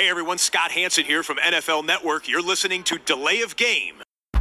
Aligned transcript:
Hey 0.00 0.08
everyone, 0.08 0.38
Scott 0.38 0.70
Hanson 0.70 1.04
here 1.04 1.22
from 1.22 1.36
NFL 1.36 1.84
Network. 1.84 2.26
You're 2.26 2.40
listening 2.40 2.82
to 2.84 2.96
Delay 2.96 3.42
of 3.42 3.54
Game. 3.56 3.96
Delay 4.00 4.40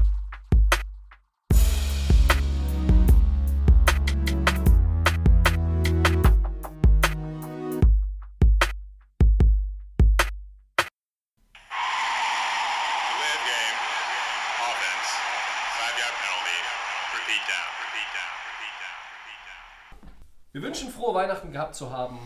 of 13.35 13.43
game. 13.43 13.79
Offense. 14.63 15.09
Five 15.75 15.99
yard 15.99 16.15
penalty. 16.23 16.59
Repeat 17.19 17.43
down. 17.51 17.67
Repeat 17.83 18.09
down. 18.15 18.31
Repeat 18.47 18.75
down. 18.79 18.95
Repeat 19.11 19.41
down. 19.43 20.07
Wir 20.53 20.61
wünschen 20.61 20.89
frohe 20.89 21.13
Weihnachten 21.15 21.51
gehabt 21.51 21.75
zu 21.75 21.91
haben 21.91 22.17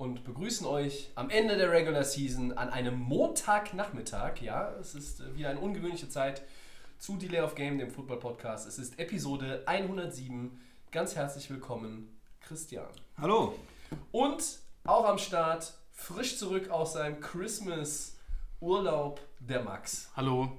und 0.00 0.24
begrüßen 0.24 0.66
euch 0.66 1.10
am 1.14 1.28
Ende 1.28 1.58
der 1.58 1.70
Regular 1.70 2.04
Season 2.04 2.56
an 2.56 2.70
einem 2.70 2.98
Montagnachmittag. 2.98 4.40
Ja, 4.40 4.72
es 4.80 4.94
ist 4.94 5.20
äh, 5.20 5.34
wieder 5.36 5.50
eine 5.50 5.60
ungewöhnliche 5.60 6.08
Zeit 6.08 6.40
zu 6.98 7.18
Delay 7.18 7.42
of 7.42 7.54
Game, 7.54 7.76
dem 7.76 7.90
Football 7.90 8.18
Podcast. 8.18 8.66
Es 8.66 8.78
ist 8.78 8.98
Episode 8.98 9.62
107. 9.66 10.58
Ganz 10.90 11.16
herzlich 11.16 11.50
willkommen, 11.50 12.18
Christian. 12.40 12.86
Hallo. 13.18 13.54
Und 14.10 14.60
auch 14.84 15.04
am 15.04 15.18
Start, 15.18 15.74
frisch 15.92 16.38
zurück 16.38 16.70
aus 16.70 16.94
seinem 16.94 17.20
Christmas-Urlaub, 17.20 19.20
der 19.38 19.62
Max. 19.62 20.08
Hallo. 20.16 20.50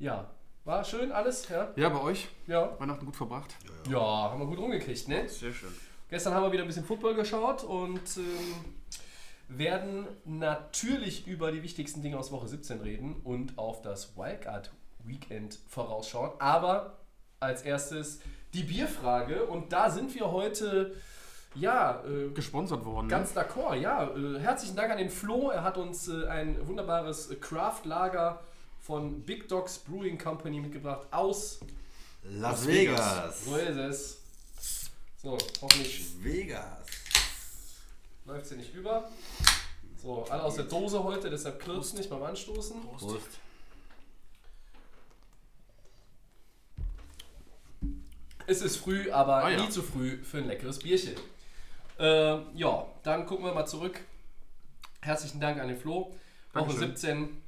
Ja, 0.00 0.28
war 0.64 0.82
schön 0.82 1.12
alles? 1.12 1.48
Ja, 1.48 1.68
Ja, 1.76 1.88
bei 1.88 2.00
euch? 2.00 2.26
ja. 2.48 2.76
Weihnachten 2.80 3.06
gut 3.06 3.14
verbracht? 3.14 3.54
ja 3.88 4.00
haben 4.00 4.40
wir 4.40 4.46
gut 4.46 4.58
rumgekriegt, 4.58 5.06
ne? 5.06 5.28
Sehr 5.28 5.52
schön. 5.52 5.72
Gestern 6.10 6.34
haben 6.34 6.42
wir 6.42 6.50
wieder 6.50 6.62
ein 6.62 6.66
bisschen 6.66 6.84
Football 6.84 7.14
geschaut 7.14 7.62
und 7.62 8.00
ähm, 8.16 8.64
werden 9.48 10.08
natürlich 10.24 11.28
über 11.28 11.52
die 11.52 11.62
wichtigsten 11.62 12.02
Dinge 12.02 12.18
aus 12.18 12.32
Woche 12.32 12.48
17 12.48 12.80
reden 12.80 13.20
und 13.22 13.56
auf 13.58 13.80
das 13.80 14.16
Wildcard 14.16 14.72
Weekend 15.04 15.60
vorausschauen. 15.68 16.32
Aber 16.40 16.98
als 17.38 17.62
erstes 17.62 18.20
die 18.54 18.64
Bierfrage 18.64 19.44
und 19.44 19.72
da 19.72 19.88
sind 19.88 20.12
wir 20.16 20.32
heute, 20.32 20.96
ja, 21.54 22.02
äh, 22.04 22.30
Gesponsert 22.34 22.84
worden. 22.84 23.08
ganz 23.08 23.36
d'accord. 23.36 23.76
Ja, 23.76 24.10
äh, 24.10 24.40
herzlichen 24.40 24.74
Dank 24.74 24.90
an 24.90 24.98
den 24.98 25.10
Flo. 25.10 25.50
Er 25.50 25.62
hat 25.62 25.78
uns 25.78 26.08
äh, 26.08 26.26
ein 26.26 26.56
wunderbares 26.66 27.30
Craft-Lager 27.40 28.40
von 28.80 29.22
Big 29.22 29.48
Dogs 29.48 29.78
Brewing 29.78 30.18
Company 30.18 30.60
mitgebracht 30.60 31.06
aus 31.12 31.60
Las 32.24 32.66
Vegas. 32.66 33.44
So 33.44 33.54
ist 33.54 33.76
es. 33.76 34.19
So, 35.22 35.36
hoffentlich 35.60 36.14
Vegas. 36.22 36.86
läuft 38.24 38.46
sie 38.46 38.56
nicht 38.56 38.74
über. 38.74 39.10
So, 40.02 40.24
alle 40.30 40.42
aus 40.42 40.54
der 40.54 40.64
Dose 40.64 41.02
heute, 41.04 41.28
deshalb 41.28 41.60
klirrt 41.60 41.92
nicht 41.94 42.08
beim 42.08 42.22
Anstoßen. 42.22 42.80
Prost. 42.96 43.18
Es 48.46 48.62
ist 48.62 48.76
früh, 48.78 49.10
aber 49.10 49.36
Ah, 49.44 49.50
ja. 49.50 49.62
nie 49.62 49.68
zu 49.70 49.82
früh 49.82 50.16
für 50.24 50.38
ein 50.38 50.46
leckeres 50.46 50.78
Bierchen. 50.80 51.14
Ähm, 51.98 52.46
ja, 52.54 52.86
dann 53.02 53.26
gucken 53.26 53.44
wir 53.44 53.52
mal 53.52 53.66
zurück. 53.66 54.00
Herzlichen 55.02 55.40
Dank 55.40 55.60
an 55.60 55.68
den 55.68 55.76
Flo. 55.78 56.06
Woche 56.06 56.18
Dankeschön. 56.54 56.96
17. 56.96 57.42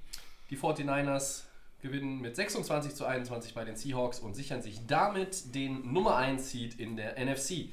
Die 0.50 0.58
49ers 0.58 1.42
gewinnen 1.82 2.20
mit 2.20 2.34
26 2.36 2.94
zu 2.94 3.04
21 3.04 3.54
bei 3.54 3.64
den 3.64 3.76
Seahawks 3.76 4.20
und 4.20 4.34
sichern 4.34 4.62
sich 4.62 4.86
damit 4.86 5.54
den 5.54 5.92
Nummer 5.92 6.16
1 6.16 6.50
Seed 6.50 6.78
in 6.80 6.96
der 6.96 7.18
NFC. 7.22 7.68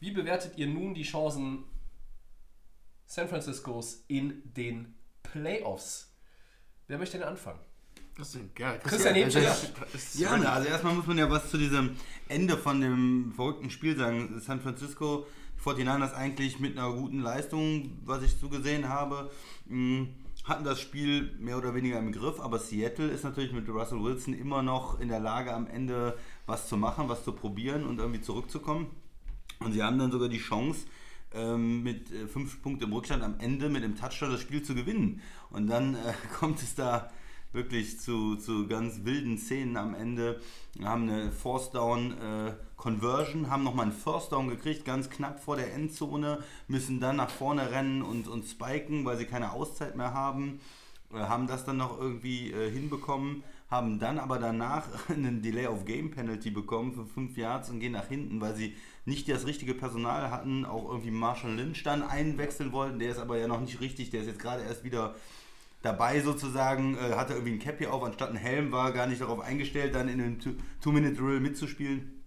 Wie 0.00 0.10
bewertet 0.10 0.54
ihr 0.58 0.66
nun 0.66 0.94
die 0.94 1.02
Chancen 1.04 1.64
San 3.06 3.28
Franciscos 3.28 4.02
in 4.08 4.42
den 4.56 4.94
Playoffs? 5.22 6.10
Wer 6.88 6.98
möchte 6.98 7.18
denn 7.18 7.26
anfangen? 7.28 7.60
Das 8.16 8.34
ist 8.34 8.54
geil. 8.54 8.80
Christian 8.82 9.14
das 9.20 9.34
ist- 9.94 10.14
Ja, 10.18 10.36
na, 10.36 10.52
also 10.54 10.68
erstmal 10.68 10.94
muss 10.94 11.06
man 11.06 11.18
ja 11.18 11.28
was 11.30 11.50
zu 11.50 11.58
diesem 11.58 11.96
Ende 12.28 12.56
von 12.56 12.80
dem 12.80 13.32
verrückten 13.34 13.70
Spiel 13.70 13.96
sagen. 13.96 14.40
San 14.40 14.60
Francisco, 14.60 15.26
die 15.58 15.62
49ers 15.62 16.12
eigentlich 16.14 16.60
mit 16.60 16.78
einer 16.78 16.92
guten 16.92 17.20
Leistung, 17.20 17.98
was 18.04 18.22
ich 18.22 18.32
so 18.32 18.48
gesehen 18.48 18.88
habe, 18.88 19.30
mh, 19.66 20.06
hatten 20.44 20.64
das 20.64 20.80
Spiel 20.80 21.34
mehr 21.38 21.56
oder 21.56 21.74
weniger 21.74 21.98
im 21.98 22.12
Griff, 22.12 22.38
aber 22.38 22.58
Seattle 22.58 23.08
ist 23.08 23.24
natürlich 23.24 23.52
mit 23.52 23.68
Russell 23.68 24.02
Wilson 24.02 24.34
immer 24.34 24.62
noch 24.62 25.00
in 25.00 25.08
der 25.08 25.20
Lage, 25.20 25.54
am 25.54 25.66
Ende 25.66 26.16
was 26.46 26.68
zu 26.68 26.76
machen, 26.76 27.08
was 27.08 27.24
zu 27.24 27.32
probieren 27.32 27.86
und 27.86 27.98
irgendwie 27.98 28.20
zurückzukommen. 28.20 28.88
Und 29.60 29.72
sie 29.72 29.82
haben 29.82 29.98
dann 29.98 30.12
sogar 30.12 30.28
die 30.28 30.38
Chance, 30.38 30.86
ähm, 31.32 31.82
mit 31.82 32.12
äh, 32.12 32.26
fünf 32.28 32.62
Punkten 32.62 32.84
im 32.84 32.92
Rückstand 32.92 33.22
am 33.22 33.40
Ende 33.40 33.68
mit 33.68 33.82
dem 33.82 33.96
Touchdown 33.96 34.30
das 34.32 34.40
Spiel 34.40 34.62
zu 34.62 34.74
gewinnen. 34.74 35.20
Und 35.50 35.66
dann 35.66 35.94
äh, 35.94 36.12
kommt 36.38 36.62
es 36.62 36.74
da 36.74 37.10
wirklich 37.54 38.00
zu, 38.00 38.36
zu 38.36 38.66
ganz 38.66 39.04
wilden 39.04 39.38
Szenen 39.38 39.76
am 39.76 39.94
Ende. 39.94 40.40
Haben 40.82 41.08
eine 41.08 41.32
Force 41.32 41.70
Down 41.70 42.12
äh, 42.18 42.52
Conversion, 42.76 43.48
haben 43.48 43.64
nochmal 43.64 43.86
einen 43.86 43.94
First 43.94 44.32
Down 44.32 44.48
gekriegt, 44.48 44.84
ganz 44.84 45.08
knapp 45.08 45.42
vor 45.42 45.56
der 45.56 45.72
Endzone, 45.72 46.40
müssen 46.68 47.00
dann 47.00 47.16
nach 47.16 47.30
vorne 47.30 47.70
rennen 47.70 48.02
und, 48.02 48.28
und 48.28 48.44
spiken, 48.44 49.04
weil 49.04 49.16
sie 49.16 49.24
keine 49.24 49.52
Auszeit 49.52 49.96
mehr 49.96 50.12
haben. 50.12 50.60
Äh, 51.14 51.18
haben 51.18 51.46
das 51.46 51.64
dann 51.64 51.78
noch 51.78 51.98
irgendwie 51.98 52.50
äh, 52.50 52.70
hinbekommen, 52.70 53.42
haben 53.70 53.98
dann 53.98 54.18
aber 54.18 54.38
danach 54.38 54.86
einen 55.08 55.40
Delay 55.40 55.66
of 55.66 55.84
Game 55.84 56.10
Penalty 56.10 56.50
bekommen 56.50 56.92
für 56.92 57.06
5 57.06 57.36
Yards 57.36 57.70
und 57.70 57.80
gehen 57.80 57.92
nach 57.92 58.08
hinten, 58.08 58.40
weil 58.40 58.54
sie 58.54 58.74
nicht 59.06 59.28
das 59.28 59.46
richtige 59.46 59.74
Personal 59.74 60.30
hatten, 60.30 60.64
auch 60.64 60.88
irgendwie 60.90 61.10
Marshall 61.10 61.54
Lynch 61.54 61.82
dann 61.84 62.02
einwechseln 62.02 62.72
wollten, 62.72 62.98
der 62.98 63.10
ist 63.10 63.18
aber 63.18 63.38
ja 63.38 63.46
noch 63.48 63.60
nicht 63.60 63.80
richtig, 63.80 64.10
der 64.10 64.22
ist 64.22 64.26
jetzt 64.26 64.40
gerade 64.40 64.62
erst 64.62 64.82
wieder 64.82 65.14
dabei 65.84 66.20
sozusagen, 66.20 66.96
äh, 66.96 67.14
hatte 67.14 67.34
irgendwie 67.34 67.52
ein 67.52 67.58
Cap 67.58 67.76
hier 67.78 67.92
auf, 67.92 68.02
anstatt 68.02 68.30
ein 68.30 68.36
Helm, 68.36 68.72
war 68.72 68.92
gar 68.92 69.06
nicht 69.06 69.20
darauf 69.20 69.40
eingestellt, 69.40 69.94
dann 69.94 70.08
in 70.08 70.20
einem 70.20 70.38
Two-Minute-Drill 70.80 71.40
mitzuspielen. 71.40 72.22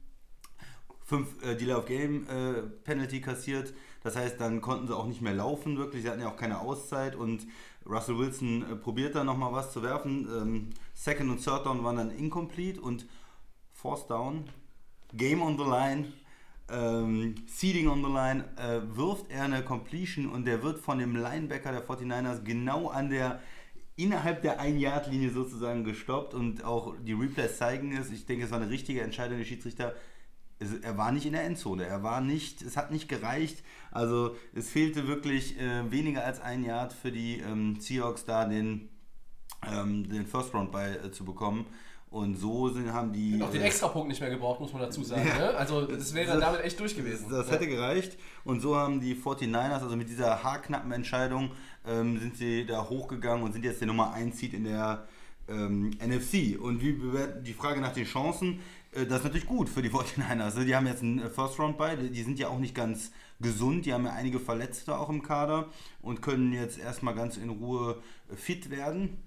Fünf 1.03 1.41
äh, 1.44 1.56
Delay 1.56 1.73
of 1.73 1.85
Game 1.85 2.28
äh, 2.28 2.62
Penalty 2.84 3.19
kassiert. 3.19 3.73
Das 4.03 4.16
heißt, 4.16 4.40
dann 4.40 4.62
konnten 4.62 4.88
sie 4.88 4.96
auch 4.96 5.07
nicht 5.07 5.22
mehr 5.22 5.34
laufen, 5.34 5.78
wirklich. 5.78 6.03
Sie 6.03 6.09
hatten 6.09 6.22
ja 6.22 6.29
auch 6.29 6.38
keine 6.38 6.59
Auszeit 6.59 7.16
und 7.16 7.47
Russell 7.85 8.19
Wilson 8.19 8.63
äh, 8.72 8.75
probiert 8.75 9.16
dann 9.16 9.25
nochmal 9.25 9.51
was 9.53 9.73
zu 9.73 9.81
werfen. 9.81 10.28
Ähm, 10.31 10.69
Second 10.94 11.31
und 11.31 11.44
Third 11.44 11.66
Down 11.66 11.84
waren 11.84 11.97
dann 11.97 12.12
incomplete 12.12 12.79
und 12.79 13.07
Fourth 13.73 14.09
Down, 14.09 14.50
Game 15.13 15.41
on 15.41 15.57
the 15.57 15.63
Line, 15.63 16.13
ähm, 16.69 17.35
Seeding 17.47 17.88
on 17.88 18.03
the 18.03 18.11
Line, 18.11 18.45
äh, 18.57 18.81
wirft 18.95 19.29
er 19.29 19.44
eine 19.44 19.63
Completion 19.63 20.28
und 20.28 20.45
der 20.45 20.63
wird 20.63 20.79
von 20.79 21.00
dem 21.00 21.16
Linebacker 21.16 21.72
der 21.72 21.85
49ers 21.85 22.44
genau 22.44 22.89
an 22.89 23.09
der 23.09 23.39
innerhalb 23.95 24.44
der 24.44 24.61
1-Yard-Linie 24.61 25.31
sozusagen 25.31 25.83
gestoppt 25.83 26.33
und 26.33 26.63
auch 26.63 26.95
die 27.03 27.13
Replays 27.13 27.57
zeigen 27.57 27.97
es. 27.97 28.11
Ich 28.11 28.25
denke, 28.25 28.45
es 28.45 28.51
war 28.51 28.61
eine 28.61 28.69
richtige 28.69 29.01
Entscheidung 29.01 29.39
der 29.39 29.45
Schiedsrichter. 29.45 29.95
Es, 30.59 30.72
er 30.73 30.97
war 30.97 31.11
nicht 31.11 31.25
in 31.25 31.33
der 31.33 31.44
Endzone, 31.44 31.85
er 31.85 32.03
war 32.03 32.22
nicht, 32.22 32.61
es 32.61 32.78
hat 32.78 32.91
nicht 32.91 33.09
gereicht. 33.09 33.63
Also 33.91 34.35
es 34.53 34.69
fehlte 34.69 35.07
wirklich 35.07 35.59
äh, 35.59 35.91
weniger 35.91 36.23
als 36.23 36.39
ein 36.39 36.63
Yard 36.63 36.94
für 36.94 37.11
die 37.11 37.39
ähm, 37.39 37.79
Seahawks 37.79 38.25
da 38.25 38.45
den, 38.45 38.89
ähm, 39.67 40.07
den 40.09 40.28
First 40.28 40.53
Round 40.53 40.72
bei 40.72 40.91
äh, 40.91 41.11
zu 41.11 41.25
bekommen. 41.25 41.66
Und 42.09 42.35
so 42.35 42.69
sind, 42.69 42.94
haben 42.94 43.12
die. 43.12 43.41
Auch 43.44 43.51
den 43.51 43.62
äh, 43.62 43.66
Extrapunkt 43.66 44.07
nicht 44.07 44.22
mehr 44.22 44.29
gebraucht, 44.29 44.62
muss 44.62 44.72
man 44.72 44.81
dazu 44.81 45.03
sagen. 45.03 45.28
Ja. 45.28 45.38
Ne? 45.51 45.57
Also 45.57 45.85
das 45.85 46.13
wäre 46.13 46.34
Das- 46.34 46.40
damit 46.40 46.62
echt 46.62 46.79
durch 46.79 46.95
gewesen. 46.95 47.28
Das 47.29 47.47
Ja. 47.47 47.53
hätte 47.53 47.68
gereicht. 47.68 48.18
Und 48.45 48.62
so 48.62 48.75
haben 48.78 49.01
die 49.01 49.13
49ers, 49.13 49.84
also 49.84 49.95
mit 49.97 50.07
dieser 50.09 50.41
haarknappen 50.44 50.91
Entscheidung, 50.94 51.51
ähm, 51.85 52.17
sind 52.19 52.38
sie 52.38 52.66
da 52.66 52.88
hochgegangen 52.90 53.44
und 53.44 53.51
sind 53.51 53.66
jetzt 53.66 53.81
der 53.81 53.88
Nummer 53.88 54.13
1 54.13 54.38
Seed 54.40 54.53
in 54.53 54.63
der 54.63 55.06
ähm, 55.50 55.91
NFC. 56.00 56.57
Und 56.59 56.81
wie 56.81 56.94
bewerten 56.94 57.44
die 57.44 57.53
Frage 57.53 57.79
nach 57.81 57.94
den 57.94 58.06
Chancen? 58.06 58.59
Äh, 58.94 59.06
das 59.06 59.19
ist 59.19 59.23
natürlich 59.25 59.46
gut 59.47 59.67
für 59.69 59.81
die 59.81 59.90
49ers. 59.90 60.63
Die 60.63 60.75
haben 60.75 60.88
jetzt 60.88 61.03
einen 61.03 61.19
äh, 61.19 61.29
First 61.29 61.59
Round 61.59 61.78
bei. 61.78 61.96
Die 61.96 62.23
sind 62.23 62.40
ja 62.40 62.47
auch 62.50 62.59
nicht 62.59 62.75
ganz 62.75 63.12
gesund. 63.41 63.85
Die 63.85 63.94
haben 63.94 64.06
ja 64.06 64.13
einige 64.13 64.40
Verletzte 64.40 64.97
auch 64.97 65.09
im 65.09 65.23
Kader 65.23 65.67
und 66.01 66.22
können 66.22 66.51
jetzt 66.53 66.79
erstmal 66.79 67.16
ganz 67.16 67.38
in 67.38 67.50
Ruhe 67.50 67.97
äh, 68.31 68.35
fit 68.35 68.70
werden. 68.70 69.23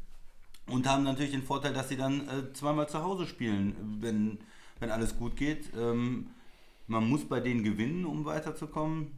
Und 0.70 0.88
haben 0.88 1.04
natürlich 1.04 1.32
den 1.32 1.42
Vorteil, 1.42 1.72
dass 1.72 1.88
sie 1.88 1.96
dann 1.96 2.28
äh, 2.28 2.52
zweimal 2.52 2.88
zu 2.88 3.02
Hause 3.02 3.26
spielen, 3.26 3.98
wenn, 4.00 4.38
wenn 4.78 4.90
alles 4.90 5.16
gut 5.16 5.36
geht. 5.36 5.70
Ähm, 5.76 6.28
man 6.86 7.08
muss 7.08 7.24
bei 7.24 7.40
denen 7.40 7.62
gewinnen, 7.62 8.04
um 8.04 8.24
weiterzukommen. 8.24 9.08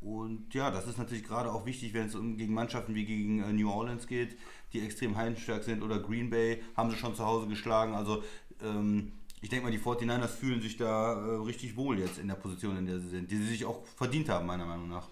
Und 0.00 0.54
ja, 0.54 0.70
das 0.70 0.86
ist 0.86 0.98
natürlich 0.98 1.24
gerade 1.24 1.52
auch 1.52 1.66
wichtig, 1.66 1.92
wenn 1.94 2.06
es 2.06 2.14
um, 2.14 2.36
gegen 2.36 2.54
Mannschaften 2.54 2.94
wie 2.94 3.04
gegen 3.04 3.42
äh, 3.42 3.52
New 3.52 3.70
Orleans 3.70 4.06
geht, 4.06 4.36
die 4.72 4.80
extrem 4.80 5.16
heimstark 5.16 5.64
sind. 5.64 5.82
Oder 5.82 5.98
Green 5.98 6.30
Bay 6.30 6.62
haben 6.76 6.90
sie 6.90 6.96
schon 6.96 7.14
zu 7.14 7.24
Hause 7.24 7.48
geschlagen. 7.48 7.94
Also 7.94 8.22
ähm, 8.62 9.12
ich 9.40 9.48
denke 9.48 9.64
mal, 9.64 9.72
die 9.72 9.78
49ers 9.78 10.28
fühlen 10.28 10.60
sich 10.60 10.76
da 10.76 11.14
äh, 11.14 11.36
richtig 11.36 11.76
wohl 11.76 11.98
jetzt 11.98 12.18
in 12.18 12.28
der 12.28 12.34
Position, 12.34 12.76
in 12.76 12.86
der 12.86 12.98
sie 12.98 13.08
sind, 13.08 13.30
die 13.30 13.36
sie 13.36 13.48
sich 13.48 13.64
auch 13.64 13.84
verdient 13.96 14.28
haben, 14.28 14.46
meiner 14.46 14.66
Meinung 14.66 14.88
nach. 14.88 15.08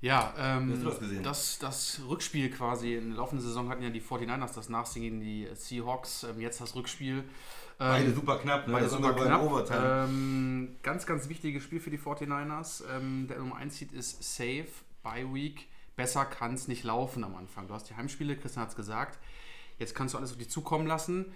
Ja, 0.00 0.32
ähm, 0.38 0.82
das? 0.82 0.98
Das, 1.22 1.58
das 1.58 2.00
Rückspiel 2.08 2.50
quasi 2.50 2.94
in 2.94 3.10
der 3.10 3.18
laufenden 3.18 3.46
Saison 3.46 3.68
hatten 3.68 3.82
ja 3.82 3.90
die 3.90 4.00
49ers 4.00 4.54
das 4.54 4.70
Nachsehen 4.70 5.02
gegen 5.02 5.20
die 5.20 5.48
Seahawks. 5.54 6.24
Ähm, 6.24 6.40
jetzt 6.40 6.60
das 6.60 6.74
Rückspiel. 6.74 7.18
Ähm, 7.18 7.24
Beide 7.78 8.14
super 8.14 8.38
knapp, 8.38 8.66
ne? 8.66 8.72
Beide 8.72 8.84
Das 8.84 8.92
super 8.92 9.12
knapp. 9.12 9.42
Overtime. 9.42 10.06
Ähm, 10.08 10.76
ganz, 10.82 11.04
ganz 11.04 11.28
wichtiges 11.28 11.62
Spiel 11.62 11.80
für 11.80 11.90
die 11.90 11.98
49ers. 11.98 12.82
Ähm, 12.90 13.26
der 13.28 13.38
Nummer 13.38 13.56
1 13.56 13.76
Seed 13.76 13.92
ist 13.92 14.22
safe, 14.22 14.68
by 15.02 15.26
Week. 15.32 15.68
besser 15.96 16.24
kann 16.24 16.54
es 16.54 16.66
nicht 16.66 16.84
laufen 16.84 17.22
am 17.22 17.34
Anfang. 17.36 17.68
Du 17.68 17.74
hast 17.74 17.90
die 17.90 17.94
Heimspiele, 17.94 18.36
Christian 18.36 18.62
hat 18.62 18.70
es 18.70 18.76
gesagt. 18.76 19.18
Jetzt 19.78 19.94
kannst 19.94 20.14
du 20.14 20.18
alles 20.18 20.32
auf 20.32 20.38
dich 20.38 20.50
zukommen 20.50 20.86
lassen. 20.86 21.32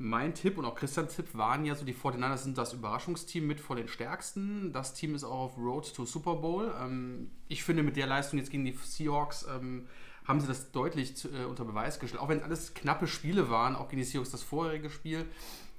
Mein 0.00 0.32
Tipp 0.32 0.58
und 0.58 0.64
auch 0.64 0.76
Christians 0.76 1.16
Tipp 1.16 1.26
waren 1.34 1.64
ja 1.64 1.74
so, 1.74 1.84
die 1.84 1.92
49ers 1.92 2.38
sind 2.38 2.56
das 2.56 2.72
Überraschungsteam 2.72 3.44
mit 3.46 3.60
vor 3.60 3.74
den 3.74 3.88
stärksten. 3.88 4.72
Das 4.72 4.94
Team 4.94 5.16
ist 5.16 5.24
auch 5.24 5.40
auf 5.40 5.58
Road 5.58 5.92
to 5.92 6.04
Super 6.04 6.36
Bowl. 6.36 6.72
Ähm, 6.80 7.32
ich 7.48 7.64
finde, 7.64 7.82
mit 7.82 7.96
der 7.96 8.06
Leistung 8.06 8.38
jetzt 8.38 8.50
gegen 8.50 8.64
die 8.64 8.72
Seahawks 8.72 9.44
ähm, 9.52 9.88
haben 10.24 10.40
sie 10.40 10.46
das 10.46 10.70
deutlich 10.70 11.16
zu, 11.16 11.28
äh, 11.30 11.46
unter 11.46 11.64
Beweis 11.64 11.98
gestellt. 11.98 12.22
Auch 12.22 12.28
wenn 12.28 12.38
es 12.38 12.44
alles 12.44 12.74
knappe 12.74 13.08
Spiele 13.08 13.50
waren, 13.50 13.74
auch 13.74 13.88
gegen 13.88 14.00
die 14.00 14.04
Seahawks 14.04 14.30
das 14.30 14.44
vorherige 14.44 14.88
Spiel, 14.88 15.24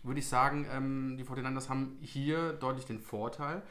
würde 0.03 0.19
ich 0.19 0.27
sagen, 0.27 0.67
ähm, 0.69 1.15
die 1.17 1.23
49ers 1.23 1.69
haben 1.69 1.97
hier 2.01 2.51
deutlich 2.53 2.85
den 2.85 2.99
Vorteil 2.99 3.61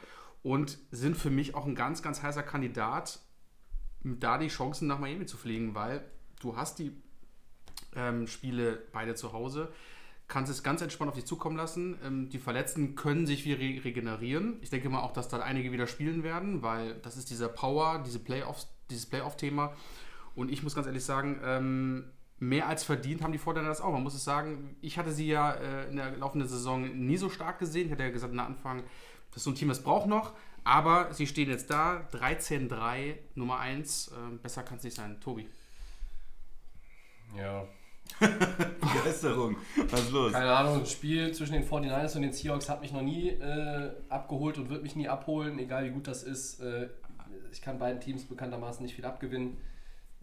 und 0.41 0.79
sind 0.89 1.15
für 1.15 1.29
mich 1.29 1.53
auch 1.53 1.67
ein 1.67 1.75
ganz, 1.75 2.01
ganz 2.01 2.23
heißer 2.23 2.43
Kandidat, 2.43 3.19
da 4.03 4.39
die 4.39 4.47
Chancen 4.47 4.87
nach 4.87 4.97
Miami 4.97 5.25
zu 5.27 5.37
fliegen, 5.37 5.75
weil 5.75 6.09
du 6.39 6.55
hast 6.55 6.79
die 6.79 6.91
ähm, 7.95 8.27
Spiele 8.27 8.81
beide 8.91 9.15
zu 9.15 9.33
Hause, 9.33 9.71
kannst 10.29 10.51
es 10.51 10.63
ganz 10.63 10.81
entspannt 10.81 11.09
auf 11.09 11.15
dich 11.15 11.25
zukommen 11.25 11.57
lassen. 11.57 11.97
Ähm, 12.05 12.29
die 12.29 12.37
Verletzten 12.37 12.95
können 12.95 13.25
sich 13.25 13.43
wieder 13.43 13.59
re 13.59 13.83
regenerieren. 13.83 14.57
Ich 14.61 14.69
denke 14.69 14.87
mal 14.87 15.01
auch, 15.01 15.11
dass 15.11 15.27
da 15.27 15.39
einige 15.39 15.73
wieder 15.73 15.87
spielen 15.87 16.23
werden, 16.23 16.61
weil 16.61 16.95
das 17.01 17.17
ist 17.17 17.29
dieser 17.29 17.49
Power, 17.49 18.01
diese 18.05 18.19
Playoffs, 18.19 18.69
dieses 18.89 19.07
Playoff-Thema. 19.07 19.73
Und 20.35 20.51
ich 20.51 20.63
muss 20.63 20.75
ganz 20.75 20.87
ehrlich 20.87 21.03
sagen, 21.03 21.41
ähm, 21.43 22.11
mehr 22.37 22.67
als 22.67 22.83
verdient 22.83 23.21
haben 23.21 23.33
die 23.33 23.39
Vorteile 23.39 23.67
das 23.67 23.81
auch. 23.81 23.91
Man 23.91 24.03
muss 24.03 24.13
es 24.13 24.23
sagen, 24.23 24.77
ich 24.81 24.97
hatte 24.97 25.11
sie 25.11 25.27
ja 25.27 25.51
äh, 25.51 25.89
in 25.89 25.97
der 25.97 26.15
laufenden 26.15 26.47
Saison 26.47 26.83
nie 26.83 27.17
so 27.17 27.29
stark 27.29 27.59
gesehen. 27.59 27.87
Ich 27.87 27.91
hatte 27.91 28.03
ja 28.03 28.09
gesagt, 28.09 28.31
am 28.31 28.39
Anfang, 28.39 28.83
das 29.31 29.37
ist 29.37 29.43
so 29.43 29.49
ein 29.49 29.55
Team, 29.55 29.67
das 29.67 29.83
braucht 29.83 30.07
noch. 30.07 30.33
Aber 30.63 31.11
sie 31.11 31.25
stehen 31.25 31.49
jetzt 31.49 31.71
da, 31.71 32.07
13-3, 32.13 33.15
Nummer 33.33 33.59
1. 33.59 34.09
Äh, 34.09 34.37
besser 34.37 34.61
kann 34.61 34.77
es 34.77 34.83
nicht 34.83 34.95
sein. 34.95 35.19
Tobi. 35.19 35.49
Ja. 37.35 37.67
Begeisterung. 38.19 39.57
Was 39.89 40.01
ist 40.01 40.11
los? 40.11 40.33
Keine 40.33 40.51
Ahnung, 40.51 40.79
das 40.79 40.91
Spiel 40.91 41.33
zwischen 41.33 41.53
den 41.53 41.67
49ers 41.67 42.15
und 42.15 42.23
den 42.23 42.33
Seahawks 42.33 42.69
hat 42.69 42.81
mich 42.81 42.91
noch 42.91 43.01
nie 43.01 43.29
äh, 43.29 43.91
abgeholt 44.09 44.57
und 44.57 44.69
wird 44.69 44.83
mich 44.83 44.95
nie 44.95 45.07
abholen, 45.07 45.59
egal 45.59 45.85
wie 45.85 45.91
gut 45.91 46.07
das 46.07 46.23
ist. 46.23 46.59
Äh, 46.59 46.89
ich 47.51 47.61
kann 47.61 47.79
beiden 47.79 47.99
Teams 47.99 48.25
bekanntermaßen 48.25 48.83
nicht 48.83 48.95
viel 48.95 49.05
abgewinnen. 49.05 49.57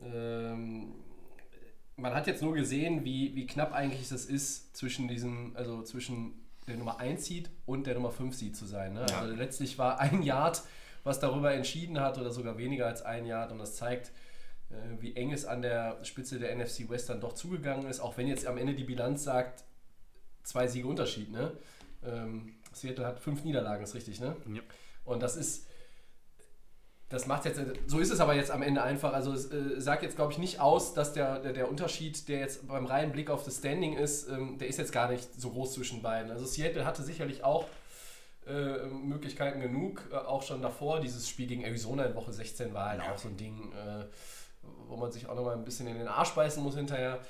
Ähm, 0.02 0.92
man 1.96 2.14
hat 2.14 2.26
jetzt 2.26 2.42
nur 2.42 2.54
gesehen, 2.54 3.04
wie, 3.04 3.34
wie 3.34 3.46
knapp 3.46 3.72
eigentlich 3.72 4.08
das 4.08 4.26
ist, 4.26 4.76
zwischen 4.76 5.08
diesem, 5.08 5.52
also 5.56 5.82
zwischen 5.82 6.34
der 6.68 6.76
Nummer 6.76 7.00
1 7.00 7.24
Seed 7.24 7.50
und 7.64 7.86
der 7.86 7.94
Nummer 7.94 8.10
5 8.10 8.34
Seed 8.34 8.56
zu 8.56 8.66
sein. 8.66 8.92
Ne? 8.92 9.06
Ja. 9.08 9.20
Also 9.20 9.34
letztlich 9.34 9.78
war 9.78 10.00
ein 10.00 10.22
Yard, 10.22 10.62
was 11.04 11.20
darüber 11.20 11.54
entschieden 11.54 12.00
hat, 12.00 12.18
oder 12.18 12.30
sogar 12.30 12.58
weniger 12.58 12.86
als 12.86 13.02
ein 13.02 13.24
Yard, 13.26 13.52
und 13.52 13.58
das 13.58 13.76
zeigt, 13.76 14.12
wie 14.98 15.14
eng 15.14 15.32
es 15.32 15.44
an 15.44 15.62
der 15.62 16.04
Spitze 16.04 16.38
der 16.38 16.54
NFC 16.56 16.88
West 16.88 17.08
dann 17.08 17.20
doch 17.20 17.34
zugegangen 17.34 17.86
ist, 17.88 18.00
auch 18.00 18.16
wenn 18.16 18.26
jetzt 18.26 18.46
am 18.46 18.58
Ende 18.58 18.74
die 18.74 18.84
Bilanz 18.84 19.24
sagt, 19.24 19.64
zwei 20.42 20.66
Siege 20.66 20.88
Unterschied. 20.88 21.30
Ne? 21.30 21.52
Ähm, 22.04 22.54
Seattle 22.72 23.06
hat 23.06 23.20
fünf 23.20 23.44
Niederlagen, 23.44 23.84
ist 23.84 23.94
richtig, 23.94 24.20
ne? 24.20 24.36
Ja. 24.52 24.62
Und 25.04 25.22
das 25.22 25.36
ist, 25.36 25.66
das 27.08 27.26
macht 27.26 27.44
jetzt, 27.44 27.60
so 27.86 27.98
ist 28.00 28.10
es 28.10 28.20
aber 28.20 28.34
jetzt 28.34 28.50
am 28.50 28.62
Ende 28.62 28.82
einfach. 28.82 29.12
Also 29.12 29.32
es 29.32 29.50
äh, 29.52 29.80
sagt 29.80 30.02
jetzt, 30.02 30.16
glaube 30.16 30.32
ich, 30.32 30.38
nicht 30.38 30.60
aus, 30.60 30.94
dass 30.94 31.12
der, 31.12 31.38
der, 31.38 31.52
der 31.52 31.70
Unterschied, 31.70 32.28
der 32.28 32.40
jetzt 32.40 32.66
beim 32.66 32.86
reinen 32.86 33.12
Blick 33.12 33.30
auf 33.30 33.44
das 33.44 33.58
Standing 33.58 33.96
ist, 33.96 34.28
ähm, 34.28 34.58
der 34.58 34.68
ist 34.68 34.78
jetzt 34.78 34.92
gar 34.92 35.10
nicht 35.10 35.40
so 35.40 35.50
groß 35.50 35.74
zwischen 35.74 36.02
beiden. 36.02 36.30
Also 36.30 36.44
Seattle 36.44 36.84
hatte 36.84 37.02
sicherlich 37.02 37.44
auch 37.44 37.66
äh, 38.46 38.86
Möglichkeiten 38.86 39.60
genug, 39.60 40.08
äh, 40.12 40.16
auch 40.16 40.42
schon 40.42 40.62
davor. 40.62 41.00
Dieses 41.00 41.28
Spiel 41.28 41.46
gegen 41.46 41.62
Arizona 41.62 42.04
in 42.04 42.14
Woche 42.14 42.32
16 42.32 42.74
war 42.74 42.90
halt 42.90 43.02
auch 43.02 43.18
so 43.18 43.28
ein 43.28 43.36
Ding, 43.36 43.72
äh, 43.72 44.04
wo 44.88 44.96
man 44.96 45.10
sich 45.12 45.28
auch 45.28 45.34
nochmal 45.34 45.54
ein 45.56 45.64
bisschen 45.64 45.86
in 45.86 45.98
den 45.98 46.08
Arsch 46.08 46.30
beißen 46.34 46.62
muss 46.62 46.76
hinterher. 46.76 47.20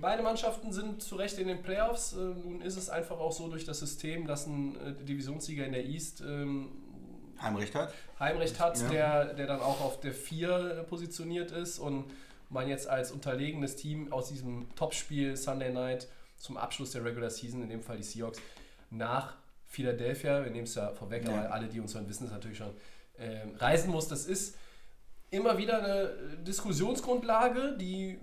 Beide 0.00 0.22
Mannschaften 0.22 0.72
sind 0.72 1.02
zu 1.02 1.16
Recht 1.16 1.38
in 1.38 1.48
den 1.48 1.62
Playoffs. 1.62 2.12
Äh, 2.12 2.16
nun 2.16 2.60
ist 2.60 2.76
es 2.76 2.90
einfach 2.90 3.18
auch 3.18 3.32
so 3.32 3.48
durch 3.48 3.64
das 3.64 3.78
System, 3.80 4.26
dass 4.26 4.46
ein 4.46 4.76
äh, 4.76 4.92
Divisionssieger 5.04 5.64
in 5.64 5.72
der 5.72 5.84
East 5.86 6.20
ähm, 6.20 6.68
Heimrecht 7.40 7.74
hat? 7.74 7.94
Heimrecht 8.18 8.60
hat, 8.60 8.78
Ja. 8.82 8.88
der, 9.24 9.34
der 9.34 9.46
dann 9.46 9.60
auch 9.60 9.80
auf 9.80 10.00
der 10.00 10.12
4 10.12 10.84
positioniert 10.88 11.50
ist 11.52 11.78
und 11.78 12.04
man 12.50 12.68
jetzt 12.68 12.88
als 12.88 13.12
unterlegenes 13.12 13.76
Team 13.76 14.12
aus 14.12 14.28
diesem 14.28 14.74
Topspiel 14.74 15.36
Sunday 15.36 15.72
Night 15.72 16.08
zum 16.36 16.56
Abschluss 16.56 16.92
der 16.92 17.04
Regular 17.04 17.30
Season, 17.30 17.62
in 17.62 17.68
dem 17.68 17.82
Fall 17.82 17.96
die 17.96 18.02
Seahawks, 18.02 18.40
nach 18.90 19.36
Philadelphia, 19.66 20.44
wir 20.44 20.50
nehmen 20.50 20.64
es 20.64 20.74
ja 20.74 20.90
vorweg, 20.92 21.24
Ja. 21.26 21.30
aber 21.34 21.52
alle, 21.52 21.68
die 21.68 21.80
uns 21.80 21.94
hören, 21.94 22.08
wissen 22.08 22.24
es 22.26 22.30
natürlich 22.32 22.58
schon, 22.58 22.70
ähm, 23.18 23.54
reisen 23.56 23.90
muss. 23.90 24.08
Das 24.08 24.26
ist 24.26 24.56
immer 25.30 25.58
wieder 25.58 25.82
eine 25.82 26.10
Diskussionsgrundlage, 26.46 27.76
die 27.78 28.18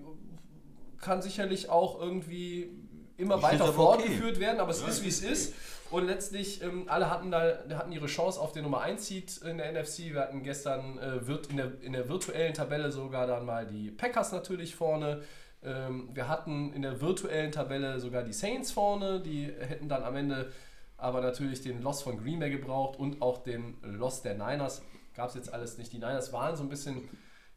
kann 1.00 1.22
sicherlich 1.22 1.70
auch 1.70 2.02
irgendwie 2.02 2.70
immer 3.18 3.38
Ich 3.38 3.44
weiter 3.44 3.66
aber 3.66 3.70
okay. 3.70 4.02
fortgeführt 4.02 4.40
werden, 4.40 4.60
aber 4.60 4.72
es 4.72 4.82
Ja, 4.82 4.88
ist 4.88 5.04
wie 5.04 5.10
es 5.10 5.22
ist. 5.24 5.54
Und 5.92 6.08
letztlich, 6.08 6.64
ähm, 6.64 6.86
alle 6.88 7.10
hatten 7.12 7.30
da 7.30 7.60
hatten 7.76 7.92
ihre 7.92 8.08
Chance 8.08 8.40
auf 8.42 8.52
den 8.52 8.64
Nummer 8.64 8.82
1 8.82 9.06
Seed 9.06 9.38
in 9.38 9.58
der 9.58 9.72
NFC. 9.72 10.14
Wir 10.14 10.22
hatten 10.22 10.42
gestern 10.44 10.98
äh, 10.98 11.28
wird 11.28 11.48
in, 11.48 11.58
der, 11.58 11.80
in 11.82 11.94
der 11.94 12.10
virtuellen 12.10 12.54
Tabelle 12.54 12.92
sogar 12.92 13.28
dann 13.28 13.46
mal 13.46 13.68
die 13.68 13.92
Packers 13.92 14.32
natürlich 14.32 14.76
vorne. 14.76 15.22
Ähm, 15.64 16.10
wir 16.14 16.28
hatten 16.28 16.74
in 16.74 16.82
der 16.82 17.02
virtuellen 17.02 17.52
Tabelle 17.52 18.00
sogar 18.00 18.24
die 18.24 18.34
Saints 18.34 18.72
vorne. 18.72 19.22
Die 19.22 19.46
hätten 19.46 19.88
dann 19.88 20.04
am 20.04 20.16
Ende 20.16 20.52
aber 20.98 21.22
natürlich 21.22 21.62
den 21.62 21.82
Loss 21.82 22.02
von 22.02 22.18
Green 22.18 22.40
Bay 22.40 22.50
gebraucht 22.50 22.98
und 22.98 23.22
auch 23.22 23.44
den 23.44 23.78
Loss 23.84 24.22
der 24.22 24.34
Niners. 24.34 24.82
Gab 25.16 25.30
es 25.30 25.36
jetzt 25.36 25.54
alles 25.54 25.78
nicht. 25.78 25.92
Die 25.94 25.98
Niners 25.98 26.34
waren 26.34 26.56
so 26.56 26.64
ein 26.64 26.70
bisschen 26.70 27.08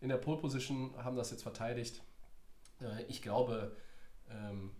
in 0.00 0.08
der 0.08 0.16
Pole 0.16 0.38
Position, 0.38 0.92
haben 1.02 1.16
das 1.16 1.30
jetzt 1.30 1.42
verteidigt. 1.42 2.02
Äh, 2.80 3.02
ich 3.08 3.22
glaube, 3.22 3.76
ähm, 4.30 4.70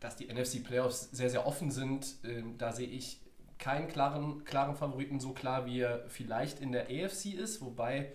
dass 0.00 0.16
die 0.16 0.32
NFC 0.32 0.62
Playoffs 0.62 1.10
sehr, 1.10 1.30
sehr 1.30 1.46
offen 1.46 1.70
sind. 1.70 2.16
Ähm, 2.24 2.56
da 2.58 2.72
sehe 2.72 2.86
ich 2.86 3.20
keinen 3.58 3.88
klaren, 3.88 4.44
klaren 4.44 4.76
Favoriten, 4.76 5.18
so 5.18 5.32
klar 5.32 5.66
wie 5.66 5.80
er 5.80 6.08
vielleicht 6.08 6.60
in 6.60 6.72
der 6.72 6.84
AFC 6.84 7.34
ist. 7.34 7.60
Wobei 7.60 8.12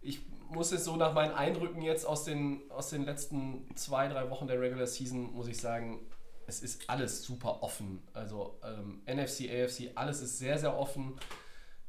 ich 0.00 0.20
muss 0.48 0.72
es 0.72 0.84
so 0.84 0.96
nach 0.96 1.12
meinen 1.12 1.34
Eindrücken 1.34 1.82
jetzt 1.82 2.06
aus 2.06 2.24
den, 2.24 2.62
aus 2.70 2.88
den 2.88 3.04
letzten 3.04 3.66
zwei, 3.76 4.08
drei 4.08 4.30
Wochen 4.30 4.46
der 4.46 4.60
Regular 4.60 4.86
Season, 4.86 5.32
muss 5.34 5.48
ich 5.48 5.58
sagen, 5.58 6.00
es 6.46 6.62
ist 6.62 6.88
alles 6.88 7.22
super 7.22 7.62
offen. 7.62 8.02
Also 8.14 8.58
ähm, 8.64 9.02
NFC, 9.06 9.50
AFC, 9.50 9.90
alles 9.94 10.22
ist 10.22 10.38
sehr, 10.38 10.58
sehr 10.58 10.76
offen. 10.78 11.18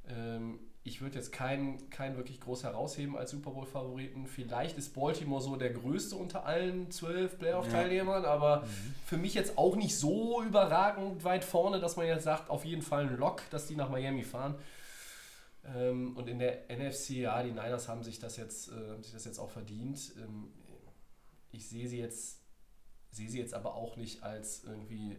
Ähm, 0.10 0.60
ich 0.84 1.02
würde 1.02 1.18
jetzt 1.18 1.32
keinen, 1.32 1.90
keinen 1.90 2.18
wirklich 2.18 2.40
groß 2.40 2.64
herausheben 2.64 3.18
als 3.18 3.32
Super 3.32 3.52
Bowl-Favoriten. 3.52 4.26
Vielleicht 4.26 4.78
ist 4.78 4.94
Baltimore 4.96 5.42
so 5.42 5.56
der 5.56 5.72
größte 5.72 6.16
unter 6.16 6.46
allen 6.46 6.90
zwölf 6.90 7.38
Playoff-Teilnehmern, 7.38 8.26
aber 8.26 8.66
für 9.06 9.18
mich 9.18 9.34
jetzt 9.34 9.58
auch 9.58 9.76
nicht 9.76 9.98
so 9.98 10.42
überragend 10.42 11.24
weit 11.24 11.44
vorne, 11.44 11.80
dass 11.80 11.96
man 11.96 12.08
jetzt 12.08 12.24
sagt, 12.24 12.50
auf 12.50 12.66
jeden 12.66 12.82
Fall 12.82 13.08
ein 13.08 13.18
Lock, 13.18 13.44
dass 13.52 13.68
die 13.68 13.76
nach 13.76 13.90
Miami 13.90 14.24
fahren. 14.24 14.56
Ähm, 15.76 16.16
und 16.16 16.28
in 16.28 16.40
der 16.40 16.70
NFC, 16.70 17.10
ja, 17.12 17.44
die 17.44 17.52
Niners 17.52 17.88
haben 17.88 18.04
sich 18.04 18.20
das 18.20 18.38
jetzt, 18.38 18.70
äh, 18.70 18.92
haben 18.92 19.04
sich 19.04 19.14
das 19.14 19.26
jetzt 19.26 19.40
auch 19.40 19.50
verdient. 19.50 20.14
Ähm, 20.18 20.48
ich 21.52 21.68
sehe 21.68 21.88
sie 21.88 22.00
jetzt, 22.00 22.40
sehe 23.12 23.30
sie 23.30 23.40
jetzt 23.40 23.54
aber 23.54 23.76
auch 23.76 23.98
nicht 23.98 24.24
als 24.24 24.64
irgendwie 24.64 25.18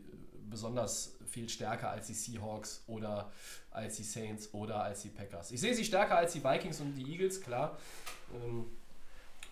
besonders 0.51 1.17
viel 1.29 1.49
stärker 1.49 1.91
als 1.91 2.09
die 2.09 2.15
Seahawks 2.15 2.83
oder 2.87 3.31
als 3.71 3.97
die 3.97 4.03
Saints 4.03 4.53
oder 4.53 4.83
als 4.83 5.03
die 5.03 5.09
Packers. 5.09 5.53
Ich 5.53 5.61
sehe 5.61 5.75
sie 5.75 5.85
stärker 5.85 6.17
als 6.17 6.33
die 6.33 6.43
Vikings 6.43 6.81
und 6.81 6.95
die 6.95 7.13
Eagles, 7.13 7.41
klar. 7.41 7.79
Ähm, 8.35 8.67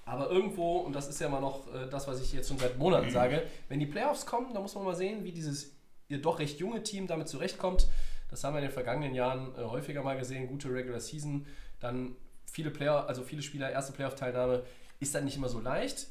aber 0.04 0.30
irgendwo, 0.30 0.78
und 0.78 0.94
das 0.94 1.08
ist 1.08 1.20
ja 1.20 1.26
immer 1.26 1.40
noch 1.40 1.72
äh, 1.74 1.88
das, 1.88 2.08
was 2.08 2.20
ich 2.20 2.32
jetzt 2.32 2.48
schon 2.48 2.58
seit 2.58 2.78
Monaten 2.78 3.10
sage, 3.10 3.42
wenn 3.68 3.78
die 3.78 3.86
Playoffs 3.86 4.26
kommen, 4.26 4.52
dann 4.54 4.62
muss 4.62 4.74
man 4.74 4.84
mal 4.84 4.96
sehen, 4.96 5.22
wie 5.22 5.32
dieses 5.32 5.72
ihr 6.08 6.20
doch 6.20 6.38
recht 6.38 6.58
junge 6.58 6.82
Team 6.82 7.06
damit 7.06 7.28
zurechtkommt. 7.28 7.86
Das 8.30 8.42
haben 8.42 8.54
wir 8.54 8.60
in 8.60 8.66
den 8.66 8.72
vergangenen 8.72 9.14
Jahren 9.14 9.54
äh, 9.56 9.64
häufiger 9.64 10.02
mal 10.02 10.18
gesehen. 10.18 10.48
Gute 10.48 10.72
Regular 10.72 11.00
Season, 11.00 11.46
dann 11.80 12.16
viele 12.50 12.70
Player, 12.70 13.06
also 13.06 13.22
viele 13.22 13.42
Spieler, 13.42 13.70
erste 13.70 13.92
Playoff-Teilnahme, 13.92 14.64
ist 15.00 15.14
dann 15.14 15.24
nicht 15.24 15.36
immer 15.36 15.48
so 15.48 15.60
leicht, 15.60 16.08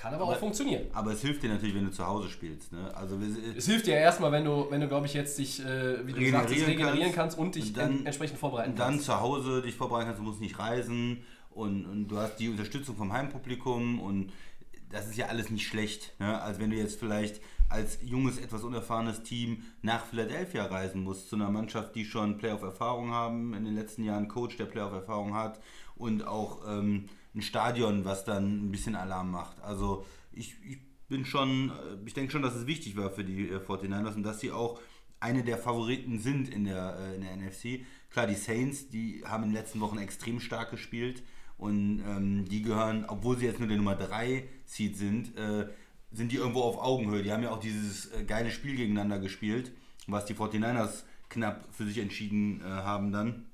kann 0.00 0.14
aber, 0.14 0.24
Aber- 0.24 0.32
auch 0.32 0.38
funktionieren. 0.38 0.86
Aber 0.92 1.12
es 1.12 1.20
hilft 1.22 1.42
dir 1.42 1.50
natürlich, 1.50 1.74
wenn 1.74 1.84
du 1.84 1.90
zu 1.90 2.06
Hause 2.06 2.28
spielst. 2.30 2.72
Ne? 2.72 2.94
Also 2.96 3.18
Es 3.56 3.66
hilft 3.66 3.86
dir 3.86 3.94
ja 3.94 4.00
erstmal, 4.00 4.30
wenn 4.32 4.44
du, 4.44 4.66
wenn 4.70 4.80
du 4.80 4.88
glaube 4.88 5.06
ich, 5.06 5.14
jetzt 5.14 5.38
dich, 5.38 5.60
äh, 5.60 6.06
wie 6.06 6.12
du 6.12 6.30
sagst, 6.30 6.50
Regenerieren 6.50 6.64
regenerieren 6.66 7.12
kannst, 7.12 7.36
kannst 7.36 7.38
und 7.38 7.54
dich 7.56 7.68
und 7.68 7.76
dann- 7.76 7.98
en 8.00 8.06
entsprechend 8.06 8.38
vorbereiten 8.38 8.70
und 8.70 8.78
dann 8.78 8.92
kannst. 8.92 9.06
zu 9.06 9.20
Hause 9.20 9.60
dich 9.62 9.74
vorbereiten 9.74 10.06
kannst, 10.06 10.20
du 10.20 10.24
musst 10.24 10.40
nicht 10.40 10.58
reisen 10.58 11.24
und, 11.50 11.84
und 11.86 12.08
du 12.08 12.16
hast 12.16 12.36
die 12.36 12.48
Unterstützung 12.48 12.96
vom 12.96 13.12
Heimpublikum 13.12 14.00
und 14.00 14.32
das 14.90 15.06
ist 15.08 15.16
ja 15.16 15.26
alles 15.26 15.50
nicht 15.50 15.66
schlecht. 15.66 16.14
Ne? 16.18 16.40
Also 16.40 16.60
wenn 16.60 16.70
du 16.70 16.76
jetzt 16.76 16.98
vielleicht 16.98 17.42
als 17.68 17.98
junges, 18.02 18.38
etwas 18.38 18.62
unerfahrenes 18.62 19.22
Team 19.22 19.62
nach 19.82 20.06
Philadelphia 20.06 20.64
reisen 20.64 21.02
musst, 21.02 21.28
zu 21.28 21.36
einer 21.36 21.50
Mannschaft, 21.50 21.94
die 21.94 22.06
schon 22.06 22.38
Playoff-Erfahrung 22.38 23.10
haben, 23.10 23.52
in 23.52 23.64
den 23.66 23.74
letzten 23.74 24.04
Jahren 24.04 24.28
Coach, 24.28 24.56
der 24.56 24.64
Playoff-Erfahrung 24.64 25.34
hat 25.34 25.60
und 25.96 26.26
auch 26.26 26.60
ähm, 26.66 27.08
ein 27.34 27.42
Stadion, 27.42 28.04
was 28.04 28.24
dann 28.24 28.66
ein 28.66 28.70
bisschen 28.70 28.94
Alarm 28.94 29.30
macht. 29.30 29.60
Also 29.60 30.04
ich, 30.32 30.56
ich 30.64 30.78
bin 31.08 31.24
schon, 31.24 31.70
äh, 31.70 32.06
ich 32.06 32.14
denke 32.14 32.32
schon, 32.32 32.42
dass 32.42 32.54
es 32.54 32.66
wichtig 32.66 32.96
war 32.96 33.10
für 33.10 33.24
die 33.24 33.48
äh, 33.48 33.58
49ers 33.58 34.14
und 34.14 34.22
dass 34.22 34.40
sie 34.40 34.52
auch 34.52 34.80
eine 35.20 35.42
der 35.42 35.58
Favoriten 35.58 36.18
sind 36.18 36.48
in 36.48 36.64
der, 36.64 36.96
äh, 36.98 37.16
in 37.16 37.22
der 37.22 37.36
NFC. 37.36 37.84
Klar, 38.10 38.26
die 38.26 38.34
Saints, 38.34 38.88
die 38.88 39.22
haben 39.26 39.44
in 39.44 39.50
den 39.50 39.56
letzten 39.56 39.80
Wochen 39.80 39.98
extrem 39.98 40.40
stark 40.40 40.70
gespielt 40.70 41.22
und 41.56 42.02
ähm, 42.06 42.44
die 42.48 42.62
gehören, 42.62 43.04
obwohl 43.08 43.36
sie 43.36 43.46
jetzt 43.46 43.58
nur 43.58 43.68
der 43.68 43.78
Nummer 43.78 43.96
3 43.96 44.48
Seed 44.64 44.96
sind, 44.96 45.36
äh, 45.36 45.68
sind 46.12 46.32
die 46.32 46.36
irgendwo 46.36 46.62
auf 46.62 46.78
Augenhöhe. 46.78 47.22
Die 47.22 47.32
haben 47.32 47.42
ja 47.42 47.50
auch 47.50 47.60
dieses 47.60 48.10
geile 48.26 48.50
Spiel 48.50 48.76
gegeneinander 48.76 49.18
gespielt, 49.18 49.72
was 50.06 50.24
die 50.24 50.34
49ers 50.34 51.02
knapp 51.28 51.68
für 51.70 51.84
sich 51.84 51.98
entschieden 51.98 52.62
haben 52.64 53.12
dann. 53.12 53.44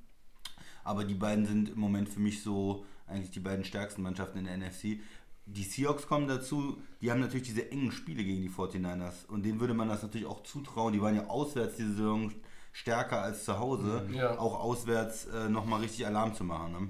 Aber 0.85 1.05
die 1.05 1.15
beiden 1.15 1.47
sind 1.47 1.71
im 1.71 1.81
Moment 1.81 2.09
für 2.09 2.21
mich 2.21 2.45
so 2.45 2.87
eigentlich 3.07 3.31
die 3.31 3.41
beiden 3.41 3.65
stärksten 3.65 4.03
Mannschaften 4.03 4.39
in 4.39 4.45
der 4.45 4.57
NFC. 4.57 5.01
Die 5.47 5.63
Seahawks 5.65 6.07
kommen 6.07 6.27
dazu, 6.27 6.81
die 7.03 7.11
haben 7.11 7.21
natürlich 7.21 7.47
diese 7.47 7.71
engen 7.71 7.93
Spiele 7.93 8.25
gegen 8.25 8.41
die 8.41 8.49
49ers 8.51 9.27
und 9.27 9.43
denen 9.45 9.61
würde 9.61 9.75
man 9.75 9.89
das 9.89 10.03
natürlich 10.03 10.27
auch 10.27 10.43
zutrauen. 10.43 10.93
Die 10.95 11.03
waren 11.03 11.15
ja 11.17 11.27
auswärts 11.27 11.77
diese 11.77 11.91
Saison 11.93 12.33
stärker 12.73 13.21
als 13.23 13.45
zu 13.45 13.59
Hause, 13.59 14.09
Ja. 14.13 14.39
auch 14.39 14.59
auswärts 14.59 15.27
äh, 15.27 15.49
nochmal 15.51 15.81
richtig 15.83 16.07
Alarm 16.07 16.35
zu 16.35 16.45
machen. 16.45 16.73
Ne? 16.73 16.89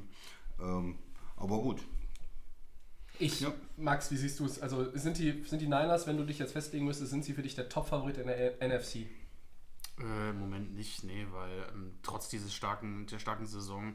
Ähm, 0.64 0.98
aber 1.36 1.58
gut. 1.58 1.82
Ich, 3.18 3.40
Ja. 3.40 3.52
Max, 3.76 4.10
wie 4.10 4.16
siehst 4.16 4.38
du 4.40 4.44
es? 4.44 4.60
Also 4.60 4.96
sind 4.96 5.18
die, 5.18 5.42
sind 5.44 5.60
die 5.60 5.66
Niners, 5.66 6.06
wenn 6.06 6.16
du 6.16 6.24
dich 6.24 6.38
jetzt 6.38 6.52
festlegen 6.52 6.84
müsstest, 6.84 7.10
sind 7.10 7.24
sie 7.24 7.32
für 7.34 7.42
dich 7.42 7.54
der 7.56 7.68
Top-Favorit 7.68 8.18
in 8.18 8.26
der 8.28 8.56
NFC? 8.66 9.06
Äh, 10.00 10.30
Im 10.30 10.38
Moment 10.40 10.74
nicht, 10.74 11.04
nee, 11.04 11.26
weil 11.32 11.66
ähm, 11.74 11.92
trotz 12.02 12.28
dieses 12.28 12.52
starken, 12.54 13.06
der 13.06 13.18
starken 13.18 13.46
Saison 13.46 13.94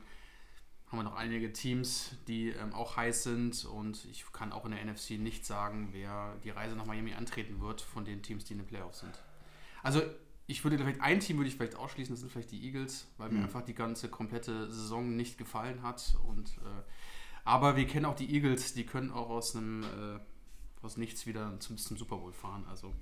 haben 0.89 0.99
wir 0.99 1.03
noch 1.03 1.15
einige 1.15 1.53
Teams, 1.53 2.15
die 2.27 2.49
ähm, 2.49 2.73
auch 2.73 2.97
heiß 2.97 3.23
sind 3.23 3.65
und 3.65 4.05
ich 4.05 4.25
kann 4.33 4.51
auch 4.51 4.65
in 4.65 4.71
der 4.71 4.83
NFC 4.83 5.11
nicht 5.11 5.45
sagen, 5.45 5.89
wer 5.91 6.35
die 6.43 6.49
Reise 6.49 6.75
nach 6.75 6.85
Miami 6.85 7.13
antreten 7.13 7.61
wird 7.61 7.81
von 7.81 8.05
den 8.05 8.23
Teams, 8.23 8.45
die 8.45 8.53
in 8.53 8.59
den 8.59 8.67
Playoffs 8.67 9.01
sind. 9.01 9.13
Also 9.83 10.01
ich 10.47 10.63
würde 10.63 10.79
vielleicht 10.79 11.01
ein 11.01 11.19
Team 11.19 11.37
würde 11.37 11.47
ich 11.47 11.55
vielleicht 11.55 11.75
ausschließen, 11.75 12.13
das 12.13 12.21
sind 12.21 12.31
vielleicht 12.31 12.51
die 12.51 12.65
Eagles, 12.65 13.07
weil 13.17 13.29
mir 13.29 13.43
einfach 13.43 13.61
die 13.61 13.75
ganze 13.75 14.09
komplette 14.09 14.71
Saison 14.71 15.15
nicht 15.15 15.37
gefallen 15.37 15.83
hat 15.83 16.17
und 16.27 16.49
äh, 16.57 16.81
aber 17.45 17.75
wir 17.75 17.85
kennen 17.85 18.05
auch 18.05 18.15
die 18.15 18.33
Eagles, 18.33 18.73
die 18.73 18.85
können 18.85 19.11
auch 19.11 19.29
aus 19.29 19.55
einem 19.55 19.83
äh, 19.83 20.19
aus 20.81 20.97
nichts 20.97 21.27
wieder 21.27 21.59
zum, 21.59 21.77
zum 21.77 21.97
Super 21.97 22.17
Bowl 22.17 22.33
fahren. 22.33 22.65
Also 22.69 22.93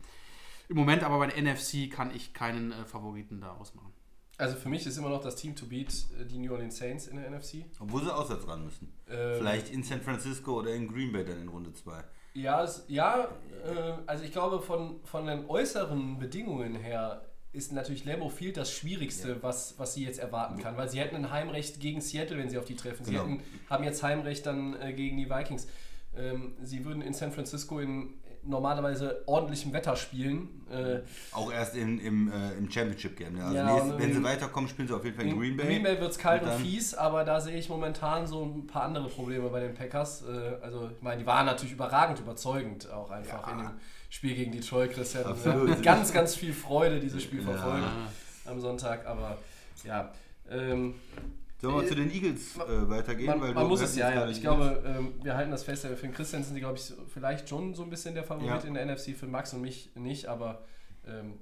im 0.68 0.76
Moment 0.76 1.04
aber 1.04 1.20
bei 1.20 1.28
der 1.28 1.42
NFC 1.42 1.90
kann 1.90 2.14
ich 2.14 2.34
keinen 2.34 2.72
äh, 2.72 2.86
Favoriten 2.86 3.40
da 3.40 3.52
ausmachen. 3.52 3.94
Also 4.40 4.56
für 4.56 4.70
mich 4.70 4.86
ist 4.86 4.98
immer 4.98 5.10
noch 5.10 5.22
das 5.22 5.36
Team 5.36 5.56
to 5.56 5.66
beat 5.66 5.92
äh, 6.20 6.26
die 6.26 6.38
New 6.38 6.52
Orleans 6.54 6.78
Saints 6.78 7.08
in 7.08 7.18
der 7.18 7.30
NFC. 7.30 7.66
Obwohl 7.80 8.04
sie 8.04 8.14
auswärts 8.16 8.48
ran 8.48 8.64
müssen. 8.64 8.94
Ähm, 9.10 9.36
Vielleicht 9.38 9.70
in 9.72 9.84
San 9.84 10.02
Francisco 10.02 10.60
oder 10.60 10.74
in 10.74 10.88
Green 10.88 11.12
Bay 11.12 11.26
dann 11.26 11.42
in 11.42 11.48
Runde 11.48 11.74
2. 11.74 12.04
Ja, 12.36 12.64
es, 12.64 12.84
ja 12.88 13.30
äh, 13.66 13.94
also 14.06 14.24
ich 14.24 14.32
glaube, 14.32 14.62
von, 14.62 15.00
von 15.06 15.26
den 15.26 15.46
äußeren 15.50 16.20
Bedingungen 16.20 16.76
her 16.76 17.24
ist 17.52 17.72
natürlich 17.72 18.06
Lambeau 18.06 18.30
Field 18.30 18.58
das 18.58 18.72
Schwierigste, 18.72 19.42
was, 19.42 19.74
was 19.80 19.96
sie 19.96 20.04
jetzt 20.06 20.20
erwarten 20.20 20.62
kann. 20.62 20.78
Weil 20.78 20.90
sie 20.90 21.00
hätten 21.00 21.16
ein 21.16 21.32
Heimrecht 21.32 21.80
gegen 21.80 22.02
Seattle, 22.02 22.38
wenn 22.38 22.50
sie 22.50 22.60
auf 22.60 22.66
die 22.66 22.76
treffen. 22.76 23.04
Sie 23.06 23.12
Genau. 23.14 23.24
hätten, 23.24 23.42
haben 23.70 23.84
jetzt 23.84 24.04
Heimrecht 24.04 24.46
dann 24.46 24.80
äh, 24.80 24.94
gegen 24.94 25.18
die 25.18 25.28
Vikings. 25.30 25.68
Ähm, 26.16 26.56
sie 26.62 26.86
würden 26.86 27.02
in 27.02 27.14
San 27.14 27.32
Francisco 27.32 27.80
in 27.80 28.14
normalerweise 28.44 29.24
ordentlichem 29.26 29.74
Wetter 29.74 29.96
spielen. 29.96 30.50
Äh, 30.72 31.00
Auch 31.32 31.52
erst 31.52 31.76
in, 31.76 32.00
im, 32.00 32.32
äh, 32.32 32.54
im 32.58 32.70
Championship 32.72 33.18
Game. 33.18 33.34
Ne? 33.36 33.44
Also 33.44 33.56
Ja, 33.56 33.74
nächst, 33.74 33.92
und 33.92 34.00
wenn 34.00 34.14
sie 34.14 34.24
weiterkommen, 34.24 34.70
spielen 34.70 34.88
sie 34.88 34.96
auf 34.96 35.04
jeden 35.04 35.16
Fall 35.16 35.26
in 35.28 35.38
Green 35.40 35.56
Bay. 35.58 35.66
Green 35.68 35.84
Bay 35.84 36.00
wird 36.00 36.12
es 36.12 36.18
kalt 36.18 36.44
Und 36.44 36.50
und, 36.50 36.60
fies, 36.62 36.94
aber 36.94 37.24
da 37.24 37.40
sehe 37.40 37.58
ich 37.58 37.70
momentan 37.70 38.28
so 38.28 38.44
ein 38.44 38.68
paar 38.68 38.84
andere 38.84 39.08
Probleme 39.10 39.48
bei 39.50 39.60
den 39.62 39.74
Packers. 39.74 40.24
Äh, 40.24 40.58
Also, 40.62 40.90
ich 40.96 41.02
meine, 41.02 41.20
die 41.22 41.26
waren 41.28 41.46
natürlich 41.46 41.74
überragend 41.74 42.20
überzeugend 42.20 42.90
auch 42.92 43.10
einfach 43.12 43.48
Ja. 43.48 43.54
in 43.54 43.60
dem 43.60 43.72
Spiel 44.10 44.36
gegen 44.36 44.52
Detroit. 44.52 44.92
Christian, 44.94 45.26
Absolut. 45.26 45.70
mit 45.70 45.84
ganz, 45.84 46.14
ganz 46.14 46.36
viel 46.36 46.54
Freude 46.54 47.00
dieses 47.00 47.24
Spiel 47.24 47.40
Ja. 47.42 47.52
verfolgt 47.52 47.88
am 48.46 48.60
Sonntag, 48.62 49.06
aber 49.06 49.38
ja. 49.84 50.12
Ähm, 50.50 50.96
Sollen 51.60 51.76
wir 51.76 51.84
Äh, 51.84 51.88
zu 51.88 51.96
den 51.96 52.12
Eagles 52.12 52.56
äh, 52.58 52.90
weitergehen? 52.90 53.28
man 53.28 53.42
Weil 53.42 53.54
man 53.54 53.64
du 53.64 53.70
muss 53.70 53.82
es 53.82 53.96
ja, 53.96 54.12
ja. 54.14 54.28
Ich 54.30 54.42
glaube, 54.42 54.84
ähm, 54.86 55.14
wir 55.24 55.36
halten 55.36 55.52
das 55.52 55.64
fest. 55.64 55.86
Für 55.88 55.96
den 55.96 56.14
Christian 56.14 56.44
sind 56.44 56.54
die, 56.56 56.62
glaube 56.62 56.78
ich, 56.78 56.94
vielleicht 57.14 57.50
schon 57.50 57.74
so 57.74 57.84
ein 57.84 57.90
bisschen 57.90 58.14
der 58.14 58.24
Favorit 58.24 58.48
Ja. 58.64 58.68
in 58.68 58.74
der 58.76 58.86
NFC, 58.86 59.16
für 59.16 59.26
Max 59.28 59.54
und 59.54 59.62
mich 59.62 59.90
nicht, 59.96 60.28
aber 60.28 60.64
ähm, 61.08 61.34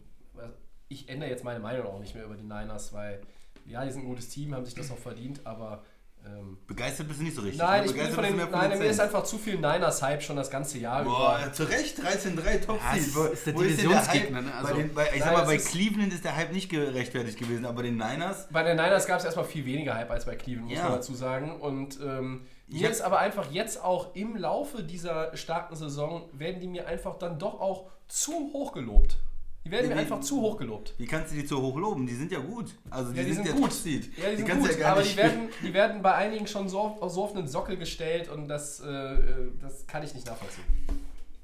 ich 0.88 1.10
ändere 1.10 1.30
jetzt 1.30 1.44
meine 1.44 1.60
Meinung 1.60 1.88
auch 1.88 2.00
nicht 2.00 2.16
mehr 2.16 2.26
über 2.26 2.36
die 2.36 2.44
Niners, 2.44 2.94
weil 2.94 3.22
ja, 3.66 3.84
die 3.84 3.92
sind 3.92 4.04
ein 4.04 4.08
gutes 4.08 4.30
Team, 4.30 4.54
haben 4.54 4.64
sich 4.66 4.76
das 4.76 4.92
auch 4.92 4.98
verdient, 4.98 5.42
aber 5.46 5.84
ähm, 6.26 6.58
Begeistert 6.68 7.08
bist 7.08 7.20
du 7.20 7.24
nicht 7.24 7.36
so 7.36 7.42
richtig. 7.42 7.60
Nein, 7.60 7.82
ne? 7.84 7.92
ich 7.92 7.94
bin 7.96 8.08
von 8.12 8.24
den, 8.24 8.38
nein, 8.38 8.80
mir 8.80 8.86
ist 8.86 9.00
einfach 9.00 9.24
zu 9.24 9.38
viel 9.38 9.56
Niners-Hype 9.56 10.22
schon 10.24 10.36
das 10.36 10.50
ganze 10.50 10.80
Jahr 10.80 11.04
Boah, 11.04 11.40
über. 11.44 11.54
zu 11.54 11.64
Recht, 11.64 12.00
13-3 12.00 12.66
Top 12.66 12.80
Ja, 12.82 13.00
Seed. 13.00 13.16
Wo- 13.16 13.24
ist 13.26 13.46
der 13.46 13.54
Divisionsgegner, 13.54 14.42
ne? 14.42 14.54
Also- 14.54 14.68
bei 14.74 14.82
den, 14.82 14.94
bei, 14.94 15.04
ich 15.06 15.10
Nein, 15.12 15.20
sag 15.22 15.34
mal, 15.34 15.46
bei 15.46 15.56
ist- 15.56 15.68
Cleveland 15.70 16.14
ist 16.14 16.24
der 16.26 16.36
Hype 16.36 16.52
nicht 16.52 16.70
gerechtfertigt 16.70 17.38
gewesen, 17.38 17.66
aber 17.66 17.84
den 17.84 17.96
Niners, 17.98 18.48
Bei 18.52 18.64
den 18.64 18.78
Niners 18.78 19.06
gab 19.06 19.20
es 19.20 19.26
erstmal 19.26 19.46
viel 19.46 19.66
weniger 19.66 19.94
Hype 19.96 20.10
als 20.12 20.26
bei 20.26 20.36
Cleveland, 20.36 20.70
muss 20.70 20.78
Ja. 20.78 20.84
man 20.86 20.94
dazu 20.94 21.14
sagen. 21.14 21.60
Und 21.62 22.00
ähm, 22.02 22.46
mir 22.68 22.90
ist 22.90 23.02
aber 23.02 23.20
einfach 23.20 23.52
jetzt 23.52 23.84
auch 23.84 24.16
im 24.16 24.36
Laufe 24.36 24.82
dieser 24.84 25.36
starken 25.38 25.76
Saison, 25.76 26.24
werden 26.34 26.60
die 26.60 26.68
mir 26.68 26.88
einfach 26.88 27.18
dann 27.20 27.38
doch 27.38 27.60
auch 27.62 27.86
zu 28.08 28.32
hoch 28.54 28.72
gelobt. 28.74 29.18
Die 29.66 29.72
werden 29.72 29.88
mir 29.90 29.96
Ja, 29.96 30.02
die- 30.04 30.12
einfach 30.12 30.22
zu 30.22 30.40
hoch 30.42 30.58
gelobt. 30.58 30.94
wie 30.98 31.06
kannst 31.08 31.32
du 31.34 31.36
die 31.42 31.46
so 31.48 31.60
hoch 31.62 31.76
loben? 31.78 32.06
Die 32.06 32.14
sind 32.14 32.32
ja 32.32 32.40
gut. 32.40 32.72
Also 32.92 33.12
die, 33.12 33.18
Ja, 33.18 33.24
die 33.24 33.34
sind, 33.34 33.46
sind 33.46 33.56
ja 33.56 33.60
gut. 33.60 33.72
Top 33.72 33.72
Seed. 33.74 34.18
Ja, 34.18 34.30
die 34.30 34.36
sind 34.38 34.48
kannst 34.48 34.62
gut, 34.68 34.72
ja 34.72 34.78
gar 34.80 34.92
aber 34.94 35.02
nicht 35.02 35.14
die 35.14 35.18
werden, 35.18 35.50
die 35.64 35.74
werden 35.74 36.02
bei 36.04 36.14
einigen 36.14 36.46
schon 36.48 36.70
so, 36.70 36.80
auf- 36.80 37.12
so 37.12 37.24
auf 37.24 37.36
einen 37.36 37.48
Sockel 37.48 37.76
gestellt 37.78 38.30
und 38.30 38.48
das, 38.48 38.80
äh, 38.82 39.18
das 39.60 39.88
kann 39.88 40.04
ich 40.04 40.14
nicht 40.14 40.28
nachvollziehen. 40.28 40.64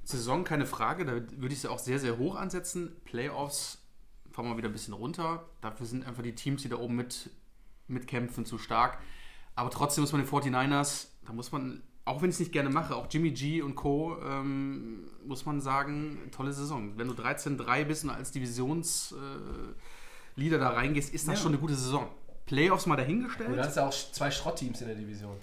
Saison 0.04 0.44
keine 0.44 0.66
Frage, 0.66 1.06
da 1.06 1.14
würde 1.14 1.54
ich 1.54 1.62
sie 1.62 1.70
auch 1.70 1.80
sehr, 1.80 1.98
sehr 2.00 2.18
hoch 2.18 2.36
ansetzen. 2.36 2.96
Playoffs 3.06 3.80
fahren 4.32 4.48
wir 4.50 4.58
wieder 4.58 4.70
ein 4.70 4.74
bisschen 4.74 4.94
runter. 4.94 5.46
Dafür 5.62 5.86
sind 5.86 6.06
einfach 6.06 6.24
die 6.24 6.36
Teams, 6.36 6.62
die 6.62 6.70
da 6.70 6.78
oben 6.78 6.96
mit, 6.96 7.30
mitkämpfen, 7.88 8.46
zu 8.46 8.58
stark. 8.58 9.00
Aber 9.56 9.70
trotzdem 9.70 10.02
muss 10.04 10.12
man 10.12 10.22
den 10.22 10.30
49ers, 10.30 11.08
da 11.26 11.34
muss 11.34 11.52
man, 11.52 11.82
auch 12.06 12.22
wenn 12.22 12.30
ich 12.30 12.36
es 12.36 12.40
nicht 12.40 12.52
gerne 12.52 12.70
mache, 12.70 12.96
auch 12.96 13.08
Jimmy 13.10 13.32
G 13.32 13.62
und 13.62 13.76
Co., 13.76 14.18
ähm, 14.26 15.04
muss 15.26 15.46
man 15.46 15.62
sagen, 15.62 16.18
tolle 16.32 16.52
Saison. 16.52 16.98
Wenn 16.98 17.08
du 17.08 17.14
13-3 17.14 17.86
bist 17.86 18.04
und 18.04 18.10
als 18.10 18.32
Divisionsleader 18.32 19.56
äh, 20.38 20.50
da 20.60 20.70
reingehst, 20.70 21.14
ist 21.14 21.28
das 21.28 21.36
Ja. 21.36 21.42
schon 21.44 21.52
eine 21.54 21.62
gute 21.62 21.76
Saison. 21.76 22.10
Playoffs 22.46 22.86
mal 22.86 22.96
dahingestellt. 22.96 23.50
Und 23.50 23.58
da 23.58 23.66
ist 23.66 23.78
ja 23.78 23.88
auch 23.88 23.94
zwei 23.94 24.32
Schrottteams 24.32 24.82
in 24.82 24.88
der 24.88 24.96
Division. 24.96 25.38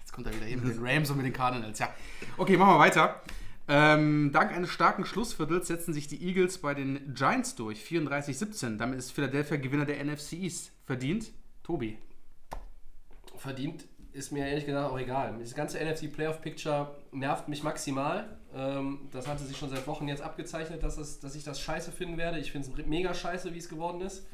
Jetzt 0.00 0.12
kommt 0.12 0.26
er 0.26 0.34
wieder 0.34 0.46
hin 0.46 0.62
mit 0.64 0.74
den 0.74 0.86
Rams 0.86 1.10
und 1.10 1.16
mit 1.16 1.26
den 1.26 1.32
Cardinals. 1.32 1.78
Ja. 1.80 1.92
Okay, 2.36 2.56
machen 2.56 2.74
wir 2.74 2.78
weiter. 2.78 3.20
Ähm, 3.70 4.30
dank 4.32 4.52
eines 4.52 4.70
starken 4.70 5.04
Schlussviertels 5.04 5.66
setzen 5.66 5.92
sich 5.92 6.06
die 6.08 6.22
Eagles 6.26 6.58
bei 6.58 6.72
den 6.72 7.12
Giants 7.14 7.54
durch. 7.56 7.82
34-17. 7.84 8.78
Damit 8.78 8.98
ist 8.98 9.10
Philadelphia 9.12 9.58
Gewinner 9.58 9.84
der 9.84 10.02
NFC 10.02 10.34
East. 10.34 10.72
Verdient. 10.86 11.32
Tobi. 11.62 11.98
verdient 13.36 13.86
ist 14.18 14.32
mir 14.32 14.46
ehrlich 14.46 14.66
gesagt 14.66 14.90
auch 14.90 14.98
egal. 14.98 15.34
Das 15.38 15.54
ganze 15.54 15.78
NFC 15.78 16.12
Playoff 16.12 16.42
Picture 16.42 16.94
nervt 17.12 17.48
mich 17.48 17.62
maximal. 17.62 18.28
Ähm, 18.54 19.08
das 19.12 19.26
hatte 19.26 19.44
sich 19.44 19.56
schon 19.56 19.70
seit 19.70 19.86
Wochen 19.86 20.08
jetzt 20.08 20.22
abgezeichnet, 20.22 20.82
dass, 20.82 20.98
es, 20.98 21.20
dass 21.20 21.34
ich 21.34 21.44
das 21.44 21.60
scheiße 21.60 21.92
finden 21.92 22.18
werde. 22.18 22.38
Ich 22.38 22.52
finde 22.52 22.68
es 22.68 22.86
mega 22.86 23.14
scheiße, 23.14 23.54
wie 23.54 23.58
es 23.58 23.68
geworden 23.68 24.00
ist. 24.00 24.26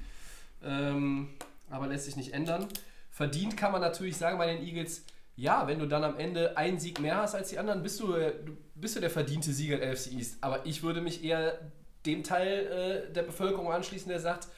Ähm, 0.65 1.35
aber 1.71 1.87
lässt 1.87 2.07
sich 2.07 2.17
nicht 2.17 2.33
ändern. 2.33 2.67
Verdient 3.11 3.57
kann 3.57 3.73
man 3.73 3.81
natürlich 3.81 4.17
sagen 4.17 4.39
bei 4.39 4.47
den 4.47 4.65
Eagles, 4.65 5.05
ja, 5.37 5.67
wenn 5.67 5.79
du 5.79 5.87
dann 5.87 6.03
am 6.03 6.19
Ende 6.19 6.57
einen 6.57 6.79
Sieg 6.79 7.01
mehr 7.01 7.17
hast 7.17 7.35
als 7.35 7.51
die 7.51 7.59
anderen, 7.59 7.83
bist 7.83 8.01
du, 8.01 8.15
äh, 8.15 8.33
bist 8.75 8.97
du 8.97 9.01
der 9.01 9.11
verdiente 9.11 9.53
Sieger 9.53 9.77
der 9.77 9.93
NFC 9.93 10.13
East. 10.13 10.39
Aber 10.41 10.65
ich 10.65 10.83
würde 10.83 11.01
mich 11.01 11.23
eher 11.23 11.59
dem 12.07 12.23
Teil 12.23 13.07
äh, 13.09 13.13
der 13.13 13.23
Bevölkerung 13.23 13.71
anschließen, 13.71 14.09
der 14.09 14.21
sagt, 14.21 14.49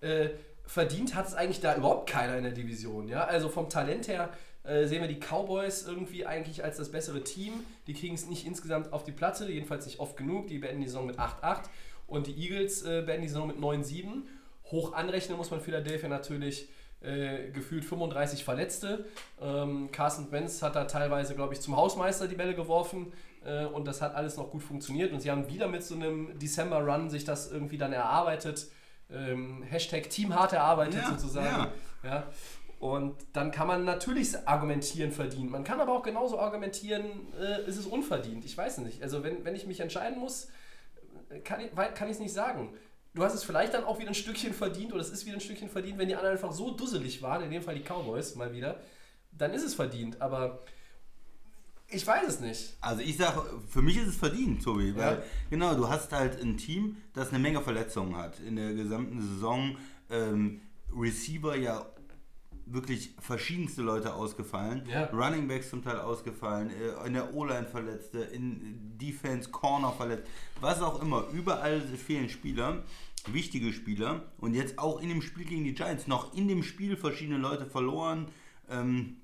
äh, 0.00 0.30
verdient 0.66 1.14
hat 1.14 1.28
es 1.28 1.34
eigentlich 1.34 1.60
da 1.60 1.76
überhaupt 1.76 2.08
keiner 2.08 2.36
in 2.36 2.44
der 2.44 2.52
Division. 2.52 3.08
Ja? 3.08 3.24
Also 3.24 3.48
vom 3.48 3.68
Talent 3.68 4.08
her 4.08 4.30
äh, 4.64 4.86
sehen 4.86 5.00
wir 5.00 5.08
die 5.08 5.18
Cowboys 5.18 5.86
irgendwie 5.86 6.26
eigentlich 6.26 6.62
als 6.64 6.76
das 6.76 6.90
bessere 6.90 7.24
Team. 7.24 7.52
Die 7.86 7.94
kriegen 7.94 8.14
es 8.14 8.26
nicht 8.26 8.46
insgesamt 8.46 8.92
auf 8.92 9.04
die 9.04 9.12
Platte, 9.12 9.50
jedenfalls 9.50 9.86
nicht 9.86 9.98
oft 9.98 10.16
genug. 10.16 10.46
Die 10.46 10.58
beenden 10.58 10.82
die 10.82 10.88
Saison 10.88 11.06
mit 11.06 11.18
8-8 11.18 11.64
und 12.06 12.26
die 12.26 12.34
Eagles 12.34 12.82
äh, 12.82 13.02
beenden 13.04 13.22
die 13.22 13.28
Saison 13.28 13.48
mit 13.48 13.56
9-7. 13.56 14.22
Hoch 14.70 14.92
anrechnen 14.92 15.36
muss 15.36 15.50
man 15.50 15.60
Philadelphia 15.60 16.08
natürlich 16.08 16.68
äh, 17.02 17.50
gefühlt 17.50 17.84
35 17.84 18.44
Verletzte. 18.44 19.06
Ähm, 19.40 19.90
Carson 19.90 20.30
Wentz 20.30 20.62
hat 20.62 20.76
da 20.76 20.84
teilweise, 20.84 21.34
glaube 21.34 21.54
ich, 21.54 21.60
zum 21.60 21.76
Hausmeister 21.76 22.28
die 22.28 22.36
Bälle 22.36 22.54
geworfen 22.54 23.12
äh, 23.44 23.64
und 23.64 23.86
das 23.86 24.00
hat 24.00 24.14
alles 24.14 24.36
noch 24.36 24.50
gut 24.50 24.62
funktioniert. 24.62 25.12
Und 25.12 25.20
sie 25.20 25.30
haben 25.30 25.48
wieder 25.48 25.66
mit 25.66 25.82
so 25.82 25.96
einem 25.96 26.38
December-Run 26.38 27.10
sich 27.10 27.24
das 27.24 27.50
irgendwie 27.50 27.78
dann 27.78 27.92
erarbeitet. 27.92 28.68
Ähm, 29.10 29.62
Hashtag 29.64 30.08
Team 30.10 30.34
hart 30.34 30.52
erarbeitet 30.52 31.02
Ja, 31.02 31.10
sozusagen. 31.10 31.72
Ja. 32.04 32.26
Und 32.82 33.14
dann 33.32 33.52
kann 33.52 33.68
man 33.68 33.84
natürlich 33.84 34.36
argumentieren, 34.44 35.12
verdient. 35.12 35.52
Man 35.52 35.62
kann 35.62 35.78
aber 35.78 35.92
auch 35.92 36.02
genauso 36.02 36.40
argumentieren, 36.40 37.32
äh, 37.40 37.64
ist 37.68 37.76
es 37.76 37.86
unverdient. 37.86 38.44
Ich 38.44 38.58
weiß 38.58 38.78
nicht. 38.78 39.04
Also 39.04 39.22
wenn, 39.22 39.44
wenn 39.44 39.54
ich 39.54 39.68
mich 39.68 39.78
entscheiden 39.78 40.18
muss, 40.18 40.48
äh, 41.28 41.38
kann 41.38 41.60
ich 41.60 41.70
es 42.10 42.18
nicht 42.18 42.32
sagen. 42.34 42.74
Du 43.14 43.22
hast 43.22 43.34
es 43.34 43.44
vielleicht 43.44 43.72
dann 43.74 43.84
auch 43.84 44.00
wieder 44.00 44.08
ein 44.08 44.16
Stückchen 44.16 44.52
verdient 44.52 44.92
oder 44.92 45.00
es 45.00 45.10
ist 45.10 45.24
wieder 45.26 45.36
ein 45.36 45.40
Stückchen 45.40 45.68
verdient, 45.68 45.96
wenn 45.96 46.08
die 46.08 46.16
anderen 46.16 46.34
einfach 46.34 46.50
so 46.50 46.72
dusselig 46.72 47.22
waren, 47.22 47.44
in 47.44 47.52
dem 47.52 47.62
Fall 47.62 47.76
die 47.76 47.84
Cowboys 47.84 48.34
mal 48.34 48.52
wieder, 48.52 48.80
dann 49.30 49.52
ist 49.52 49.62
es 49.62 49.74
verdient. 49.74 50.20
Aber 50.20 50.64
ich 51.86 52.04
weiß 52.04 52.26
es 52.26 52.40
nicht. 52.40 52.76
Also 52.80 53.02
ich 53.02 53.16
sage, 53.16 53.44
für 53.68 53.82
mich 53.82 53.96
ist 53.96 54.08
es 54.08 54.16
verdient, 54.16 54.60
Tobi. 54.64 54.96
Weil, 54.96 55.18
Ja. 55.18 55.22
genau, 55.50 55.76
du 55.76 55.88
hast 55.88 56.10
halt 56.10 56.42
ein 56.42 56.56
Team, 56.56 56.96
das 57.14 57.28
eine 57.28 57.38
Menge 57.38 57.60
Verletzungen 57.60 58.16
hat 58.16 58.40
in 58.40 58.56
der 58.56 58.74
gesamten 58.74 59.20
Saison. 59.20 59.76
Ähm, 60.10 60.62
Receiver 60.92 61.54
ja 61.56 61.86
wirklich 62.72 63.14
verschiedenste 63.20 63.82
Leute 63.82 64.14
ausgefallen. 64.14 64.82
Ja. 64.88 65.04
Running 65.06 65.48
Backs 65.48 65.70
zum 65.70 65.82
Teil 65.82 65.98
ausgefallen, 65.98 66.70
äh, 66.70 67.06
in 67.06 67.14
der 67.14 67.34
O-Line 67.34 67.66
Verletzte, 67.66 68.20
in 68.20 68.96
Defense, 68.98 69.50
Corner 69.50 69.92
verletzt, 69.92 70.28
was 70.60 70.80
auch 70.80 71.02
immer. 71.02 71.26
Überall 71.32 71.80
fehlen 71.80 72.28
Spieler, 72.28 72.82
wichtige 73.26 73.72
Spieler. 73.72 74.32
Und 74.38 74.54
jetzt 74.54 74.78
auch 74.78 75.00
in 75.00 75.08
dem 75.08 75.22
Spiel 75.22 75.44
gegen 75.44 75.64
die 75.64 75.74
Giants, 75.74 76.06
noch 76.06 76.34
in 76.34 76.48
dem 76.48 76.62
Spiel 76.62 76.96
verschiedene 76.96 77.38
Leute 77.38 77.66
verloren. 77.66 78.28
Ähm, 78.70 79.16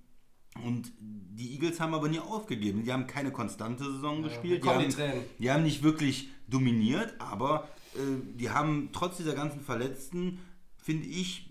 und 0.64 0.92
die 1.00 1.52
Eagles 1.54 1.80
haben 1.80 1.94
aber 1.94 2.08
nie 2.08 2.18
aufgegeben. 2.18 2.82
Die 2.84 2.92
haben 2.92 3.06
keine 3.06 3.30
konstante 3.30 3.84
Saison 3.84 4.22
gespielt. 4.22 4.64
Die 4.64 4.68
haben, 4.68 4.94
die 5.38 5.50
haben 5.50 5.62
nicht 5.62 5.82
wirklich 5.82 6.28
dominiert, 6.48 7.14
aber 7.18 7.68
äh, 7.94 7.98
die 8.34 8.50
haben 8.50 8.90
trotz 8.92 9.18
dieser 9.18 9.34
ganzen 9.34 9.60
Verletzten, 9.60 10.40
finde 10.76 11.06
ich, 11.06 11.47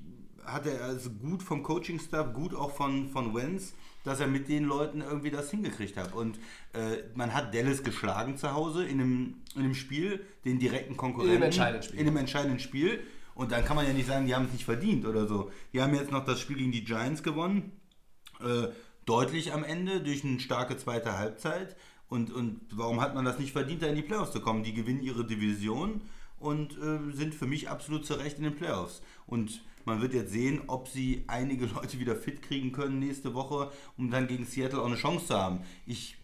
hat 0.48 0.66
er 0.66 0.84
also 0.84 1.10
gut 1.10 1.44
vom 1.44 1.64
Coaching-Staff, 1.64 2.34
gut 2.34 2.56
auch 2.56 2.72
von, 2.72 3.10
von 3.10 3.36
Wenz, 3.36 3.74
dass 4.04 4.20
er 4.20 4.28
mit 4.28 4.48
den 4.48 4.64
Leuten 4.64 5.02
irgendwie 5.02 5.30
das 5.30 5.52
hingekriegt 5.52 5.98
hat. 5.98 6.14
Und 6.14 6.40
äh, 6.74 7.04
man 7.14 7.34
hat 7.34 7.54
Dallas 7.54 7.84
geschlagen 7.84 8.38
zu 8.38 8.54
Hause 8.54 8.86
in 8.86 9.02
einem, 9.02 9.36
in 9.56 9.62
einem 9.62 9.76
Spiel, 9.76 10.26
den 10.46 10.60
direkten 10.60 10.96
Konkurrenten. 10.96 11.44
entscheidenden 11.44 11.84
Spiel. 11.84 12.00
In 12.00 12.06
dem 12.06 12.18
entscheidenden 12.18 12.60
Spiel. 12.60 13.00
Und 13.36 13.52
dann 13.52 13.64
kann 13.66 13.76
man 13.76 13.86
ja 13.86 13.94
nicht 13.94 14.08
sagen, 14.08 14.26
die 14.26 14.34
haben 14.34 14.46
es 14.46 14.54
nicht 14.54 14.66
verdient 14.66 15.06
oder 15.06 15.28
so. 15.28 15.52
Die 15.74 15.82
haben 15.82 15.94
jetzt 15.94 16.12
noch 16.12 16.26
das 16.26 16.40
Spiel 16.40 16.58
gegen 16.58 16.72
die 16.72 16.84
Giants 16.84 17.22
gewonnen. 17.22 17.72
Äh, 18.40 18.70
deutlich 19.06 19.54
am 19.54 19.64
Ende 19.64 20.02
durch 20.02 20.24
eine 20.24 20.40
starke 20.40 20.78
zweite 20.78 21.18
Halbzeit. 21.18 21.76
Und, 22.10 22.32
und 22.32 22.62
warum 22.72 23.02
hat 23.02 23.14
man 23.14 23.26
das 23.26 23.38
nicht 23.38 23.52
verdient, 23.52 23.82
da 23.82 23.88
in 23.88 23.96
die 23.96 24.02
Playoffs 24.02 24.32
zu 24.32 24.40
kommen? 24.40 24.64
Die 24.64 24.74
gewinnen 24.74 25.04
ihre 25.04 25.26
Division 25.26 26.02
und 26.40 26.78
äh, 26.78 27.12
sind 27.14 27.36
für 27.36 27.48
mich 27.48 27.70
absolut 27.70 28.06
zu 28.06 28.14
Recht 28.14 28.38
in 28.38 28.44
den 28.44 28.56
Playoffs. 28.56 29.02
Und 29.26 29.62
man 29.88 30.02
wird 30.02 30.14
jetzt 30.14 30.34
sehen, 30.34 30.62
ob 30.68 30.88
sie 30.88 31.24
einige 31.28 31.66
Leute 31.76 31.98
wieder 32.00 32.16
fit 32.16 32.42
kriegen 32.44 32.72
können 32.72 33.00
nächste 33.00 33.34
Woche, 33.34 33.72
um 33.98 34.12
dann 34.12 34.28
gegen 34.28 34.46
Seattle 34.46 34.82
auch 34.82 34.86
eine 34.86 34.96
Chance 34.96 35.28
zu 35.28 35.34
haben. 35.34 35.62
Ich 35.88 36.18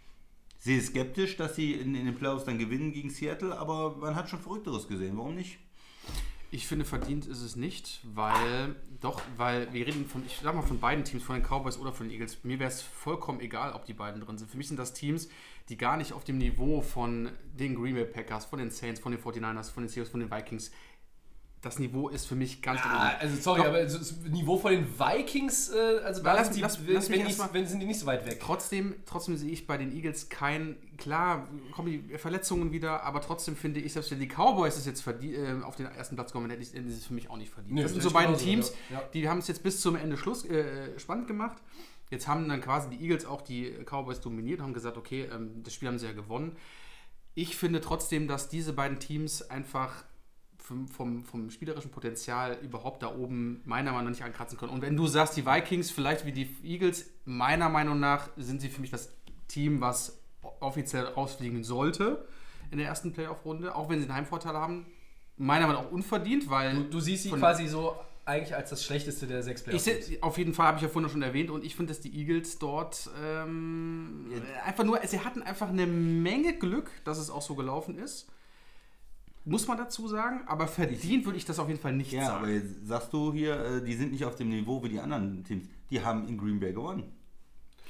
sehe 0.59 0.81
skeptisch, 0.81 1.37
dass 1.37 1.55
sie 1.55 1.73
in, 1.73 1.95
in 1.95 2.05
den 2.05 2.15
Playoffs 2.15 2.45
dann 2.45 2.59
gewinnen 2.59 2.91
gegen 2.91 3.09
Seattle, 3.09 3.57
aber 3.57 3.95
man 3.97 4.15
hat 4.15 4.29
schon 4.29 4.39
Verrückteres 4.39 4.87
gesehen. 4.87 5.17
Warum 5.17 5.35
nicht? 5.35 5.57
Ich 6.51 6.67
finde, 6.67 6.85
verdient 6.85 7.25
ist 7.25 7.41
es 7.41 7.55
nicht, 7.55 8.01
weil, 8.03 8.75
doch, 9.01 9.19
weil 9.37 9.73
wir 9.73 9.87
reden 9.87 10.05
von, 10.05 10.23
ich 10.23 10.39
sag 10.43 10.53
mal 10.53 10.61
von 10.61 10.79
beiden 10.79 11.03
Teams, 11.03 11.23
von 11.23 11.35
den 11.35 11.43
Cowboys 11.43 11.79
oder 11.79 11.91
von 11.91 12.07
den 12.07 12.13
Eagles. 12.13 12.43
Mir 12.43 12.59
wäre 12.59 12.69
es 12.69 12.81
vollkommen 12.81 13.39
egal, 13.39 13.73
ob 13.73 13.85
die 13.85 13.93
beiden 13.93 14.21
drin 14.21 14.37
sind. 14.37 14.51
Für 14.51 14.57
mich 14.57 14.67
sind 14.67 14.77
das 14.77 14.93
Teams, 14.93 15.29
die 15.69 15.77
gar 15.77 15.97
nicht 15.97 16.13
auf 16.13 16.25
dem 16.25 16.37
Niveau 16.37 16.81
von 16.81 17.31
den 17.57 17.73
Green 17.73 17.95
Bay 17.95 18.05
Packers, 18.05 18.45
von 18.45 18.59
den 18.59 18.69
Saints, 18.69 18.99
von 18.99 19.11
den 19.13 19.21
49ers, 19.21 19.71
von 19.71 19.83
den 19.83 19.89
Seahawks, 19.89 20.11
von 20.11 20.19
den 20.19 20.29
Vikings. 20.29 20.71
Das 21.63 21.79
Niveau 21.79 22.09
ist 22.09 22.25
für 22.25 22.35
mich 22.35 22.61
ganz 22.61 22.81
Ah, 22.83 23.13
also 23.19 23.37
sorry, 23.41 23.61
Doch. 23.61 23.67
aber 23.69 23.81
das 23.83 24.17
Niveau 24.29 24.57
von 24.57 24.71
den 24.73 24.85
Vikings, 24.99 25.69
äh, 25.69 25.99
also 26.03 26.21
da 26.21 26.33
lass- 26.33 26.47
sind 26.47 26.57
die, 26.57 26.61
lass- 26.61 26.85
wenn, 26.85 26.93
lass 26.93 27.09
wenn, 27.09 27.37
mal- 27.37 27.49
wenn 27.53 27.65
sind 27.65 27.79
die 27.79 27.85
nicht 27.85 27.99
so 28.01 28.05
weit 28.05 28.25
weg. 28.25 28.39
Trotzdem, 28.41 28.93
trotzdem 29.05 29.37
sehe 29.37 29.49
ich 29.49 29.65
bei 29.65 29.77
den 29.77 29.95
Eagles 29.95 30.27
kein, 30.27 30.75
klar, 30.97 31.47
kommen 31.71 31.87
die 31.89 32.17
Verletzungen 32.17 32.73
wieder, 32.73 33.03
aber 33.03 33.21
trotzdem 33.21 33.55
finde 33.55 33.79
ich, 33.79 33.93
selbst 33.93 34.11
wenn 34.11 34.19
die 34.19 34.27
Cowboys 34.27 34.75
es 34.75 34.85
jetzt 34.85 35.07
äh, 35.07 35.61
auf 35.63 35.77
den 35.77 35.85
ersten 35.85 36.15
Platz 36.15 36.33
kommen, 36.33 36.49
hätte 36.49 36.61
ich 36.61 36.73
hätten 36.73 36.89
sie 36.89 36.97
es 36.97 37.05
für 37.05 37.13
mich 37.13 37.29
auch 37.29 37.37
nicht 37.37 37.53
verdient. 37.53 37.75
Nö, 37.75 37.81
das 37.83 37.91
sind 37.93 38.01
so 38.01 38.09
ich 38.09 38.13
beiden 38.13 38.33
genauso, 38.33 38.45
Teams, 38.45 38.73
ja. 38.89 38.97
Ja. 38.99 39.03
die 39.13 39.29
haben 39.29 39.39
es 39.39 39.47
jetzt 39.47 39.63
bis 39.63 39.79
zum 39.79 39.95
Ende 39.95 40.17
Schluss 40.17 40.43
äh, 40.43 40.99
spannend 40.99 41.27
gemacht. 41.27 41.57
Jetzt 42.11 42.27
haben 42.27 42.47
dann 42.49 42.59
quasi 42.59 42.89
die 42.89 43.01
Eagles 43.01 43.25
auch 43.25 43.41
die 43.41 43.71
Cowboys 43.85 44.19
dominiert 44.19 44.59
und 44.59 44.65
haben 44.65 44.73
gesagt, 44.73 44.97
okay, 44.97 45.29
ähm, 45.33 45.63
das 45.63 45.73
Spiel 45.73 45.87
haben 45.87 45.97
sie 45.97 46.07
ja 46.07 46.11
gewonnen. 46.13 46.57
Ich 47.35 47.55
finde 47.55 47.79
trotzdem, 47.79 48.27
dass 48.27 48.49
diese 48.49 48.73
beiden 48.73 48.99
Teams 48.99 49.49
einfach 49.49 50.03
vom, 50.63 50.87
vom, 50.87 51.25
vom 51.25 51.49
spielerischen 51.49 51.91
Potenzial 51.91 52.57
überhaupt 52.61 53.03
da 53.03 53.13
oben 53.13 53.61
meiner 53.65 53.91
Meinung 53.91 54.05
nach 54.05 54.11
nicht 54.11 54.23
ankratzen 54.23 54.57
können. 54.57 54.71
Und 54.71 54.81
wenn 54.81 54.95
du 54.95 55.07
sagst, 55.07 55.35
die 55.35 55.45
Vikings 55.45 55.91
vielleicht 55.91 56.25
wie 56.25 56.31
die 56.31 56.49
Eagles, 56.63 57.05
meiner 57.25 57.67
Meinung 57.69 57.99
nach 57.99 58.29
sind 58.37 58.61
sie 58.61 58.69
für 58.69 58.79
mich 58.81 58.89
das 58.89 59.11
Team, 59.49 59.81
was 59.81 60.19
offiziell 60.61 61.03
rausfliegen 61.05 61.63
sollte 61.63 62.25
in 62.71 62.77
der 62.77 62.87
ersten 62.87 63.11
Playoff-Runde, 63.11 63.75
auch 63.75 63.89
wenn 63.89 63.99
sie 63.99 64.05
einen 64.05 64.15
Heimvorteil 64.15 64.53
haben. 64.53 64.85
Meiner 65.35 65.67
Meinung 65.67 65.83
nach 65.83 65.89
auch 65.89 65.93
unverdient, 65.93 66.49
weil 66.49 66.73
Du, 66.75 66.83
du 66.83 66.99
siehst 67.01 67.23
sie 67.23 67.31
quasi 67.31 67.67
so 67.67 67.95
eigentlich 68.25 68.55
als 68.55 68.69
das 68.69 68.85
schlechteste 68.85 69.27
der 69.27 69.43
sechs 69.43 69.61
ich 69.61 69.65
Playoffs. 69.65 69.83
seh, 70.07 70.21
auf 70.21 70.37
jeden 70.37 70.53
Fall 70.53 70.67
habe 70.67 70.77
ich 70.77 70.83
ja 70.83 70.87
vorhin 70.89 71.09
schon 71.09 71.21
erwähnt 71.23 71.49
und 71.49 71.65
ich 71.65 71.75
finde, 71.75 71.91
dass 71.91 71.99
die 71.99 72.17
Eagles 72.17 72.57
dort 72.57 73.09
ähm, 73.21 74.31
einfach 74.65 74.85
nur, 74.85 74.99
sie 75.05 75.19
hatten 75.19 75.41
einfach 75.41 75.67
eine 75.67 75.85
Menge 75.87 76.53
Glück, 76.57 76.89
dass 77.03 77.17
es 77.17 77.29
auch 77.29 77.41
so 77.41 77.55
gelaufen 77.55 77.97
ist. 77.97 78.29
Muss 79.45 79.67
man 79.67 79.77
dazu 79.77 80.07
sagen, 80.07 80.41
aber 80.47 80.67
verdient 80.67 81.25
würde 81.25 81.37
ich 81.37 81.43
das 81.45 81.59
auf 81.59 81.67
jeden 81.67 81.79
Fall 81.79 81.93
nicht 81.93 82.11
Ja, 82.13 82.35
aber 82.37 82.47
sagen. 82.47 82.53
jetzt 82.53 82.87
sagst 82.87 83.11
du 83.11 83.33
hier, 83.33 83.59
äh, 83.59 83.83
die 83.83 83.93
sind 83.93 84.11
nicht 84.13 84.23
auf 84.23 84.35
dem 84.35 84.49
Niveau 84.49 84.81
wie 84.83 84.89
die 84.89 84.99
anderen 84.99 85.43
Teams. 85.43 85.65
Die 85.89 86.01
haben 86.03 86.27
in 86.27 86.37
Green 86.37 86.59
Bay 86.59 86.71
gewonnen. 86.71 87.03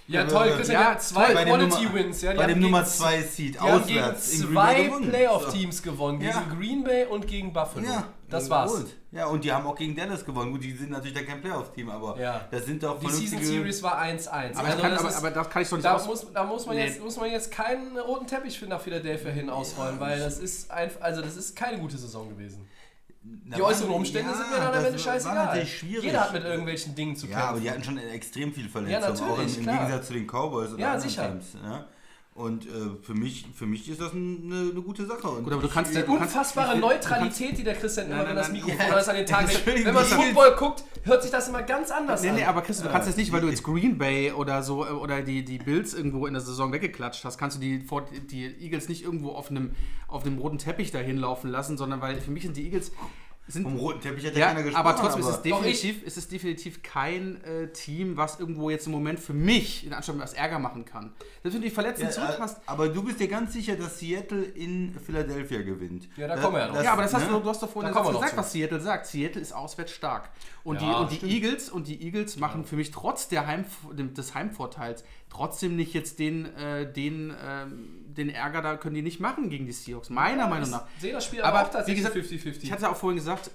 Ja, 0.08 0.26
toll, 0.26 0.52
Christian, 0.56 0.82
Ja, 0.82 0.98
zwei 0.98 1.34
Bei 1.34 1.46
dem 1.46 1.54
Quality 1.56 1.84
Nummer- 1.84 1.94
Wins. 1.96 2.22
Ja, 2.22 2.34
bei 2.34 2.46
dem 2.46 2.48
gegen 2.56 2.62
Nummer 2.62 2.84
z- 2.86 2.98
2 2.98 3.22
Seed 3.22 3.54
gegen 3.54 3.60
auswärts 3.60 4.42
Bay 4.54 4.90
zwei. 4.90 5.08
Playoff-Teams 5.10 5.82
gewonnen. 5.84 6.20
Gegen 6.20 6.32
Ja. 6.32 6.44
Green 6.58 6.84
Bay 6.84 7.06
und 7.06 7.28
gegen 7.28 7.54
Buffalo. 7.54 7.86
Ja, 7.86 8.04
das 8.30 8.50
war's. 8.50 8.72
Gut. 8.72 8.88
Ja, 9.12 9.28
und 9.28 9.44
die 9.44 9.52
haben 9.52 9.66
auch 9.68 9.76
gegen 9.76 9.96
Dallas 9.96 10.26
gewonnen. 10.26 10.52
Gut, 10.52 10.64
die 10.64 10.72
sind 10.74 10.90
natürlich 10.90 11.14
da 11.14 11.22
kein 11.24 11.40
Playoff-Team, 11.42 11.90
aber 11.90 12.20
Ja. 12.20 12.42
das 12.50 12.66
sind 12.66 12.82
doch 12.82 13.00
Die 13.00 13.10
Season 13.10 13.42
Series 13.44 13.82
war 13.84 13.98
1-1. 14.00 14.58
Aber, 14.58 14.68
Also 14.68 14.84
aber, 14.84 15.16
aber 15.18 15.32
das 15.32 15.50
kann 15.50 15.62
ich 15.62 15.70
doch 15.70 15.78
nicht 15.78 15.86
Da 15.86 16.04
muss, 16.06 16.26
da 16.34 16.44
muss 16.44 16.66
man 16.66 16.76
Nee. 16.76 16.86
jetzt 16.86 17.02
muss 17.02 17.18
man 17.18 17.32
jetzt 17.32 17.52
keinen 17.52 17.98
roten 17.98 18.26
Teppich 18.28 18.58
für 18.60 18.66
nach 18.66 18.82
Philadelphia 18.82 19.32
hin 19.32 19.50
ausrollen, 19.50 20.00
weil 20.00 20.20
das 20.20 20.40
ist 20.40 20.72
einfach, 20.72 21.02
also 21.02 21.22
das 21.22 21.38
ist 21.38 21.56
keine 21.56 21.78
gute 21.80 21.98
Saison 21.98 22.28
gewesen. 22.28 22.68
Na, 23.46 23.56
Die 23.56 23.62
äußeren 23.62 23.92
Umstände 23.92 24.32
ja, 24.32 24.38
sind 24.38 24.50
mir 24.52 24.58
dann 24.58 24.74
am 24.74 24.86
Ende 24.86 25.00
scheißegal. 25.00 25.66
Jeder 25.82 26.22
hat 26.22 26.34
mit 26.34 26.44
irgendwelchen 26.44 26.94
Dingen 26.94 27.16
zu 27.16 27.28
kämpfen. 27.28 27.40
Ja, 27.42 27.50
aber 27.50 27.60
die 27.60 27.72
hatten 27.72 27.84
schon 27.84 27.98
extrem 27.98 28.54
viel 28.54 28.68
Verletzungen, 28.68 29.18
Ja, 29.18 29.34
auch 29.34 29.40
im, 29.40 29.48
im. 29.48 29.54
Gegensatz 29.54 30.08
zu 30.08 30.14
den 30.14 30.28
Cowboys 30.28 30.72
oder 30.74 30.80
Ja, 30.80 30.92
anderen 30.94 31.10
sicher. 31.10 31.28
Teams. 31.30 31.46
Ja? 31.64 31.86
Und 32.36 32.66
äh, 32.66 32.70
für, 33.04 33.14
mich, 33.14 33.46
für 33.54 33.68
mich 33.68 33.88
ist 33.88 34.02
das 34.02 34.12
eine, 34.14 34.72
eine 34.72 34.82
gute 34.82 35.06
Sache. 35.06 35.28
Und 35.28 35.44
Gut, 35.44 35.54
aber 35.54 35.62
du 35.62 35.68
kannst 35.70 35.92
Die 35.92 35.98
ja- 35.98 36.02
du 36.02 36.18
kannst- 36.18 36.34
unfassbare 36.36 36.74
ich- 36.74 36.82
Neutralität, 36.82 37.56
die 37.60 37.64
der 37.64 37.76
Christian 37.76 38.08
immer, 38.08 38.18
Nein, 38.18 38.30
wenn 38.30 38.36
das 38.38 38.52
Mikrofon 38.52 38.78
ja. 38.80 38.96
an 38.98 39.16
den 39.16 39.26
Tag 39.28 39.48
legt. 39.66 39.86
Wenn 39.86 39.94
man 39.94 40.04
Football 40.04 40.56
guckt, 40.56 40.84
hört 41.04 41.22
sich 41.22 41.30
das 41.32 41.48
immer 41.50 41.62
ganz 41.62 41.92
anders 41.92 42.24
Nee, 42.24 42.30
an. 42.30 42.36
nee, 42.36 42.44
aber 42.46 42.64
Chris, 42.64 42.82
du 42.82 42.90
kannst 42.90 43.08
jetzt 43.08 43.18
nicht, 43.18 43.32
weil 43.32 43.42
du 43.42 43.48
jetzt 43.50 43.62
Green 43.62 44.00
Bay 44.00 44.32
oder 44.32 44.64
so 44.64 44.84
äh, 44.84 44.90
oder 44.90 45.22
die, 45.22 45.46
die 45.46 45.60
Bills 45.60 45.94
irgendwo 45.94 46.26
in 46.26 46.34
der 46.34 46.42
Saison 46.42 46.72
weggeklatscht 46.72 47.24
hast, 47.24 47.38
kannst 47.38 47.58
du 47.58 47.62
die, 47.62 47.86
die 48.32 48.46
Eagles 48.62 48.90
nicht 48.90 49.04
irgendwo 49.04 49.30
auf 49.34 49.52
einem, 49.52 49.74
auf 50.08 50.26
einem 50.26 50.40
roten 50.40 50.58
Teppich 50.58 50.90
dahin 50.90 51.18
laufen 51.18 51.52
lassen, 51.52 51.78
sondern 51.78 52.02
weil 52.02 52.20
für 52.20 52.32
mich 52.32 52.42
sind 52.44 52.58
die 52.58 52.64
Eagles 52.66 52.92
sind 53.48 53.64
Vom 53.64 53.76
roten 53.76 54.00
Teppich 54.00 54.26
hat 54.26 54.34
ja, 54.34 54.40
ja, 54.40 54.48
keiner 54.48 54.64
gesprochen. 54.64 54.88
aber 54.88 54.96
trotzdem 54.96 55.20
ist 55.22 55.28
es 55.28 55.36
ich- 55.38 55.42
definitiv, 55.52 56.04
ist 56.04 56.18
es 56.18 56.28
definitiv 56.30 56.82
kein 56.82 57.44
äh, 57.44 57.68
Team, 57.74 58.16
was 58.16 58.40
irgendwo 58.40 58.70
jetzt 58.70 58.86
im 58.86 58.94
Moment 58.94 59.20
für 59.20 59.34
mich 59.34 59.86
in 59.86 59.92
Anführungszeichen 59.94 60.22
was 60.24 60.34
Ärger 60.34 60.60
machen 60.60 60.86
kann. 60.86 61.12
Selbst 61.42 61.56
wenn 61.56 61.62
du 61.62 61.68
die 61.68 61.74
Verletzten 61.74 62.06
Ja, 62.06 62.10
zurück 62.12 62.36
äh, 62.38 62.42
hast. 62.42 62.62
aber 62.66 62.88
du 62.88 63.04
bist 63.04 63.20
dir 63.20 63.28
ganz 63.28 63.52
sicher, 63.52 63.76
dass 63.76 64.00
Seattle 64.00 64.44
in 64.44 64.96
Philadelphia 65.06 65.62
gewinnt. 65.62 66.08
Ja, 66.16 66.28
da 66.28 66.38
kommen 66.38 66.56
wir 66.56 66.62
ja 66.62 66.68
noch. 66.70 66.82
Ja, 66.84 66.94
aber 66.94 67.02
das 67.04 67.14
hast 67.14 67.26
ne? 67.28 67.34
du, 67.34 67.40
du 67.42 67.50
hast 67.50 67.62
doch 67.62 67.70
vorhin 67.70 67.94
Da 67.94 68.02
gesagt, 68.02 68.38
was 68.38 68.52
Seattle 68.54 68.80
sagt. 68.80 69.08
Seattle 69.08 69.42
ist 69.42 69.52
auswärts 69.54 69.92
stark. 69.92 70.30
Und, 70.64 70.82
Ja, 70.82 71.04
die, 71.06 71.16
und 71.16 71.22
die. 71.24 71.36
Eagles 71.36 71.70
und 71.70 71.88
die 71.88 72.02
Eagles 72.02 72.38
machen 72.38 72.64
für 72.64 72.78
mich 72.78 72.92
trotz 72.92 73.28
der 73.28 73.46
Heim, 73.46 73.66
des 73.92 74.34
Heimvorteils 74.36 75.04
trotzdem 75.30 75.76
nicht 75.76 75.94
jetzt 75.94 76.20
den, 76.20 76.46
äh, 76.56 76.92
den, 76.92 77.34
ähm, 77.46 78.03
den 78.18 78.30
Ärger, 78.30 78.62
da 78.62 78.78
können 78.78 78.96
die 78.96 79.02
nicht 79.02 79.20
machen 79.20 79.50
gegen 79.50 79.66
die 79.66 79.72
Seahawks. 79.72 80.10
Meiner 80.10 80.48
Meinung 80.48 80.70
nach. 80.70 80.86
Ich 80.96 81.02
sehe 81.02 81.14
das 81.14 81.26
Spiel 81.26 81.42
Aber 81.42 81.60
aber 81.60 81.68
auch 81.68 81.72
tatsächlich 81.74 82.06
gesagt, 82.06 82.16
50-50. 82.18 82.64
Ich 82.64 82.72
hatte 82.72 82.90
auch 82.90 82.96
vorhin 82.96 83.18
gesagt, 83.18 83.52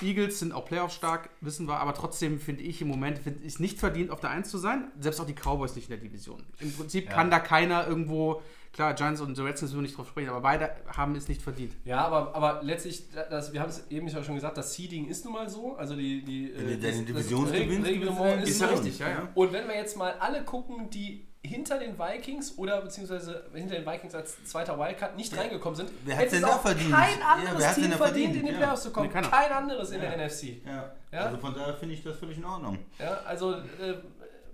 Eagles 0.00 0.38
sind 0.40 0.52
auch 0.52 0.64
Playoff 0.64 0.92
stark, 0.92 1.28
wissen 1.42 1.68
wir, 1.68 1.76
aber 1.78 1.94
trotzdem 1.94 2.40
finde 2.40 2.62
ich 2.62 2.80
im 2.80 2.88
Moment 2.88 3.18
find 3.18 3.44
ich 3.44 3.60
nicht 3.60 3.78
verdient, 3.78 4.10
auf 4.10 4.20
der 4.20 4.30
1 4.30 4.48
zu 4.50 4.58
sein. 4.58 4.90
Selbst 4.98 5.20
auch 5.20 5.26
die 5.26 5.34
Cowboys 5.34 5.76
nicht 5.76 5.90
in 5.90 5.98
der 5.98 6.08
Division. 6.08 6.42
Im 6.60 6.72
Prinzip 6.72 7.06
Ja. 7.06 7.12
kann 7.12 7.30
da 7.30 7.38
keiner 7.38 7.86
irgendwo, 7.86 8.40
klar, 8.72 8.94
Giants 8.94 9.20
und 9.20 9.36
die 9.36 9.42
Redskins 9.42 9.72
würden 9.72 9.82
nicht 9.82 9.96
drauf 9.96 10.08
sprechen, 10.08 10.30
aber 10.30 10.40
beide 10.40 10.70
haben 10.96 11.14
es 11.14 11.28
nicht 11.28 11.42
verdient. 11.42 11.74
Ja, 11.84 12.06
aber, 12.06 12.34
aber 12.34 12.62
letztlich, 12.64 13.04
das, 13.30 13.52
wir 13.52 13.60
haben 13.60 13.68
es 13.68 13.84
eben 13.90 14.08
ja 14.08 14.24
schon 14.24 14.34
gesagt, 14.34 14.56
das 14.56 14.72
Seeding 14.74 15.06
ist 15.08 15.24
nun 15.26 15.34
mal 15.34 15.48
so. 15.48 15.76
Also 15.76 15.94
die, 15.94 16.24
die, 16.24 16.52
Wenn 16.56 16.66
du 16.66 16.72
äh, 16.72 16.90
das- 16.90 17.04
Division 17.04 17.46
Reglement 17.48 18.48
ist 18.48 18.58
so. 18.58 18.64
ja 18.64 18.70
richtig, 18.72 18.98
ja, 18.98 19.08
ja. 19.08 19.28
Und 19.34 19.52
wenn 19.52 19.68
wir 19.68 19.76
jetzt 19.76 19.96
mal 19.98 20.14
alle 20.18 20.42
gucken, 20.42 20.88
die 20.90 21.28
hinter 21.44 21.78
den 21.80 21.98
Vikings 21.98 22.56
oder 22.56 22.80
beziehungsweise 22.82 23.44
hinter 23.52 23.74
den 23.74 23.84
Vikings 23.84 24.14
als 24.14 24.44
zweiter 24.44 24.78
Wildcard 24.78 25.16
nicht 25.16 25.36
reingekommen 25.36 25.74
sind, 25.76 25.90
Wer 26.04 26.16
hätte 26.16 26.36
denn 26.36 26.44
es 26.44 26.48
da 26.50 26.56
auch 26.56 26.60
verdient? 26.62 26.92
kein 26.92 27.18
Ja, 27.18 27.26
anderes 27.26 27.74
denn 27.74 27.74
Team 27.74 27.92
verdient, 27.92 27.98
verdient? 27.98 28.36
in 28.36 28.46
die 28.46 28.52
Ja. 28.52 28.58
Playoffs 28.58 28.82
zu 28.84 28.90
kommen. 28.92 29.10
Nee, 29.12 29.28
kein 29.28 29.52
anderes 29.52 29.90
in 29.90 30.00
der 30.00 30.16
NFC. 30.16 30.64
Ja. 30.64 30.92
Ja? 31.10 31.20
Also 31.26 31.38
von 31.38 31.54
daher 31.54 31.74
finde 31.74 31.94
ich 31.94 32.02
das 32.04 32.16
völlig 32.16 32.38
in 32.38 32.44
Ordnung. 32.44 32.78
Ja, 33.00 33.20
also 33.26 33.54
äh, 33.54 33.94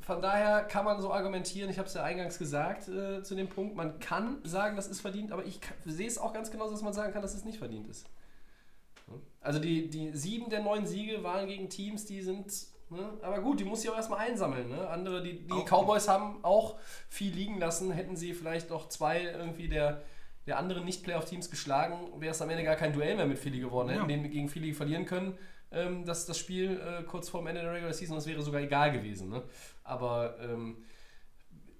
von 0.00 0.22
daher 0.22 0.62
kann 0.62 0.86
man 0.86 0.98
so 1.02 1.12
argumentieren, 1.12 1.68
ich 1.68 1.78
habe 1.78 1.86
es 1.88 1.92
ja 1.94 2.02
eingangs 2.04 2.38
gesagt 2.38 2.88
äh, 2.88 3.22
zu 3.22 3.34
dem 3.34 3.48
Punkt, 3.48 3.76
man 3.76 4.00
kann 4.00 4.38
sagen, 4.44 4.74
das 4.74 4.88
ist 4.88 5.02
verdient, 5.02 5.30
aber 5.30 5.44
ich 5.44 5.60
sehe 5.84 6.06
es 6.08 6.16
auch 6.16 6.32
ganz 6.32 6.50
genauso, 6.50 6.72
dass 6.72 6.80
man 6.82 6.94
sagen 6.94 7.12
kann, 7.12 7.20
dass 7.20 7.34
es 7.34 7.44
nicht 7.44 7.58
verdient 7.58 7.86
ist. 7.88 8.06
Also 9.42 9.58
die, 9.58 9.88
die 9.90 10.10
sieben 10.16 10.48
der 10.48 10.62
neun 10.62 10.86
Siege 10.86 11.22
waren 11.22 11.46
gegen 11.46 11.68
Teams, 11.68 12.06
die 12.06 12.22
sind, 12.22 12.46
ne, 12.90 13.12
aber 13.22 13.40
gut, 13.40 13.60
die 13.60 13.64
muss 13.64 13.82
ich 13.84 13.90
auch 13.90 13.96
erstmal 13.96 14.20
einsammeln. 14.20 14.68
Ne? 14.68 14.88
Andere, 14.88 15.22
die, 15.22 15.46
die 15.46 15.52
Auch- 15.52 15.64
Cowboys 15.66 16.08
haben 16.08 16.42
auch 16.44 16.76
viel 17.08 17.32
liegen 17.32 17.58
lassen, 17.58 17.90
hätten 17.90 18.16
sie 18.16 18.34
vielleicht 18.34 18.70
noch 18.70 18.88
zwei 18.88 19.22
irgendwie 19.22 19.68
der, 19.68 20.02
der 20.46 20.58
anderen 20.58 20.84
Nicht-Playoff-Teams 20.84 21.50
geschlagen, 21.50 21.98
wäre 22.20 22.32
es 22.32 22.40
am 22.42 22.50
Ende 22.50 22.64
gar 22.64 22.76
kein 22.76 22.92
Duell 22.92 23.16
mehr 23.16 23.26
mit 23.26 23.38
Philly 23.38 23.60
geworden, 23.60 23.88
hätten 23.90 24.00
Ja. 24.02 24.16
den 24.16 24.30
gegen 24.30 24.48
Philly 24.48 24.72
verlieren 24.72 25.04
können. 25.06 25.36
ähm, 25.70 26.04
das, 26.06 26.24
das 26.24 26.38
Spiel 26.38 26.80
äh, 26.80 27.02
kurz 27.02 27.28
vor 27.28 27.40
dem 27.42 27.48
Ende 27.48 27.60
der 27.60 27.72
Regular 27.72 27.92
Season, 27.92 28.16
das 28.16 28.26
wäre 28.26 28.40
sogar 28.42 28.62
egal 28.62 28.90
gewesen. 28.92 29.28
Ne? 29.28 29.42
Aber 29.84 30.36
ähm, 30.40 30.78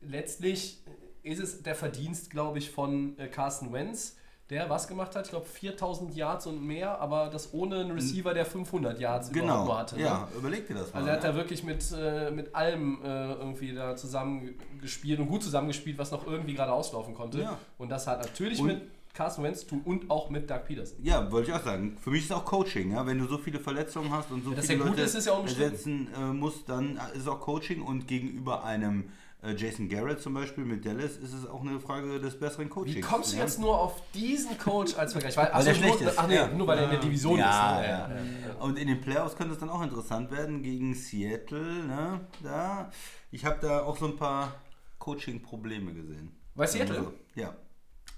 letztlich 0.01 0.83
ist 1.23 1.41
es 1.41 1.63
der 1.63 1.75
Verdienst, 1.75 2.31
glaube 2.31 2.59
ich, 2.59 2.71
von 2.71 3.19
äh, 3.19 3.29
Carson 3.29 3.73
Wentz, 3.73 4.17
der 4.51 4.71
was 4.71 4.89
gemacht 4.89 5.15
hat, 5.15 5.25
ich 5.27 5.31
glaube 5.31 5.45
4000 5.47 6.15
Yards 6.17 6.47
und 6.47 6.65
mehr, 6.67 6.99
aber 7.01 7.29
das 7.29 7.53
ohne 7.53 7.81
einen 7.81 7.91
Receiver, 7.91 8.33
der 8.33 8.47
500 8.47 8.99
Yards 8.99 9.29
überhaupt 9.29 9.49
Genau. 9.51 9.65
nur 9.67 9.79
hatte. 9.79 9.97
Ne? 9.97 10.03
Ja, 10.03 10.27
überleg 10.37 10.67
dir 10.67 10.75
das 10.75 10.93
mal. 10.93 11.01
Also 11.01 11.09
er 11.11 11.17
hat 11.17 11.23
ne? 11.23 11.29
da 11.31 11.35
wirklich 11.37 11.63
mit, 11.65 11.85
äh, 11.93 12.31
mit 12.31 12.55
allem 12.55 12.99
äh, 13.05 13.33
irgendwie 13.35 13.75
da 13.75 13.95
zusammengespielt 13.95 15.21
und 15.21 15.27
gut 15.29 15.43
zusammengespielt, 15.43 15.99
was 15.99 16.11
noch 16.13 16.27
irgendwie 16.27 16.55
gerade 16.55 16.73
auslaufen 16.73 17.15
konnte. 17.15 17.43
Ja. 17.43 17.59
Und 17.77 17.91
das 17.91 18.07
hat 18.07 18.23
natürlich 18.23 18.61
Und- 18.61 18.67
mit 18.69 18.83
Carson 19.15 19.43
Wentz 19.43 19.61
zu 19.61 19.67
tun 19.67 19.83
und 19.85 20.11
auch 20.11 20.31
mit 20.31 20.49
Doug 20.49 20.61
Peterson. 20.67 20.99
Ja, 21.03 21.31
wollte 21.33 21.51
ich 21.51 21.57
auch 21.57 21.65
sagen. 21.65 21.97
Für 22.01 22.11
mich 22.11 22.25
ist 22.25 22.33
auch 22.33 22.45
Coaching, 22.45 22.93
ja. 22.93 23.05
Wenn 23.05 23.19
du 23.19 23.27
so 23.27 23.37
viele 23.39 23.59
Verletzungen 23.59 24.13
hast 24.13 24.31
und 24.31 24.45
so 24.45 24.53
dass 24.53 24.67
viele 24.67 24.85
Leute 24.85 25.03
ist, 25.03 25.15
ist 25.15 25.27
ja 25.27 25.41
ersetzen 25.41 26.09
äh, 26.17 26.21
musst, 26.33 26.69
dann 26.69 27.01
ist 27.15 27.23
es 27.23 27.29
auch 27.29 27.41
Coaching 27.41 27.83
und 27.83 28.07
gegenüber 28.07 28.63
einem 28.65 29.11
Jason 29.57 29.89
Garrett 29.89 30.21
zum 30.21 30.35
Beispiel 30.35 30.65
mit 30.65 30.85
Dallas 30.85 31.17
ist 31.17 31.33
es 31.33 31.47
auch 31.47 31.61
eine 31.61 31.79
Frage 31.79 32.19
des 32.19 32.39
besseren 32.41 32.69
Coachings. 32.69 32.97
Wie 32.97 33.01
kommst 33.01 33.33
du 33.33 33.37
ja? 33.37 33.45
jetzt 33.45 33.61
nur 33.61 33.79
auf 33.79 34.03
diesen 34.13 34.59
Coach 34.59 34.97
als 34.97 35.13
Vergleich? 35.13 35.37
Weil, 35.37 35.51
ach 35.53 35.59
Weil 35.59 35.65
der 35.65 35.75
so, 35.75 35.81
schlecht 35.81 36.01
nur, 36.01 36.11
ist, 36.11 36.19
Ach 36.19 36.27
nee, 36.27 36.35
ja. 36.35 36.49
nur 36.49 36.67
weil 36.67 36.79
er 36.79 36.85
in 36.85 36.91
der 36.91 36.99
Division 37.01 37.39
Ja, 37.39 37.81
ist. 37.81 37.87
Ne? 37.87 38.27
ja. 38.49 38.55
Und 38.61 38.79
in 38.79 38.89
den 38.89 39.01
Playoffs 39.01 39.37
könnte 39.37 39.53
es 39.55 39.61
dann 39.61 39.71
auch 39.71 39.83
interessant 39.83 40.33
werden 40.33 40.63
gegen 40.63 40.93
Seattle. 40.95 41.85
Ne? 41.87 42.21
Da, 42.43 42.91
ich 43.31 43.45
habe 43.45 43.59
da 43.61 43.85
auch 43.85 43.97
so 43.97 44.07
ein 44.07 44.17
paar 44.17 44.53
Coaching-Probleme 44.99 45.95
gesehen. 45.95 46.33
Bei 46.57 46.67
Seattle? 46.67 46.99
Also, 46.99 47.13
ja. 47.37 47.55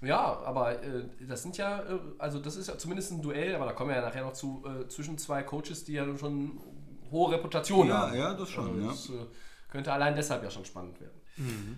Ja, 0.01 0.39
aber 0.43 0.81
äh, 0.83 1.03
das 1.27 1.43
sind 1.43 1.55
ja, 1.57 1.81
äh, 1.81 1.99
also 2.17 2.39
das 2.39 2.55
ist 2.55 2.67
ja 2.67 2.77
zumindest 2.79 3.11
ein 3.11 3.21
Duell, 3.21 3.53
aber 3.53 3.65
da 3.65 3.73
kommen 3.73 3.91
wir 3.91 3.97
ja 3.97 4.01
nachher 4.01 4.23
noch 4.25 4.33
zu, 4.33 4.63
äh, 4.65 4.87
zwischen 4.87 5.19
zwei 5.19 5.43
Coaches, 5.43 5.83
die 5.83 5.93
ja 5.93 6.17
schon 6.17 6.59
hohe 7.11 7.31
Reputation 7.33 7.87
Ja, 7.87 8.07
haben. 8.07 8.17
ja, 8.17 8.33
das 8.33 8.49
schon, 8.49 8.81
ja. 8.81 8.87
Das 8.87 9.09
äh, 9.09 9.13
könnte 9.71 9.91
allein 9.91 10.15
deshalb 10.15 10.43
ja 10.43 10.51
schon 10.51 10.65
spannend 10.65 10.99
werden. 10.99 11.21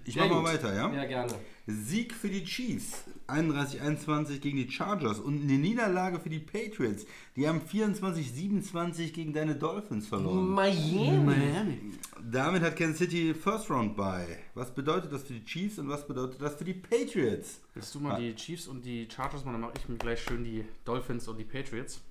Ich 0.04 0.16
Ja, 0.16 0.26
mache 0.26 0.42
mal 0.42 0.54
weiter, 0.54 0.76
ja? 0.76 0.92
Ja, 0.92 1.06
gerne. 1.06 1.34
Sieg 1.68 2.12
für 2.14 2.28
die 2.28 2.44
Chiefs, 2.44 3.04
31-21 3.28 4.40
gegen 4.40 4.58
die 4.58 4.70
Chargers 4.70 5.20
und 5.20 5.42
eine 5.44 5.54
Niederlage 5.54 6.20
für 6.20 6.30
die 6.30 6.40
Patriots. 6.40 7.06
Die 7.38 7.48
haben 7.48 7.62
24-27 7.62 9.12
gegen 9.12 9.32
deine 9.32 9.56
Dolphins 9.56 10.08
verloren. 10.08 10.50
Miami. 10.50 11.94
Damit 12.22 12.64
hat 12.64 12.76
Kansas 12.76 12.98
City 12.98 13.34
First 13.34 13.70
Round 13.70 13.96
bei. 13.96 14.40
Was 14.56 14.74
bedeutet 14.74 15.14
das 15.14 15.24
für 15.24 15.34
die 15.34 15.46
Chiefs 15.46 15.80
und 15.80 15.88
was 15.88 16.06
bedeutet 16.06 16.42
das 16.42 16.56
für 16.56 16.66
die 16.66 16.74
Patriots? 16.74 17.62
Willst 17.76 17.96
du 17.96 18.00
mal 18.02 18.20
die 18.20 18.36
Chiefs 18.36 18.68
und 18.68 18.84
die 18.84 19.08
Chargers 19.10 19.46
machen, 19.46 19.54
dann 19.54 19.62
mache 19.62 19.74
ich 19.80 19.88
mir 19.88 19.98
gleich 19.98 20.22
schön 20.22 20.44
die 20.44 20.66
Dolphins 20.84 21.28
und 21.28 21.38
die 21.38 21.46
Patriots. 21.46 22.02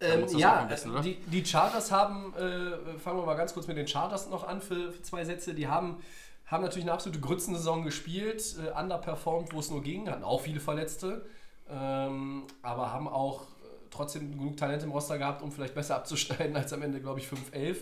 Ähm, 0.00 0.26
ja, 0.36 0.68
oder? 0.86 1.00
die, 1.00 1.14
die 1.14 1.44
Chargers 1.44 1.90
haben, 1.90 2.34
äh, 2.34 2.98
fangen 2.98 3.18
wir 3.18 3.26
mal 3.26 3.34
ganz 3.34 3.54
kurz 3.54 3.66
mit 3.66 3.76
den 3.76 3.88
Chargers 3.88 4.28
noch 4.28 4.46
an 4.46 4.60
für, 4.60 4.92
für 4.92 5.02
zwei 5.02 5.24
Sätze. 5.24 5.54
Die 5.54 5.68
haben, 5.68 6.02
haben 6.46 6.62
natürlich 6.62 6.84
eine 6.84 6.92
absolute 6.92 7.20
Grützensaison 7.20 7.82
gespielt, 7.82 8.56
äh, 8.58 8.78
underperformed, 8.78 9.52
wo 9.52 9.60
es 9.60 9.70
nur 9.70 9.82
ging, 9.82 10.08
hatten 10.10 10.24
auch 10.24 10.42
viele 10.42 10.60
Verletzte, 10.60 11.24
ähm, 11.70 12.44
aber 12.62 12.92
haben 12.92 13.08
auch 13.08 13.42
äh, 13.42 13.46
trotzdem 13.90 14.32
genug 14.32 14.56
Talent 14.56 14.82
im 14.82 14.90
Roster 14.90 15.18
gehabt, 15.18 15.42
um 15.42 15.50
vielleicht 15.50 15.74
besser 15.74 15.96
abzuschneiden 15.96 16.56
als 16.56 16.72
am 16.72 16.82
Ende, 16.82 17.00
glaube 17.00 17.20
ich, 17.20 17.26
5-11. 17.26 17.76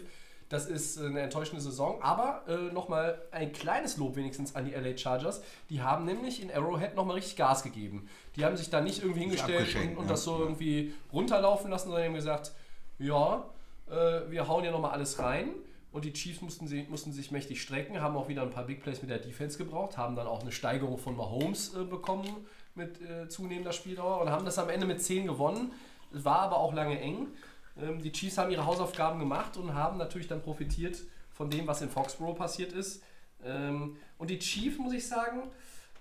Das 0.54 0.66
ist 0.66 0.98
äh, 0.98 1.06
eine 1.06 1.22
enttäuschende 1.22 1.60
Saison, 1.60 2.00
aber 2.00 2.44
äh, 2.46 2.72
nochmal 2.72 3.20
ein 3.32 3.52
kleines 3.52 3.96
Lob 3.96 4.14
wenigstens 4.14 4.54
an 4.54 4.64
die 4.64 4.70
LA 4.70 4.96
Chargers. 4.96 5.42
Die 5.68 5.82
haben 5.82 6.04
nämlich 6.04 6.40
in 6.40 6.48
Arrowhead 6.48 6.94
nochmal 6.94 7.16
richtig 7.16 7.34
Gas 7.34 7.64
gegeben. 7.64 8.08
Die 8.36 8.44
haben 8.44 8.56
sich 8.56 8.70
da 8.70 8.80
nicht 8.80 9.02
irgendwie 9.02 9.22
hingestellt 9.22 9.74
und, 9.74 9.96
und 9.96 10.04
ja. 10.04 10.10
das 10.10 10.22
so 10.22 10.38
irgendwie 10.38 10.94
runterlaufen 11.12 11.72
lassen, 11.72 11.88
sondern 11.88 12.04
haben 12.04 12.14
gesagt, 12.14 12.52
ja, 13.00 13.44
äh, 13.90 14.30
wir 14.30 14.46
hauen 14.46 14.64
ja 14.64 14.70
nochmal 14.70 14.92
alles 14.92 15.18
rein. 15.18 15.48
Und 15.90 16.04
die 16.04 16.12
Chiefs 16.12 16.40
mussten, 16.40 16.68
sie, 16.68 16.86
mussten 16.88 17.12
sich 17.12 17.32
mächtig 17.32 17.60
strecken, 17.60 18.00
haben 18.00 18.16
auch 18.16 18.28
wieder 18.28 18.42
ein 18.42 18.50
paar 18.50 18.66
Big 18.66 18.80
Plays 18.80 19.02
mit 19.02 19.10
der 19.10 19.18
Defense 19.18 19.58
gebraucht, 19.58 19.98
haben 19.98 20.14
dann 20.14 20.28
auch 20.28 20.42
eine 20.42 20.52
Steigerung 20.52 20.98
von 20.98 21.16
Mahomes 21.16 21.74
äh, 21.74 21.82
bekommen 21.82 22.28
mit 22.76 23.00
äh, 23.02 23.28
zunehmender 23.28 23.72
Spieldauer 23.72 24.20
und 24.20 24.30
haben 24.30 24.44
das 24.44 24.60
am 24.60 24.68
Ende 24.68 24.86
mit 24.86 25.02
10 25.02 25.26
gewonnen. 25.26 25.72
War 26.12 26.42
aber 26.42 26.58
auch 26.58 26.72
lange 26.72 27.00
eng. 27.00 27.26
Ähm, 27.80 28.02
die 28.02 28.12
Chiefs 28.12 28.38
haben 28.38 28.50
ihre 28.50 28.66
Hausaufgaben 28.66 29.18
gemacht 29.18 29.56
und 29.56 29.74
haben 29.74 29.98
natürlich 29.98 30.28
dann 30.28 30.42
profitiert 30.42 30.98
von 31.32 31.50
dem, 31.50 31.66
was 31.66 31.82
in 31.82 31.90
Foxborough 31.90 32.36
passiert 32.36 32.72
ist. 32.72 33.02
Ähm, 33.44 33.96
und 34.18 34.30
die 34.30 34.38
Chiefs, 34.38 34.78
muss 34.78 34.92
ich 34.92 35.06
sagen, 35.06 35.42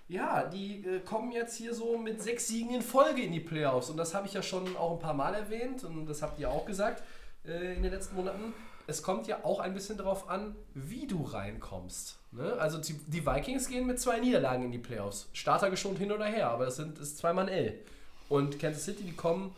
ja, 0.08 0.44
die 0.44 0.84
äh, 0.84 1.00
kommen 1.00 1.32
jetzt 1.32 1.56
hier 1.56 1.74
so 1.74 1.98
mit 1.98 2.22
sechs 2.22 2.46
Siegen 2.48 2.74
in 2.74 2.82
Folge 2.82 3.22
in 3.22 3.32
die 3.32 3.40
Playoffs. 3.40 3.90
Und 3.90 3.96
das 3.96 4.14
habe 4.14 4.26
ich 4.26 4.34
ja 4.34 4.42
schon 4.42 4.76
auch 4.76 4.92
ein 4.92 4.98
paar 4.98 5.14
Mal 5.14 5.34
erwähnt 5.34 5.84
und 5.84 6.06
das 6.06 6.22
habt 6.22 6.38
ihr 6.38 6.50
auch 6.50 6.66
gesagt 6.66 7.02
äh, 7.46 7.74
in 7.74 7.82
den 7.82 7.92
letzten 7.92 8.16
Monaten. 8.16 8.52
Es 8.86 9.02
kommt 9.02 9.26
ja 9.26 9.44
auch 9.44 9.60
ein 9.60 9.72
bisschen 9.72 9.96
darauf 9.96 10.28
an, 10.28 10.54
wie 10.74 11.06
du 11.06 11.22
reinkommst. 11.22 12.18
Ne? 12.32 12.52
Also 12.58 12.76
die, 12.78 12.92
die 13.06 13.26
Vikings 13.26 13.68
gehen 13.68 13.86
mit 13.86 13.98
zwei 13.98 14.20
Niederlagen 14.20 14.64
in 14.64 14.72
die 14.72 14.78
Playoffs. 14.78 15.28
Starter 15.32 15.70
geschont 15.70 15.98
hin 15.98 16.12
oder 16.12 16.26
her, 16.26 16.50
aber 16.50 16.66
das 16.66 16.76
sind 16.76 16.98
ist 16.98 17.16
zweimal 17.16 17.46
ein 17.46 17.54
L. 17.54 17.80
Und 18.28 18.58
Kansas 18.58 18.84
City, 18.84 19.04
die 19.04 19.12
kommen 19.12 19.54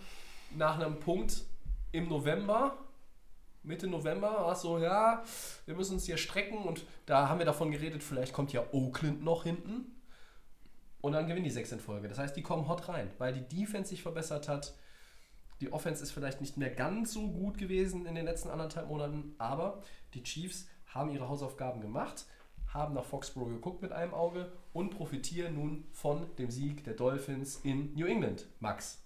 nach 0.57 0.79
einem 0.79 1.01
Punkt 1.01 1.43
im 1.93 2.09
November, 2.09 2.77
Mitte 3.63 3.89
November, 3.89 4.33
war 4.33 4.53
es 4.53 4.63
so, 4.63 4.79
ja, 4.79 5.25
wir 5.65 5.75
müssen 5.75 5.95
uns 5.95 6.07
hier 6.07 6.17
strecken 6.17 6.59
und 6.59 6.85
da 7.05 7.29
haben 7.29 7.39
wir 7.39 7.47
davon 7.47 7.71
geredet, 7.71 8.03
vielleicht 8.03 8.33
kommt 8.33 8.53
ja 8.53 8.63
Oakland 8.73 9.25
noch 9.25 9.43
hinten. 9.43 9.93
Und 11.01 11.13
dann 11.13 11.27
gewinnen 11.27 11.45
die 11.45 11.51
sechs 11.51 11.71
in 11.73 11.81
Folge. 11.81 12.09
Das 12.09 12.19
heißt, 12.19 12.37
die 12.37 12.43
kommen 12.43 12.69
hot 12.69 12.89
rein, 12.89 13.11
weil 13.19 13.33
die 13.33 13.57
Defense 13.57 13.91
sich 13.91 14.03
verbessert 14.03 14.49
hat. 14.49 14.75
Die 15.61 15.73
Offense 15.73 16.03
ist 16.03 16.13
vielleicht 16.13 16.41
nicht 16.41 16.57
mehr 16.57 16.71
ganz 16.71 17.13
so 17.13 17.29
gut 17.29 17.59
gewesen 17.59 18.07
in 18.07 18.15
den 18.15 18.25
letzten 18.25 18.51
anderthalb 18.51 18.89
Monaten, 18.89 19.35
aber 19.39 19.83
die 20.15 20.23
Chiefs 20.23 20.67
haben 20.87 21.11
ihre 21.11 21.29
Hausaufgaben 21.29 21.81
gemacht, 21.81 22.27
haben 22.73 22.95
nach 22.95 23.05
Foxborough 23.05 23.49
geguckt 23.49 23.83
mit 23.83 23.93
einem 23.93 24.15
Auge 24.15 24.53
und 24.73 24.91
profitieren 24.91 25.55
nun 25.55 25.87
von 25.93 26.27
dem 26.37 26.51
Sieg 26.51 26.85
der 26.85 26.95
Dolphins 26.95 27.61
in 27.63 27.95
New 27.95 28.07
England. 28.07 28.47
Max. 28.61 29.06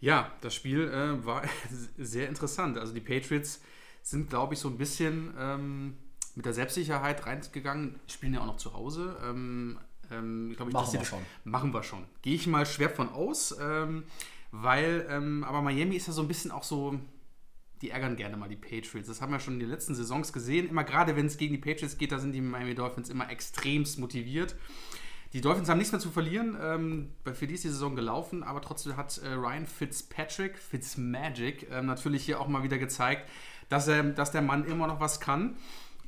Ja, 0.00 0.32
das 0.40 0.54
Spiel 0.54 0.88
äh, 0.88 1.24
war 1.24 1.42
sehr 1.98 2.28
interessant. 2.28 2.78
Also 2.78 2.92
die 2.92 3.00
Patriots 3.00 3.60
sind, 4.02 4.30
glaube 4.30 4.54
ich, 4.54 4.60
so 4.60 4.68
ein 4.68 4.78
bisschen 4.78 5.34
ähm, 5.38 5.96
mit 6.34 6.46
der 6.46 6.52
Selbstsicherheit 6.52 7.26
reingegangen. 7.26 7.98
Spielen 8.06 8.34
ja 8.34 8.40
auch 8.40 8.46
noch 8.46 8.58
zu 8.58 8.74
Hause. 8.74 9.16
Ähm, 9.24 9.78
ähm, 10.10 10.52
ich, 10.52 10.58
Machen 10.58 10.92
wir 10.92 11.04
schon. 11.04 11.22
Machen 11.44 11.74
wir 11.74 11.82
schon. 11.82 12.04
Gehe 12.22 12.34
ich 12.34 12.46
mal 12.46 12.66
schwer 12.66 12.90
von 12.90 13.08
aus. 13.08 13.56
Ähm, 13.60 14.04
weil, 14.52 15.06
ähm, 15.10 15.44
aber 15.44 15.62
Miami 15.62 15.96
ist 15.96 16.06
ja 16.06 16.12
so 16.12 16.22
ein 16.22 16.28
bisschen 16.28 16.50
auch 16.50 16.62
so, 16.62 16.98
die 17.82 17.90
ärgern 17.90 18.16
gerne 18.16 18.36
mal 18.36 18.48
die 18.48 18.56
Patriots. 18.56 19.08
Das 19.08 19.20
haben 19.20 19.32
wir 19.32 19.40
schon 19.40 19.54
in 19.54 19.60
den 19.60 19.70
letzten 19.70 19.94
Saisons 19.94 20.32
gesehen. 20.32 20.68
Immer 20.68 20.84
gerade, 20.84 21.16
wenn 21.16 21.26
es 21.26 21.36
gegen 21.36 21.54
die 21.54 21.60
Patriots 21.60 21.98
geht, 21.98 22.12
da 22.12 22.18
sind 22.18 22.32
die 22.32 22.40
Miami 22.40 22.74
Dolphins 22.74 23.08
immer 23.08 23.30
extremst 23.30 23.98
motiviert. 23.98 24.54
Die 25.32 25.40
Dolphins 25.40 25.68
haben 25.68 25.78
nichts 25.78 25.92
mehr 25.92 26.00
zu 26.00 26.10
verlieren. 26.10 26.56
Ähm, 26.60 27.08
für 27.34 27.46
die 27.46 27.54
ist 27.54 27.64
die 27.64 27.68
Saison 27.68 27.96
gelaufen, 27.96 28.42
aber 28.42 28.60
trotzdem 28.60 28.96
hat 28.96 29.18
äh, 29.18 29.32
Ryan 29.32 29.66
Fitzpatrick, 29.66 30.58
Fitzmagic, 30.58 31.68
ähm, 31.70 31.86
natürlich 31.86 32.24
hier 32.24 32.40
auch 32.40 32.48
mal 32.48 32.62
wieder 32.62 32.78
gezeigt, 32.78 33.28
dass, 33.68 33.88
er, 33.88 34.02
dass 34.02 34.30
der 34.30 34.42
Mann 34.42 34.64
immer 34.64 34.86
noch 34.86 35.00
was 35.00 35.20
kann. 35.20 35.56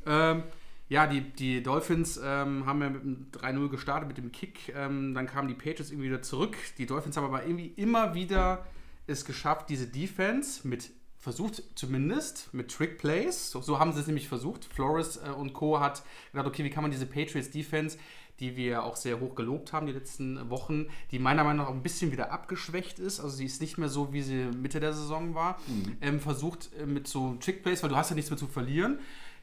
Ähm, 0.06 0.44
ja, 0.88 1.06
die, 1.06 1.20
die 1.20 1.62
Dolphins 1.62 2.18
ähm, 2.22 2.64
haben 2.64 2.80
ja 2.80 2.88
mit 2.88 3.02
einem 3.02 3.26
3-0 3.32 3.68
gestartet, 3.68 4.08
mit 4.08 4.16
dem 4.16 4.32
Kick. 4.32 4.72
Ähm, 4.74 5.14
dann 5.14 5.26
kamen 5.26 5.48
die 5.48 5.54
Patriots 5.54 5.90
irgendwie 5.90 6.08
wieder 6.08 6.22
zurück. 6.22 6.56
Die 6.78 6.86
Dolphins 6.86 7.16
haben 7.16 7.24
aber 7.24 7.44
irgendwie 7.44 7.72
immer 7.76 8.14
wieder 8.14 8.64
es 9.06 9.24
geschafft, 9.24 9.68
diese 9.68 9.86
Defense 9.86 10.66
mit 10.66 10.90
versucht 11.18 11.62
zumindest 11.74 12.54
mit 12.54 12.70
Trick 12.70 12.98
Plays, 12.98 13.50
so, 13.50 13.60
so 13.60 13.78
haben 13.80 13.92
sie 13.92 14.00
es 14.00 14.06
nämlich 14.06 14.28
versucht. 14.28 14.64
Flores 14.64 15.16
äh, 15.16 15.30
und 15.30 15.52
Co. 15.52 15.80
hat 15.80 16.02
gedacht, 16.32 16.46
okay, 16.46 16.64
wie 16.64 16.70
kann 16.70 16.82
man 16.82 16.90
diese 16.90 17.06
Patriots 17.06 17.50
Defense, 17.50 17.98
die 18.40 18.56
wir 18.56 18.84
auch 18.84 18.96
sehr 18.96 19.20
hoch 19.20 19.34
gelobt 19.34 19.72
haben 19.72 19.86
die 19.86 19.92
letzten 19.92 20.50
Wochen, 20.50 20.86
die 21.10 21.18
meiner 21.18 21.44
Meinung 21.44 21.64
nach 21.64 21.70
auch 21.70 21.74
ein 21.74 21.82
bisschen 21.82 22.12
wieder 22.12 22.30
abgeschwächt 22.30 22.98
ist, 22.98 23.20
also 23.20 23.36
sie 23.36 23.46
ist 23.46 23.60
nicht 23.60 23.78
mehr 23.78 23.88
so, 23.88 24.12
wie 24.12 24.22
sie 24.22 24.48
Mitte 24.56 24.80
der 24.80 24.92
Saison 24.92 25.34
war, 25.34 25.58
ähm, 26.00 26.20
versucht 26.20 26.70
äh, 26.80 26.86
mit 26.86 27.08
so 27.08 27.36
Trick 27.40 27.62
Plays, 27.62 27.82
weil 27.82 27.90
du 27.90 27.96
hast 27.96 28.10
ja 28.10 28.16
nichts 28.16 28.30
mehr 28.30 28.38
zu 28.38 28.46
verlieren, 28.46 28.98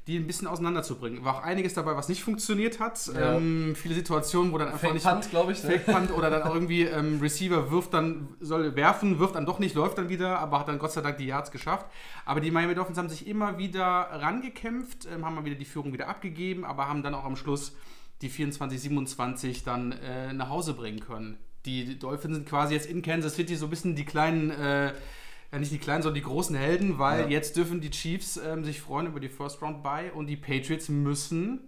die 0.08 0.18
ein 0.18 0.28
bisschen 0.28 0.48
auseinanderzubringen. 0.48 1.26
War 1.26 1.38
auch 1.38 1.44
einiges 1.44 1.74
dabei, 1.74 1.96
was 1.96 2.10
nicht 2.10 2.24
funktioniert 2.24 2.80
hat. 2.80 3.08
Ja. 3.08 3.38
Ähm, 3.38 3.76
viele 3.76 3.96
Situationen, 3.96 4.54
wo 4.54 4.58
dann 4.60 4.68
einfach 4.68 4.82
Fake 4.82 4.94
nicht 4.94 5.06
Punt, 5.06 5.30
glaube 5.32 5.52
ich. 5.52 5.64
Ne? 5.64 5.72
Fake 5.72 5.86
Punt 5.88 6.12
oder 6.12 6.30
dann 6.30 6.44
auch 6.44 6.54
irgendwie 6.54 6.84
ähm, 6.84 7.20
Receiver 7.20 7.72
wirft 7.72 7.94
dann, 7.96 8.28
soll 8.40 8.76
werfen, 8.76 9.18
wirft 9.18 9.36
dann 9.36 9.48
doch 9.48 9.58
nicht, 9.58 9.74
läuft 9.74 9.98
dann 9.98 10.10
wieder, 10.10 10.38
aber 10.40 10.60
hat 10.60 10.68
dann 10.68 10.78
Gott 10.78 10.92
sei 10.92 11.02
Dank 11.02 11.18
die 11.18 11.26
Yards 11.26 11.50
geschafft. 11.50 11.88
Aber 12.24 12.40
die 12.40 12.52
Miami 12.52 12.76
Dolphins 12.76 13.00
haben 13.00 13.10
sich 13.10 13.26
immer 13.28 13.58
wieder 13.58 13.82
rangekämpft, 13.82 15.08
ähm, 15.12 15.26
haben 15.26 15.36
mal 15.36 15.46
wieder 15.46 15.56
die 15.56 15.66
Führung 15.66 15.92
wieder 15.92 16.08
abgegeben, 16.08 16.66
aber 16.66 16.88
haben 16.88 17.02
dann 17.02 17.16
auch 17.16 17.26
am 17.26 17.36
Schluss 17.36 17.76
die 18.21 18.30
24-27 18.30 19.63
dann 19.65 19.91
äh, 19.93 20.34
nach 20.34 20.49
Hause 20.49 20.73
bringen 20.73 20.99
können. 20.99 21.38
Die 21.65 21.97
Dolphins 21.97 22.36
sind 22.36 22.47
quasi 22.47 22.73
jetzt 22.73 22.86
in 22.88 23.01
Kansas 23.01 23.36
City 23.36 23.56
so 23.56 23.65
ein 23.67 23.69
bisschen 23.69 23.95
die 23.95 24.06
kleinen, 24.06 24.51
äh, 24.51 24.93
ja 25.51 25.60
nicht 25.60 25.71
die 25.71 25.78
kleinen, 25.80 26.04
sondern 26.04 26.15
die 26.21 26.28
großen 26.28 26.56
Helden, 26.56 26.99
weil 26.99 27.21
Ja. 27.21 27.28
jetzt 27.28 27.56
dürfen 27.58 27.82
die 27.82 27.89
Chiefs 27.89 28.38
ähm, 28.38 28.63
sich 28.63 28.82
freuen 28.82 29.08
über 29.08 29.19
die 29.19 29.30
First 29.30 29.62
Round 29.62 29.82
bei 29.84 30.12
und 30.13 30.28
die 30.28 30.38
Patriots 30.38 30.89
müssen 30.89 31.60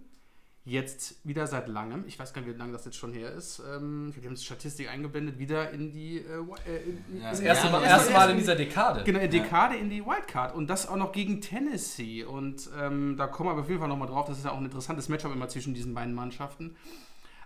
jetzt 0.70 1.16
wieder 1.26 1.46
seit 1.46 1.68
langem, 1.68 2.04
ich 2.06 2.18
weiß 2.18 2.32
gar 2.32 2.42
nicht, 2.42 2.54
wie 2.54 2.58
lange 2.58 2.72
das 2.72 2.84
jetzt 2.84 2.96
schon 2.96 3.12
her 3.12 3.32
ist, 3.32 3.60
ähm, 3.60 4.12
wir 4.14 4.28
haben 4.28 4.34
die 4.36 4.42
Statistik 4.44 4.88
eingeblendet, 4.90 5.38
wieder 5.38 5.70
in 5.70 5.90
die 5.90 6.18
äh, 6.18 6.20
äh, 6.66 6.82
in, 7.12 7.20
Das 7.22 7.40
in- 7.40 7.46
erste, 7.46 7.66
Ja, 7.66 7.72
Mal, 7.72 7.82
erste 7.84 8.12
Mal 8.12 8.30
in 8.30 8.36
dieser 8.38 8.54
Dekade. 8.56 9.02
Genau, 9.04 9.18
in 9.20 9.30
Dekade 9.30 9.76
in 9.76 9.90
die 9.90 10.04
Wildcard 10.04 10.54
und 10.54 10.68
das 10.68 10.88
auch 10.88 10.96
noch 10.96 11.12
gegen 11.12 11.40
Tennessee. 11.40 12.24
Und 12.24 12.68
ähm, 12.78 13.16
da 13.16 13.26
kommen 13.26 13.50
wir 13.56 13.60
auf 13.60 13.68
jeden 13.68 13.80
Fall 13.80 13.88
nochmal 13.88 14.08
drauf. 14.08 14.26
Das 14.26 14.38
ist 14.38 14.44
ja 14.44 14.52
auch 14.52 14.58
ein 14.58 14.64
interessantes 14.64 15.08
Matchup 15.08 15.32
immer 15.32 15.48
zwischen 15.48 15.74
diesen 15.74 15.94
beiden 15.94 16.14
Mannschaften. 16.14 16.76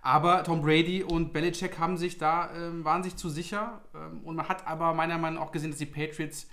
Aber 0.05 0.43
Tom 0.43 0.63
Brady 0.63 1.05
und 1.05 1.33
Belichick 1.33 1.79
haben 1.79 1.97
sich 1.97 2.19
da, 2.19 2.51
ähm, 2.57 2.85
waren 2.85 3.05
sich 3.05 3.15
zu 3.17 3.29
sicher. 3.29 3.81
Ähm, 3.95 4.21
und 4.25 4.35
man 4.37 4.49
hat 4.49 4.67
aber 4.67 4.95
meiner 4.95 5.17
Meinung 5.19 5.39
nach 5.41 5.47
auch 5.47 5.53
gesehen, 5.53 5.71
dass 5.71 5.79
die 5.79 5.87
Patriots 5.87 6.49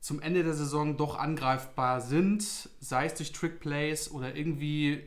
zum 0.00 0.20
Ende 0.22 0.42
der 0.42 0.54
Saison 0.54 0.96
doch 0.96 1.18
angreifbar 1.18 2.00
sind, 2.00 2.42
sei 2.80 3.06
es 3.06 3.14
durch 3.14 3.32
Trickplays 3.32 4.10
oder 4.10 4.36
irgendwie 4.36 5.02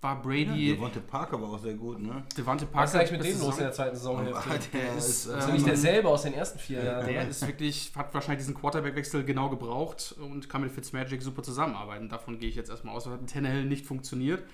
war 0.00 0.22
Brady, 0.22 0.74
Devonte 0.74 1.00
Parker 1.00 1.40
war 1.42 1.48
auch 1.50 1.58
sehr 1.58 1.74
gut, 1.74 1.98
ne? 2.00 2.22
Devante 2.36 2.66
Parker. 2.66 2.84
Was 2.84 2.94
ist 2.94 3.00
eigentlich 3.00 3.12
mit 3.12 3.24
dem 3.24 3.40
los 3.40 3.56
in 3.56 3.64
der 3.64 3.72
zweiten 3.72 3.96
Saisonhälfte? 3.96 4.50
Der 4.72 4.96
ist, 4.96 5.08
ist, 5.08 5.26
äh, 5.26 5.38
Ist 5.38 5.48
ja 5.48 5.54
nicht 5.54 5.66
derselbe 5.66 6.08
aus 6.08 6.22
den 6.22 6.34
ersten 6.34 6.58
vier 6.58 6.84
Jahren. 6.84 7.06
Der 7.06 7.28
ist 7.28 7.44
wirklich, 7.44 7.92
hat 7.96 8.14
wahrscheinlich 8.14 8.38
diesen 8.46 8.54
Quarterback-Wechsel 8.54 9.24
genau 9.24 9.48
gebraucht 9.48 10.14
und 10.20 10.48
kann 10.48 10.60
mit 10.62 10.70
Fitzmagic 10.70 11.20
super 11.20 11.42
zusammenarbeiten. 11.42 12.08
Davon 12.08 12.38
gehe 12.38 12.48
ich 12.48 12.54
jetzt 12.54 12.70
erstmal 12.70 12.94
aus. 12.94 13.04
Das 13.04 13.12
hat 13.12 13.22
mit 13.22 13.32
Tannehill 13.32 13.64
nicht 13.64 13.86
funktioniert. 13.86 14.44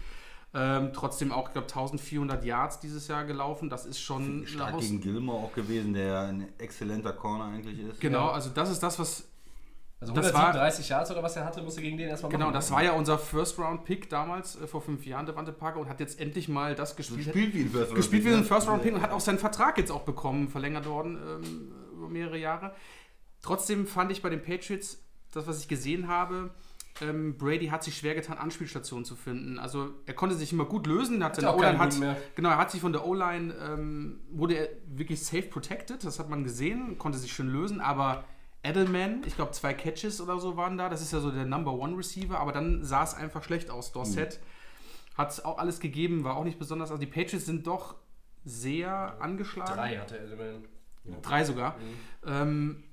Ähm, 0.57 0.93
trotzdem 0.95 1.33
auch, 1.33 1.49
ich 1.49 1.53
glaube, 1.53 1.67
1400 1.67 2.45
Yards 2.45 2.81
dieses 2.81 3.09
Jahr 3.09 3.25
gelaufen. 3.25 3.69
Das 3.69 3.85
ist 3.85 4.01
schon 4.01 4.47
stark 4.47 4.79
gegen 4.79 5.01
Gilmore 5.01 5.45
auch 5.45 5.53
gewesen, 5.53 5.93
der 5.95 6.21
ein 6.21 6.49
exzellenter 6.59 7.13
Corner 7.13 7.47
eigentlich 7.47 7.81
ist. 7.81 8.01
Genau, 8.01 8.29
also 8.29 8.51
das 8.51 8.71
ist 8.71 8.83
das, 8.83 8.99
was. 8.99 9.29
Also 10.01 10.13
Das 10.13 10.35
war- 10.35 10.41
137 10.49 10.89
Yards 10.91 11.11
oder 11.11 11.23
was 11.23 11.37
er 11.37 11.45
hatte, 11.47 11.63
musste 11.63 11.81
gegen 11.81 11.97
den 11.97 12.09
erstmal 12.09 12.31
Genau, 12.31 12.47
machen. 12.47 12.55
das 12.55 12.71
war 12.71 12.83
ja 12.83 12.93
unser 12.93 13.19
First-Round-Pick 13.19 14.11
damals, 14.11 14.61
äh, 14.61 14.67
vor 14.67 14.83
fünf 14.83 15.07
Jahren, 15.07 15.25
Devante 15.25 15.53
Parker, 15.53 15.79
und 15.81 15.89
hat 15.89 16.01
jetzt 16.01 16.21
endlich 16.21 16.49
mal 16.49 16.75
das 16.75 16.95
gespielt. 16.97 17.25
Gespielt 17.25 17.55
wie 17.55 17.61
ein 17.63 17.71
First 17.71 17.95
gespielt 17.95 18.25
wie 18.25 18.31
ne? 18.31 18.37
ein 18.39 18.45
First-Round-Pick 18.45 18.95
und 18.95 19.03
hat 19.03 19.13
auch 19.13 19.21
seinen 19.21 19.39
Vertrag 19.39 19.79
jetzt 19.79 19.91
auch 19.91 20.03
bekommen, 20.03 20.49
verlängert 20.49 20.87
worden 20.87 21.17
ähm, 21.17 21.73
über 21.97 22.09
mehrere 22.09 22.37
Jahre. 22.39 22.75
Trotzdem 23.41 23.87
fand 23.87 24.11
ich 24.13 24.21
bei 24.23 24.31
den 24.31 24.43
Patriots, 24.43 25.03
das, 25.33 25.47
was 25.47 25.61
ich 25.61 25.69
gesehen 25.69 26.09
habe, 26.09 26.51
ähm, 27.01 27.37
Brady 27.37 27.67
hat 27.69 27.83
sich 27.83 27.97
schwer 27.97 28.15
getan, 28.15 28.39
Anspielstationen 28.39 29.05
zu 29.05 29.17
finden. 29.17 29.59
Also 29.59 29.91
er 30.07 30.15
konnte 30.15 30.37
sich 30.37 30.53
immer 30.53 30.65
gut 30.65 30.87
lösen. 30.87 31.25
Hat 31.25 31.43
hat, 31.43 31.57
Boden 31.57 31.99
mehr. 31.99 32.17
genau, 32.37 32.51
er 32.51 32.59
hat 32.59 32.71
sich 32.71 32.81
von 32.81 32.93
der 32.93 33.05
O-Line, 33.05 33.53
ähm, 33.55 34.21
wurde 34.31 34.55
er 34.55 34.69
wirklich 34.87 35.25
safe 35.25 35.43
protected, 35.43 36.05
das 36.05 36.19
hat 36.21 36.29
man 36.31 36.45
gesehen, 36.45 36.97
konnte 36.99 37.19
sich 37.19 37.33
schön 37.33 37.49
lösen, 37.49 37.81
aber 37.81 38.25
Edelman, 38.65 39.23
ich 39.27 39.37
glaube 39.37 39.53
zwei 39.53 39.75
Catches 39.75 40.21
oder 40.21 40.39
so 40.39 40.57
waren 40.57 40.77
da, 40.79 40.89
das 40.89 41.03
ist 41.03 41.13
ja 41.13 41.21
so 41.21 41.31
der 41.31 41.45
Number 41.45 41.73
One 41.73 41.97
Receiver, 41.97 42.39
aber 42.39 42.53
dann 42.53 42.85
sah 42.85 43.05
es 43.05 43.15
einfach 43.15 43.43
schlecht 43.43 43.71
aus. 43.71 43.93
Dorset 43.93 44.41
hat 45.17 45.31
es 45.31 45.45
auch 45.45 45.59
alles 45.59 45.81
gegeben, 45.81 46.25
war 46.25 46.37
auch 46.37 46.45
nicht 46.45 46.59
besonders. 46.59 46.91
Also 46.91 47.01
die 47.01 47.11
Patriots 47.11 47.47
sind 47.47 47.67
doch 47.67 47.95
sehr 48.45 49.17
angeschlagen. 49.21 49.75
Drei 49.75 49.99
hatte 49.99 50.17
Edelman. 50.17 50.65
Drei 51.23 51.45
sogar. 51.45 51.77
Mhm. 51.77 52.31
Ähm, 52.31 52.85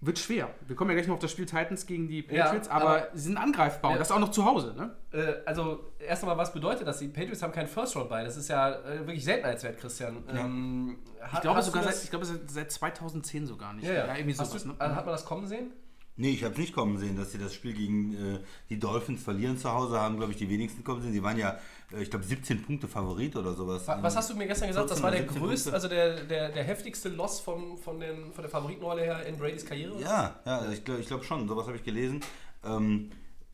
wird 0.00 0.18
schwer. 0.18 0.50
Wir 0.66 0.76
kommen 0.76 0.90
ja 0.90 0.94
gleich 0.96 1.06
noch 1.08 1.14
auf 1.14 1.20
das 1.20 1.30
Spiel 1.32 1.46
Titans 1.46 1.86
gegen 1.86 2.06
die 2.06 2.24
Ja, 2.28 2.44
Patriots, 2.44 2.68
aber, 2.68 2.84
aber- 2.90 3.08
sie 3.14 3.22
sind 3.22 3.36
angreifbar 3.38 3.90
Ja. 3.90 3.96
und 3.96 4.00
das 4.00 4.12
auch 4.12 4.18
noch 4.18 4.30
zu 4.30 4.44
Hause. 4.44 4.74
Ne? 4.76 4.94
Äh, 5.12 5.34
also, 5.46 5.92
erst 5.98 6.22
einmal, 6.22 6.36
was 6.36 6.52
bedeutet 6.52 6.86
das? 6.86 6.98
Die 6.98 7.08
Patriots 7.08 7.42
haben 7.42 7.52
keinen 7.52 7.68
First 7.68 7.96
Round 7.96 8.08
bei. 8.10 8.22
Das 8.22 8.36
ist 8.36 8.48
ja 8.48 8.72
äh, 8.72 8.98
wirklich 9.06 9.24
Seltenheitswert, 9.24 9.78
Christian. 9.78 10.22
Ähm, 10.28 10.98
Ich 11.34 11.40
glaube 11.40 11.62
sogar 11.62 11.82
seit, 11.82 12.02
ich 12.04 12.10
glaube 12.10 12.24
seit, 12.26 12.50
seit 12.50 12.70
2010 12.70 13.46
sogar 13.46 13.72
nicht. 13.72 13.86
ja, 13.86 13.92
ja. 13.94 14.14
irgendwie 14.14 14.34
sowas. 14.34 14.62
du, 14.62 14.68
ne? 14.68 14.74
äh, 14.78 14.84
Hat 14.84 15.06
man 15.06 15.14
das 15.14 15.24
kommen 15.24 15.46
sehen? 15.46 15.72
Nee, 16.18 16.30
ich 16.30 16.44
habe 16.44 16.52
es 16.54 16.58
nicht 16.58 16.74
kommen 16.74 16.96
sehen, 16.96 17.14
dass 17.16 17.32
sie 17.32 17.38
das 17.38 17.52
Spiel 17.52 17.74
gegen 17.74 18.14
äh, 18.36 18.38
die 18.70 18.78
Dolphins 18.78 19.22
verlieren 19.22 19.58
zu 19.58 19.70
Hause 19.70 20.00
haben, 20.00 20.16
glaube 20.16 20.32
ich, 20.32 20.38
die 20.38 20.48
wenigsten 20.48 20.82
kommen 20.82 21.02
sehen. 21.02 21.12
Sie 21.12 21.22
waren 21.22 21.36
ja, 21.36 21.58
ich 22.00 22.10
glaube, 22.10 22.24
17 22.24 22.62
Punkte 22.62 22.88
Favorit 22.88 23.36
oder 23.36 23.54
sowas. 23.54 23.86
Wa- 23.86 23.98
Was 24.02 24.16
hast 24.16 24.30
du 24.30 24.34
mir 24.36 24.46
gestern 24.46 24.68
gesagt? 24.68 24.90
Das 24.90 24.98
14 25.00 25.02
war 25.04 25.10
der 25.12 25.20
oder 25.22 25.32
17 25.32 25.46
größte, 25.48 25.70
Punkte. 25.70 25.74
also 25.74 25.88
der, 25.88 26.24
der, 26.24 26.48
der 26.50 26.64
heftigste 26.64 27.08
Loss 27.10 27.40
vom, 27.40 27.78
von, 27.78 28.00
den, 28.00 28.32
von 28.32 28.42
der 28.42 28.50
Favoritenrolle 28.50 29.02
her 29.02 29.24
in 29.26 29.36
Bradys 29.36 29.64
Karriere? 29.64 30.00
Ja, 30.00 30.40
ja, 30.44 30.70
ich 30.72 30.84
glaube 30.84 31.00
ich 31.00 31.06
glaub 31.06 31.24
schon. 31.24 31.46
Sowas 31.48 31.66
habe 31.66 31.76
ich 31.76 31.84
gelesen. 31.84 32.20
Ähm, 32.64 33.10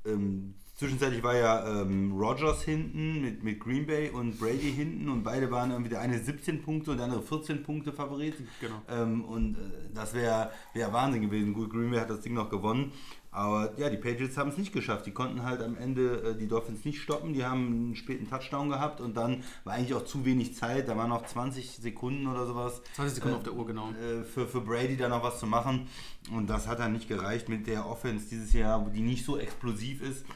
ähm, 0.06 0.54
zwischenzeitlich 0.76 1.22
war 1.22 1.36
ja 1.36 1.82
ähm, 1.82 2.12
Rogers 2.18 2.62
hinten 2.62 3.20
mit, 3.20 3.44
mit 3.44 3.60
Green 3.60 3.86
Bay 3.86 4.08
und 4.10 4.38
Brady 4.38 4.72
hinten 4.72 5.08
und 5.10 5.22
beide 5.22 5.50
waren 5.50 5.70
irgendwie 5.70 5.90
der 5.90 6.00
eine 6.00 6.18
17 6.18 6.62
Punkte 6.62 6.90
und 6.92 6.96
der 6.96 7.04
andere 7.04 7.22
14 7.22 7.62
Punkte 7.62 7.92
Favorit. 7.92 8.34
Genau. 8.60 8.80
Ähm, 8.90 9.24
und 9.26 9.56
äh, 9.58 9.60
das 9.94 10.14
wäre 10.14 10.50
wär 10.72 10.92
Wahnsinn 10.92 11.22
gewesen. 11.22 11.52
Gut, 11.52 11.70
Green 11.70 11.90
Bay 11.90 12.00
hat 12.00 12.10
das 12.10 12.20
Ding 12.22 12.34
noch 12.34 12.48
gewonnen. 12.50 12.92
Aber 13.34 13.72
ja, 13.78 13.88
die 13.88 13.96
Patriots 13.96 14.36
haben 14.36 14.50
es 14.50 14.58
nicht 14.58 14.74
geschafft. 14.74 15.06
Die 15.06 15.10
konnten 15.10 15.42
halt 15.42 15.62
am 15.62 15.78
Ende 15.78 16.22
äh, 16.22 16.36
die 16.36 16.46
Dolphins 16.46 16.84
nicht 16.84 17.00
stoppen. 17.00 17.32
Die 17.32 17.44
haben 17.44 17.66
einen 17.66 17.96
späten 17.96 18.28
Touchdown 18.28 18.68
gehabt 18.68 19.00
und 19.00 19.16
dann 19.16 19.42
war 19.64 19.72
eigentlich 19.72 19.94
auch 19.94 20.04
zu 20.04 20.26
wenig 20.26 20.54
Zeit. 20.54 20.86
Da 20.86 20.98
waren 20.98 21.08
noch 21.08 21.24
20 21.26 21.78
Sekunden 21.78 22.26
oder 22.26 22.46
sowas. 22.46 22.82
20 22.94 23.14
Sekunden 23.16 23.36
auf 23.38 23.42
der 23.42 23.54
Uhr, 23.54 23.66
genau. 23.66 23.90
äh, 23.92 24.22
für, 24.22 24.46
für 24.46 24.60
Brady 24.60 24.98
da 24.98 25.08
noch 25.08 25.22
was 25.22 25.40
zu 25.40 25.46
machen. 25.46 25.88
Und 26.30 26.50
das 26.50 26.68
hat 26.68 26.78
dann 26.78 26.92
nicht 26.92 27.08
gereicht 27.08 27.48
mit 27.48 27.66
der 27.66 27.86
Offense 27.86 28.28
dieses 28.28 28.52
Jahr, 28.52 28.86
die 28.94 29.00
nicht 29.00 29.24
so 29.24 29.38
explosiv 29.38 30.02
ist. 30.02 30.26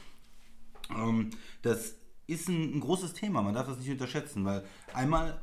Ähm, 0.91 1.31
das 1.61 1.97
ist 2.27 2.49
ein, 2.49 2.77
ein 2.77 2.81
großes 2.81 3.13
Thema, 3.13 3.43
man 3.43 3.55
darf 3.55 3.67
das 3.67 3.79
nicht 3.79 3.91
unterschätzen, 3.91 4.45
weil 4.47 4.65
einmal 4.95 5.39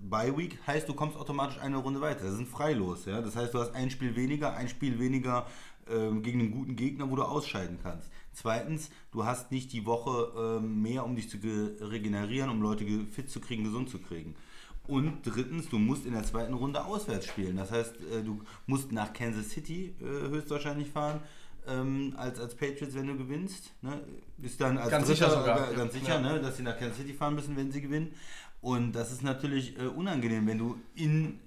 Bye 0.00 0.36
Week 0.36 0.58
heißt, 0.66 0.88
du 0.88 0.94
kommst 0.94 1.16
automatisch 1.16 1.58
eine 1.58 1.78
Runde 1.78 2.00
weiter. 2.00 2.24
Das 2.24 2.34
ist 2.34 2.40
ein 2.40 2.46
Freilos, 2.46 3.06
ja. 3.06 3.20
Das 3.20 3.34
heißt, 3.34 3.52
du 3.52 3.58
hast 3.58 3.74
ein 3.74 3.90
Spiel 3.90 4.14
weniger, 4.14 4.54
ein 4.54 4.68
Spiel 4.68 4.98
weniger 4.98 5.46
ähm, 5.90 6.22
gegen 6.22 6.40
einen 6.40 6.50
guten 6.50 6.76
Gegner, 6.76 7.10
wo 7.10 7.16
du 7.16 7.22
ausscheiden 7.22 7.78
kannst. 7.82 8.10
Zweitens, 8.32 8.90
du 9.12 9.24
hast 9.24 9.50
nicht 9.52 9.72
die 9.72 9.86
Woche 9.86 10.58
ähm, 10.62 10.82
mehr, 10.82 11.04
um 11.04 11.14
dich 11.16 11.28
zu 11.30 11.38
ge- 11.38 11.70
regenerieren, 11.80 12.50
um 12.50 12.60
Leute 12.62 12.84
fit 13.10 13.30
zu 13.30 13.40
kriegen, 13.40 13.64
gesund 13.64 13.88
zu 13.90 13.98
kriegen. 13.98 14.34
Und 14.86 15.22
drittens, 15.24 15.68
du 15.68 15.78
musst 15.78 16.04
in 16.04 16.12
der 16.12 16.24
zweiten 16.24 16.52
Runde 16.54 16.84
auswärts 16.84 17.26
spielen. 17.26 17.56
Das 17.56 17.70
heißt, 17.70 17.94
äh, 18.12 18.22
du 18.22 18.42
musst 18.66 18.92
nach 18.92 19.12
Kansas 19.12 19.50
City 19.50 19.94
äh, 20.00 20.04
höchstwahrscheinlich 20.28 20.90
fahren. 20.90 21.20
Ähm, 21.66 22.12
als, 22.18 22.38
als 22.38 22.54
Patriots, 22.54 22.94
wenn 22.94 23.06
du 23.06 23.16
gewinnst. 23.16 23.72
Ne? 23.80 23.98
Ist 24.42 24.60
dann 24.60 24.76
als 24.76 24.90
Ganz 24.90 25.06
Dritter 25.06 25.30
sicher 25.30 25.40
sogar. 25.40 25.72
ganz 25.72 25.94
sicher, 25.94 26.20
Ja. 26.20 26.32
ne? 26.34 26.40
dass 26.40 26.58
sie 26.58 26.62
nach 26.62 26.76
Kansas 26.78 26.98
City 26.98 27.14
fahren 27.14 27.34
müssen, 27.34 27.56
wenn 27.56 27.72
sie 27.72 27.80
gewinnen. 27.80 28.12
Und 28.60 28.92
das 28.92 29.12
ist 29.12 29.22
natürlich 29.22 29.78
äh, 29.78 29.86
unangenehm, 29.86 30.46
wenn 30.46 30.58
du 30.58 30.76
in 30.94 31.38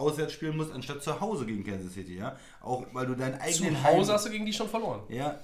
auswärts 0.00 0.32
spielen 0.32 0.56
musst, 0.56 0.72
anstatt 0.72 1.02
zu 1.02 1.20
Hause 1.20 1.46
gegen 1.46 1.62
Kansas 1.64 1.92
City. 1.92 2.16
Ja? 2.16 2.36
Auch 2.60 2.84
weil 2.92 3.06
du 3.06 3.14
deinen 3.14 3.34
eigenen 3.40 3.76
Zu 3.76 3.84
Hause 3.84 4.08
Heim- 4.08 4.14
hast 4.16 4.26
du 4.26 4.30
gegen 4.30 4.46
die 4.46 4.52
schon 4.52 4.68
verloren. 4.68 5.02
ja, 5.08 5.38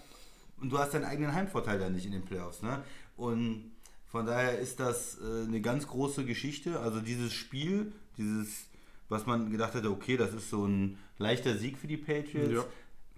und 0.61 0.71
du 0.71 0.79
hast 0.79 0.95
deinen 0.95 1.05
eigenen 1.05 1.35
Heimvorteil 1.35 1.79
dann 1.79 1.93
nicht 1.95 2.07
in 2.07 2.13
den 2.13 2.25
Playoffs. 2.25 2.63
Ne? 2.63 2.83
Und 3.17 3.73
von 4.09 4.25
daher 4.25 4.59
ist 4.59 4.81
das 4.81 5.19
äh, 5.21 5.45
eine 5.47 5.61
ganz 5.61 5.87
große 5.87 6.25
Geschichte. 6.25 6.81
Also 6.81 7.01
dieses 7.01 7.33
Spiel, 7.35 7.93
dieses, 8.17 8.65
was 9.11 9.27
man 9.27 9.51
gedacht 9.51 9.75
hätte, 9.75 9.91
okay, 9.91 10.17
das 10.17 10.33
ist 10.33 10.49
so 10.49 10.65
ein 10.67 10.97
leichter 11.19 11.57
Sieg 11.59 11.77
für 11.77 11.87
die 11.87 11.99
Patriots. 11.99 12.53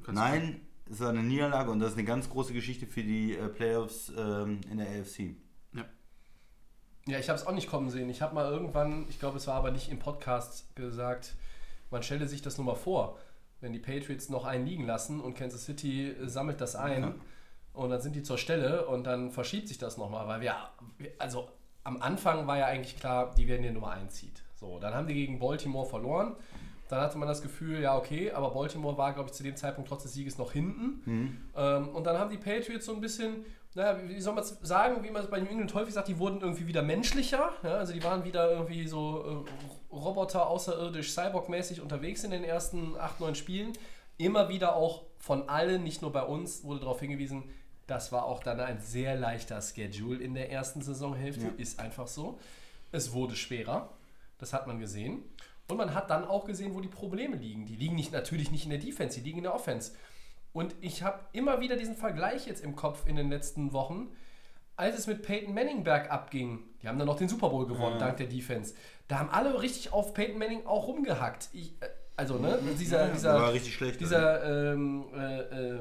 Ja, 0.06 0.12
Nein, 0.12 0.60
es 0.90 0.98
war 1.00 1.10
eine 1.10 1.22
Niederlage 1.22 1.70
und 1.70 1.78
das 1.80 1.90
ist 1.92 1.96
eine 1.98 2.06
ganz 2.06 2.28
große 2.28 2.52
Geschichte 2.52 2.86
für 2.86 3.02
die 3.04 3.34
äh, 3.36 3.48
Playoffs 3.48 4.10
ähm, 4.16 4.60
in 4.70 4.78
der 4.78 4.88
AFC. 4.88 5.36
Ja. 7.08 7.18
Ich 7.18 7.28
habe 7.28 7.38
es 7.38 7.46
auch 7.46 7.52
nicht 7.52 7.68
kommen 7.68 7.90
sehen. 7.90 8.08
Ich 8.10 8.22
habe 8.22 8.34
mal 8.34 8.50
irgendwann, 8.50 9.06
ich 9.08 9.18
glaube, 9.18 9.36
es 9.38 9.46
war 9.46 9.54
aber 9.54 9.70
nicht 9.70 9.90
im 9.90 9.98
Podcast 9.98 10.74
gesagt, 10.76 11.34
man 11.90 12.02
stelle 12.02 12.28
sich 12.28 12.42
das 12.42 12.56
nur 12.58 12.66
mal 12.66 12.74
vor, 12.74 13.16
wenn 13.60 13.72
die 13.72 13.78
Patriots 13.78 14.28
noch 14.28 14.44
einen 14.44 14.66
liegen 14.66 14.86
lassen 14.86 15.20
und 15.20 15.34
Kansas 15.34 15.64
City 15.64 16.14
sammelt 16.26 16.60
das 16.60 16.76
ein 16.76 17.02
Ja. 17.02 17.14
und 17.72 17.90
dann 17.90 18.00
sind 18.00 18.14
die 18.14 18.22
zur 18.22 18.38
Stelle 18.38 18.86
und 18.86 19.04
dann 19.04 19.30
verschiebt 19.30 19.68
sich 19.68 19.78
das 19.78 19.96
nochmal, 19.96 20.28
weil 20.28 20.40
wir, 20.42 20.54
also 21.18 21.48
am 21.84 22.00
Anfang 22.02 22.46
war 22.46 22.58
ja 22.58 22.66
eigentlich 22.66 22.96
klar, 22.96 23.34
die 23.36 23.48
werden 23.48 23.62
die 23.62 23.70
Nummer 23.70 23.90
1 23.92 24.14
zieht. 24.14 24.42
So, 24.56 24.78
dann 24.78 24.92
haben 24.94 25.06
die 25.06 25.14
gegen 25.14 25.38
Baltimore 25.38 25.86
verloren. 25.88 26.36
Dann 26.88 27.00
hatte 27.00 27.18
man 27.18 27.28
das 27.28 27.42
Gefühl, 27.42 27.80
ja, 27.82 27.96
okay, 27.96 28.30
aber 28.32 28.50
Baltimore 28.50 28.96
war, 28.96 29.12
glaube 29.12 29.28
ich, 29.28 29.34
zu 29.34 29.42
dem 29.42 29.56
Zeitpunkt 29.56 29.88
trotz 29.88 30.02
des 30.04 30.14
Sieges 30.14 30.38
noch 30.38 30.52
hinten. 30.52 31.40
Ähm, 31.54 31.88
und 31.90 32.04
dann 32.06 32.18
haben 32.18 32.30
die 32.30 32.38
Patriots 32.38 32.86
so 32.86 32.94
ein 32.94 33.00
bisschen, 33.00 33.44
naja, 33.74 33.98
wie 34.08 34.20
soll 34.20 34.34
man 34.34 34.42
es 34.42 34.58
sagen, 34.62 35.02
wie 35.04 35.10
man 35.10 35.22
es 35.22 35.30
bei 35.30 35.40
New 35.40 35.48
England 35.48 35.72
häufig 35.74 35.94
sagt, 35.94 36.08
die 36.08 36.18
wurden 36.18 36.40
irgendwie 36.40 36.66
wieder 36.66 36.82
menschlicher. 36.82 37.52
Ja? 37.62 37.74
Also 37.74 37.92
die 37.92 38.02
waren 38.02 38.24
wieder 38.24 38.50
irgendwie 38.50 38.86
so 38.86 39.44
äh, 39.46 39.94
Roboter 39.94 40.48
außerirdisch, 40.48 41.10
Cyborg-mäßig 41.10 41.80
unterwegs 41.80 42.24
in 42.24 42.30
den 42.30 42.44
ersten 42.44 42.96
8, 42.96 43.20
9 43.20 43.34
Spielen. 43.34 43.72
Immer 44.16 44.48
wieder 44.48 44.74
auch 44.74 45.04
von 45.18 45.48
allen, 45.48 45.84
nicht 45.84 46.02
nur 46.02 46.12
bei 46.12 46.22
uns, 46.22 46.64
wurde 46.64 46.80
darauf 46.80 47.00
hingewiesen, 47.00 47.44
das 47.86 48.12
war 48.12 48.26
auch 48.26 48.42
dann 48.42 48.60
ein 48.60 48.80
sehr 48.80 49.16
leichter 49.16 49.60
Schedule 49.62 50.22
in 50.22 50.34
der 50.34 50.52
ersten 50.52 50.82
Saisonhälfte. 50.82 51.46
Ist 51.56 51.80
einfach 51.80 52.06
so. 52.06 52.38
Es 52.92 53.12
wurde 53.12 53.34
schwerer. 53.34 53.94
Das 54.36 54.52
hat 54.52 54.66
man 54.66 54.78
gesehen. 54.78 55.22
Und 55.68 55.78
man 55.78 55.94
hat 55.94 56.10
dann 56.10 56.24
auch 56.24 56.44
gesehen, 56.44 56.74
wo 56.74 56.80
die 56.80 56.88
Probleme 56.88 57.36
liegen. 57.36 57.64
Die 57.64 57.76
liegen 57.76 57.94
nicht, 57.94 58.12
natürlich 58.12 58.50
nicht 58.50 58.64
in 58.64 58.70
der 58.70 58.78
Defense, 58.78 59.18
die 59.18 59.24
liegen 59.24 59.38
in 59.38 59.44
der 59.44 59.54
Offense. 59.54 59.92
Und 60.58 60.74
ich 60.80 61.04
habe 61.04 61.20
immer 61.32 61.60
wieder 61.60 61.76
diesen 61.76 61.94
Vergleich 61.94 62.48
jetzt 62.48 62.64
im 62.64 62.74
Kopf 62.74 63.06
in 63.06 63.14
den 63.14 63.30
letzten 63.30 63.72
Wochen, 63.72 64.08
als 64.74 64.98
es 64.98 65.06
mit 65.06 65.22
Peyton 65.22 65.54
Manning 65.54 65.84
bergab 65.84 66.32
ging. 66.32 66.64
Die 66.82 66.88
haben 66.88 66.98
dann 66.98 67.06
noch 67.06 67.16
den 67.16 67.28
Super 67.28 67.50
Bowl 67.50 67.64
gewonnen, 67.68 68.00
dank 68.00 68.16
der 68.16 68.26
Defense. 68.26 68.74
Da 69.06 69.20
haben 69.20 69.30
alle 69.30 69.62
richtig 69.62 69.92
auf 69.92 70.14
Peyton 70.14 70.36
Manning 70.36 70.66
auch 70.66 70.88
rumgehackt. 70.88 71.48
Ich, 71.52 71.80
äh, 71.80 71.86
also, 72.16 72.38
ne, 72.38 72.58
dieser, 72.76 73.06
dieser, 73.06 73.52
richtig 73.52 73.72
schlecht, 73.72 74.00
dieser 74.00 74.72
ähm, 74.72 75.04
äh, 75.14 75.42
äh, 75.42 75.80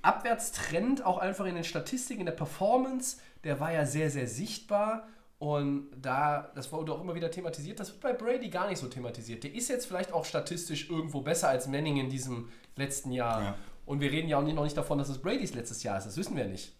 Abwärtstrend 0.00 1.04
auch 1.04 1.18
einfach 1.18 1.44
in 1.44 1.54
den 1.54 1.64
Statistiken, 1.64 2.20
in 2.20 2.26
der 2.26 2.32
Performance, 2.32 3.18
der 3.44 3.60
war 3.60 3.74
ja 3.74 3.84
sehr, 3.84 4.08
sehr 4.08 4.26
sichtbar. 4.26 5.06
Und 5.38 5.90
da, 6.00 6.50
das 6.54 6.72
wurde 6.72 6.94
auch 6.94 7.02
immer 7.02 7.14
wieder 7.14 7.30
thematisiert, 7.30 7.78
das 7.78 7.90
wird 7.90 8.00
bei 8.00 8.14
Brady 8.14 8.48
gar 8.48 8.70
nicht 8.70 8.78
so 8.78 8.86
thematisiert. 8.86 9.44
Der 9.44 9.54
ist 9.54 9.68
jetzt 9.68 9.84
vielleicht 9.84 10.14
auch 10.14 10.24
statistisch 10.24 10.88
irgendwo 10.88 11.20
besser 11.20 11.50
als 11.50 11.66
Manning 11.68 11.98
in 11.98 12.08
diesem 12.08 12.48
letzten 12.76 13.10
Jahr. 13.12 13.42
Ja. 13.42 13.58
Und 13.84 14.00
wir 14.00 14.10
reden 14.10 14.28
ja 14.28 14.38
auch 14.38 14.42
nicht, 14.42 14.54
noch 14.54 14.64
nicht 14.64 14.76
davon, 14.76 14.98
dass 14.98 15.08
es 15.08 15.18
Bradys 15.18 15.54
letztes 15.54 15.82
Jahr 15.82 15.98
ist, 15.98 16.06
das 16.06 16.16
wissen 16.16 16.36
wir 16.36 16.46
nicht. 16.46 16.72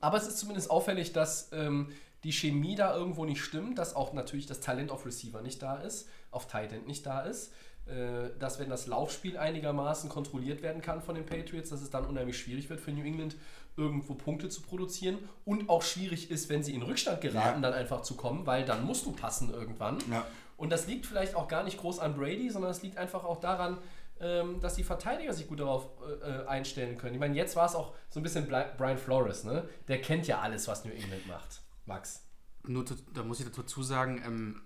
Aber 0.00 0.16
es 0.16 0.26
ist 0.26 0.38
zumindest 0.38 0.70
auffällig, 0.70 1.12
dass 1.12 1.50
ähm, 1.52 1.92
die 2.24 2.32
Chemie 2.32 2.74
da 2.74 2.94
irgendwo 2.94 3.24
nicht 3.24 3.42
stimmt, 3.42 3.78
dass 3.78 3.94
auch 3.94 4.12
natürlich 4.12 4.46
das 4.46 4.60
Talent 4.60 4.90
auf 4.90 5.06
Receiver 5.06 5.40
nicht 5.42 5.62
da 5.62 5.76
ist, 5.76 6.08
auf 6.30 6.46
Tight 6.46 6.72
End 6.72 6.86
nicht 6.86 7.06
da 7.06 7.20
ist, 7.22 7.52
äh, 7.86 8.30
dass 8.38 8.58
wenn 8.58 8.68
das 8.68 8.86
Laufspiel 8.86 9.36
einigermaßen 9.38 10.08
kontrolliert 10.10 10.62
werden 10.62 10.82
kann 10.82 11.02
von 11.02 11.14
den 11.14 11.24
Patriots, 11.26 11.70
dass 11.70 11.82
es 11.82 11.90
dann 11.90 12.04
unheimlich 12.06 12.38
schwierig 12.38 12.68
wird 12.68 12.80
für 12.80 12.92
New 12.92 13.04
England, 13.04 13.36
irgendwo 13.76 14.14
Punkte 14.14 14.48
zu 14.48 14.62
produzieren 14.62 15.18
und 15.44 15.68
auch 15.68 15.82
schwierig 15.82 16.30
ist, 16.30 16.48
wenn 16.48 16.62
sie 16.62 16.74
in 16.74 16.82
Rückstand 16.82 17.20
geraten, 17.20 17.62
Ja. 17.62 17.70
dann 17.70 17.74
einfach 17.78 18.02
zu 18.02 18.14
kommen, 18.16 18.46
weil 18.46 18.64
dann 18.64 18.84
musst 18.84 19.04
du 19.06 19.12
passen 19.12 19.52
irgendwann. 19.52 19.98
Ja. 20.10 20.24
Und 20.56 20.70
das 20.70 20.86
liegt 20.86 21.06
vielleicht 21.06 21.34
auch 21.34 21.48
gar 21.48 21.64
nicht 21.64 21.78
groß 21.78 21.98
an 21.98 22.14
Brady, 22.14 22.48
sondern 22.50 22.70
es 22.70 22.82
liegt 22.82 22.96
einfach 22.98 23.24
auch 23.24 23.40
daran, 23.40 23.78
ähm, 24.20 24.60
dass 24.60 24.74
die 24.74 24.84
Verteidiger 24.84 25.32
sich 25.32 25.48
gut 25.48 25.60
darauf 25.60 25.88
äh, 26.02 26.42
äh, 26.42 26.46
einstellen 26.46 26.96
können. 26.96 27.14
Ich 27.14 27.20
meine, 27.20 27.34
jetzt 27.34 27.56
war 27.56 27.66
es 27.66 27.74
auch 27.74 27.94
so 28.10 28.20
ein 28.20 28.22
bisschen 28.22 28.46
Brian 28.46 28.98
Flores, 28.98 29.44
ne? 29.44 29.68
Der 29.88 30.00
kennt 30.00 30.26
ja 30.26 30.40
alles, 30.40 30.68
was 30.68 30.84
New 30.84 30.92
England 30.92 31.26
macht. 31.26 31.62
Max. 31.86 32.24
Nur 32.66 32.84
da 33.12 33.22
muss 33.22 33.40
ich 33.40 33.50
dazu 33.50 33.82
sagen, 33.82 34.22
ähm, 34.24 34.62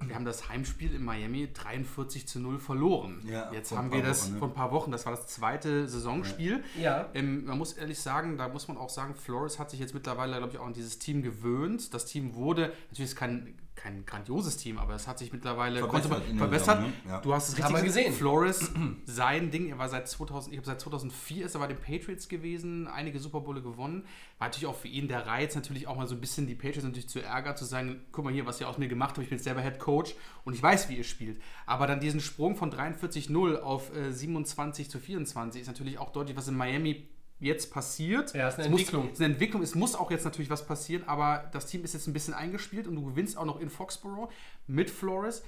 wir 0.00 0.14
haben 0.14 0.24
das 0.24 0.48
Heimspiel 0.48 0.94
in 0.94 1.04
Miami 1.04 1.52
43 1.52 2.26
zu 2.26 2.40
0 2.40 2.58
verloren. 2.58 3.22
Ja, 3.24 3.52
Jetzt 3.52 3.72
haben 3.72 3.92
wir 3.92 4.02
das 4.02 4.24
Wochen, 4.24 4.32
ne? 4.32 4.38
vor 4.40 4.48
ein 4.48 4.54
paar 4.54 4.72
Wochen, 4.72 4.90
das 4.90 5.06
war 5.06 5.12
das 5.12 5.28
zweite 5.28 5.86
Saisonspiel. 5.86 6.64
Ja. 6.80 7.08
Ähm, 7.14 7.44
man 7.44 7.58
muss 7.58 7.74
ehrlich 7.74 8.00
sagen, 8.00 8.36
da 8.36 8.48
muss 8.48 8.66
man 8.66 8.76
auch 8.76 8.90
sagen, 8.90 9.14
Flores 9.14 9.58
hat 9.58 9.70
sich 9.70 9.78
jetzt 9.78 9.94
mittlerweile, 9.94 10.36
glaube 10.36 10.52
ich, 10.52 10.58
auch 10.58 10.66
an 10.66 10.72
dieses 10.72 10.98
Team 10.98 11.22
gewöhnt. 11.22 11.94
Das 11.94 12.06
Team 12.06 12.34
wurde, 12.34 12.72
natürlich 12.90 13.12
ist 13.12 13.16
kein, 13.16 13.56
kein 13.78 14.04
grandioses 14.04 14.56
Team, 14.56 14.78
aber 14.78 14.94
es 14.94 15.06
hat 15.06 15.18
sich 15.18 15.32
mittlerweile 15.32 15.78
Verbessert 15.78 16.22
verbessert. 16.36 16.78
Saison, 16.78 16.92
ne? 17.04 17.10
Ja. 17.10 17.20
Du 17.20 17.32
hast 17.32 17.48
es 17.48 17.58
richtig 17.58 17.84
gesehen. 17.84 18.12
Flores, 18.12 18.72
sein 19.04 19.50
Ding, 19.50 19.68
er 19.68 19.78
war 19.78 19.88
seit 19.88 20.08
2000, 20.08 20.52
ich 20.52 20.58
habe 20.58 20.66
seit 20.66 20.80
2004 20.80 21.46
ist 21.46 21.54
er 21.54 21.60
bei 21.60 21.68
den 21.68 21.78
Patriots 21.78 22.28
gewesen, 22.28 22.88
einige 22.88 23.20
Super 23.20 23.40
Bowle 23.40 23.62
gewonnen. 23.62 24.04
War 24.38 24.48
natürlich 24.48 24.66
auch 24.66 24.74
für 24.74 24.88
ihn 24.88 25.08
der 25.08 25.26
Reiz, 25.26 25.54
natürlich 25.54 25.86
auch 25.86 25.96
mal 25.96 26.06
so 26.06 26.14
ein 26.14 26.20
bisschen 26.20 26.46
die 26.46 26.54
Patriots 26.54 26.84
natürlich 26.84 27.08
zu 27.08 27.22
ärgern, 27.22 27.56
zu 27.56 27.64
sagen, 27.64 28.04
guck 28.10 28.24
mal 28.24 28.32
hier, 28.32 28.46
was 28.46 28.60
ihr 28.60 28.68
aus 28.68 28.78
mir 28.78 28.88
gemacht 28.88 29.10
habt, 29.10 29.22
ich 29.22 29.28
bin 29.28 29.38
jetzt 29.38 29.44
selber 29.44 29.62
Head 29.62 29.78
Coach 29.78 30.14
und 30.44 30.54
ich 30.54 30.62
weiß, 30.62 30.88
wie 30.88 30.96
ihr 30.96 31.04
spielt. 31.04 31.40
Aber 31.64 31.86
dann 31.86 32.00
diesen 32.00 32.20
Sprung 32.20 32.56
von 32.56 32.72
43-0 32.72 33.60
auf 33.60 33.94
äh, 33.94 34.12
27 34.12 34.90
zu 34.90 34.98
24 34.98 35.62
ist 35.62 35.68
natürlich 35.68 35.98
auch 35.98 36.10
deutlich, 36.10 36.36
was 36.36 36.48
in 36.48 36.56
Miami 36.56 37.08
jetzt 37.40 37.72
passiert. 37.72 38.34
Ja, 38.34 38.48
ist 38.48 38.54
eine 38.56 38.64
Es 38.64 38.70
muss- 38.70 38.80
Entwicklung. 38.80 39.06
es 39.06 39.12
ist 39.14 39.20
eine 39.24 39.32
Entwicklung. 39.34 39.62
Es 39.62 39.74
muss 39.74 39.94
auch 39.94 40.10
jetzt 40.10 40.24
natürlich 40.24 40.50
was 40.50 40.66
passieren, 40.66 41.04
aber 41.06 41.48
das 41.52 41.66
Team 41.66 41.84
ist 41.84 41.94
jetzt 41.94 42.06
ein 42.06 42.12
bisschen 42.12 42.34
eingespielt 42.34 42.86
und 42.88 42.96
du 42.96 43.04
gewinnst 43.04 43.36
auch 43.38 43.44
noch 43.44 43.60
in 43.60 43.70
Foxborough 43.70 44.28
mit 44.66 44.90
Flores. 44.90 45.42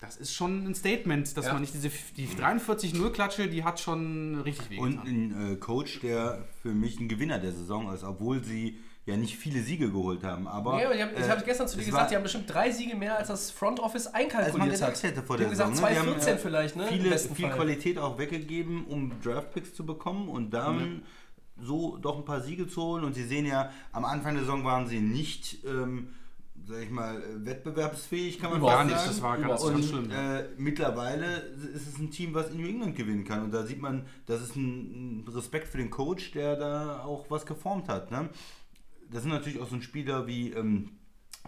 Das 0.00 0.16
ist 0.16 0.32
schon 0.32 0.64
ein 0.64 0.74
Statement, 0.76 1.36
dass 1.36 1.46
Ja. 1.46 1.52
man 1.54 1.60
nicht 1.62 1.74
diese 1.74 1.90
die 2.16 2.26
43-0-Klatsche, 2.28 3.48
die 3.48 3.64
hat 3.64 3.80
schon 3.80 4.40
richtig 4.42 4.70
weh 4.70 4.78
Und 4.78 4.98
ein 5.04 5.52
äh, 5.52 5.56
Coach, 5.56 6.00
der 6.00 6.44
für 6.62 6.72
mich 6.72 7.00
ein 7.00 7.08
Gewinner 7.08 7.38
der 7.38 7.52
Saison 7.52 7.92
ist, 7.92 8.04
obwohl 8.04 8.42
sie 8.44 8.78
ja 9.06 9.16
nicht 9.16 9.36
viele 9.38 9.62
Siege 9.62 9.90
geholt 9.90 10.22
haben. 10.22 10.46
Aber, 10.46 10.80
Ja, 10.82 10.92
ich 10.92 11.00
habe 11.02 11.16
äh, 11.16 11.28
hab 11.28 11.44
gestern 11.44 11.66
zu 11.66 11.76
dir 11.76 11.80
es 11.80 11.86
gesagt, 11.86 12.02
war- 12.02 12.08
die 12.10 12.14
haben 12.16 12.22
bestimmt 12.22 12.52
drei 12.52 12.70
Siege 12.70 12.94
mehr, 12.94 13.16
als 13.16 13.28
das 13.28 13.50
Front 13.50 13.80
Office 13.80 14.06
als 14.06 14.12
man 14.12 14.22
einkalkuliert 14.22 14.82
hat. 14.82 15.02
hätte 15.02 15.22
vor 15.22 15.36
Die 15.36 15.42
der 15.44 15.50
gesagt, 15.50 15.70
Saison. 15.74 15.88
ne? 15.88 15.94
Die 15.94 15.98
haben, 15.98 16.06
2014 16.20 16.34
äh, 16.34 16.38
vielleicht, 16.38 16.76
ne? 16.76 16.86
Viele, 16.88 17.18
viel 17.18 17.46
Fall. 17.46 17.56
Qualität 17.56 17.98
auch 17.98 18.18
weggegeben, 18.18 18.84
um 18.86 19.12
Draftpicks 19.22 19.74
zu 19.74 19.84
bekommen 19.86 20.28
und 20.28 20.50
dann 20.50 21.02
so 21.60 21.96
doch 21.98 22.16
ein 22.18 22.24
paar 22.24 22.40
Siege 22.40 22.68
zu 22.68 22.82
holen. 22.82 23.04
Und 23.04 23.14
sie 23.14 23.24
sehen 23.24 23.46
ja, 23.46 23.70
am 23.92 24.04
Anfang 24.04 24.34
der 24.34 24.44
Saison 24.44 24.64
waren 24.64 24.86
sie 24.86 25.00
nicht, 25.00 25.64
ähm, 25.64 26.08
sag 26.66 26.82
ich 26.82 26.90
mal, 26.90 27.16
äh, 27.22 27.44
wettbewerbsfähig, 27.46 28.38
kann 28.38 28.50
man 28.50 28.60
Überhaupt 28.60 28.88
Gar 28.88 28.98
fast 28.98 29.06
nicht, 29.06 29.20
sagen. 29.20 29.42
das 29.42 29.50
war 29.50 29.56
ganz, 29.56 29.62
ganz 29.64 29.76
nicht. 29.76 29.88
schlimm. 29.90 30.10
ja. 30.10 30.38
Äh, 30.40 30.48
mittlerweile 30.56 31.36
ist 31.74 31.88
es 31.88 31.98
ein 31.98 32.10
Team, 32.10 32.34
was 32.34 32.50
in 32.50 32.60
New 32.60 32.68
England 32.68 32.96
gewinnen 32.96 33.24
kann. 33.24 33.42
Und 33.44 33.52
da 33.52 33.64
sieht 33.64 33.80
man, 33.80 34.06
das 34.26 34.42
ist 34.42 34.56
ein, 34.56 35.24
ein 35.24 35.28
Respekt 35.28 35.68
für 35.68 35.78
den 35.78 35.90
Coach, 35.90 36.32
der 36.32 36.56
da 36.56 37.00
auch 37.04 37.26
was 37.30 37.46
geformt 37.46 37.88
hat. 37.88 38.10
Ne? 38.10 38.28
Das 39.10 39.22
sind 39.22 39.32
natürlich 39.32 39.60
auch 39.60 39.68
so 39.68 39.76
ein 39.76 39.82
Spieler 39.82 40.26
wie 40.26 40.52
ähm, 40.52 40.90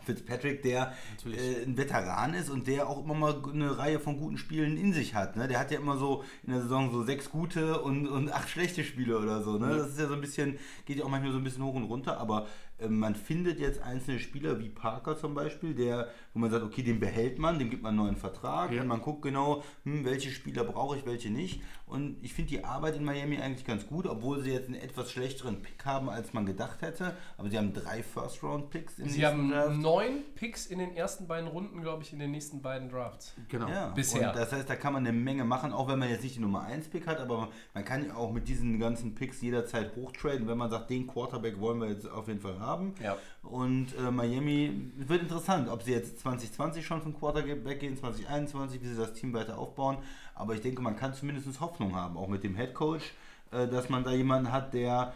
Fitzpatrick, 0.05 0.63
der 0.63 0.93
äh, 1.27 1.65
ein 1.65 1.77
Veteran 1.77 2.35
ist 2.35 2.51
und 2.51 2.67
der 2.67 2.89
auch 2.89 3.05
immer 3.05 3.15
mal 3.15 3.43
eine 3.53 3.79
Reihe 3.79 4.01
von 4.01 4.19
guten 4.19 4.39
Spielen 4.39 4.77
in 4.77 4.93
sich 4.93 5.15
hat. 5.15 5.37
Ne? 5.37 5.47
Der 5.49 5.59
hat 5.61 5.71
ja 5.71 5.79
immer 5.79 5.97
so 5.97 6.25
in 6.43 6.53
der 6.53 6.63
Saison 6.63 6.91
so 6.91 7.03
sechs 7.05 7.31
gute 7.31 7.81
und, 7.81 8.09
und 8.09 8.33
acht 8.33 8.49
schlechte 8.49 8.83
Spiele 8.85 9.19
oder 9.19 9.43
so. 9.43 9.59
Ne? 9.59 9.77
Das 9.77 9.89
ist 9.89 9.99
ja 9.99 10.07
so 10.09 10.15
ein 10.15 10.21
bisschen, 10.21 10.59
geht 10.87 10.99
ja 10.99 11.05
auch 11.05 11.09
manchmal 11.11 11.33
so 11.33 11.39
ein 11.39 11.45
bisschen 11.45 11.65
hoch 11.65 11.75
und 11.75 11.85
runter, 11.85 12.19
aber 12.19 12.47
äh, 12.79 12.89
man 12.89 13.15
findet 13.15 13.61
jetzt 13.61 13.83
einzelne 13.83 14.19
Spieler 14.19 14.59
wie 14.59 14.69
Parker 14.69 15.17
zum 15.17 15.35
Beispiel, 15.35 15.75
der, 15.75 16.09
wo 16.33 16.39
man 16.41 16.51
sagt, 16.51 16.65
okay, 16.65 16.83
den 16.83 16.99
behält 17.01 17.39
man, 17.39 17.59
dem 17.59 17.71
gibt 17.71 17.83
man 17.83 17.91
einen 17.91 18.05
neuen 18.05 18.17
Vertrag 18.17 18.73
Ja. 18.73 18.83
und 18.83 18.89
man 18.89 19.03
guckt 19.03 19.23
genau, 19.23 19.63
hm, 19.85 20.05
welche 20.05 20.31
Spieler 20.31 20.65
brauche 20.65 20.97
ich, 20.97 21.07
welche 21.07 21.31
nicht. 21.31 21.63
Und 21.91 22.17
ich 22.23 22.33
finde 22.33 22.51
die 22.51 22.65
Arbeit 22.65 22.97
in 22.97 23.05
Miami 23.05 23.39
eigentlich 23.39 23.67
ganz 23.67 23.87
gut, 23.87 24.07
obwohl 24.07 24.41
sie 24.41 24.53
jetzt 24.53 24.69
einen 24.69 24.77
etwas 24.77 25.11
schlechteren 25.11 25.61
Pick 25.61 25.85
haben, 25.85 26.09
als 26.09 26.33
man 26.33 26.47
gedacht 26.47 26.83
hätte. 26.83 27.17
Aber 27.37 27.51
sie 27.51 27.59
haben 27.59 27.73
drei 27.73 28.03
First-Round-Picks 28.03 29.01
im 29.01 29.09
Sie 29.09 29.27
haben 29.27 29.51
Draft. 29.51 29.77
neun 29.77 30.23
Picks 30.35 30.67
in 30.67 30.79
den 30.79 30.95
ersten 30.95 31.27
beiden 31.27 31.49
Runden, 31.49 31.83
glaube 31.83 32.03
ich, 32.05 32.13
in 32.13 32.21
den 32.21 32.31
nächsten 32.31 32.63
beiden 32.63 32.89
Drafts. 32.89 33.35
Genau. 33.49 33.69
Ja, 33.69 33.89
Bisher. 33.89 34.31
Und 34.31 34.37
das 34.37 34.53
heißt, 34.53 34.71
da 34.71 34.77
kann 34.77 34.93
man 34.93 35.07
eine 35.07 35.17
Menge 35.17 35.45
machen, 35.45 35.73
auch 35.73 35.89
wenn 35.89 35.99
man 35.99 36.09
jetzt 36.09 36.23
nicht 36.23 36.37
die 36.37 36.41
Nummer 36.41 36.63
1 36.63 36.89
Pick 36.89 37.07
hat, 37.07 37.19
aber 37.19 37.49
man 37.75 37.85
kann 37.85 38.07
ja 38.07 38.15
auch 38.15 38.33
mit 38.33 38.47
diesen 38.47 38.79
ganzen 38.79 39.15
Picks 39.15 39.41
jederzeit 39.41 39.97
hochtraden, 39.97 40.47
wenn 40.47 40.59
man 40.59 40.71
sagt, 40.71 40.91
den 40.91 41.07
Quarterback 41.07 41.59
wollen 41.61 41.81
wir 41.81 41.89
jetzt 41.89 42.09
auf 42.09 42.29
jeden 42.29 42.41
Fall 42.41 42.61
haben. 42.61 42.95
Ja. 43.03 43.17
Und 43.43 43.89
äh, 43.99 44.11
Miami 44.11 44.93
es 45.01 45.09
wird 45.09 45.23
interessant, 45.23 45.69
ob 45.69 45.83
sie 45.83 45.93
jetzt 45.93 46.21
2020 46.21 46.85
schon 46.85 47.03
vom 47.03 47.19
Quarterback 47.19 47.81
gehen, 47.81 47.97
2021, 47.97 48.83
wie 48.83 48.87
sie 48.87 48.97
das 48.97 49.13
Team 49.15 49.33
weiter 49.33 49.59
aufbauen. 49.59 49.99
Aber 50.41 50.55
ich 50.55 50.61
denke, 50.61 50.81
man 50.83 50.97
kann 50.97 51.15
zumindest 51.15 51.61
Hoffnung 51.61 51.95
haben, 51.95 52.17
auch 52.17 52.29
mit 52.29 52.43
dem 52.43 52.57
Head 52.57 52.75
Coach, 52.75 53.13
äh, 53.53 53.69
dass 53.69 53.89
man 53.89 54.03
da 54.05 54.13
jemanden 54.13 54.51
hat, 54.51 54.73
der 54.75 55.13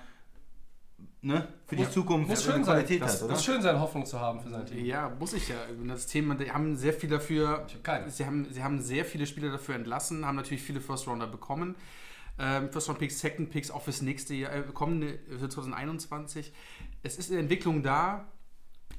ne, 1.23 1.49
für 1.67 1.77
die 1.77 1.83
Muss- 1.85 1.93
Zukunft 1.93 2.29
Muss 2.29 2.45
eine 2.45 2.57
schön 2.57 2.65
sein. 2.65 2.75
Qualität 2.77 3.03
Das, 3.03 3.15
hat, 3.15 3.23
oder? 3.23 3.29
das 3.31 3.39
ist 3.41 3.45
schön 3.47 3.63
sein, 3.63 3.81
Hoffnung 3.81 4.05
zu 4.07 4.21
haben 4.21 4.41
für 4.41 4.51
sein 4.51 4.67
Team. 4.67 4.85
Ja, 4.85 5.11
muss 5.19 5.33
ich 5.33 5.49
ja. 5.49 5.57
Das 5.89 6.07
Thema, 6.07 6.35
die 6.35 6.51
haben 6.51 6.77
sehr 6.77 6.93
viel 6.93 7.09
dafür. 7.11 7.65
Ich 7.69 7.75
hab 7.75 7.85
keine. 7.85 8.11
Sie 8.11 8.25
haben, 8.27 8.47
sie 8.53 8.63
haben 8.63 8.81
sehr 8.81 9.05
viele 9.05 9.27
Spieler 9.27 9.51
dafür 9.51 9.75
entlassen, 9.75 10.25
haben 10.27 10.37
natürlich 10.37 10.63
viele 10.63 10.81
First 10.81 11.07
Rounder 11.09 11.27
bekommen. 11.27 11.75
Ähm, 12.39 12.71
First 12.71 12.89
Round 12.89 12.99
Picks, 12.99 13.21
Second 13.21 13.51
Picks 13.51 13.71
auch 13.71 13.83
fürs 13.83 14.03
nächste 14.03 14.35
Jahr, 14.35 14.53
äh, 14.53 14.63
kommende 14.75 15.19
für 15.39 15.49
2021. 15.49 16.53
Es 17.03 17.17
ist 17.17 17.31
eine 17.31 17.41
Entwicklung 17.41 17.83
da. 17.83 18.27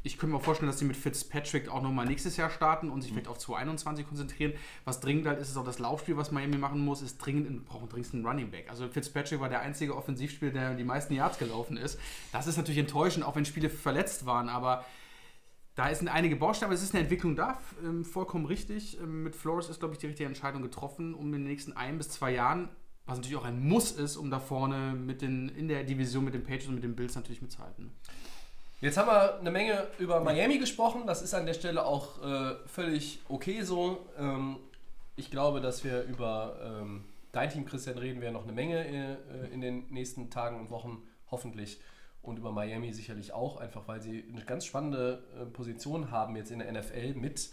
Ich 0.05 0.19
könnte 0.19 0.35
mir 0.35 0.39
vorstellen, 0.39 0.69
dass 0.69 0.77
sie 0.77 0.85
mit 0.85 0.95
Fitzpatrick 0.95 1.67
auch 1.67 1.81
nochmal 1.81 2.05
nächstes 2.05 2.37
Jahr 2.37 2.51
starten 2.51 2.91
und 2.91 3.01
sich 3.01 3.11
vielleicht 3.11 3.27
auf 3.27 3.39
2021 3.39 4.07
konzentrieren. 4.07 4.53
Was 4.83 4.99
dringend 4.99 5.25
halt 5.25 5.39
ist, 5.39 5.49
ist 5.49 5.57
auch 5.57 5.65
das 5.65 5.79
Laufspiel, 5.79 6.15
was 6.15 6.31
Miami 6.31 6.59
machen 6.59 6.79
muss, 6.85 7.01
ist 7.01 7.17
dringend, 7.17 7.47
in, 7.47 7.63
brauchen 7.65 7.89
dringend 7.89 8.13
einen 8.13 8.23
Running 8.23 8.51
Back. 8.51 8.69
Also 8.69 8.87
Fitzpatrick 8.87 9.39
war 9.39 9.49
der 9.49 9.61
einzige 9.61 9.95
Offensivspieler, 9.97 10.51
der 10.51 10.75
die 10.75 10.83
meisten 10.83 11.15
Yards 11.15 11.39
gelaufen 11.39 11.75
ist. 11.75 11.99
Das 12.31 12.45
ist 12.45 12.55
natürlich 12.55 12.77
enttäuschend, 12.77 13.25
auch 13.25 13.35
wenn 13.35 13.45
Spiele 13.45 13.67
verletzt 13.67 14.27
waren, 14.27 14.47
aber 14.47 14.85
da 15.73 15.93
sind 15.93 16.07
einige 16.07 16.35
Bausteine, 16.35 16.67
aber 16.67 16.75
es 16.75 16.83
ist 16.83 16.93
eine 16.93 17.01
Entwicklung 17.01 17.35
da, 17.35 17.59
ähm, 17.83 18.05
vollkommen 18.05 18.45
richtig. 18.45 18.99
Ähm, 19.01 19.23
mit 19.23 19.35
Flores 19.35 19.69
ist, 19.69 19.79
glaube 19.79 19.95
ich, 19.95 19.99
die 19.99 20.05
richtige 20.05 20.27
Entscheidung 20.27 20.61
getroffen, 20.61 21.15
um 21.15 21.25
in 21.33 21.41
den 21.41 21.43
nächsten 21.45 21.73
ein 21.73 21.97
bis 21.97 22.09
zwei 22.09 22.31
Jahren, 22.31 22.69
was 23.07 23.17
natürlich 23.17 23.37
auch 23.37 23.45
ein 23.45 23.59
Muss 23.59 23.91
ist, 23.91 24.17
um 24.17 24.29
da 24.29 24.39
vorne 24.39 24.93
mit 24.93 25.23
den, 25.23 25.49
in 25.49 25.67
der 25.67 25.83
Division 25.83 26.23
mit 26.23 26.35
den 26.35 26.43
Patriots 26.43 26.67
und 26.67 26.75
mit 26.75 26.83
den 26.83 26.95
Bills 26.95 27.15
natürlich 27.15 27.41
mitzuhalten. 27.41 27.91
Jetzt 28.85 28.97
haben 28.97 29.07
wir 29.07 29.39
eine 29.39 29.49
Menge 29.49 29.87
über 29.97 30.19
Miami 30.19 30.59
gesprochen. 30.59 31.07
Das 31.07 31.23
ist 31.23 31.33
an 31.33 31.47
der 31.47 31.55
Stelle 31.55 31.87
auch 31.87 32.23
äh, 32.23 32.53
völlig 32.67 33.19
okay 33.27 33.63
so. 33.63 34.05
Ähm, 34.15 34.57
ich 35.15 35.31
glaube, 35.31 35.59
dass 35.59 35.83
wir 35.83 36.03
über 36.03 36.59
ähm, 36.63 37.03
dein 37.31 37.49
Team, 37.49 37.65
Christian, 37.65 37.97
reden 37.97 38.21
wir 38.21 38.29
noch 38.29 38.43
eine 38.43 38.51
Menge 38.51 38.85
äh, 38.85 39.51
in 39.51 39.61
den 39.61 39.87
nächsten 39.89 40.29
Tagen 40.29 40.59
und 40.59 40.69
Wochen, 40.69 41.01
hoffentlich. 41.31 41.79
Und 42.21 42.37
über 42.37 42.51
Miami 42.51 42.93
sicherlich 42.93 43.33
auch, 43.33 43.57
einfach 43.57 43.87
weil 43.87 44.03
sie 44.03 44.23
eine 44.31 44.45
ganz 44.45 44.65
spannende 44.65 45.23
äh, 45.35 45.45
Position 45.45 46.11
haben 46.11 46.35
jetzt 46.35 46.51
in 46.51 46.59
der 46.59 46.71
NFL 46.71 47.15
mit 47.15 47.49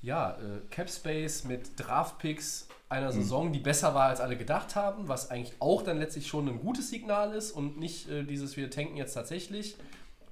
ja, 0.00 0.32
äh, 0.32 0.58
Cap 0.70 0.90
Space, 0.90 1.44
mit 1.44 1.78
Draft 1.78 2.18
Picks 2.18 2.66
einer 2.88 3.12
Saison, 3.12 3.52
die 3.52 3.60
besser 3.60 3.94
war, 3.94 4.08
als 4.08 4.20
alle 4.20 4.36
gedacht 4.36 4.74
haben, 4.74 5.06
was 5.06 5.30
eigentlich 5.30 5.54
auch 5.60 5.82
dann 5.82 6.00
letztlich 6.00 6.26
schon 6.26 6.48
ein 6.48 6.58
gutes 6.58 6.90
Signal 6.90 7.32
ist 7.32 7.52
und 7.52 7.78
nicht 7.78 8.08
äh, 8.08 8.24
dieses, 8.24 8.56
wir 8.56 8.70
tanken 8.70 8.96
jetzt 8.96 9.14
tatsächlich, 9.14 9.76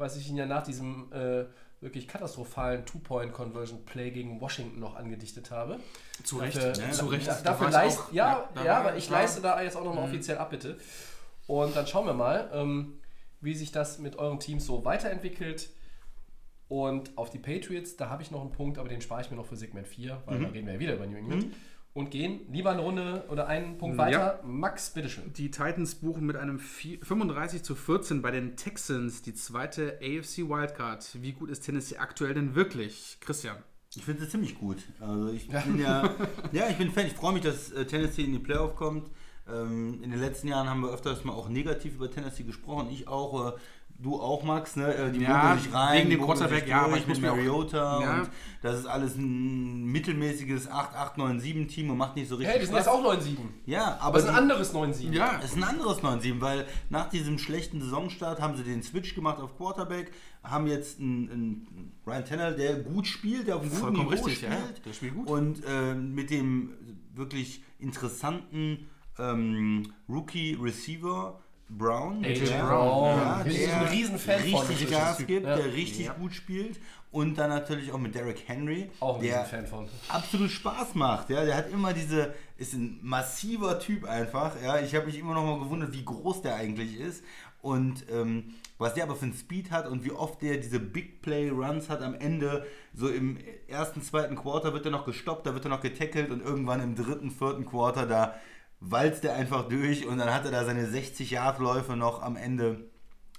was 0.00 0.16
ich 0.16 0.28
Ihnen 0.28 0.38
ja 0.38 0.46
nach 0.46 0.62
diesem 0.64 1.12
äh, 1.12 1.44
wirklich 1.80 2.08
katastrophalen 2.08 2.84
Two-Point-Conversion-Play 2.84 4.10
gegen 4.10 4.40
Washington 4.40 4.80
noch 4.80 4.96
angedichtet 4.96 5.50
habe. 5.50 5.78
Zu 6.24 6.38
Recht. 6.38 6.56
Dafür, 6.56 6.84
Ja, 6.84 6.90
zu 6.92 7.06
Recht. 7.06 7.26
Da, 7.28 7.40
dafür 7.42 7.70
leist, 7.70 7.98
auch- 8.00 8.12
ja, 8.12 8.48
ja, 8.56 8.64
war- 8.64 8.76
aber 8.76 8.96
ich 8.96 9.10
war- 9.10 9.20
leiste 9.20 9.40
da 9.40 9.62
jetzt 9.62 9.76
auch 9.76 9.84
nochmal 9.84 10.04
offiziell 10.04 10.38
ab, 10.38 10.50
bitte. 10.50 10.78
Und 11.46 11.74
dann 11.76 11.86
schauen 11.86 12.06
wir 12.06 12.12
mal, 12.14 12.50
ähm, 12.52 12.98
wie 13.40 13.54
sich 13.54 13.72
das 13.72 13.98
mit 13.98 14.16
euren 14.16 14.38
Teams 14.40 14.66
so 14.66 14.84
weiterentwickelt. 14.84 15.70
Und 16.68 17.16
auf 17.18 17.30
die 17.30 17.38
Patriots, 17.38 17.96
da 17.96 18.10
habe 18.10 18.22
ich 18.22 18.30
noch 18.30 18.40
einen 18.42 18.52
Punkt, 18.52 18.78
aber 18.78 18.88
den 18.88 19.00
spare 19.00 19.22
ich 19.22 19.30
mir 19.30 19.36
noch 19.36 19.46
für 19.46 19.56
Segment 19.56 19.88
4, 19.88 20.22
weil 20.26 20.38
da 20.40 20.48
reden 20.50 20.66
wir 20.66 20.74
ja 20.74 20.80
wieder 20.80 20.94
über 20.94 21.06
New 21.06 21.16
England. 21.16 21.46
Und 21.92 22.10
gehen 22.10 22.40
lieber 22.52 22.70
eine 22.70 22.82
Runde 22.82 23.24
oder 23.28 23.46
einen 23.48 23.76
Punkt 23.78 23.98
weiter. 23.98 24.40
Max, 24.44 24.90
bitteschön. 24.90 25.32
Die 25.32 25.50
Titans 25.50 25.96
buchen 25.96 26.24
mit 26.24 26.36
einem 26.36 26.58
vier- 26.58 26.98
35 27.04 27.62
zu 27.62 27.74
14 27.74 28.22
bei 28.22 28.30
den 28.30 28.56
Texans 28.56 29.22
die 29.22 29.34
zweite 29.34 29.98
AFC 30.00 30.48
Wildcard. 30.48 31.20
Wie 31.20 31.32
gut 31.32 31.50
ist 31.50 31.60
Tennessee 31.60 31.96
aktuell 31.96 32.34
denn 32.34 32.54
wirklich? 32.54 33.18
Christian. 33.20 33.56
Ich 33.96 34.04
finde 34.04 34.22
es 34.22 34.30
ziemlich 34.30 34.56
gut. 34.56 34.78
Also 35.00 35.30
ich 35.32 35.48
bin 35.48 35.80
ja, 35.80 36.14
ja, 36.52 36.68
ich 36.68 36.76
bin 36.76 36.92
Fan. 36.92 37.06
Ich 37.06 37.14
freue 37.14 37.32
mich, 37.32 37.42
dass 37.42 37.72
äh, 37.72 37.84
Tennessee 37.84 38.22
in 38.22 38.32
die 38.32 38.38
Playoff 38.38 38.76
kommt. 38.76 39.10
Ähm, 39.52 40.00
in 40.02 40.10
den 40.12 40.20
letzten 40.20 40.46
Jahren 40.46 40.68
haben 40.68 40.82
wir 40.82 40.90
öfters 40.90 41.24
mal 41.24 41.32
auch 41.32 41.48
negativ 41.48 41.96
über 41.96 42.08
Tennessee 42.08 42.44
gesprochen. 42.44 42.88
Ich 42.92 43.08
auch. 43.08 43.58
Äh, 44.00 44.02
Du 44.02 44.18
auch, 44.18 44.42
Max, 44.44 44.76
ne? 44.76 44.94
Äh, 44.94 45.12
Die 45.12 45.20
Ja, 45.20 45.56
sich 45.56 45.72
rein, 45.74 45.98
wegen 45.98 46.10
dem 46.10 46.22
Quarterback, 46.22 46.66
ja, 46.66 46.82
aber 46.86 46.96
ich 46.96 47.06
muss 47.06 47.18
mit 47.20 47.26
mir 47.26 47.32
auch- 47.32 47.36
Mariota 47.36 48.00
Ja. 48.02 48.20
und 48.22 48.30
das 48.62 48.78
ist 48.78 48.86
alles 48.86 49.14
ein 49.16 49.84
mittelmäßiges 49.84 50.70
8-8-9-7-Team 50.70 51.90
und 51.90 51.98
macht 51.98 52.16
nicht 52.16 52.28
so 52.28 52.36
richtig 52.36 52.54
Hey, 52.56 52.64
sind 52.64 52.76
jetzt 52.76 52.88
auch 52.88 53.02
9-7. 53.02 53.36
Ja, 53.66 53.98
aber 54.00 54.16
es 54.18 54.24
ist 54.24 54.30
ein 54.30 54.36
anderes 54.36 54.72
9-7. 54.72 55.12
Ja, 55.12 55.38
es 55.42 55.50
ist 55.50 55.56
ein 55.58 55.64
anderes 55.64 56.02
9-7, 56.02 56.40
weil 56.40 56.66
nach 56.88 57.10
diesem 57.10 57.38
schlechten 57.38 57.80
Saisonstart 57.82 58.40
haben 58.40 58.56
sie 58.56 58.62
den 58.62 58.82
Switch 58.82 59.14
gemacht 59.14 59.38
auf 59.38 59.56
Quarterback, 59.58 60.12
haben 60.42 60.66
jetzt 60.66 60.98
einen, 60.98 61.30
einen 61.30 61.92
Ryan 62.06 62.24
Tanner, 62.24 62.52
der 62.52 62.76
gut 62.76 63.06
spielt, 63.06 63.48
der 63.48 63.56
auf 63.56 63.62
einem 63.62 63.70
guten 63.70 63.82
Vollkommen 63.82 64.10
Niveau 64.10 64.24
richtig, 64.24 64.42
ja. 64.42 64.52
spielt. 64.52 64.86
Der 64.86 64.92
spielt 64.94 65.14
gut. 65.14 65.26
Und 65.28 65.62
ähm, 65.68 66.14
mit 66.14 66.30
dem 66.30 66.72
wirklich 67.14 67.62
interessanten 67.78 68.88
ähm, 69.18 69.92
Rookie-Receiver 70.08 71.38
Brown, 71.78 72.24
AJ 72.24 72.40
der, 72.46 72.62
Brown. 72.64 73.16
ja, 73.16 73.42
der 73.44 73.80
ein 73.80 73.86
Riesenfan 73.88 74.40
von. 74.40 74.44
richtig 74.60 74.68
Richtig 74.70 74.90
Gas 74.90 75.18
gibt, 75.26 75.46
Ja. 75.46 75.56
der 75.56 75.72
richtig 75.72 76.10
gut 76.18 76.34
spielt. 76.34 76.78
Und 77.12 77.36
dann 77.38 77.50
natürlich 77.50 77.90
auch 77.92 77.98
mit 77.98 78.14
Derrick 78.14 78.44
Henry, 78.46 78.88
Auch 79.00 79.16
ein 79.16 79.22
der 79.22 79.40
Riesenfan 79.44 79.66
von. 79.66 79.88
absolut 80.08 80.50
Spaß 80.50 80.94
macht. 80.94 81.30
Ja, 81.30 81.44
der 81.44 81.56
hat 81.56 81.70
immer 81.70 81.92
diese, 81.92 82.34
ist 82.56 82.72
ein 82.74 82.98
massiver 83.02 83.80
Typ 83.80 84.04
einfach. 84.04 84.52
Ja, 84.62 84.78
ich 84.80 84.94
habe 84.94 85.06
mich 85.06 85.18
immer 85.18 85.34
noch 85.34 85.44
mal 85.44 85.58
gewundert, 85.58 85.92
wie 85.92 86.04
groß 86.04 86.42
der 86.42 86.54
eigentlich 86.56 86.98
ist 87.00 87.24
und 87.62 88.04
ähm, 88.12 88.54
was 88.78 88.94
der 88.94 89.04
aber 89.04 89.16
für 89.16 89.24
einen 89.26 89.34
Speed 89.34 89.70
hat 89.72 89.86
und 89.88 90.04
wie 90.04 90.12
oft 90.12 90.40
der 90.40 90.56
diese 90.58 90.78
Big 90.80 91.20
Play 91.20 91.50
Runs 91.50 91.88
hat 91.90 92.00
am 92.00 92.14
Ende. 92.14 92.64
So 92.94 93.08
im 93.08 93.38
ersten, 93.68 94.02
zweiten 94.02 94.36
Quarter 94.36 94.72
wird 94.72 94.84
er 94.86 94.92
noch 94.92 95.04
gestoppt, 95.04 95.46
da 95.46 95.52
wird 95.54 95.64
er 95.64 95.70
noch 95.70 95.82
getackelt 95.82 96.30
und 96.30 96.42
irgendwann 96.42 96.80
im 96.80 96.94
dritten, 96.94 97.30
vierten 97.32 97.66
Quarter 97.66 98.06
da 98.06 98.34
walzt 98.80 99.24
er 99.24 99.34
einfach 99.34 99.68
durch 99.68 100.06
und 100.06 100.18
dann 100.18 100.32
hat 100.32 100.46
er 100.46 100.50
da 100.50 100.64
seine 100.64 100.86
60 100.86 101.30
Yard 101.30 101.58
Läufe 101.58 101.96
noch 101.96 102.22
am 102.22 102.36
Ende. 102.36 102.88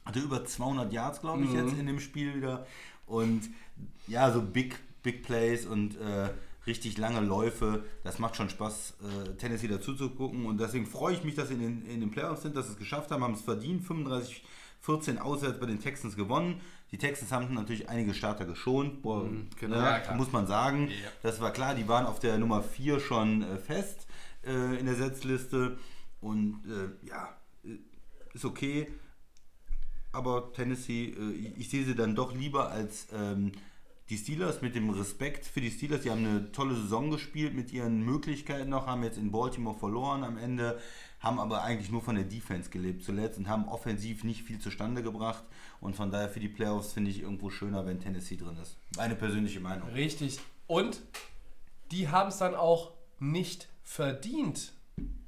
Hatte 0.05 0.19
über 0.19 0.45
200 0.45 0.91
Yards, 0.93 1.21
glaube 1.21 1.43
ich, 1.43 1.53
jetzt 1.53 1.77
in 1.77 1.85
dem 1.85 1.99
Spiel 1.99 2.35
wieder. 2.35 2.65
Und 3.05 3.49
ja, 4.07 4.31
so 4.31 4.41
Big, 4.41 4.79
Big 5.03 5.23
Plays 5.23 5.65
und 5.65 5.95
äh, 5.99 6.29
richtig 6.65 6.97
lange 6.97 7.19
Läufe, 7.19 7.83
das 8.03 8.17
macht 8.17 8.35
schon 8.35 8.49
Spaß, 8.49 8.95
äh, 9.01 9.35
Tennessee 9.35 9.67
dazu 9.67 9.93
zu 9.93 10.09
gucken. 10.09 10.45
Und 10.45 10.59
deswegen 10.59 10.87
freue 10.87 11.13
ich 11.13 11.23
mich, 11.23 11.35
dass 11.35 11.49
sie 11.49 11.55
in 11.55 11.59
den, 11.59 11.85
in 11.85 11.99
den 11.99 12.11
Playoffs 12.11 12.41
sind, 12.43 12.55
dass 12.55 12.67
sie 12.67 12.73
es 12.73 12.79
geschafft 12.79 13.11
haben, 13.11 13.23
haben 13.23 13.33
es 13.33 13.41
verdient. 13.41 13.83
35, 13.83 14.43
14 14.81 15.19
auswärts 15.19 15.59
bei 15.59 15.67
den 15.67 15.79
Texans 15.79 16.15
gewonnen. 16.15 16.61
Die 16.91 16.97
Texans 16.97 17.31
haben 17.31 17.53
natürlich 17.53 17.89
einige 17.89 18.13
Starter 18.13 18.45
geschont, 18.45 19.01
Boah, 19.01 19.29
genau. 19.59 19.75
ne, 19.77 20.01
Ja, 20.05 20.13
muss 20.15 20.31
man 20.31 20.47
sagen. 20.47 20.87
Ja. 20.87 21.09
Das 21.23 21.39
war 21.39 21.51
klar, 21.51 21.75
die 21.75 21.87
waren 21.87 22.05
auf 22.05 22.19
der 22.19 22.37
Nummer 22.37 22.63
4 22.63 22.99
schon 22.99 23.43
äh, 23.43 23.57
fest 23.57 24.07
äh, 24.45 24.79
in 24.79 24.85
der 24.85 24.95
Setzliste. 24.95 25.77
Und 26.19 26.61
äh, 26.65 27.07
ja, 27.07 27.35
äh, 27.63 27.77
ist 28.33 28.45
okay. 28.45 28.87
Aber 30.11 30.51
Tennessee, 30.53 31.09
äh, 31.17 31.31
ich- 31.31 31.57
ich 31.57 31.69
sehe 31.69 31.85
sie 31.85 31.95
dann 31.95 32.15
doch 32.15 32.33
lieber 32.35 32.69
als 32.69 33.07
ähm, 33.13 33.51
die 34.09 34.17
Steelers 34.17 34.61
mit 34.61 34.75
dem 34.75 34.89
Respekt 34.89 35.45
für 35.45 35.61
die 35.61 35.71
Steelers. 35.71 36.01
Die 36.01 36.11
haben 36.11 36.25
eine 36.25 36.51
tolle 36.51 36.75
Saison 36.75 37.09
gespielt 37.11 37.53
mit 37.55 37.71
ihren 37.71 38.01
Möglichkeiten 38.03 38.69
noch, 38.69 38.87
haben 38.87 39.03
jetzt 39.03 39.17
in 39.17 39.31
Baltimore 39.31 39.77
verloren 39.79 40.23
am 40.25 40.37
Ende, 40.37 40.79
haben 41.21 41.39
aber 41.39 41.63
eigentlich 41.63 41.91
nur 41.91 42.01
von 42.01 42.15
der 42.15 42.25
Defense 42.25 42.69
gelebt 42.69 43.05
zuletzt 43.05 43.37
und 43.37 43.47
haben 43.47 43.69
offensiv 43.69 44.25
nicht 44.25 44.43
viel 44.43 44.59
zustande 44.59 45.01
gebracht. 45.01 45.43
Und 45.79 45.95
von 45.95 46.11
daher 46.11 46.27
für 46.27 46.41
die 46.41 46.49
Playoffs 46.49 46.91
finde 46.91 47.09
ich 47.09 47.21
irgendwo 47.21 47.49
schöner, 47.49 47.85
wenn 47.85 48.01
Tennessee 48.01 48.35
drin 48.35 48.57
ist. 48.61 48.75
Meine 48.97 49.15
persönliche 49.15 49.61
Meinung. 49.61 49.87
Richtig. 49.89 50.39
Und 50.67 51.01
die 51.91 52.09
haben 52.09 52.29
es 52.29 52.37
dann 52.37 52.53
auch 52.55 52.91
nicht 53.19 53.69
verdient 53.91 54.71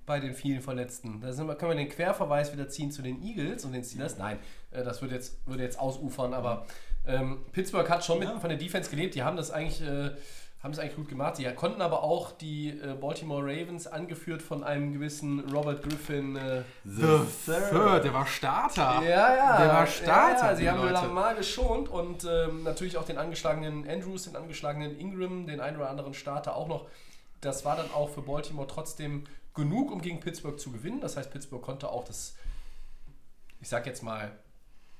bei 0.06 0.22
den 0.22 0.34
vielen 0.34 0.62
Verletzten. 0.62 1.20
Da 1.20 1.34
sind 1.34 1.48
wir, 1.48 1.56
können 1.56 1.72
wir 1.72 1.78
den 1.78 1.90
Querverweis 1.90 2.54
wieder 2.54 2.70
ziehen 2.70 2.92
zu 2.92 3.02
den 3.02 3.22
Eagles 3.22 3.66
und 3.66 3.74
den 3.74 3.84
Steelers. 3.84 4.18
Nein, 4.18 4.40
äh, 4.72 4.84
das 4.84 5.02
würde 5.02 5.16
jetzt, 5.16 5.46
würde 5.46 5.64
jetzt 5.64 5.78
ausufern, 5.78 6.34
aber 6.34 6.66
ähm, 7.06 7.42
Pittsburgh 7.52 7.90
hat 7.90 8.06
schon 8.06 8.20
mit, 8.20 8.30
von 8.30 8.50
der 8.50 8.58
Defense 8.58 8.90
gelebt. 8.90 9.16
Die 9.16 9.24
haben 9.24 9.36
das 9.36 9.52
eigentlich, 9.52 9.82
äh, 9.82 10.12
haben 10.62 10.72
das 10.72 10.80
eigentlich 10.80 10.96
gut 10.96 11.10
gemacht. 11.10 11.38
Die 11.40 11.46
konnten 11.56 11.82
aber 11.82 12.04
auch 12.04 12.32
die 12.32 12.70
äh, 12.70 12.94
Baltimore 12.94 13.44
Ravens, 13.44 13.86
angeführt 13.86 14.42
von 14.42 14.64
einem 14.64 14.94
gewissen 14.94 15.42
Robert 15.54 15.84
Griffin, 15.84 16.38
äh, 16.38 16.62
The 16.86 17.20
Third, 17.46 18.06
der 18.06 18.14
war 18.14 18.26
Starter. 18.26 19.02
ja, 19.04 19.36
ja. 19.36 19.58
Der 19.58 19.68
war 19.74 19.88
Starter, 19.88 20.46
Ja, 20.46 20.52
ja. 20.52 20.56
Sie 20.56 20.70
haben 20.70 20.80
Leute. 20.80 20.94
Lamar 20.94 21.36
geschont 21.36 21.90
und 21.90 22.24
ähm, 22.24 22.64
natürlich 22.64 22.96
auch 22.96 23.06
den 23.06 23.18
angeschlagenen 23.18 23.90
Andrews, 23.90 24.24
den 24.24 24.38
angeschlagenen 24.38 24.98
Ingram, 24.98 25.48
den 25.48 25.60
einen 25.60 25.76
oder 25.76 25.90
anderen 25.90 26.14
Starter 26.14 26.56
auch 26.56 26.70
noch. 26.70 26.88
Das 27.46 27.66
war 27.66 27.76
dann 27.76 27.92
auch 27.92 28.10
für 28.10 28.22
Baltimore 28.22 28.68
trotzdem 28.68 29.24
genug, 29.54 29.92
um 29.92 30.02
gegen 30.02 30.20
Pittsburgh 30.20 30.60
zu 30.60 30.72
gewinnen. 30.72 31.02
Das 31.02 31.18
heißt, 31.18 31.32
Pittsburgh 31.32 31.62
konnte 31.62 31.90
auch 31.90 32.04
das, 32.04 32.36
ich 33.62 33.70
sag 33.70 33.86
jetzt 33.86 34.04
mal, 34.04 34.32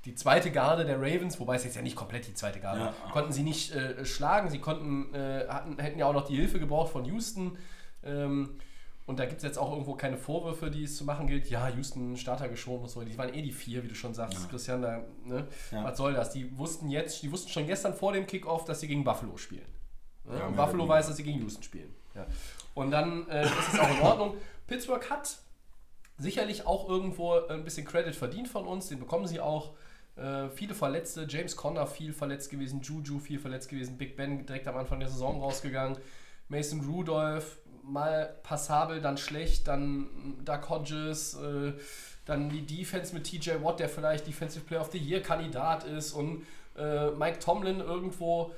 die 0.06 0.16
zweite 0.16 0.52
Garde 0.52 0.84
der 0.86 0.98
Ravens, 0.98 1.40
wobei 1.40 1.56
es 1.56 1.64
jetzt 1.64 1.76
ja 1.76 1.82
nicht 1.82 1.96
komplett 1.96 2.28
die 2.28 2.34
zweite 2.34 2.60
Garde, 2.60 2.82
Ja. 2.82 2.94
konnten 3.12 3.32
sie 3.32 3.44
nicht 3.44 3.72
äh, 3.74 4.06
schlagen. 4.06 4.50
Sie 4.50 4.60
konnten, 4.60 5.14
äh, 5.16 5.48
hatten, 5.48 5.80
hätten 5.80 5.98
ja 5.98 6.06
auch 6.08 6.14
noch 6.14 6.28
die 6.28 6.36
Hilfe 6.36 6.60
gebraucht 6.60 6.92
von 6.92 7.06
Houston. 7.06 7.58
Ähm, 8.04 8.58
und 9.06 9.20
da 9.20 9.26
gibt 9.26 9.38
es 9.38 9.44
jetzt 9.44 9.58
auch 9.58 9.72
irgendwo 9.72 9.96
keine 9.96 10.18
Vorwürfe, 10.18 10.70
die 10.72 10.84
es 10.84 10.98
zu 10.98 11.04
machen 11.06 11.28
gilt. 11.28 11.50
Ja, 11.50 11.68
Houston 11.70 12.16
Starter 12.18 12.48
geschont 12.50 12.84
und 12.84 12.90
so. 12.90 13.02
Die 13.02 13.18
waren 13.18 13.34
eh 13.34 13.42
die 13.42 13.52
vier, 13.52 13.84
wie 13.84 13.88
du 13.90 13.96
schon 13.96 14.14
sagst, 14.14 14.50
Christian. 14.50 14.82
Da, 14.82 15.02
ne? 15.26 15.48
Ja. 15.72 15.84
Was 15.86 15.98
soll 15.98 16.14
das? 16.14 16.32
Die 16.32 16.58
wussten 16.58 16.90
jetzt, 16.90 17.22
die 17.24 17.32
wussten 17.32 17.50
schon 17.50 17.66
gestern 17.68 17.94
vor 17.94 18.12
dem 18.14 18.28
Kickoff, 18.28 18.66
dass 18.66 18.80
sie 18.82 18.88
gegen 18.88 19.04
Buffalo 19.04 19.36
spielen. 19.38 19.66
Ne? 20.26 20.38
Ja, 20.40 20.48
und 20.48 20.56
Buffalo 20.56 20.88
weiß, 20.88 21.08
dass 21.08 21.18
sie 21.18 21.24
gegen 21.24 21.40
Houston 21.40 21.64
spielen. 21.64 21.94
Ja. 22.16 22.26
Und 22.74 22.92
dann 22.92 23.28
äh, 23.30 23.44
ist 23.44 23.74
es 23.74 23.80
auch 23.80 23.90
in 23.90 24.02
Ordnung. 24.02 24.38
Pittsburgh 24.68 25.10
hat 25.10 25.38
sicherlich 26.18 26.66
auch 26.66 26.90
irgendwo 26.90 27.40
ein 27.48 27.64
bisschen 27.64 27.86
Credit 27.86 28.16
verdient 28.16 28.48
von 28.48 28.66
uns. 28.66 28.88
Den 28.88 29.00
bekommen 29.00 29.28
sie 29.28 29.40
auch. 29.40 29.74
Äh, 30.16 30.50
viele 30.50 30.76
Verletzte. 30.76 31.26
James 31.28 31.56
Conner 31.56 31.88
viel 31.88 32.14
verletzt 32.14 32.50
gewesen. 32.50 32.82
Juju 32.82 33.20
viel 33.20 33.40
verletzt 33.40 33.70
gewesen. 33.70 33.98
Big 33.98 34.16
Ben 34.16 34.46
direkt 34.46 34.68
am 34.68 34.78
Anfang 34.78 35.00
der 35.00 35.10
Saison 35.10 35.42
rausgegangen. 35.42 35.98
Mason 36.50 36.82
Rudolph 36.82 37.58
mal 37.84 38.36
passabel, 38.44 39.02
dann 39.02 39.18
schlecht. 39.18 39.68
Dann 39.68 40.38
Doug 40.46 40.70
Hodges. 40.70 41.36
Äh, 41.36 41.74
dann 42.26 42.50
die 42.50 42.66
Defense 42.66 43.14
mit 43.14 43.26
TJ 43.26 43.64
Watt, 43.64 43.80
der 43.80 43.90
vielleicht 43.90 44.28
Defensive 44.28 44.64
Player 44.64 44.82
of 44.82 44.92
the 44.92 44.98
Year 44.98 45.22
Kandidat 45.22 45.84
ist. 45.84 46.14
Und 46.14 46.46
äh, 46.78 47.12
Mike 47.12 47.40
Tomlin 47.40 47.80
irgendwo 47.80 48.54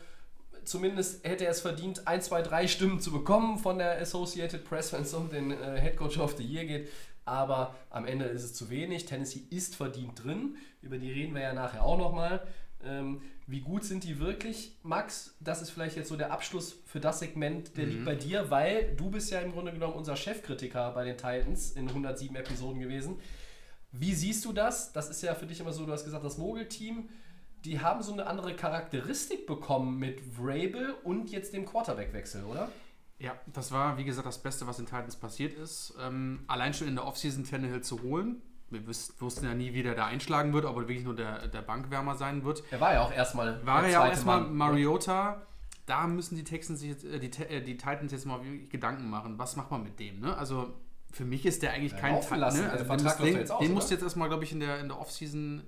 zumindest 0.65 1.25
hätte 1.25 1.45
er 1.45 1.51
es 1.51 1.61
verdient, 1.61 2.07
ein, 2.07 2.21
zwei, 2.21 2.41
drei 2.41 2.67
Stimmen 2.67 2.99
zu 2.99 3.11
bekommen 3.11 3.57
von 3.57 3.77
der 3.77 4.01
Associated 4.01 4.63
Press, 4.63 4.93
wenn 4.93 5.03
es 5.03 5.13
um 5.13 5.29
den 5.29 5.51
äh, 5.51 5.79
Head 5.79 5.97
Coach 5.97 6.17
of 6.17 6.35
the 6.37 6.43
Year 6.43 6.65
geht. 6.65 6.89
Aber 7.25 7.75
am 7.89 8.05
Ende 8.05 8.25
ist 8.25 8.43
es 8.43 8.53
zu 8.53 8.69
wenig. 8.69 9.05
Tennessee 9.05 9.41
ist 9.49 9.75
verdient 9.75 10.23
drin. 10.23 10.57
Über 10.81 10.97
die 10.97 11.11
reden 11.11 11.33
wir 11.33 11.41
ja 11.41 11.53
nachher 11.53 11.83
auch 11.83 11.97
nochmal. 11.97 12.45
Ähm, 12.83 13.21
wie 13.47 13.61
gut 13.61 13.83
sind 13.83 14.03
die 14.03 14.19
wirklich? 14.19 14.75
Max, 14.83 15.35
das 15.39 15.61
ist 15.61 15.71
vielleicht 15.71 15.95
jetzt 15.95 16.09
so 16.09 16.15
der 16.15 16.31
Abschluss 16.31 16.75
für 16.85 16.99
das 16.99 17.19
Segment, 17.19 17.77
der 17.77 17.85
liegt 17.85 18.05
bei 18.05 18.15
dir, 18.15 18.49
weil 18.49 18.95
du 18.95 19.09
bist 19.09 19.31
ja 19.31 19.39
im 19.39 19.51
Grunde 19.51 19.71
genommen 19.71 19.93
unser 19.93 20.15
Chefkritiker 20.15 20.91
bei 20.91 21.03
den 21.03 21.17
Titans 21.17 21.71
in 21.71 21.87
107 21.87 22.35
Episoden 22.35 22.79
gewesen. 22.79 23.19
Wie 23.91 24.13
siehst 24.13 24.45
du 24.45 24.53
das? 24.53 24.91
Das 24.93 25.09
ist 25.09 25.21
ja 25.21 25.35
für 25.35 25.45
dich 25.45 25.59
immer 25.59 25.73
so, 25.73 25.85
du 25.85 25.93
hast 25.93 26.05
gesagt, 26.05 26.25
das 26.25 26.37
Mogel-Team, 26.37 27.09
die 27.65 27.79
haben 27.79 28.01
so 28.03 28.13
eine 28.13 28.27
andere 28.27 28.55
Charakteristik 28.55 29.47
bekommen 29.47 29.97
mit 29.97 30.21
Vrabel 30.37 30.95
und 31.03 31.29
jetzt 31.31 31.53
dem 31.53 31.65
Quarterback-Wechsel, 31.65 32.43
oder? 32.45 32.69
Ja, 33.17 33.33
das 33.53 33.71
war, 33.71 33.97
wie 33.97 34.03
gesagt, 34.03 34.27
das 34.27 34.41
Beste, 34.41 34.67
was 34.67 34.77
in 34.79 34.85
Titans 34.85 35.15
passiert 35.15 35.53
ist. 35.53 35.93
Ähm, 36.01 36.43
allein 36.47 36.73
schon 36.73 36.87
in 36.87 36.95
der 36.95 37.05
Offseason 37.05 37.43
Tannehill 37.43 37.81
zu 37.81 38.01
holen. 38.03 38.41
Wir 38.69 38.81
wussten 38.87 39.45
ja 39.45 39.53
nie, 39.53 39.73
wie 39.73 39.83
der 39.83 39.95
da 39.95 40.07
einschlagen 40.07 40.51
wird, 40.53 40.65
ob 40.65 40.75
er 40.75 40.81
wirklich 40.87 41.03
nur 41.03 41.15
der, 41.15 41.47
der 41.47 41.61
Bankwärmer 41.61 42.15
sein 42.15 42.43
wird. 42.43 42.63
Er 42.71 42.81
war 42.81 42.93
ja 42.93 43.01
auch 43.01 43.11
erstmal. 43.13 43.65
War 43.65 43.83
er 43.83 43.89
ja 43.89 44.03
auch 44.03 44.07
erstmal. 44.07 44.41
Mariota. 44.41 45.41
Da 45.85 46.07
müssen 46.07 46.35
die 46.35 46.43
Texans 46.43 46.79
sich 46.79 46.89
jetzt, 46.89 47.05
äh, 47.05 47.19
die, 47.19 47.31
äh, 47.43 47.61
die 47.61 47.77
Titans 47.77 48.11
jetzt 48.11 48.25
mal 48.25 48.43
wirklich 48.43 48.69
Gedanken 48.69 49.09
machen. 49.09 49.37
Was 49.37 49.55
macht 49.55 49.69
man 49.71 49.83
mit 49.83 49.99
dem? 49.99 50.19
Ne? 50.19 50.35
Also 50.35 50.73
für 51.11 51.25
mich 51.25 51.45
ist 51.45 51.61
der 51.61 51.73
eigentlich 51.73 51.91
Ja, 51.93 51.99
kein 51.99 52.15
laufen 52.15 52.33
Ti- 52.33 52.39
lassen. 52.39 52.61
Ne? 52.63 52.71
Also 52.71 52.85
Vertrag 52.85 53.17
den, 53.19 53.35
den, 53.37 53.47
den 53.61 53.73
musst 53.73 53.89
du 53.91 53.93
jetzt 53.93 54.03
erstmal, 54.03 54.27
glaube 54.27 54.43
ich, 54.43 54.51
in 54.51 54.59
der, 54.59 54.79
in 54.79 54.87
der 54.89 54.99
Offseason, 54.99 55.63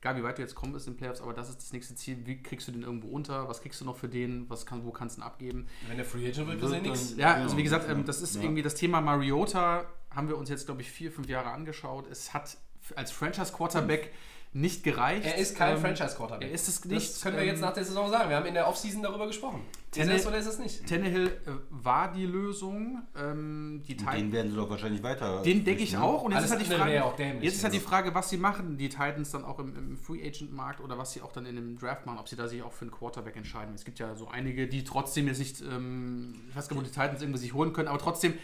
egal 0.00 0.16
wie 0.16 0.22
weit 0.22 0.38
du 0.38 0.42
jetzt 0.42 0.54
kommen 0.54 0.72
bist 0.72 0.86
in 0.86 0.94
den 0.94 0.98
Playoffs, 0.98 1.20
aber 1.20 1.32
das 1.34 1.48
ist 1.48 1.58
das 1.58 1.72
nächste 1.72 1.94
Ziel. 1.94 2.18
Wie 2.24 2.42
kriegst 2.42 2.68
du 2.68 2.72
den 2.72 2.82
irgendwo 2.82 3.08
unter? 3.08 3.48
Was 3.48 3.60
kriegst 3.60 3.80
du 3.80 3.84
noch 3.84 3.96
für 3.96 4.08
den? 4.08 4.48
Was 4.48 4.64
kann, 4.66 4.84
wo 4.84 4.90
kannst 4.90 5.16
du 5.16 5.20
ihn 5.20 5.24
abgeben? 5.24 5.66
Wenn 5.88 5.96
der 5.96 6.06
Free 6.06 6.28
Agent 6.28 6.48
wird, 6.48 6.60
Wird 6.60 6.70
ist 6.72 6.76
ja 6.76 6.80
nichts. 6.82 7.14
Ja, 7.16 7.34
also 7.34 7.56
wie 7.56 7.62
gesagt, 7.62 7.88
ähm, 7.88 8.04
das 8.04 8.20
ist 8.20 8.36
Ja. 8.36 8.42
irgendwie 8.42 8.62
das 8.62 8.74
Thema 8.74 9.00
Mariota, 9.00 9.84
haben 10.10 10.28
wir 10.28 10.36
uns 10.38 10.48
jetzt, 10.48 10.66
glaube 10.66 10.80
ich, 10.82 10.90
vier, 10.90 11.10
fünf 11.12 11.28
Jahre 11.28 11.50
angeschaut. 11.50 12.06
Es 12.10 12.32
hat 12.34 12.56
als 12.96 13.10
Franchise-Quarterback 13.10 14.12
nicht 14.54 14.82
gereicht. 14.82 15.26
Er 15.26 15.36
ist 15.36 15.56
kein 15.56 15.74
Ähm, 15.76 15.80
Franchise-Quarterback. 15.82 16.48
Er 16.48 16.54
ist 16.54 16.68
es 16.68 16.80
Das 16.80 16.90
nicht. 16.90 17.22
können 17.22 17.36
wir 17.36 17.44
jetzt 17.44 17.56
ähm, 17.56 17.60
nach 17.62 17.74
der 17.74 17.84
Saison 17.84 18.08
sagen. 18.10 18.30
Wir 18.30 18.36
haben 18.36 18.46
in 18.46 18.54
der 18.54 18.66
Offseason 18.66 19.02
darüber 19.02 19.26
gesprochen. 19.26 19.60
Ist 19.90 19.96
Tannehill- 19.96 20.16
es 20.16 20.26
oder 20.26 20.38
ist 20.38 20.46
es 20.46 20.58
nicht? 20.58 20.86
Tannehill 20.86 21.26
äh, 21.28 21.50
war 21.70 22.12
die 22.12 22.26
Lösung. 22.26 23.02
Ähm, 23.16 23.82
die 23.88 23.96
Den 23.96 24.06
Titans. 24.06 24.32
werden 24.32 24.50
sie 24.50 24.56
doch 24.56 24.68
wahrscheinlich 24.68 25.02
weiter. 25.02 25.40
Den 25.42 25.64
denke 25.64 25.82
ich 25.82 25.92
ne? 25.92 26.02
auch. 26.02 26.22
Und 26.24 26.32
jetzt 26.32 26.38
Alles 26.40 26.50
ist 26.50 26.56
halt 26.58 26.66
die 26.70 26.74
Frage, 26.74 27.04
auch 27.04 27.16
dämlich, 27.16 27.44
jetzt 27.44 27.54
ist 27.56 27.64
halt 27.64 27.72
die 27.72 27.78
also. 27.78 27.88
Frage, 27.88 28.14
was 28.14 28.28
sie 28.28 28.36
machen, 28.36 28.76
die 28.76 28.90
Titans 28.90 29.30
dann 29.30 29.44
auch 29.44 29.58
im, 29.58 29.74
im 29.74 29.96
Free 29.96 30.20
Agent 30.26 30.52
Markt 30.52 30.80
oder 30.80 30.98
was 30.98 31.12
sie 31.12 31.22
auch 31.22 31.32
dann 31.32 31.46
in 31.46 31.56
dem 31.56 31.78
Draft 31.78 32.04
machen, 32.04 32.18
ob 32.18 32.28
sie 32.28 32.36
da 32.36 32.48
sich 32.48 32.62
auch 32.62 32.72
für 32.72 32.82
einen 32.82 32.90
Quarterback 32.90 33.36
entscheiden. 33.36 33.74
Es 33.74 33.84
gibt 33.86 33.98
ja 33.98 34.14
so 34.14 34.28
einige, 34.28 34.68
die 34.68 34.84
trotzdem 34.84 35.26
jetzt 35.26 35.38
nicht, 35.38 35.62
ähm, 35.62 36.34
ich 36.50 36.56
weiß 36.56 36.68
gar 36.68 36.76
nicht, 36.76 36.84
wo 36.84 36.88
die 36.88 36.94
Titans 36.94 37.22
irgendwie 37.22 37.40
sich 37.40 37.54
holen 37.54 37.72
können, 37.72 37.88
aber 37.88 37.98
trotzdem, 37.98 38.34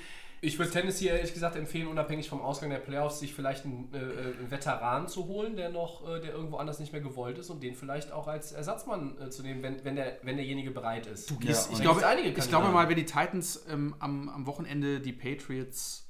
Ich 0.44 0.58
würde 0.58 0.70
Tennessee 0.70 1.08
ehrlich 1.08 1.32
gesagt 1.32 1.56
empfehlen, 1.56 1.88
unabhängig 1.88 2.28
vom 2.28 2.40
Ausgang 2.40 2.70
der 2.70 2.78
Playoffs, 2.78 3.20
sich 3.20 3.32
vielleicht 3.34 3.64
einen, 3.64 3.88
äh, 3.92 3.98
äh, 3.98 4.36
einen 4.38 4.50
Veteran 4.50 5.08
zu 5.08 5.26
holen, 5.26 5.56
der 5.56 5.70
noch, 5.70 6.06
äh, 6.08 6.20
der 6.20 6.32
irgendwo 6.34 6.56
anders 6.58 6.78
nicht 6.80 6.92
mehr 6.92 7.00
gewollt 7.00 7.38
ist 7.38 7.50
und 7.50 7.62
den 7.62 7.74
vielleicht 7.74 8.12
auch 8.12 8.28
als 8.28 8.52
Ersatzmann 8.52 9.16
äh, 9.20 9.30
zu 9.30 9.42
nehmen, 9.42 9.62
wenn, 9.62 9.84
wenn, 9.84 9.96
der, 9.96 10.18
wenn 10.22 10.36
derjenige 10.36 10.70
bereit 10.70 11.06
ist. 11.06 11.30
Ja, 11.30 11.36
ich, 11.62 11.68
und- 11.68 11.72
ich, 11.74 11.80
glaube, 11.82 12.00
ich 12.28 12.48
glaube 12.48 12.68
mal, 12.74 12.88
wenn 12.88 12.96
die 12.96 13.04
Titans 13.06 13.64
ähm, 13.70 13.94
am, 13.98 14.28
am 14.28 14.46
Wochenende 14.46 15.00
die 15.00 15.12
Patriots 15.12 16.03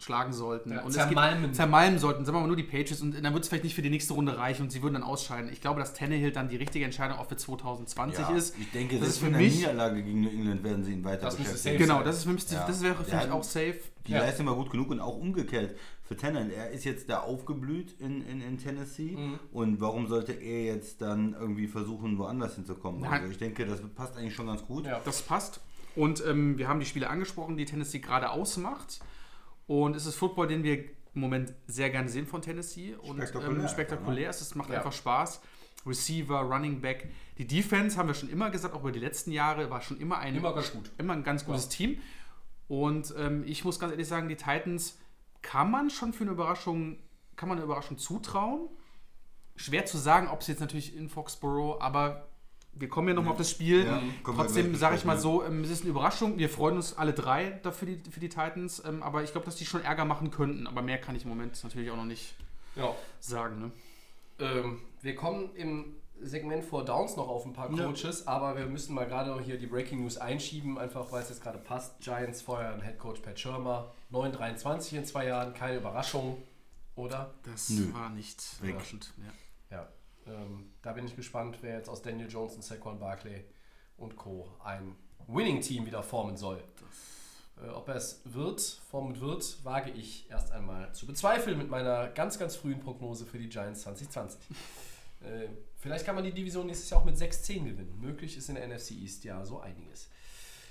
schlagen 0.00 0.32
sollten 0.32 0.70
Ja, 0.72 0.82
und 0.82 0.92
zermalmen. 0.92 1.42
Es 1.44 1.48
geht, 1.50 1.56
zermalmen 1.56 1.98
sollten, 1.98 2.24
sagen 2.24 2.36
wir 2.36 2.40
mal 2.42 2.46
nur 2.46 2.56
die 2.56 2.62
Patriots 2.62 3.00
und 3.02 3.20
dann 3.20 3.32
wird 3.32 3.42
es 3.42 3.48
vielleicht 3.48 3.64
nicht 3.64 3.74
für 3.74 3.82
die 3.82 3.90
nächste 3.90 4.14
Runde 4.14 4.38
reichen 4.38 4.62
und 4.62 4.70
sie 4.70 4.80
würden 4.82 4.94
dann 4.94 5.02
ausscheiden. 5.02 5.50
Ich 5.52 5.60
glaube, 5.60 5.80
dass 5.80 5.92
Tannehill 5.92 6.30
dann 6.30 6.48
die 6.48 6.56
richtige 6.56 6.84
Entscheidung 6.84 7.18
auch 7.18 7.26
für 7.26 7.36
2020 7.36 8.20
ja, 8.28 8.36
ist. 8.36 8.56
Ich 8.58 8.70
denke, 8.70 8.98
das 8.98 9.00
selbst 9.00 9.14
ist 9.16 9.18
für 9.20 9.26
in 9.26 9.32
der 9.32 9.42
mich 9.42 9.56
Niederlage 9.56 10.02
gegen 10.04 10.20
New 10.20 10.28
England 10.28 10.62
werden 10.62 10.84
sie 10.84 10.92
ihn 10.92 11.02
weiter 11.04 11.22
Das 11.22 11.36
beschäftigen. 11.36 11.62
safe 11.62 11.76
Genau, 11.78 12.02
das, 12.04 12.18
ist 12.18 12.24
für 12.24 12.30
mich, 12.32 12.48
Ja. 12.50 12.64
das 12.66 12.80
wäre 12.82 12.94
für 13.04 13.16
mich 13.16 13.30
auch 13.30 13.42
safe. 13.42 13.80
Die 14.06 14.12
Ja. 14.12 14.20
Leistung 14.20 14.46
war 14.46 14.54
gut 14.54 14.70
genug 14.70 14.90
und 14.90 15.00
auch 15.00 15.16
umgekehrt 15.16 15.76
für 16.04 16.16
Tennant. 16.16 16.52
Er 16.52 16.70
ist 16.70 16.84
jetzt 16.84 17.10
da 17.10 17.18
aufgeblüht 17.20 17.96
in, 18.00 18.22
in, 18.24 18.40
in 18.40 18.56
Tennessee 18.56 19.16
Mhm. 19.16 19.38
und 19.52 19.80
warum 19.80 20.06
sollte 20.06 20.32
er 20.32 20.62
jetzt 20.64 21.02
dann 21.02 21.34
irgendwie 21.38 21.66
versuchen, 21.66 22.18
woanders 22.18 22.54
hinzukommen? 22.54 23.04
Also 23.04 23.30
ich 23.32 23.38
denke, 23.38 23.66
das 23.66 23.80
passt 23.96 24.16
eigentlich 24.16 24.34
schon 24.34 24.46
ganz 24.46 24.64
gut. 24.64 24.86
Ja. 24.86 25.00
Das 25.04 25.22
passt. 25.22 25.60
Und 25.96 26.24
ähm, 26.24 26.56
wir 26.56 26.68
haben 26.68 26.78
die 26.80 26.86
Spiele 26.86 27.10
angesprochen, 27.10 27.56
die 27.56 27.64
Tennessee 27.64 27.98
gerade 27.98 28.30
ausmacht. 28.30 29.00
Und 29.68 29.94
es 29.94 30.06
ist 30.06 30.16
Football, 30.16 30.48
den 30.48 30.64
wir 30.64 30.78
im 31.14 31.20
Moment 31.20 31.54
sehr 31.68 31.90
gerne 31.90 32.08
sehen 32.08 32.26
von 32.26 32.42
Tennessee. 32.42 32.94
Und 32.96 33.18
Spektakulär 33.18 33.60
ähm, 33.62 33.68
spektakulär 33.68 34.30
ist. 34.30 34.40
Es 34.40 34.54
macht 34.56 34.70
Ja. 34.70 34.78
einfach 34.78 34.92
Spaß. 34.92 35.40
Receiver, 35.86 36.40
Running 36.40 36.80
Back. 36.80 37.08
Die 37.38 37.46
Defense, 37.46 37.96
haben 37.96 38.08
wir 38.08 38.14
schon 38.14 38.28
immer 38.30 38.50
gesagt, 38.50 38.74
auch 38.74 38.80
über 38.80 38.90
die 38.92 38.98
letzten 38.98 39.30
Jahre, 39.30 39.70
war 39.70 39.80
schon 39.80 40.00
immer 40.00 40.18
ein, 40.18 40.34
Immer 40.34 40.54
ganz 40.54 40.72
gut. 40.72 40.90
immer 40.98 41.12
ein 41.12 41.22
ganz 41.22 41.44
gutes 41.44 41.68
Team. 41.68 42.00
Und 42.66 43.14
ähm, 43.16 43.44
ich 43.46 43.64
muss 43.64 43.78
ganz 43.78 43.92
ehrlich 43.92 44.08
sagen, 44.08 44.28
die 44.28 44.36
Titans 44.36 44.98
kann 45.40 45.70
man 45.70 45.88
schon 45.90 46.12
für 46.12 46.24
eine 46.24 46.32
Überraschung, 46.32 46.98
kann 47.36 47.48
man 47.48 47.58
eine 47.58 47.64
Überraschung 47.64 47.96
zutrauen. 47.98 48.68
Schwer 49.56 49.86
zu 49.86 49.98
sagen, 49.98 50.28
ob 50.28 50.40
es 50.40 50.46
jetzt 50.48 50.60
natürlich 50.60 50.96
in 50.96 51.08
Foxborough, 51.08 51.80
aber 51.80 52.28
wir 52.78 52.88
kommen 52.88 53.08
ja 53.08 53.14
nochmal 53.14 53.32
auf 53.32 53.38
das 53.38 53.50
Spiel. 53.50 53.84
Ja, 53.86 54.00
wir 54.24 54.34
Trotzdem 54.34 54.74
sage 54.74 54.96
ich 54.96 55.04
mal 55.04 55.18
so, 55.18 55.44
ähm, 55.44 55.62
es 55.64 55.70
ist 55.70 55.82
eine 55.82 55.90
Überraschung. 55.90 56.38
Wir 56.38 56.48
freuen 56.48 56.76
uns 56.76 56.96
alle 56.96 57.12
drei 57.12 57.58
dafür 57.62 57.88
die, 57.88 58.10
für 58.10 58.20
die 58.20 58.28
Titans, 58.28 58.82
ähm, 58.86 59.02
aber 59.02 59.22
ich 59.22 59.32
glaube, 59.32 59.44
dass 59.46 59.56
die 59.56 59.66
schon 59.66 59.82
Ärger 59.82 60.04
machen 60.04 60.30
könnten. 60.30 60.66
Aber 60.66 60.82
mehr 60.82 60.98
kann 61.00 61.14
ich 61.16 61.24
im 61.24 61.28
Moment 61.30 61.62
natürlich 61.62 61.90
auch 61.90 61.96
noch 61.96 62.04
nicht 62.04 62.34
Ja. 62.76 62.94
sagen. 63.20 63.60
Ne? 63.60 63.70
Ähm, 64.40 64.80
wir 65.02 65.14
kommen 65.16 65.50
im 65.56 65.96
Segment 66.20 66.64
vor 66.64 66.84
Downs 66.84 67.16
noch 67.16 67.28
auf 67.28 67.44
ein 67.46 67.52
paar 67.52 67.72
Ja. 67.72 67.84
Coaches, 67.86 68.26
aber 68.26 68.56
wir 68.56 68.66
müssen 68.66 68.94
mal 68.94 69.06
gerade 69.06 69.30
noch 69.30 69.40
hier 69.40 69.56
die 69.58 69.66
Breaking 69.66 70.00
News 70.02 70.16
einschieben, 70.18 70.76
einfach 70.78 71.10
weil 71.12 71.22
es 71.22 71.28
jetzt 71.28 71.42
gerade 71.42 71.58
passt. 71.58 72.00
Giants 72.00 72.42
feuern 72.42 72.82
Head 72.82 72.98
Coach 72.98 73.20
Pat 73.20 73.38
Schirmer, 73.38 73.92
9,23 74.12 74.96
in 74.96 75.04
zwei 75.04 75.26
Jahren, 75.26 75.54
keine 75.54 75.76
Überraschung, 75.78 76.42
oder? 76.96 77.34
Das 77.44 77.68
Nö. 77.70 77.92
war 77.94 78.10
nicht 78.10 78.60
Weg. 78.62 78.70
überraschend. 78.70 79.12
Ja. 79.18 79.32
Ähm, 80.28 80.72
da 80.82 80.92
bin 80.92 81.06
ich 81.06 81.16
gespannt, 81.16 81.58
wer 81.62 81.76
jetzt 81.76 81.88
aus 81.88 82.02
Daniel 82.02 82.28
Jones 82.28 82.54
und 82.54 82.62
Saquon 82.62 82.98
Barkley 82.98 83.44
und 83.96 84.16
Co. 84.16 84.48
ein 84.62 84.96
Winning-Team 85.26 85.86
wieder 85.86 86.02
formen 86.02 86.36
soll. 86.36 86.62
Äh, 87.62 87.68
ob 87.70 87.88
er 87.88 87.96
es 87.96 88.22
wird, 88.24 88.60
formen 88.60 89.20
wird, 89.20 89.64
wage 89.64 89.90
ich 89.90 90.30
erst 90.30 90.52
einmal 90.52 90.92
zu 90.94 91.06
bezweifeln 91.06 91.58
mit 91.58 91.68
meiner 91.68 92.08
ganz, 92.08 92.38
ganz 92.38 92.56
frühen 92.56 92.80
Prognose 92.80 93.26
für 93.26 93.38
die 93.38 93.48
Giants 93.48 93.82
2020. 93.82 94.40
äh, 95.20 95.48
vielleicht 95.76 96.04
kann 96.04 96.14
man 96.14 96.24
die 96.24 96.32
Division 96.32 96.66
nächstes 96.66 96.90
Jahr 96.90 97.00
auch 97.00 97.04
mit 97.04 97.16
6-10 97.16 97.64
gewinnen. 97.64 97.98
Möglich 98.00 98.36
ist 98.36 98.48
in 98.48 98.54
der 98.54 98.66
NFC 98.68 98.92
East 98.92 99.24
ja 99.24 99.44
so 99.44 99.60
einiges. 99.60 100.08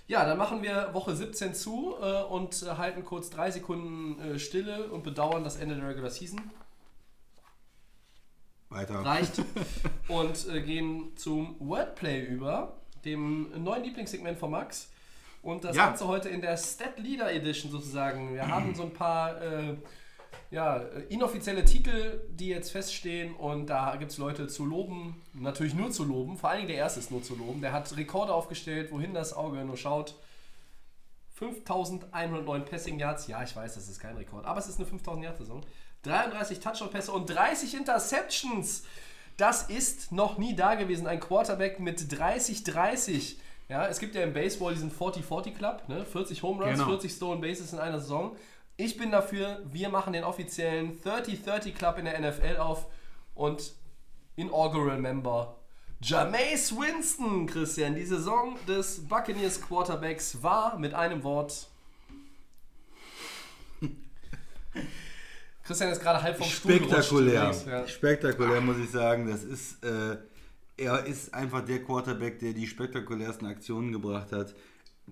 Ja, 0.07 0.25
dann 0.25 0.37
machen 0.37 0.63
wir 0.63 0.93
Woche 0.93 1.13
17 1.13 1.53
zu 1.53 1.95
äh, 2.01 2.23
und 2.23 2.55
halten 2.77 3.03
kurz 3.03 3.29
drei 3.29 3.51
Sekunden 3.51 4.19
äh, 4.21 4.39
Stille 4.39 4.89
und 4.89 5.03
bedauern 5.03 5.43
das 5.43 5.57
Ende 5.57 5.75
der 5.75 5.89
Regular 5.89 6.09
Season 6.09 6.39
Weiter. 8.69 8.95
reicht. 9.05 9.41
und 10.07 10.47
äh, 10.49 10.61
gehen 10.61 11.15
zum 11.15 11.55
Wordplay 11.59 12.25
über, 12.25 12.77
dem 13.05 13.63
neuen 13.63 13.83
Lieblingssegment 13.83 14.37
von 14.37 14.51
Max. 14.51 14.91
Und 15.41 15.63
das 15.63 15.75
Ja. 15.75 15.87
Ganze 15.87 16.07
heute 16.07 16.29
in 16.29 16.41
der 16.41 16.57
Stat 16.57 16.97
Leader 16.99 17.31
Edition 17.31 17.71
sozusagen. 17.71 18.33
Wir 18.33 18.47
haben 18.49 18.75
so 18.75 18.83
ein 18.83 18.93
paar 18.93 19.41
äh, 19.41 19.75
ja, 20.51 20.77
inoffizielle 21.09 21.63
Titel, 21.65 22.21
die 22.29 22.47
jetzt 22.47 22.71
feststehen. 22.71 23.33
Und 23.35 23.67
da 23.67 23.95
gibt 23.95 24.11
es 24.11 24.17
Leute 24.17 24.47
zu 24.47 24.65
loben, 24.65 25.21
natürlich 25.33 25.73
nur 25.73 25.91
zu 25.91 26.03
loben. 26.03 26.37
Vor 26.37 26.49
allen 26.49 26.59
Dingen 26.59 26.69
der 26.69 26.77
erste 26.77 26.99
ist 26.99 27.11
nur 27.11 27.23
zu 27.23 27.35
loben. 27.35 27.61
Der 27.61 27.71
hat 27.71 27.95
Rekorde 27.95 28.33
aufgestellt, 28.33 28.91
wohin 28.91 29.13
das 29.13 29.33
Auge 29.33 29.63
nur 29.63 29.77
schaut. 29.77 30.15
5109 31.35 32.65
Passing 32.65 32.99
Yards. 32.99 33.27
Ja, 33.27 33.43
ich 33.43 33.55
weiß, 33.55 33.75
das 33.75 33.87
ist 33.87 33.99
kein 33.99 34.17
Rekord, 34.17 34.45
aber 34.45 34.59
es 34.59 34.67
ist 34.67 34.77
eine 34.79 34.87
5000 34.87 35.23
Yard 35.25 35.37
Saison. 35.37 35.61
33 36.03 36.59
Touchdown 36.59 36.89
Pässe 36.89 37.11
und 37.11 37.29
30 37.29 37.75
Interceptions. 37.75 38.83
Das 39.37 39.63
ist 39.69 40.11
noch 40.11 40.37
nie 40.37 40.55
da 40.55 40.75
gewesen. 40.75 41.07
Ein 41.07 41.19
Quarterback 41.19 41.79
mit 41.79 41.99
30-30. 42.01 43.35
Ja, 43.69 43.85
es 43.87 43.99
gibt 43.99 44.15
ja 44.15 44.23
im 44.23 44.33
Baseball 44.33 44.73
diesen 44.73 44.91
40-40 44.91 45.53
Club, 45.55 45.83
ne? 45.87 46.05
40 46.05 46.41
Home 46.43 46.63
Runs, 46.63 46.79
Genau. 46.79 46.89
40 46.89 47.11
Stolen 47.11 47.41
Bases 47.41 47.73
in 47.73 47.79
einer 47.79 47.99
Saison. 47.99 48.35
Ich 48.77 48.97
bin 48.97 49.11
dafür, 49.11 49.61
wir 49.65 49.89
machen 49.89 50.13
den 50.13 50.23
offiziellen 50.23 50.99
30-30 51.01 51.73
Club 51.73 51.97
in 51.97 52.05
der 52.05 52.19
NFL 52.19 52.57
auf 52.57 52.85
und 53.35 53.73
inaugural 54.35 54.99
Member 54.99 55.57
Jameis 55.99 56.71
Winston, 56.75 57.47
Christian. 57.47 57.95
Die 57.95 58.05
Saison 58.05 58.55
des 58.67 59.07
Buccaneers 59.07 59.59
Quarterbacks 59.61 60.43
war 60.43 60.77
mit 60.77 60.93
einem 60.93 61.23
Wort. 61.23 61.67
Christian 65.67 65.91
ist 65.91 66.01
gerade 66.01 66.23
halb 66.23 66.37
vom 66.37 66.47
Stuhl 66.47 66.75
Spektakulär. 66.75 67.53
Ja. 67.67 67.87
Spektakulär 67.87 68.61
muss 68.61 68.77
ich 68.77 68.89
sagen. 68.89 69.27
Das 69.27 69.43
ist, 69.43 69.83
äh, 69.83 70.15
er 70.77 71.05
ist 71.05 71.33
einfach 71.33 71.65
der 71.65 71.83
Quarterback, 71.83 72.39
der 72.39 72.53
die 72.53 72.65
spektakulärsten 72.65 73.45
Aktionen 73.47 73.91
gebracht 73.91 74.31
hat. 74.31 74.55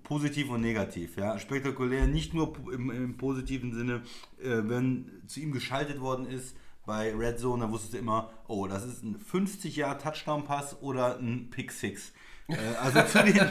Positiv 0.02 0.48
und 0.50 0.62
negativ, 0.62 1.16
ja. 1.18 1.38
Spektakulär 1.38 2.06
nicht 2.06 2.32
nur 2.32 2.54
im, 2.72 2.90
im 2.90 3.16
positiven 3.18 3.74
Sinne, 3.74 4.02
äh, 4.38 4.62
wenn 4.64 5.22
zu 5.26 5.40
ihm 5.40 5.52
geschaltet 5.52 6.00
worden 6.00 6.26
ist 6.26 6.56
bei 6.86 7.14
Red 7.14 7.38
Zone, 7.38 7.64
da 7.64 7.70
wusstest 7.70 7.94
du 7.94 7.98
immer, 7.98 8.30
oh, 8.46 8.66
das 8.66 8.84
ist 8.84 9.02
ein 9.02 9.18
50 9.18 9.76
Jahr 9.76 9.98
Touchdown-Pass 9.98 10.80
oder 10.80 11.18
ein 11.18 11.50
Pick 11.50 11.72
Six. 11.72 12.12
Äh, 12.48 12.56
also 12.82 13.02
zu 13.02 13.24
den, 13.24 13.48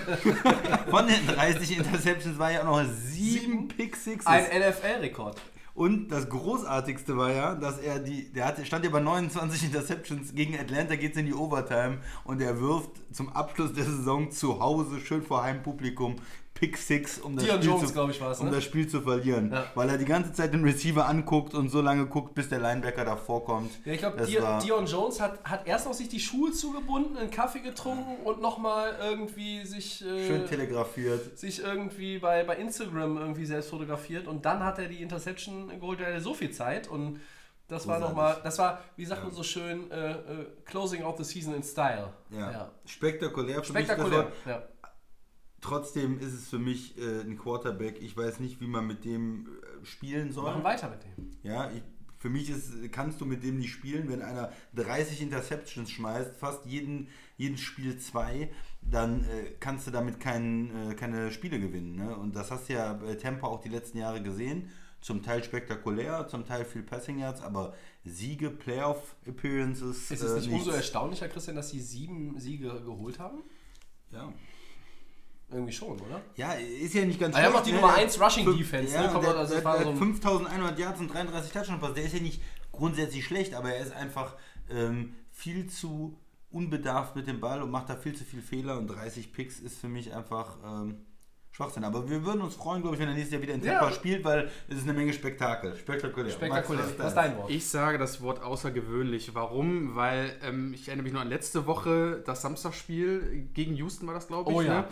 von 0.89 1.08
den 1.08 1.28
30 1.36 1.78
Interceptions 1.78 2.39
war 2.39 2.51
ja 2.51 2.62
auch 2.62 2.84
noch 2.84 2.91
sieben 2.91 3.68
Pick 3.68 3.95
Sixes. 3.95 4.26
Ein 4.26 4.45
NFL-Rekord. 4.45 5.39
Und 5.76 6.08
das 6.08 6.30
Großartigste 6.30 7.18
war 7.18 7.34
ja, 7.34 7.54
dass 7.54 7.80
er 7.80 8.00
die, 8.00 8.32
der 8.32 8.46
hatte, 8.46 8.66
stand 8.66 8.86
ja 8.86 8.92
bei 8.92 9.02
29 9.02 9.66
Interceptions 9.66 10.34
gegen 10.34 10.58
Atlanta, 10.58 10.96
geht 10.96 11.12
es 11.12 11.18
in 11.18 11.26
die 11.26 11.34
Overtime 11.34 11.98
und 12.24 12.42
er 12.42 12.62
wirft 12.62 12.92
zum 13.12 13.28
Abschluss 13.34 13.74
der 13.74 13.84
Saison 13.84 14.32
zu 14.32 14.62
Hause 14.62 15.02
schön 15.02 15.22
vor 15.22 15.44
Heimpublikum 15.44 16.16
Pick 16.56 16.78
Six, 16.78 17.20
um 17.20 17.36
das, 17.36 17.43
Dion 17.43 17.58
Spiel, 17.58 17.70
Jones, 17.70 17.93
zu, 17.93 18.41
um 18.41 18.45
ne? 18.49 18.56
das 18.56 18.64
Spiel 18.64 18.88
zu 18.88 19.01
verlieren. 19.01 19.51
Ja. 19.51 19.66
Weil 19.76 19.89
er 19.89 19.97
die 19.97 20.06
ganze 20.06 20.32
Zeit 20.32 20.53
den 20.53 20.64
Receiver 20.64 21.06
anguckt 21.06 21.53
und 21.53 21.68
so 21.70 21.82
lange 21.82 22.06
guckt, 22.06 22.34
bis 22.34 22.47
der 22.47 22.60
Linebacker 22.60 23.03
davor 23.03 23.43
kommt. 23.43 23.72
Ja, 23.84 23.91
ich 23.91 23.99
glaube, 23.99 24.26
Dion, 24.26 24.41
war- 24.43 24.62
Dion 24.62 24.86
Jones 24.86 25.20
hat, 25.20 25.43
hat 25.43 25.68
erst 25.68 25.86
noch 25.86 25.93
sich 25.93 26.08
die 26.08 26.22
Schuhe 26.22 26.53
zugebunden, 26.53 27.18
einen 27.18 27.30
Kaffee 27.30 27.60
getrunken 27.60 28.24
und 28.24 28.41
nochmal 28.41 28.95
irgendwie 29.01 29.66
sich, 29.66 30.01
äh, 30.01 30.28
Schön 30.28 30.47
telegrafiert. 30.47 31.38
sich 31.38 31.62
irgendwie 31.62 32.20
bei, 32.20 32.45
bei 32.45 32.56
Instagram 32.56 33.18
irgendwie 33.18 33.45
selbst 33.45 33.70
fotografiert 33.70 34.26
und 34.26 34.45
dann 34.45 34.64
hat 34.64 34.80
er 34.80 34.88
die 34.88 35.01
Interception 35.01 35.68
geholt, 35.78 35.99
er 35.99 36.14
hatte 36.14 36.22
so 36.22 36.34
viel 36.34 36.51
Zeit 36.51 36.88
und 36.88 37.20
das 37.68 37.88
war 37.88 37.99
nochmal, 37.99 38.38
das 38.43 38.60
war, 38.60 38.80
wie 38.95 39.06
sagt 39.06 39.24
man 39.24 39.34
so 39.34 39.41
schön, 39.41 39.89
äh, 39.89 40.12
äh, 40.12 40.18
Closing 40.66 41.01
out 41.03 41.18
the 41.18 41.24
season 41.24 41.56
in 41.56 41.64
Style. 41.64 42.10
Ja. 42.30 42.70
Spektakulär. 42.86 43.64
Für 43.64 43.74
mich 43.74 43.88
das 43.88 43.95
Spektakulär. 43.95 44.24
Wort. 44.26 44.34
Ja. 44.45 44.64
Trotzdem 45.66 46.20
ist 46.20 46.34
es 46.34 46.47
für 46.47 46.59
mich 46.59 46.95
äh, 46.99 47.22
ein 47.22 47.39
Quarterback. 47.39 47.99
Ich 47.99 48.16
weiß 48.16 48.39
nicht, 48.39 48.61
wie 48.61 48.68
man 48.68 48.86
mit 48.86 49.03
dem 49.03 49.47
äh, 49.47 49.84
spielen 49.84 50.32
soll. 50.32 50.51
Machen 50.51 50.63
weiter 50.63 50.89
mit 50.89 51.03
dem. 51.03 51.32
Ja, 51.41 51.72
ich, 51.72 51.82
für 52.20 52.30
mich 52.30 52.51
ist, 52.51 52.91
kannst 52.91 53.20
du 53.20 53.26
mit 53.26 53.43
dem 53.43 53.57
nicht 53.57 53.72
spielen, 53.72 54.07
wenn 54.07 54.22
einer 54.22 54.51
30 54.76 55.24
Interceptions 55.24 55.89
schmeißt, 55.89 56.38
fast 56.38 56.68
jeden, 56.68 57.07
jeden 57.38 57.57
Spiel 57.57 57.97
zwei, 57.97 58.51
dann 58.82 59.24
äh, 59.24 59.53
kannst 59.59 59.88
du 59.88 59.91
damit 59.91 60.20
kein, 60.20 60.91
äh, 60.91 60.93
keine 60.93 61.32
Spiele 61.32 61.59
gewinnen. 61.59 61.95
Ne? 61.95 62.16
Und 62.16 62.36
das 62.36 62.51
hast 62.51 62.70
du 62.70 62.74
ja 62.74 62.93
bei 62.93 63.16
Tampa 63.16 63.47
auch 63.47 63.61
die 63.61 63.70
letzten 63.70 63.97
Jahre 63.97 64.22
gesehen. 64.22 64.70
zum 65.01 65.24
Teil 65.24 65.43
spektakulär, 65.43 66.28
zum 66.28 66.45
Teil 66.45 66.66
viel 66.66 66.84
Passing 66.84 67.20
Yards, 67.20 67.41
aber 67.41 67.74
Siege, 68.03 68.51
Playoff 68.51 69.16
Appearances. 69.28 70.11
Ist 70.11 70.22
es 70.22 70.32
äh, 70.32 70.36
nicht 70.36 70.45
umso 70.49 70.66
nichts. 70.66 70.76
erstaunlicher, 70.78 71.28
Christian, 71.28 71.55
dass 71.55 71.70
sie 71.70 71.80
sieben 71.80 72.39
Siege 72.39 72.82
geholt 72.84 73.18
haben? 73.20 73.43
Ja. 74.11 74.34
Irgendwie 75.52 75.74
schon, 75.74 76.00
oder? 76.00 76.22
Ja, 76.36 76.54
ist 76.54 76.93
ja 76.93 77.06
nicht 77.06 77.20
ganz 77.20 77.36
Ah, 77.36 77.39
die 77.39 77.46
haben 77.46 77.52
schlecht, 77.52 77.62
auch 77.62 77.66
die 77.66 77.72
ne? 77.74 77.82
Nummer 77.82 77.93
Der- 77.93 78.04
1 78.04 78.20
Rushing 78.22 78.43
fünf- 78.46 78.58
Defense, 78.58 78.93
Ja, 78.96 79.02
ne? 79.04 79.10
Kommt 79.10 79.24
der, 79.26 79.36
also 79.38 79.54
der, 79.54 79.62
der 79.64 79.84
so 79.84 79.89
ein- 79.91 79.98
5100 79.98 80.80
Yards 80.80 81.00
und 81.00 81.14
33 81.14 81.52
Touchdown 81.52 81.80
Pass. 81.80 81.93
Der 81.93 82.04
ist 82.04 82.14
ja 82.14 82.20
nicht 82.20 82.41
grundsätzlich 82.72 83.24
schlecht, 83.26 83.54
aber 83.54 83.72
er 83.74 83.84
ist 83.86 83.93
einfach 83.93 84.36
ähm, 84.70 85.14
viel 85.32 85.68
zu 85.68 86.18
unbedarft 86.50 87.16
mit 87.16 87.28
dem 87.28 87.39
Ball 87.39 87.62
und 87.62 87.70
macht 87.70 87.89
da 87.89 87.96
viel 87.96 88.16
zu 88.16 88.24
viel 88.24 88.41
Fehler 88.41 88.78
und 88.80 88.88
30 88.88 89.32
Picks 89.34 89.60
ist 89.60 89.78
für 89.78 89.88
mich 89.88 90.14
einfach 90.14 90.58
ähm, 90.66 90.98
Schwachsinn. 91.52 91.84
Aber 91.86 92.10
wir 92.10 92.26
würden 92.26 92.41
uns 92.41 92.56
freuen, 92.56 92.82
glaube 92.82 92.96
ich, 92.96 93.02
wenn 93.02 93.08
er 93.08 93.14
nächstes 93.14 93.34
Jahr 93.34 93.41
wieder 93.41 93.54
in 93.54 93.64
Ja. 93.64 93.80
Tampa 93.80 93.93
spielt, 93.93 94.24
weil 94.26 94.50
es 94.68 94.78
ist 94.78 94.84
eine 94.84 94.93
Menge 94.93 95.14
Spektakel. 95.14 95.76
Spektakulär. 95.78 96.32
Spektakulär. 96.32 96.84
Max, 96.84 97.00
Was 97.00 97.08
ist 97.10 97.16
dein 97.16 97.38
Wort? 97.38 97.50
Ich 97.52 97.66
sage 97.68 97.98
das 97.98 98.22
Wort 98.22 98.41
außergewöhnlich. 98.41 99.34
Warum? 99.36 99.96
Weil 99.96 100.36
ähm, 100.43 100.74
ich 100.74 100.88
erinnere 100.88 101.04
mich 101.04 101.14
noch 101.14 101.22
an 101.22 101.30
letzte 101.30 101.66
Woche, 101.66 102.22
das 102.26 102.41
Samstagspiel 102.41 103.48
gegen 103.54 103.76
Houston 103.76 104.08
war 104.08 104.14
das, 104.16 104.28
glaube 104.28 104.52
ich. 104.52 104.58
Oh 104.58 104.62
ja. 104.62 104.82
Ne? 104.82 104.88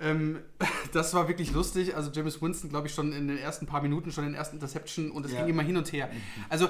Ähm, 0.00 0.40
das 0.92 1.14
war 1.14 1.28
wirklich 1.28 1.52
lustig. 1.52 1.96
Also 1.96 2.10
James 2.12 2.40
Winston, 2.42 2.70
glaube 2.70 2.86
ich, 2.88 2.94
schon 2.94 3.12
in 3.12 3.28
den 3.28 3.38
ersten 3.38 3.66
paar 3.66 3.82
Minuten 3.82 4.12
schon 4.12 4.24
den 4.24 4.34
ersten 4.34 4.56
Interception 4.56 5.10
und 5.10 5.24
es 5.26 5.32
Ja. 5.32 5.40
ging 5.40 5.48
immer 5.48 5.62
hin 5.62 5.76
und 5.76 5.92
her. 5.92 6.08
Also 6.48 6.68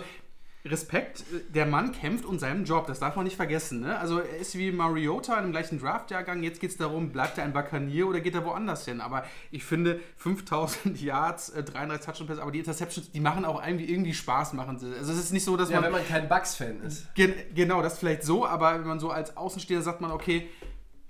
Respekt, 0.65 1.23
der 1.55 1.65
Mann 1.65 1.93
kämpft 1.93 2.25
um 2.25 2.41
seinen 2.41 2.65
Job, 2.65 2.89
das 2.89 2.99
darf 2.99 3.15
man 3.15 3.25
nicht 3.25 3.37
vergessen. 3.37 3.83
Ne? 3.83 3.97
Also 4.01 4.19
er 4.19 4.37
ist 4.39 4.59
wie 4.59 4.73
Mariota 4.73 5.39
im 5.39 5.53
gleichen 5.53 5.79
Draftjahrgang. 5.79 6.43
Jetzt 6.43 6.61
geht 6.61 6.71
es 6.71 6.77
darum, 6.77 7.11
bleibt 7.13 7.39
er 7.39 7.45
ein 7.45 7.53
Buccaneer 7.53 8.09
oder 8.09 8.19
geht 8.21 8.35
er 8.35 8.45
woanders 8.45 8.85
hin? 8.85 9.01
Aber 9.01 9.25
ich 9.53 9.63
finde 9.65 10.01
5000 10.17 11.01
Yards, 11.01 11.51
äh, 11.51 11.63
33 11.63 12.05
Touchdown 12.07 12.27
Pässe, 12.27 12.43
aber 12.43 12.51
die 12.51 12.59
Interceptions, 12.59 13.13
die 13.13 13.21
machen 13.21 13.45
auch 13.45 13.65
irgendwie, 13.65 13.85
irgendwie 13.85 14.13
Spaß, 14.13 14.55
machen 14.55 14.81
sie. 14.81 14.93
Also 14.93 15.13
es 15.13 15.19
ist 15.21 15.33
nicht 15.33 15.45
so, 15.45 15.57
dass 15.57 15.71
Ja, 15.71 15.77
man... 15.77 15.85
wenn 15.85 15.93
man 15.93 16.09
kein 16.09 16.29
Bucks-Fan 16.29 16.81
ist. 16.83 17.15
Gen 17.15 17.33
genau, 17.55 17.81
das 17.81 18.01
vielleicht 18.01 18.25
so, 18.25 18.45
aber 18.45 18.81
wenn 18.81 18.89
man 18.89 18.99
so 18.99 19.11
als 19.11 19.37
Außenstehender 19.37 19.85
sagt 19.85 20.01
man, 20.01 20.11
okay, 20.11 20.49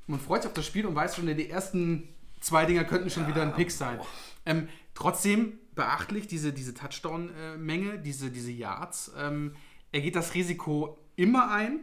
man 0.06 0.20
freut 0.20 0.42
sich 0.42 0.48
auf 0.48 0.54
das 0.54 0.66
Spiel 0.66 0.86
und 0.86 0.94
weiß 0.94 1.16
schon, 1.16 1.26
die 1.26 1.50
ersten 1.50 2.08
zwei 2.40 2.64
Dinger 2.64 2.84
könnten 2.84 3.10
schon 3.10 3.26
wieder 3.26 3.42
ein 3.42 3.54
Pick 3.54 3.70
sein. 3.70 3.98
Ähm, 4.44 4.68
trotzdem 4.94 5.58
beachtlich, 5.74 6.26
diese, 6.26 6.52
diese 6.52 6.74
Touchdown-Menge, 6.74 7.98
diese, 7.98 8.30
diese 8.30 8.50
Yards. 8.50 9.12
Ähm, 9.18 9.54
er 9.92 10.00
geht 10.00 10.16
das 10.16 10.34
Risiko 10.34 10.98
immer 11.16 11.50
ein 11.50 11.80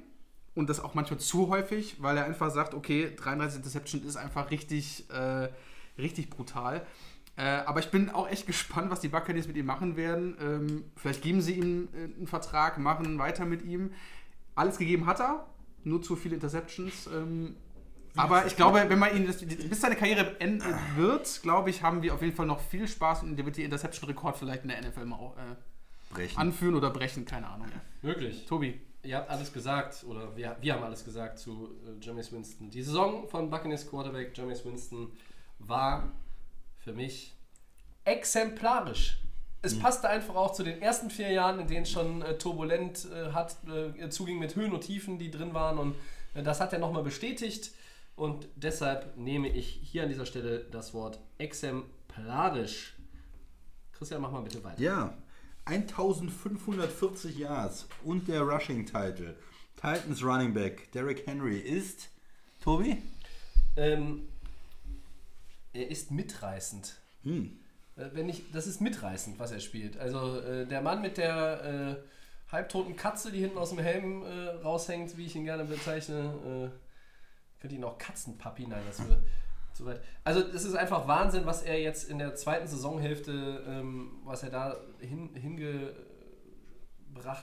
und 0.55 0.69
das 0.69 0.79
auch 0.79 0.93
manchmal 0.93 1.19
zu 1.19 1.49
häufig, 1.49 1.97
weil 2.01 2.17
er 2.17 2.25
einfach 2.25 2.51
sagt, 2.51 2.73
okay, 2.73 3.13
33 3.15 3.57
Interception 3.57 4.03
ist 4.03 4.15
einfach 4.15 4.51
richtig, 4.51 5.09
äh, 5.09 5.49
richtig 5.97 6.29
brutal. 6.29 6.85
Äh, 7.35 7.43
aber 7.43 7.79
ich 7.79 7.89
bin 7.89 8.09
auch 8.09 8.29
echt 8.29 8.45
gespannt, 8.45 8.91
was 8.91 8.99
die 8.99 9.07
Buccaneers 9.07 9.47
mit 9.47 9.57
ihm 9.57 9.65
machen 9.65 9.95
werden. 9.95 10.37
Ähm, 10.39 10.83
vielleicht 10.95 11.23
geben 11.23 11.41
sie 11.41 11.53
ihm 11.53 11.89
äh, 11.93 12.03
einen 12.03 12.27
Vertrag, 12.27 12.77
machen 12.77 13.17
weiter 13.17 13.45
mit 13.45 13.63
ihm. 13.63 13.91
Alles 14.55 14.77
gegeben 14.77 15.07
hat 15.07 15.19
er, 15.19 15.47
nur 15.83 16.01
zu 16.01 16.15
viele 16.15 16.35
Interceptions. 16.35 17.07
Ähm, 17.07 17.55
aber 18.15 18.45
ich 18.45 18.55
glaube, 18.55 18.85
wenn 18.87 18.99
man 18.99 19.15
ihn 19.15 19.25
das, 19.25 19.37
bis 19.37 19.81
seine 19.81 19.95
Karriere 19.95 20.39
enden 20.39 20.73
wird, 20.95 21.41
glaube 21.41 21.69
ich, 21.69 21.81
haben 21.81 22.01
wir 22.01 22.13
auf 22.13 22.21
jeden 22.21 22.35
Fall 22.35 22.45
noch 22.45 22.59
viel 22.59 22.87
Spaß 22.87 23.23
und 23.23 23.35
der 23.35 23.45
wird 23.45 23.57
die 23.57 23.63
Interception-Rekord 23.63 24.37
vielleicht 24.37 24.63
in 24.63 24.69
der 24.69 24.81
NFL 24.81 25.05
mal 25.05 25.15
auch, 25.15 25.35
äh, 25.37 25.55
Brechen. 26.13 26.37
anführen 26.37 26.75
oder 26.75 26.89
brechen, 26.91 27.25
keine 27.25 27.47
Ahnung. 27.47 27.67
Wirklich. 28.01 28.45
Tobi. 28.45 28.79
Ihr 29.03 29.17
habt 29.17 29.29
alles 29.29 29.51
gesagt, 29.51 30.05
oder 30.07 30.35
wir, 30.37 30.55
wir 30.61 30.73
haben 30.73 30.83
alles 30.83 31.03
gesagt 31.03 31.39
zu 31.39 31.71
äh, 31.85 32.05
Jameis 32.05 32.31
Winston. 32.31 32.69
Die 32.69 32.83
Saison 32.83 33.27
von 33.27 33.49
Buccaneers 33.49 33.89
Quarterback 33.89 34.37
Jameis 34.37 34.63
Winston 34.63 35.11
war 35.59 36.11
für 36.79 36.93
mich 36.93 37.35
exemplarisch. 38.05 39.19
Es 39.65 39.79
passte 39.79 40.09
einfach 40.09 40.35
auch 40.35 40.51
zu 40.51 40.63
den 40.63 40.81
ersten 40.81 41.09
vier 41.09 41.31
Jahren, 41.31 41.59
in 41.59 41.67
denen 41.67 41.83
es 41.83 41.91
schon 41.91 42.21
äh, 42.21 42.37
turbulent 42.37 43.07
äh, 43.13 43.31
hat, 43.31 43.55
äh, 43.97 44.09
zuging 44.09 44.37
mit 44.37 44.57
Höhen 44.57 44.73
und 44.73 44.81
Tiefen, 44.81 45.17
die 45.17 45.31
drin 45.31 45.53
waren. 45.53 45.77
Und 45.77 45.95
äh, 46.33 46.43
das 46.43 46.59
hat 46.59 46.73
er 46.73 46.79
nochmal 46.79 47.03
bestätigt. 47.03 47.71
Und 48.15 48.47
deshalb 48.55 49.17
nehme 49.17 49.49
ich 49.49 49.67
hier 49.67 50.03
an 50.03 50.09
dieser 50.09 50.25
Stelle 50.25 50.65
das 50.71 50.93
Wort 50.93 51.19
exemplarisch. 51.37 52.95
Christian, 53.91 54.21
mach 54.21 54.31
mal 54.31 54.41
bitte 54.41 54.63
weiter. 54.63 54.81
Ja, 54.81 55.17
1540 55.65 57.37
Yards 57.37 57.87
und 58.03 58.27
der 58.27 58.41
Rushing 58.41 58.85
Title. 58.85 59.35
Titans 59.75 60.23
Running 60.23 60.53
Back 60.53 60.91
Derrick 60.91 61.25
Henry 61.25 61.57
ist 61.57 62.09
Tobi? 62.61 62.97
Ähm, 63.75 64.27
er 65.73 65.89
ist 65.89 66.11
mitreißend. 66.11 66.95
Hm. 67.23 67.59
Äh, 67.95 68.09
Wenn 68.13 68.29
ich, 68.29 68.43
das 68.51 68.67
ist 68.67 68.79
mitreißend, 68.79 69.39
was 69.39 69.51
er 69.51 69.59
spielt. 69.59 69.97
Also 69.97 70.39
äh, 70.39 70.65
der 70.67 70.81
Mann 70.81 71.01
mit 71.01 71.17
der 71.17 71.97
äh, 71.99 72.51
halbtoten 72.51 72.95
Katze, 72.95 73.31
die 73.31 73.39
hinten 73.39 73.57
aus 73.57 73.69
dem 73.69 73.79
Helm 73.79 74.23
äh, 74.23 74.49
raushängt, 74.63 75.17
wie 75.17 75.25
ich 75.25 75.35
ihn 75.35 75.45
gerne 75.45 75.65
bezeichne. 75.65 76.71
Könnte 77.63 77.77
ihn 77.77 77.83
auch 77.85 77.97
Katzenpapi, 77.97 78.67
nein, 78.67 78.81
das 78.85 78.99
wäre 79.07 79.23
zu 79.71 79.85
weit. 79.85 80.01
Also 80.25 80.41
es 80.41 80.65
ist 80.65 80.75
einfach 80.75 81.07
Wahnsinn, 81.07 81.45
was 81.45 81.61
er 81.61 81.79
jetzt 81.79 82.09
in 82.09 82.19
der 82.19 82.35
zweiten 82.35 82.67
Saisonhälfte, 82.67 83.63
ähm, 83.65 84.19
was 84.25 84.43
er 84.43 84.49
da 84.49 84.75
hin, 84.99 85.29
hingebracht 85.33 85.95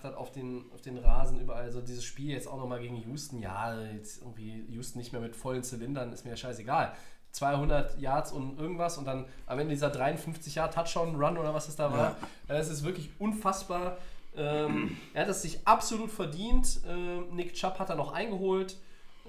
hat 0.05 0.15
auf 0.17 0.31
den, 0.31 0.67
auf 0.75 0.83
den 0.83 0.99
Rasen 0.99 1.41
überall. 1.41 1.63
Also 1.63 1.81
dieses 1.81 2.05
Spiel 2.05 2.33
jetzt 2.33 2.49
auch 2.49 2.59
nochmal 2.59 2.81
gegen 2.81 2.97
Houston, 2.97 3.41
ja, 3.41 3.81
jetzt 3.93 4.21
irgendwie 4.21 4.67
Houston 4.69 4.99
nicht 4.99 5.13
mehr 5.13 5.23
mit 5.23 5.35
vollen 5.35 5.63
Zylindern, 5.63 6.13
ist 6.13 6.27
mir 6.27 6.33
ja 6.33 6.37
scheißegal. 6.37 6.93
200 7.33 7.99
Yards 7.99 8.31
und 8.31 8.61
irgendwas 8.61 8.99
und 8.99 9.07
dann 9.07 9.25
am 9.47 9.59
Ende 9.59 9.73
dieser 9.73 9.89
53 9.89 10.55
Yard 10.55 10.75
Touchdown 10.75 11.17
Run 11.17 11.39
oder 11.39 11.55
was 11.55 11.67
es 11.67 11.77
da 11.77 11.91
war. 11.91 12.15
Das 12.47 12.69
ist 12.69 12.85
wirklich 12.85 13.09
unfassbar. 13.19 13.97
Ähm, 14.37 14.99
er 15.15 15.23
hat 15.23 15.31
es 15.31 15.41
sich 15.41 15.67
absolut 15.67 16.11
verdient. 16.11 16.83
Ähm, 16.87 17.35
Nick 17.35 17.55
Chubb 17.55 17.79
hat 17.79 17.89
er 17.89 17.97
noch 17.97 18.13
eingeholt. 18.13 18.77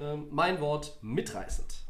Ähm, 0.01 0.27
mein 0.31 0.59
Wort 0.59 0.97
mitreißend. 1.01 1.85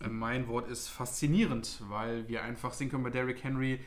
Äh, 0.00 0.08
Mein 0.08 0.48
Wort 0.48 0.68
ist 0.68 0.88
faszinierend, 0.88 1.80
weil 1.88 2.26
wir 2.28 2.42
einfach 2.42 2.72
sehen 2.72 2.90
können 2.90 3.04
bei 3.04 3.10
Derrick 3.10 3.44
Henry, 3.44 3.80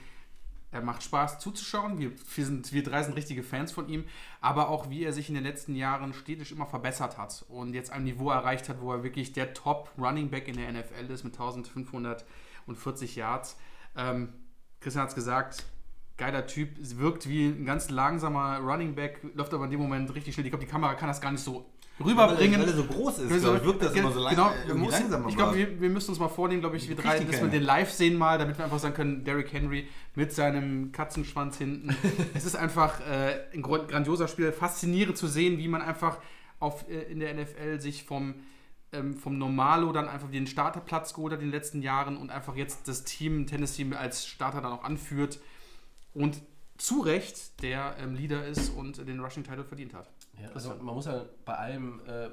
er 0.71 0.81
macht 0.81 1.03
Spaß 1.03 1.39
zuzuschauen. 1.39 1.97
Wir, 1.97 2.11
wir, 2.11 2.45
sind, 2.45 2.71
wir 2.71 2.83
drei 2.83 3.03
sind 3.03 3.15
richtige 3.15 3.43
Fans 3.43 3.71
von 3.71 3.89
ihm, 3.89 4.05
aber 4.39 4.69
auch 4.69 4.89
wie 4.89 5.03
er 5.03 5.11
sich 5.11 5.27
in 5.27 5.35
den 5.35 5.43
letzten 5.43 5.75
Jahren 5.75 6.13
stetig 6.13 6.51
immer 6.51 6.67
verbessert 6.67 7.17
hat 7.17 7.43
und 7.49 7.73
jetzt 7.73 7.91
ein 7.91 8.03
Niveau 8.03 8.29
erreicht 8.29 8.69
hat, 8.69 8.79
wo 8.79 8.93
er 8.93 9.03
wirklich 9.03 9.33
der 9.33 9.53
Top 9.53 9.91
Running 9.97 10.29
Back 10.29 10.47
in 10.47 10.55
der 10.55 10.71
NFL 10.71 11.11
ist 11.11 11.23
mit 11.23 11.33
1540 11.33 13.15
Yards. 13.15 13.57
Ähm, 13.97 14.33
Christian 14.79 15.01
hat 15.01 15.09
es 15.09 15.15
gesagt, 15.15 15.65
geiler 16.17 16.45
Typ, 16.45 16.69
wirkt 16.77 17.27
wie 17.27 17.47
ein 17.47 17.65
ganz 17.65 17.89
langsamer 17.89 18.59
Running 18.59 18.93
Back, 18.93 19.21
läuft 19.33 19.53
aber 19.53 19.65
in 19.65 19.71
dem 19.71 19.79
Moment 19.79 20.13
richtig 20.13 20.35
schnell. 20.35 20.45
Ich 20.45 20.51
glaube, 20.51 20.65
die 20.65 20.71
Kamera 20.71 20.93
kann 20.93 21.07
das 21.07 21.19
gar 21.19 21.31
nicht 21.31 21.43
so 21.43 21.65
rüberbringen. 22.03 22.61
Weil 22.61 22.69
er 22.69 22.75
so 22.75 22.83
groß 22.83 23.19
ist, 23.19 23.31
ich, 23.31 23.43
wirkt 23.43 23.83
das 23.83 23.93
immer 23.93 24.11
so 24.11 24.19
lang, 24.19 24.35
genau, 24.35 24.49
äh, 24.49 24.53
irgendwie 24.67 24.85
muss, 24.85 24.99
langsamer. 24.99 25.29
Ich 25.29 25.35
glaube, 25.35 25.55
wir, 25.55 25.81
wir 25.81 25.89
müssen 25.89 26.09
uns 26.09 26.19
mal 26.19 26.29
vornehmen, 26.29 26.61
glaube 26.61 26.77
ich, 26.77 26.87
wir 26.87 26.95
drei, 26.95 27.19
dass 27.19 27.41
wir 27.41 27.47
den 27.47 27.63
live 27.63 27.91
sehen 27.91 28.17
mal, 28.17 28.37
damit 28.37 28.57
wir 28.57 28.65
einfach 28.65 28.79
sagen 28.79 28.93
können, 28.93 29.23
Derrick 29.23 29.51
Henry 29.53 29.87
mit 30.15 30.33
seinem 30.33 30.91
Katzenschwanz 30.91 31.57
hinten. 31.57 31.95
es 32.33 32.45
ist 32.45 32.55
einfach 32.55 32.99
äh, 33.01 33.39
ein 33.53 33.61
grandioser 33.61 34.27
Spiel, 34.27 34.51
faszinierend 34.51 35.17
zu 35.17 35.27
sehen, 35.27 35.57
wie 35.57 35.67
man 35.67 35.81
einfach 35.81 36.19
auf, 36.59 36.89
äh, 36.89 37.03
in 37.11 37.19
der 37.19 37.33
NFL 37.33 37.79
sich 37.79 38.03
vom, 38.03 38.35
ähm, 38.91 39.15
vom 39.15 39.37
Normalo 39.37 39.91
dann 39.91 40.07
einfach 40.07 40.29
den 40.29 40.47
Starterplatz 40.47 41.13
geholt 41.13 41.33
hat 41.33 41.39
in 41.39 41.47
den 41.47 41.53
letzten 41.53 41.81
Jahren 41.81 42.17
und 42.17 42.31
einfach 42.31 42.55
jetzt 42.55 42.87
das 42.87 43.03
Team, 43.03 43.47
Tennis-Team 43.47 43.93
als 43.93 44.25
Starter 44.25 44.61
dann 44.61 44.71
auch 44.71 44.83
anführt 44.83 45.39
und 46.13 46.41
zu 46.79 47.01
Recht 47.01 47.61
der 47.61 47.95
ähm, 47.99 48.15
Leader 48.15 48.45
ist 48.45 48.69
und 48.69 48.97
den 48.97 49.19
Rushing 49.19 49.43
Title 49.43 49.63
verdient 49.63 49.93
hat. 49.93 50.09
Ja, 50.41 50.49
also 50.53 50.69
man 50.81 50.95
muss 50.95 51.05
ja 51.05 51.25
bei 51.45 51.53
allem, 51.53 52.01
äh, 52.07 52.29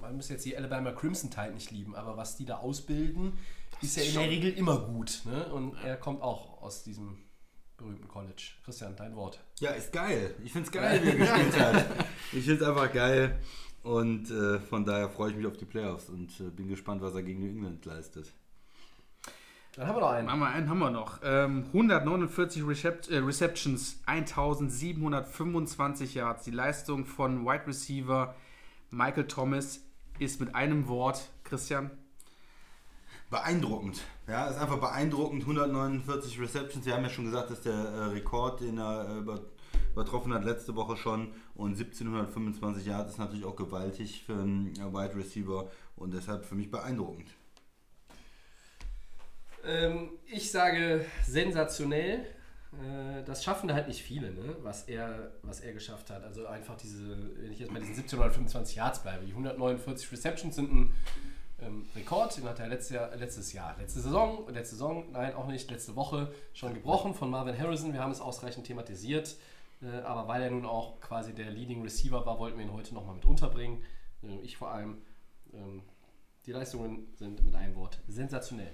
man 0.00 0.14
muss 0.14 0.28
jetzt 0.28 0.44
die 0.44 0.56
Alabama 0.56 0.92
Crimson 0.92 1.30
Tide 1.30 1.52
nicht 1.52 1.70
lieben, 1.70 1.96
aber 1.96 2.16
was 2.16 2.36
die 2.36 2.44
da 2.44 2.58
ausbilden, 2.58 3.38
ist 3.80 3.96
ja 3.96 4.02
in 4.02 4.14
der 4.14 4.28
Regel 4.28 4.52
immer 4.52 4.78
gut. 4.78 5.22
Ne? 5.24 5.52
Und 5.52 5.74
er 5.84 5.96
kommt 5.96 6.22
auch 6.22 6.62
aus 6.62 6.84
diesem 6.84 7.18
berühmten 7.76 8.06
College. 8.08 8.52
Christian, 8.64 8.94
dein 8.94 9.16
Wort. 9.16 9.40
Ja, 9.58 9.70
ist 9.70 9.92
geil. 9.92 10.34
Ich 10.44 10.52
find's 10.52 10.70
geil, 10.70 11.00
wie 11.02 11.08
er 11.08 11.16
gespielt 11.16 11.58
hat. 11.58 11.86
Ich 12.32 12.44
find's 12.44 12.62
einfach 12.62 12.92
geil. 12.92 13.40
Und 13.82 14.30
äh, 14.30 14.60
von 14.60 14.84
daher 14.84 15.08
freue 15.08 15.30
ich 15.30 15.36
mich 15.36 15.46
auf 15.46 15.56
die 15.56 15.64
Playoffs 15.64 16.08
und 16.08 16.38
äh, 16.40 16.50
bin 16.50 16.68
gespannt, 16.68 17.02
was 17.02 17.14
er 17.14 17.22
gegen 17.22 17.40
New 17.40 17.48
England 17.48 17.84
leistet. 17.84 18.32
Dann 19.74 19.86
haben 19.86 19.96
wir 19.96 20.00
noch 20.00 20.10
einen. 20.10 20.26
Machen 20.26 20.40
wir 20.40 20.48
einen 20.48 20.68
haben 20.68 20.80
wir 20.80 20.90
noch. 20.90 21.20
Ähm, 21.22 21.64
149 21.68 22.66
Recep 22.66 23.10
äh, 23.10 23.18
Receptions, 23.18 24.00
1725 24.06 26.14
Yards. 26.14 26.44
Die 26.44 26.50
Leistung 26.50 27.06
von 27.06 27.46
Wide 27.46 27.66
Receiver 27.66 28.34
Michael 28.90 29.26
Thomas 29.26 29.80
ist 30.18 30.40
mit 30.40 30.54
einem 30.54 30.88
Wort, 30.88 31.30
Christian, 31.44 31.90
Beeindruckend. 33.32 34.02
Ja, 34.28 34.48
ist 34.48 34.58
einfach 34.58 34.78
beeindruckend. 34.78 35.40
149 35.40 36.38
Receptions. 36.38 36.84
Wir 36.84 36.94
haben 36.94 37.02
ja 37.02 37.08
schon 37.08 37.24
gesagt, 37.24 37.48
das 37.48 37.58
ist 37.58 37.64
der 37.64 37.72
äh, 37.72 38.04
Rekord, 38.08 38.60
den 38.60 38.76
er 38.76 39.08
äh, 39.08 39.18
über, 39.20 39.40
übertroffen 39.92 40.34
hat 40.34 40.44
letzte 40.44 40.76
Woche 40.76 40.98
schon. 40.98 41.32
Und 41.54 41.78
1725 41.78 42.84
Yards 42.84 43.12
ist 43.12 43.18
natürlich 43.18 43.46
auch 43.46 43.56
gewaltig 43.56 44.24
für 44.26 44.34
einen 44.34 44.74
äh, 44.76 44.92
Wide 44.92 45.16
Receiver 45.16 45.70
und 45.96 46.12
deshalb 46.12 46.44
für 46.44 46.56
mich 46.56 46.70
beeindruckend. 46.70 47.30
Ähm, 49.64 50.10
ich 50.26 50.50
sage 50.50 51.04
sensationell. 51.26 52.26
äh, 52.72 53.22
das 53.24 53.44
schaffen 53.44 53.72
halt 53.72 53.88
nicht 53.88 54.02
viele, 54.02 54.32
ne? 54.32 54.56
was, 54.62 54.84
er, 54.84 55.32
was 55.42 55.60
er 55.60 55.72
geschafft 55.72 56.10
hat. 56.10 56.24
Also 56.24 56.46
einfach 56.46 56.76
diese, 56.76 57.18
wenn 57.40 57.52
ich 57.52 57.60
jetzt 57.60 57.72
bei 57.72 57.78
diesen 57.78 57.94
1725 57.94 58.76
Yards 58.76 59.02
bleibe, 59.02 59.24
die 59.24 59.32
149 59.32 60.10
Receptions 60.12 60.56
sind 60.56 60.72
ein 60.72 60.94
ähm, 61.60 61.86
Rekord, 61.94 62.36
den 62.36 62.44
hat 62.44 62.58
er 62.58 62.68
letztes 62.68 62.96
Jahr, 62.96 63.14
letztes 63.16 63.52
Jahr, 63.52 63.76
letzte 63.78 64.00
Saison, 64.00 64.48
letzte 64.48 64.74
Saison, 64.74 65.12
nein, 65.12 65.34
auch 65.34 65.46
nicht, 65.46 65.70
letzte 65.70 65.94
Woche 65.96 66.32
schon 66.52 66.74
gebrochen 66.74 67.14
von 67.14 67.30
Marvin 67.30 67.56
Harrison. 67.56 67.92
Wir 67.92 68.00
haben 68.00 68.12
es 68.12 68.20
ausreichend 68.20 68.66
thematisiert, 68.66 69.36
äh, 69.80 70.00
aber 70.00 70.26
weil 70.26 70.42
er 70.42 70.50
nun 70.50 70.66
auch 70.66 71.00
quasi 71.00 71.34
der 71.34 71.50
Leading 71.50 71.82
Receiver 71.82 72.24
war, 72.26 72.38
wollten 72.38 72.58
wir 72.58 72.64
ihn 72.64 72.72
heute 72.72 72.94
nochmal 72.94 73.14
mit 73.14 73.24
unterbringen. 73.24 73.84
Äh, 74.22 74.38
ich 74.42 74.56
vor 74.56 74.70
allem. 74.72 75.02
Ähm, 75.52 75.82
die 76.46 76.50
Leistungen 76.50 77.06
sind 77.14 77.44
mit 77.44 77.54
einem 77.54 77.76
Wort 77.76 78.00
sensationell. 78.08 78.72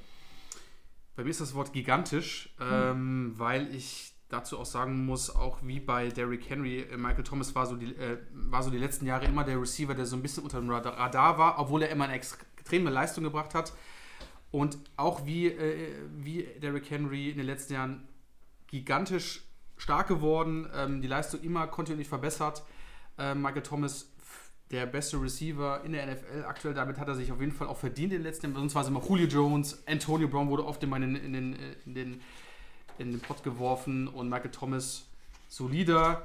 Bei 1.18 1.24
mir 1.24 1.30
ist 1.30 1.40
das 1.40 1.52
Wort 1.54 1.72
gigantisch, 1.72 2.54
ähm, 2.60 3.32
weil 3.34 3.74
ich 3.74 4.12
dazu 4.28 4.56
auch 4.56 4.64
sagen 4.64 5.04
muss, 5.04 5.34
auch 5.34 5.58
wie 5.64 5.80
bei 5.80 6.10
Derrick 6.10 6.48
Henry, 6.48 6.82
äh, 6.82 6.96
Michael 6.96 7.24
Thomas 7.24 7.56
war 7.56 7.66
so, 7.66 7.74
die, 7.74 7.92
äh, 7.96 8.18
war 8.30 8.62
so 8.62 8.70
die 8.70 8.78
letzten 8.78 9.04
Jahre 9.04 9.26
immer 9.26 9.42
der 9.42 9.60
Receiver, 9.60 9.96
der 9.96 10.06
so 10.06 10.14
ein 10.14 10.22
bisschen 10.22 10.44
unter 10.44 10.60
dem 10.60 10.70
Radar- 10.70 11.36
war, 11.36 11.58
obwohl 11.58 11.82
er 11.82 11.90
immer 11.90 12.04
eine 12.04 12.12
extreme 12.12 12.90
Leistung 12.90 13.24
gebracht 13.24 13.52
hat. 13.56 13.72
Und 14.52 14.78
auch 14.96 15.26
wie, 15.26 15.48
äh, 15.48 15.96
wie 16.18 16.44
Derrick 16.62 16.88
Henry 16.88 17.30
in 17.30 17.38
den 17.38 17.46
letzten 17.46 17.72
Jahren 17.72 18.06
gigantisch 18.68 19.42
stark 19.76 20.06
geworden, 20.06 20.68
ähm, 20.72 21.02
die 21.02 21.08
Leistung 21.08 21.40
immer 21.40 21.66
kontinuierlich 21.66 22.08
verbessert. 22.08 22.62
Ähm, 23.18 23.42
Michael 23.42 23.62
Thomas 23.64 24.14
der 24.70 24.86
beste 24.86 25.20
Receiver 25.20 25.82
in 25.84 25.92
der 25.92 26.06
NFL 26.06 26.44
aktuell, 26.46 26.74
damit 26.74 26.98
hat 26.98 27.08
er 27.08 27.14
sich 27.14 27.32
auf 27.32 27.40
jeden 27.40 27.52
Fall 27.52 27.68
auch 27.68 27.78
verdient 27.78 28.12
in 28.12 28.18
den 28.18 28.22
letzten 28.22 28.46
Jahren. 28.46 28.56
Sonst 28.56 28.74
war 28.74 28.82
es 28.82 28.88
immer 28.88 29.02
Julio 29.02 29.26
Jones, 29.26 29.82
Antonio 29.86 30.28
Brown 30.28 30.50
wurde 30.50 30.66
oft 30.66 30.82
in 30.82 30.90
den, 30.90 31.16
in 31.16 31.32
den, 31.32 31.56
in 31.86 31.94
den, 31.94 32.20
in 32.98 33.12
den 33.12 33.20
Pott 33.20 33.42
geworfen 33.42 34.08
und 34.08 34.28
Michael 34.28 34.50
Thomas 34.50 35.06
solider, 35.48 36.22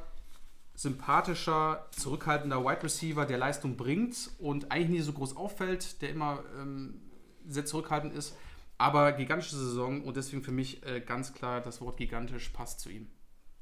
sympathischer, 0.75 1.85
zurückhaltender 1.91 2.65
Wide 2.65 2.83
Receiver, 2.83 3.25
der 3.25 3.37
Leistung 3.37 3.77
bringt 3.77 4.31
und 4.39 4.71
eigentlich 4.71 4.89
nie 4.89 5.01
so 5.01 5.13
groß 5.13 5.37
auffällt, 5.37 6.01
der 6.01 6.09
immer 6.09 6.43
ähm, 6.59 6.99
sehr 7.47 7.65
zurückhaltend 7.65 8.13
ist. 8.13 8.35
Aber 8.77 9.13
gigantische 9.13 9.55
Saison 9.55 10.03
und 10.03 10.17
deswegen 10.17 10.43
für 10.43 10.51
mich 10.51 10.85
äh, 10.85 10.99
ganz 10.99 11.33
klar 11.33 11.61
das 11.61 11.79
Wort 11.79 11.95
gigantisch 11.95 12.49
passt 12.49 12.81
zu 12.81 12.89
ihm. 12.89 13.07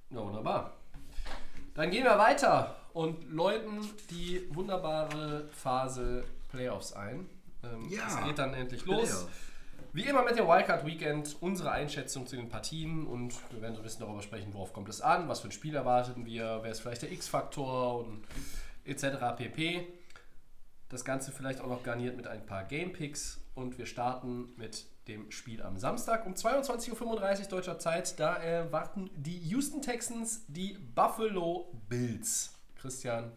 Ja, 0.09 0.23
wunderbar. 0.23 0.77
Dann 1.75 1.91
gehen 1.91 2.03
wir 2.03 2.17
weiter 2.17 2.80
und 2.93 3.31
läuten 3.31 3.79
die 4.09 4.47
wunderbare 4.53 5.47
Phase 5.51 6.23
Playoffs 6.49 6.93
ein. 6.93 7.29
Ähm, 7.63 7.89
Ja, 7.89 8.07
Es 8.07 8.23
geht 8.25 8.37
dann 8.39 8.53
endlich 8.53 8.85
los. 8.85 9.09
Playoffs. 9.09 9.27
Wie 9.93 10.03
immer 10.03 10.23
mit 10.23 10.37
dem 10.37 10.47
Wildcard 10.47 10.85
Weekend 10.85 11.35
unsere 11.41 11.71
Einschätzung 11.71 12.25
zu 12.25 12.37
den 12.37 12.47
Partien 12.47 13.05
und 13.05 13.33
wir 13.51 13.61
werden 13.61 13.75
so 13.75 13.81
ein 13.81 13.83
bisschen 13.83 13.99
darüber 13.99 14.21
sprechen, 14.21 14.53
worauf 14.53 14.71
kommt 14.71 14.87
es 14.87 15.01
an, 15.01 15.27
was 15.27 15.41
für 15.41 15.49
ein 15.49 15.51
Spiel 15.51 15.75
erwarten 15.75 16.25
wir, 16.25 16.59
wer 16.61 16.71
ist 16.71 16.79
vielleicht 16.79 17.01
der 17.01 17.11
X-Faktor 17.11 17.99
und 17.99 18.23
etc. 18.85 19.35
pp. 19.35 19.87
Das 20.87 21.03
Ganze 21.03 21.33
vielleicht 21.33 21.59
auch 21.59 21.67
noch 21.67 21.83
garniert 21.83 22.15
mit 22.15 22.25
ein 22.25 22.45
paar 22.45 22.63
Game 22.63 22.93
Picks 22.93 23.41
und 23.53 23.77
wir 23.77 23.85
starten 23.85 24.53
mit 24.55 24.85
dem 25.09 25.29
Spiel 25.29 25.61
am 25.61 25.77
Samstag 25.77 26.25
um 26.25 26.35
22.35 26.35 27.41
Uhr 27.41 27.47
deutscher 27.49 27.77
Zeit. 27.77 28.17
Da 28.17 28.35
erwarten 28.35 29.09
die 29.15 29.37
Houston 29.49 29.81
Texans 29.81 30.45
die 30.47 30.77
Buffalo 30.95 31.69
Bills. 31.89 32.53
Christian, 32.81 33.31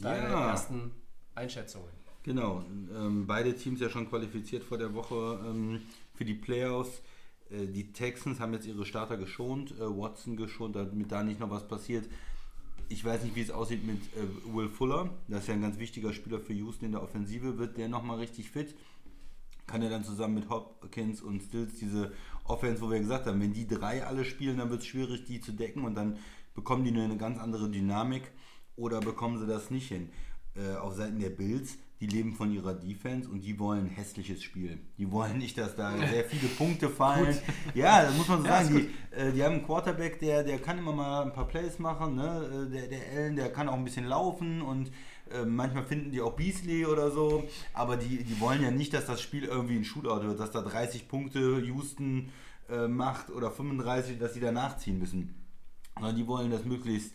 deine 0.00 0.28
Ja. 0.28 0.50
ersten 0.50 0.92
Einschätzungen. 1.34 1.88
Genau, 2.22 2.64
ähm, 2.94 3.26
beide 3.26 3.54
Teams 3.54 3.80
ja 3.80 3.90
schon 3.90 4.08
qualifiziert 4.08 4.62
vor 4.62 4.78
der 4.78 4.94
Woche 4.94 5.40
ähm, 5.46 5.82
für 6.14 6.24
die 6.24 6.34
Playoffs. 6.34 7.02
Äh, 7.50 7.66
die 7.66 7.92
Texans 7.92 8.40
haben 8.40 8.52
jetzt 8.54 8.66
ihre 8.66 8.86
Starter 8.86 9.16
geschont, 9.16 9.72
äh, 9.72 9.80
Watson 9.80 10.36
geschont, 10.36 10.76
damit 10.76 11.10
da 11.12 11.22
nicht 11.22 11.40
noch 11.40 11.50
was 11.50 11.66
passiert. 11.66 12.08
Ich 12.88 13.04
weiß 13.04 13.24
nicht, 13.24 13.34
wie 13.34 13.40
es 13.42 13.50
aussieht 13.50 13.84
mit 13.84 13.98
äh, 14.16 14.54
Will 14.54 14.68
Fuller. 14.68 15.10
Das 15.28 15.40
ist 15.42 15.48
ja 15.48 15.54
ein 15.54 15.62
ganz 15.62 15.78
wichtiger 15.78 16.12
Spieler 16.12 16.38
für 16.38 16.52
Houston 16.52 16.86
in 16.86 16.92
der 16.92 17.02
Offensive. 17.02 17.58
Wird 17.58 17.76
der 17.76 17.88
nochmal 17.88 18.18
richtig 18.18 18.50
fit? 18.50 18.74
Kann 19.66 19.82
er 19.82 19.90
dann 19.90 20.04
zusammen 20.04 20.34
mit 20.34 20.48
Hopkins 20.48 21.20
und 21.22 21.42
Stills 21.42 21.74
diese 21.78 22.12
Offense, 22.44 22.80
wo 22.82 22.90
wir 22.90 23.00
gesagt 23.00 23.26
haben, 23.26 23.40
wenn 23.40 23.52
die 23.54 23.66
drei 23.66 24.04
alle 24.06 24.24
spielen, 24.24 24.58
dann 24.58 24.70
wird 24.70 24.80
es 24.82 24.86
schwierig, 24.86 25.24
die 25.24 25.40
zu 25.40 25.52
decken 25.52 25.84
und 25.84 25.94
dann 25.94 26.18
bekommen 26.54 26.84
die 26.84 26.90
nur 26.92 27.04
eine 27.04 27.16
ganz 27.16 27.38
andere 27.38 27.68
Dynamik 27.68 28.30
oder 28.76 29.00
bekommen 29.00 29.38
sie 29.38 29.46
das 29.46 29.70
nicht 29.70 29.88
hin. 29.88 30.10
Äh, 30.56 30.76
auf 30.76 30.94
Seiten 30.94 31.18
der 31.18 31.30
Bills, 31.30 31.78
die 32.00 32.06
leben 32.06 32.32
von 32.34 32.52
ihrer 32.52 32.74
Defense 32.74 33.28
und 33.28 33.40
die 33.40 33.58
wollen 33.58 33.86
ein 33.86 33.90
hässliches 33.90 34.42
Spiel. 34.42 34.78
Die 34.98 35.10
wollen 35.10 35.38
nicht, 35.38 35.58
dass 35.58 35.74
da 35.74 35.96
sehr 35.96 36.24
viele 36.24 36.48
Punkte 36.48 36.88
fallen. 36.88 37.36
ja, 37.74 38.02
das 38.02 38.16
muss 38.16 38.28
man 38.28 38.42
so 38.42 38.46
sagen. 38.46 38.68
Die, 39.12 39.16
äh, 39.16 39.32
die 39.32 39.42
haben 39.42 39.54
einen 39.54 39.66
Quarterback, 39.66 40.20
der, 40.20 40.44
der 40.44 40.58
kann 40.58 40.78
immer 40.78 40.92
mal 40.92 41.22
ein 41.24 41.32
paar 41.32 41.48
Plays 41.48 41.78
machen. 41.80 42.14
Ne? 42.14 42.68
Äh, 42.68 42.70
Der, 42.70 42.86
der 42.86 43.00
Allen, 43.16 43.36
der 43.36 43.52
kann 43.52 43.68
auch 43.68 43.74
ein 43.74 43.84
bisschen 43.84 44.06
laufen 44.06 44.62
und 44.62 44.92
äh, 45.32 45.44
manchmal 45.44 45.84
finden 45.84 46.12
die 46.12 46.20
auch 46.20 46.34
Beasley 46.36 46.86
oder 46.86 47.10
so. 47.10 47.44
Aber 47.72 47.96
die, 47.96 48.22
die 48.22 48.38
wollen 48.38 48.62
ja 48.62 48.70
nicht, 48.70 48.94
dass 48.94 49.06
das 49.06 49.20
Spiel 49.20 49.44
irgendwie 49.44 49.76
ein 49.76 49.84
Shootout 49.84 50.22
wird, 50.24 50.38
dass 50.38 50.52
da 50.52 50.62
30 50.62 51.08
Punkte 51.08 51.58
Houston 51.64 52.30
äh, 52.68 52.86
macht 52.86 53.30
oder 53.30 53.50
35, 53.50 54.18
dass 54.18 54.34
die 54.34 54.40
da 54.40 54.52
nachziehen 54.52 54.98
müssen. 55.00 55.34
Die 56.16 56.26
wollen 56.26 56.50
das 56.50 56.64
möglichst 56.64 57.12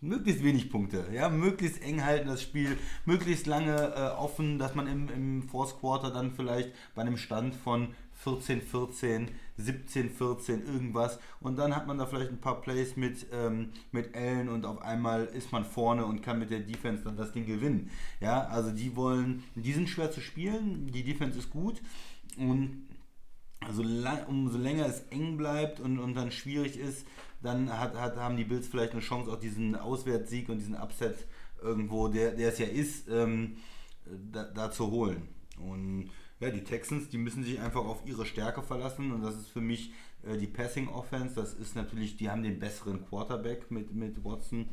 möglichst 0.00 0.44
wenig 0.44 0.70
Punkte, 0.70 1.06
ja, 1.12 1.28
möglichst 1.28 1.82
eng 1.82 2.04
halten 2.04 2.28
das 2.28 2.42
Spiel, 2.42 2.76
möglichst 3.04 3.46
lange 3.46 3.94
äh, 3.94 4.08
offen, 4.16 4.58
dass 4.58 4.74
man 4.74 4.86
im, 4.86 5.08
im 5.08 5.42
Fourth 5.48 5.80
Quarter 5.80 6.10
dann 6.10 6.32
vielleicht 6.32 6.72
bei 6.94 7.02
einem 7.02 7.16
Stand 7.16 7.54
von 7.54 7.94
14, 8.22 8.62
14, 8.62 9.28
17, 9.56 10.10
14 10.10 10.66
irgendwas 10.66 11.18
und 11.40 11.58
dann 11.58 11.74
hat 11.74 11.86
man 11.86 11.98
da 11.98 12.06
vielleicht 12.06 12.30
ein 12.30 12.40
paar 12.40 12.60
Plays 12.60 12.96
mit, 12.96 13.26
ähm, 13.32 13.72
mit 13.92 14.14
Allen 14.14 14.48
und 14.48 14.64
auf 14.66 14.82
einmal 14.82 15.24
ist 15.26 15.52
man 15.52 15.64
vorne 15.64 16.04
und 16.04 16.22
kann 16.22 16.38
mit 16.38 16.50
der 16.50 16.60
Defense 16.60 17.04
dann 17.04 17.16
das 17.16 17.32
Ding 17.32 17.46
gewinnen. 17.46 17.90
Ja, 18.20 18.46
also 18.46 18.70
die 18.70 18.96
wollen, 18.96 19.44
die 19.54 19.72
sind 19.72 19.88
schwer 19.88 20.10
zu 20.10 20.20
spielen, 20.20 20.90
die 20.92 21.04
Defense 21.04 21.38
ist 21.38 21.50
gut 21.50 21.80
und 22.36 22.86
also 23.60 23.82
umso 24.28 24.58
länger 24.58 24.86
es 24.86 25.00
eng 25.10 25.36
bleibt 25.36 25.80
und, 25.80 25.98
und 25.98 26.14
dann 26.14 26.30
schwierig 26.30 26.78
ist, 26.78 27.06
dann 27.42 27.70
hat, 27.70 27.94
hat, 27.94 28.16
haben 28.16 28.36
die 28.36 28.44
Bills 28.44 28.68
vielleicht 28.68 28.92
eine 28.92 29.00
Chance, 29.00 29.30
auch 29.30 29.40
diesen 29.40 29.74
Auswärtssieg 29.74 30.48
und 30.48 30.58
diesen 30.58 30.76
Upset 30.76 31.26
irgendwo, 31.62 32.08
der, 32.08 32.32
der 32.32 32.50
es 32.50 32.58
ja 32.58 32.66
ist, 32.66 33.08
ähm, 33.08 33.56
da, 34.32 34.44
da 34.44 34.70
zu 34.70 34.90
holen. 34.90 35.28
Und 35.58 36.10
ja, 36.40 36.50
die 36.50 36.64
Texans, 36.64 37.08
die 37.08 37.18
müssen 37.18 37.44
sich 37.44 37.60
einfach 37.60 37.84
auf 37.84 38.06
ihre 38.06 38.26
Stärke 38.26 38.62
verlassen 38.62 39.10
und 39.10 39.22
das 39.22 39.36
ist 39.36 39.48
für 39.48 39.60
mich 39.60 39.92
äh, 40.22 40.36
die 40.36 40.46
Passing 40.46 40.88
Offense. 40.88 41.34
Das 41.34 41.54
ist 41.54 41.76
natürlich, 41.76 42.16
die 42.16 42.30
haben 42.30 42.42
den 42.42 42.58
besseren 42.58 43.04
Quarterback 43.06 43.70
mit, 43.70 43.94
mit 43.94 44.22
Watson 44.22 44.68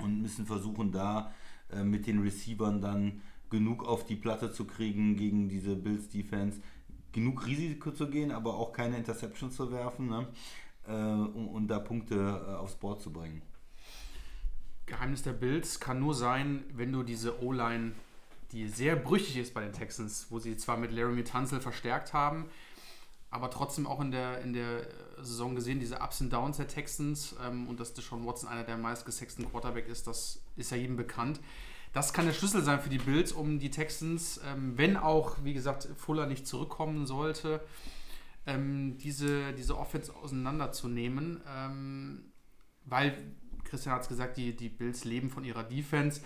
und 0.00 0.22
müssen 0.22 0.46
versuchen, 0.46 0.92
da 0.92 1.34
äh, 1.70 1.82
mit 1.82 2.06
den 2.06 2.20
Receivern 2.20 2.80
dann 2.80 3.22
genug 3.50 3.84
auf 3.84 4.04
die 4.04 4.16
Platte 4.16 4.52
zu 4.52 4.66
kriegen 4.66 5.16
gegen 5.16 5.48
diese 5.48 5.74
Bills 5.74 6.08
Defense, 6.08 6.60
genug 7.18 7.46
Risiko 7.46 7.90
zu 7.90 8.08
gehen, 8.08 8.30
aber 8.30 8.54
auch 8.54 8.72
keine 8.72 8.96
Interceptions 8.96 9.56
zu 9.56 9.72
werfen, 9.72 10.08
ne? 10.08 10.28
äh, 10.86 10.92
um, 10.92 11.48
um 11.48 11.68
da 11.68 11.80
Punkte 11.80 12.14
äh, 12.14 12.54
aufs 12.54 12.76
Board 12.76 13.02
zu 13.02 13.12
bringen. 13.12 13.42
Geheimnis 14.86 15.22
der 15.22 15.32
Bills 15.32 15.80
kann 15.80 15.98
nur 15.98 16.14
sein, 16.14 16.64
wenn 16.74 16.92
du 16.92 17.02
diese 17.02 17.42
O-Line, 17.42 17.92
die 18.52 18.68
sehr 18.68 18.96
brüchig 18.96 19.36
ist 19.36 19.52
bei 19.52 19.60
den 19.60 19.72
Texans, 19.72 20.28
wo 20.30 20.38
sie 20.38 20.56
zwar 20.56 20.76
mit 20.78 20.92
Laramie 20.92 21.24
Tunzel 21.24 21.60
verstärkt 21.60 22.14
haben, 22.14 22.46
aber 23.30 23.50
trotzdem 23.50 23.86
auch 23.86 24.00
in 24.00 24.10
der, 24.10 24.40
in 24.40 24.54
der 24.54 24.86
Saison 25.18 25.54
gesehen, 25.54 25.80
diese 25.80 25.98
Ups 25.98 26.20
und 26.22 26.32
Downs 26.32 26.56
der 26.56 26.68
Texans 26.68 27.36
ähm, 27.44 27.68
und 27.68 27.80
dass 27.80 27.92
Deshaun 27.92 28.24
Watson 28.24 28.48
einer 28.48 28.64
der 28.64 28.78
meistgesexten 28.78 29.50
Quarterback 29.50 29.88
ist, 29.88 30.06
das 30.06 30.40
ist 30.56 30.70
ja 30.70 30.76
jedem 30.78 30.96
bekannt. 30.96 31.40
Das 31.98 32.12
kann 32.12 32.26
der 32.26 32.32
Schlüssel 32.32 32.62
sein 32.62 32.80
für 32.80 32.90
die 32.90 32.98
Bills, 32.98 33.32
um 33.32 33.58
die 33.58 33.72
Texans, 33.72 34.40
ähm, 34.46 34.78
wenn 34.78 34.96
auch, 34.96 35.38
wie 35.42 35.52
gesagt, 35.52 35.88
Fuller 35.96 36.26
nicht 36.26 36.46
zurückkommen 36.46 37.06
sollte, 37.08 37.60
ähm, 38.46 38.98
diese, 38.98 39.52
diese 39.54 39.76
Offense 39.76 40.14
auseinanderzunehmen. 40.14 41.40
Ähm, 41.52 42.30
weil, 42.84 43.18
Christian 43.64 43.96
hat 43.96 44.02
es 44.02 44.08
gesagt, 44.08 44.36
die, 44.36 44.54
die 44.54 44.68
Bills 44.68 45.02
leben 45.06 45.28
von 45.28 45.42
ihrer 45.42 45.64
Defense. 45.64 46.20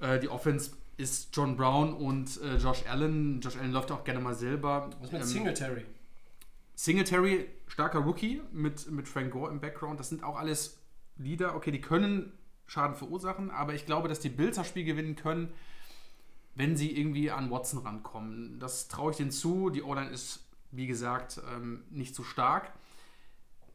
Äh, 0.00 0.20
die 0.20 0.28
Offense 0.28 0.72
ist 0.98 1.34
John 1.34 1.56
Brown 1.56 1.94
und 1.94 2.38
äh, 2.42 2.58
Josh 2.58 2.84
Allen. 2.86 3.40
Josh 3.40 3.56
Allen 3.56 3.72
läuft 3.72 3.90
auch 3.90 4.04
gerne 4.04 4.20
mal 4.20 4.34
selber. 4.34 4.90
Was 5.00 5.12
mit 5.12 5.22
Ähm, 5.22 5.26
Singletary? 5.26 5.86
Singletary, 6.74 7.48
starker 7.68 8.00
Rookie 8.00 8.42
mit, 8.52 8.90
mit 8.90 9.08
Frank 9.08 9.30
Gore 9.30 9.50
im 9.50 9.62
Background. 9.62 9.98
Das 9.98 10.10
sind 10.10 10.22
auch 10.22 10.36
alles 10.36 10.76
Leader. 11.16 11.56
Okay, 11.56 11.70
die 11.70 11.80
können 11.80 12.34
Schaden 12.66 12.96
verursachen, 12.96 13.50
aber 13.50 13.74
ich 13.74 13.86
glaube, 13.86 14.08
dass 14.08 14.20
die 14.20 14.30
Bills 14.30 14.56
das 14.56 14.66
Spiel 14.66 14.84
gewinnen 14.84 15.16
können, 15.16 15.52
wenn 16.54 16.76
sie 16.76 16.96
irgendwie 16.96 17.30
an 17.30 17.50
Watson 17.50 17.80
rankommen. 17.80 18.58
Das 18.58 18.88
traue 18.88 19.10
ich 19.10 19.16
denen 19.16 19.30
zu. 19.30 19.70
Die 19.70 19.82
O-Line 19.82 20.10
ist, 20.10 20.40
wie 20.70 20.86
gesagt, 20.86 21.40
ähm, 21.54 21.84
nicht 21.90 22.14
so 22.14 22.22
stark. 22.22 22.72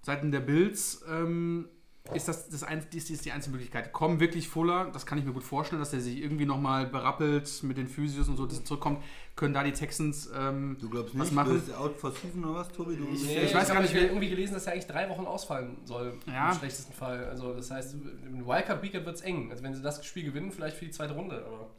Seiten 0.01 0.31
der 0.31 0.39
Bills 0.39 1.03
ähm, 1.07 1.67
ist 2.14 2.28
das, 2.28 2.50
das 2.50 2.64
ein, 2.64 2.84
ist, 2.93 3.10
ist 3.12 3.26
die 3.26 3.32
einzige 3.32 3.52
Möglichkeit. 3.52 3.93
Kommen 3.93 4.20
wirklich 4.20 4.47
Fuller, 4.47 4.89
das 4.91 5.06
kann 5.06 5.18
ich 5.20 5.26
mir 5.26 5.32
gut 5.34 5.43
vorstellen, 5.43 5.80
dass 5.80 5.91
der 5.91 6.02
sich 6.02 6.18
irgendwie 6.22 6.45
nochmal 6.45 6.88
berappelt 6.88 7.62
mit 7.64 7.78
den 7.78 7.88
Physios 7.88 8.28
und 8.28 8.36
so, 8.38 8.45
dass 8.47 8.60
er 8.60 8.66
zurückkommt, 8.66 9.04
können 9.36 9.54
da 9.54 9.64
die 9.64 9.72
Texans 9.74 10.30
ähm, 10.36 10.78
Du 10.80 10.89
glaubst 10.89 11.18
was 11.18 11.28
nicht, 11.28 11.36
machen. 11.36 11.54
du 11.54 11.60
bist 11.60 11.74
out 11.76 11.95
for 11.97 12.12
season 12.12 12.43
oder 12.45 12.56
was, 12.56 12.70
Tobi? 12.72 12.95
Du 12.95 13.04
Nee, 13.04 13.43
Ich 13.43 13.54
weiß 13.54 13.68
gar 13.68 13.78
hab 13.78 13.84
nicht, 13.84 13.93
Ich 13.93 14.02
irgendwie 14.02 14.30
gelesen, 14.30 14.54
dass 14.56 14.66
er 14.66 14.74
eigentlich 14.74 14.88
drei 14.88 15.08
Wochen 15.10 15.26
ausfallen 15.26 15.78
soll. 15.86 16.18
Ja. 16.26 16.52
Im 16.52 16.58
schlechtesten 16.58 16.93
Fall. 16.93 17.26
Also, 17.26 17.54
das 17.54 17.70
heißt, 17.70 17.93
im 17.93 18.45
Wildcard-Weekend 18.45 19.06
wird 19.06 19.16
es 19.16 19.22
eng. 19.22 19.52
Also, 19.52 19.64
wenn 19.64 19.76
sie 19.76 19.82
das 19.82 20.04
Spiel 20.06 20.24
gewinnen, 20.24 20.52
vielleicht 20.52 20.78
für 20.78 20.86
die 20.86 20.91
zweite 20.91 21.14
Runde. 21.14 21.43
Aber 21.45 21.70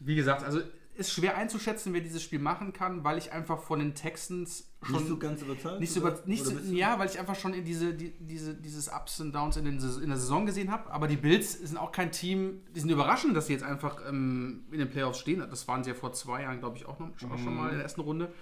Wie 0.00 0.16
gesagt, 0.16 0.42
also 0.42 0.60
ist 0.96 1.12
schwer 1.12 1.36
einzuschätzen, 1.36 1.92
wer 1.92 2.00
dieses 2.00 2.22
Spiel 2.22 2.38
machen 2.38 2.72
kann, 2.72 3.02
weil 3.04 3.18
ich 3.18 3.32
einfach 3.32 3.60
von 3.60 3.80
den 3.80 3.94
Texans 3.94 4.70
schon 4.82 4.96
nicht 4.96 5.08
so 5.08 5.16
ganz 5.16 5.42
überzeugt? 5.42 5.80
nicht 5.80 5.92
so 5.92 6.00
über, 6.00 6.22
nicht 6.26 6.46
Oder 6.46 6.60
so, 6.60 6.72
ja, 6.72 6.98
weil 6.98 7.08
ich 7.08 7.18
einfach 7.18 7.34
schon 7.34 7.52
in 7.52 7.64
diese, 7.64 7.94
die, 7.94 8.12
diese, 8.18 8.54
dieses 8.54 8.88
Ups 8.88 9.20
und 9.20 9.34
Downs 9.34 9.56
in, 9.56 9.64
den, 9.64 9.78
in 9.78 10.08
der 10.08 10.18
Saison 10.18 10.46
gesehen 10.46 10.70
habe. 10.70 10.90
Aber 10.90 11.08
die 11.08 11.16
Bills 11.16 11.52
sind 11.54 11.76
auch 11.76 11.90
kein 11.92 12.12
Team, 12.12 12.62
die 12.74 12.80
sind 12.80 12.90
überraschend, 12.90 13.36
dass 13.36 13.48
sie 13.48 13.52
jetzt 13.52 13.64
einfach 13.64 14.00
ähm, 14.08 14.64
in 14.70 14.78
den 14.78 14.88
Playoffs 14.88 15.18
stehen. 15.18 15.40
Das 15.40 15.66
waren 15.66 15.82
sie 15.82 15.90
ja 15.90 15.96
vor 15.96 16.12
zwei 16.12 16.42
Jahren, 16.42 16.60
glaube 16.60 16.76
ich, 16.76 16.86
auch, 16.86 16.98
noch, 16.98 17.08
auch 17.08 17.38
schon 17.38 17.56
mal 17.56 17.70
in 17.70 17.76
der 17.76 17.82
ersten 17.82 18.00
Runde. 18.00 18.32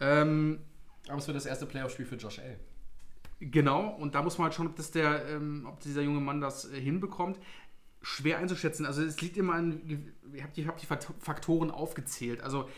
Ähm, 0.00 0.58
Aber 1.08 1.18
es 1.18 1.26
wird 1.26 1.36
das 1.36 1.46
erste 1.46 1.66
Playoff-Spiel 1.66 2.06
für 2.06 2.16
Josh 2.16 2.38
L. 2.38 2.58
Genau, 3.44 3.88
und 3.88 4.14
da 4.14 4.22
muss 4.22 4.38
man 4.38 4.44
halt 4.44 4.54
schauen, 4.54 4.68
ob, 4.68 4.76
das 4.76 4.92
der, 4.92 5.26
ähm, 5.26 5.66
ob 5.68 5.80
dieser 5.80 6.02
junge 6.02 6.20
Mann 6.20 6.40
das 6.40 6.70
äh, 6.70 6.80
hinbekommt. 6.80 7.40
Schwer 8.02 8.38
einzuschätzen. 8.38 8.84
Also 8.84 9.02
es 9.02 9.20
liegt 9.20 9.36
immer 9.36 9.54
an, 9.54 9.80
ich 10.32 10.42
habe 10.42 10.52
die, 10.54 10.66
hab 10.66 10.76
die 10.78 10.86
Fakt- 10.86 11.08
Faktoren 11.20 11.70
aufgezählt. 11.70 12.40
Also 12.40 12.68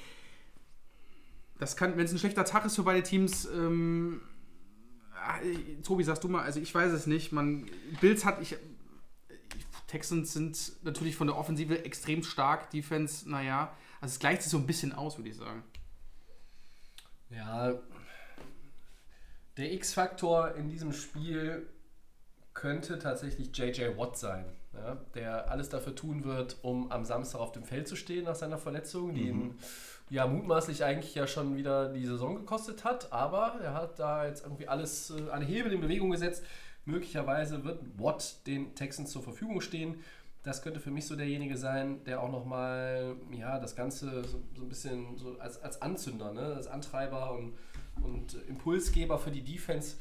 das 1.58 1.76
kann, 1.76 1.96
wenn 1.96 2.04
es 2.04 2.12
ein 2.12 2.18
schlechter 2.18 2.44
Tag 2.44 2.64
ist 2.66 2.76
für 2.76 2.82
beide 2.82 3.02
Teams, 3.02 3.46
ähm, 3.46 4.20
ah, 5.14 5.38
Tobi, 5.82 6.04
sagst 6.04 6.22
du 6.24 6.28
mal, 6.28 6.42
also 6.42 6.60
ich 6.60 6.74
weiß 6.74 6.92
es 6.92 7.06
nicht. 7.06 7.32
Man, 7.32 7.70
Bills 8.00 8.24
hat, 8.24 8.40
ich- 8.42 8.56
Texans 9.86 10.32
sind 10.32 10.72
natürlich 10.84 11.14
von 11.16 11.26
der 11.28 11.36
Offensive 11.36 11.84
extrem 11.84 12.22
stark, 12.22 12.70
Defense, 12.70 13.28
naja, 13.30 13.74
also 14.00 14.12
es 14.12 14.18
gleicht 14.18 14.42
sich 14.42 14.50
so 14.50 14.58
ein 14.58 14.66
bisschen 14.66 14.92
aus, 14.92 15.16
würde 15.16 15.30
ich 15.30 15.36
sagen. 15.36 15.62
Ja, 17.30 17.74
der 19.56 19.72
X-Faktor 19.72 20.54
in 20.56 20.68
diesem 20.68 20.92
Spiel 20.92 21.68
könnte 22.54 22.98
tatsächlich 22.98 23.56
JJ 23.56 23.96
Watt 23.96 24.18
sein, 24.18 24.44
ja, 24.76 24.96
der 25.14 25.50
alles 25.50 25.68
dafür 25.68 25.94
tun 25.94 26.24
wird, 26.24 26.56
um 26.62 26.90
am 26.90 27.04
Samstag 27.04 27.40
auf 27.40 27.52
dem 27.52 27.64
Feld 27.64 27.88
zu 27.88 27.96
stehen 27.96 28.24
nach 28.24 28.34
seiner 28.34 28.58
Verletzung, 28.58 29.14
die 29.14 29.28
ihn 29.28 29.54
ja 30.10 30.26
mutmaßlich 30.26 30.84
eigentlich 30.84 31.14
ja 31.14 31.26
schon 31.26 31.56
wieder 31.56 31.92
die 31.92 32.04
Saison 32.04 32.36
gekostet 32.36 32.84
hat, 32.84 33.12
aber 33.12 33.60
er 33.62 33.74
hat 33.74 33.98
da 33.98 34.26
jetzt 34.26 34.44
irgendwie 34.44 34.68
alles 34.68 35.10
äh, 35.10 35.30
an 35.30 35.42
Hebel 35.42 35.72
in 35.72 35.80
Bewegung 35.80 36.10
gesetzt. 36.10 36.44
Möglicherweise 36.84 37.64
wird 37.64 37.80
Watt 37.98 38.46
den 38.46 38.74
Texans 38.74 39.10
zur 39.10 39.22
Verfügung 39.22 39.60
stehen. 39.60 40.00
Das 40.42 40.60
könnte 40.60 40.78
für 40.78 40.90
mich 40.90 41.06
so 41.06 41.16
derjenige 41.16 41.56
sein, 41.56 42.04
der 42.04 42.22
auch 42.22 42.30
nochmal 42.30 43.16
ja, 43.32 43.58
das 43.58 43.74
Ganze 43.74 44.24
so, 44.24 44.42
so 44.54 44.62
ein 44.62 44.68
bisschen 44.68 45.16
so 45.16 45.38
als, 45.38 45.62
als 45.62 45.80
Anzünder, 45.80 46.34
ne? 46.34 46.54
als 46.54 46.66
Antreiber 46.66 47.32
und, 47.32 47.54
und 48.02 48.34
Impulsgeber 48.46 49.18
für 49.18 49.30
die 49.30 49.42
Defense, 49.42 49.96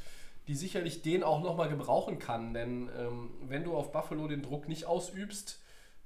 die 0.47 0.55
sicherlich 0.55 1.01
den 1.01 1.23
auch 1.23 1.41
nochmal 1.41 1.69
gebrauchen 1.69 2.19
kann. 2.19 2.53
Denn 2.53 2.89
ähm, 2.97 3.31
wenn 3.47 3.63
du 3.63 3.75
auf 3.75 3.91
Buffalo 3.91 4.27
den 4.27 4.41
Druck 4.41 4.67
nicht 4.67 4.85
ausübst, 4.85 5.61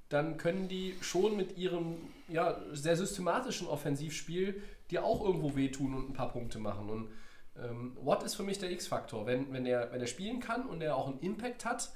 dann 0.08 0.36
können 0.36 0.68
die 0.68 0.96
schon 1.00 1.36
mit 1.36 1.58
ihrem 1.58 1.96
ja, 2.28 2.60
sehr 2.72 2.96
systematischen 2.96 3.66
Offensivspiel 3.66 4.62
dir 4.90 5.04
auch 5.04 5.22
irgendwo 5.22 5.54
wehtun 5.54 5.94
und 5.94 6.10
ein 6.10 6.14
paar 6.14 6.32
Punkte 6.32 6.58
machen. 6.58 6.88
Und 6.88 7.10
ähm, 7.56 7.96
Watt 8.00 8.22
ist 8.22 8.34
für 8.34 8.42
mich 8.42 8.58
der 8.58 8.70
X-Faktor. 8.70 9.26
Wenn, 9.26 9.52
wenn, 9.52 9.66
er, 9.66 9.92
wenn 9.92 10.00
er 10.00 10.06
spielen 10.06 10.40
kann 10.40 10.66
und 10.66 10.80
er 10.80 10.96
auch 10.96 11.08
einen 11.08 11.20
Impact 11.20 11.64
hat, 11.64 11.92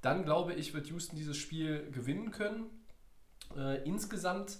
dann 0.00 0.24
glaube 0.24 0.54
ich, 0.54 0.74
wird 0.74 0.86
Houston 0.88 1.16
dieses 1.16 1.36
Spiel 1.36 1.90
gewinnen 1.90 2.30
können. 2.30 2.66
Äh, 3.56 3.82
insgesamt 3.84 4.58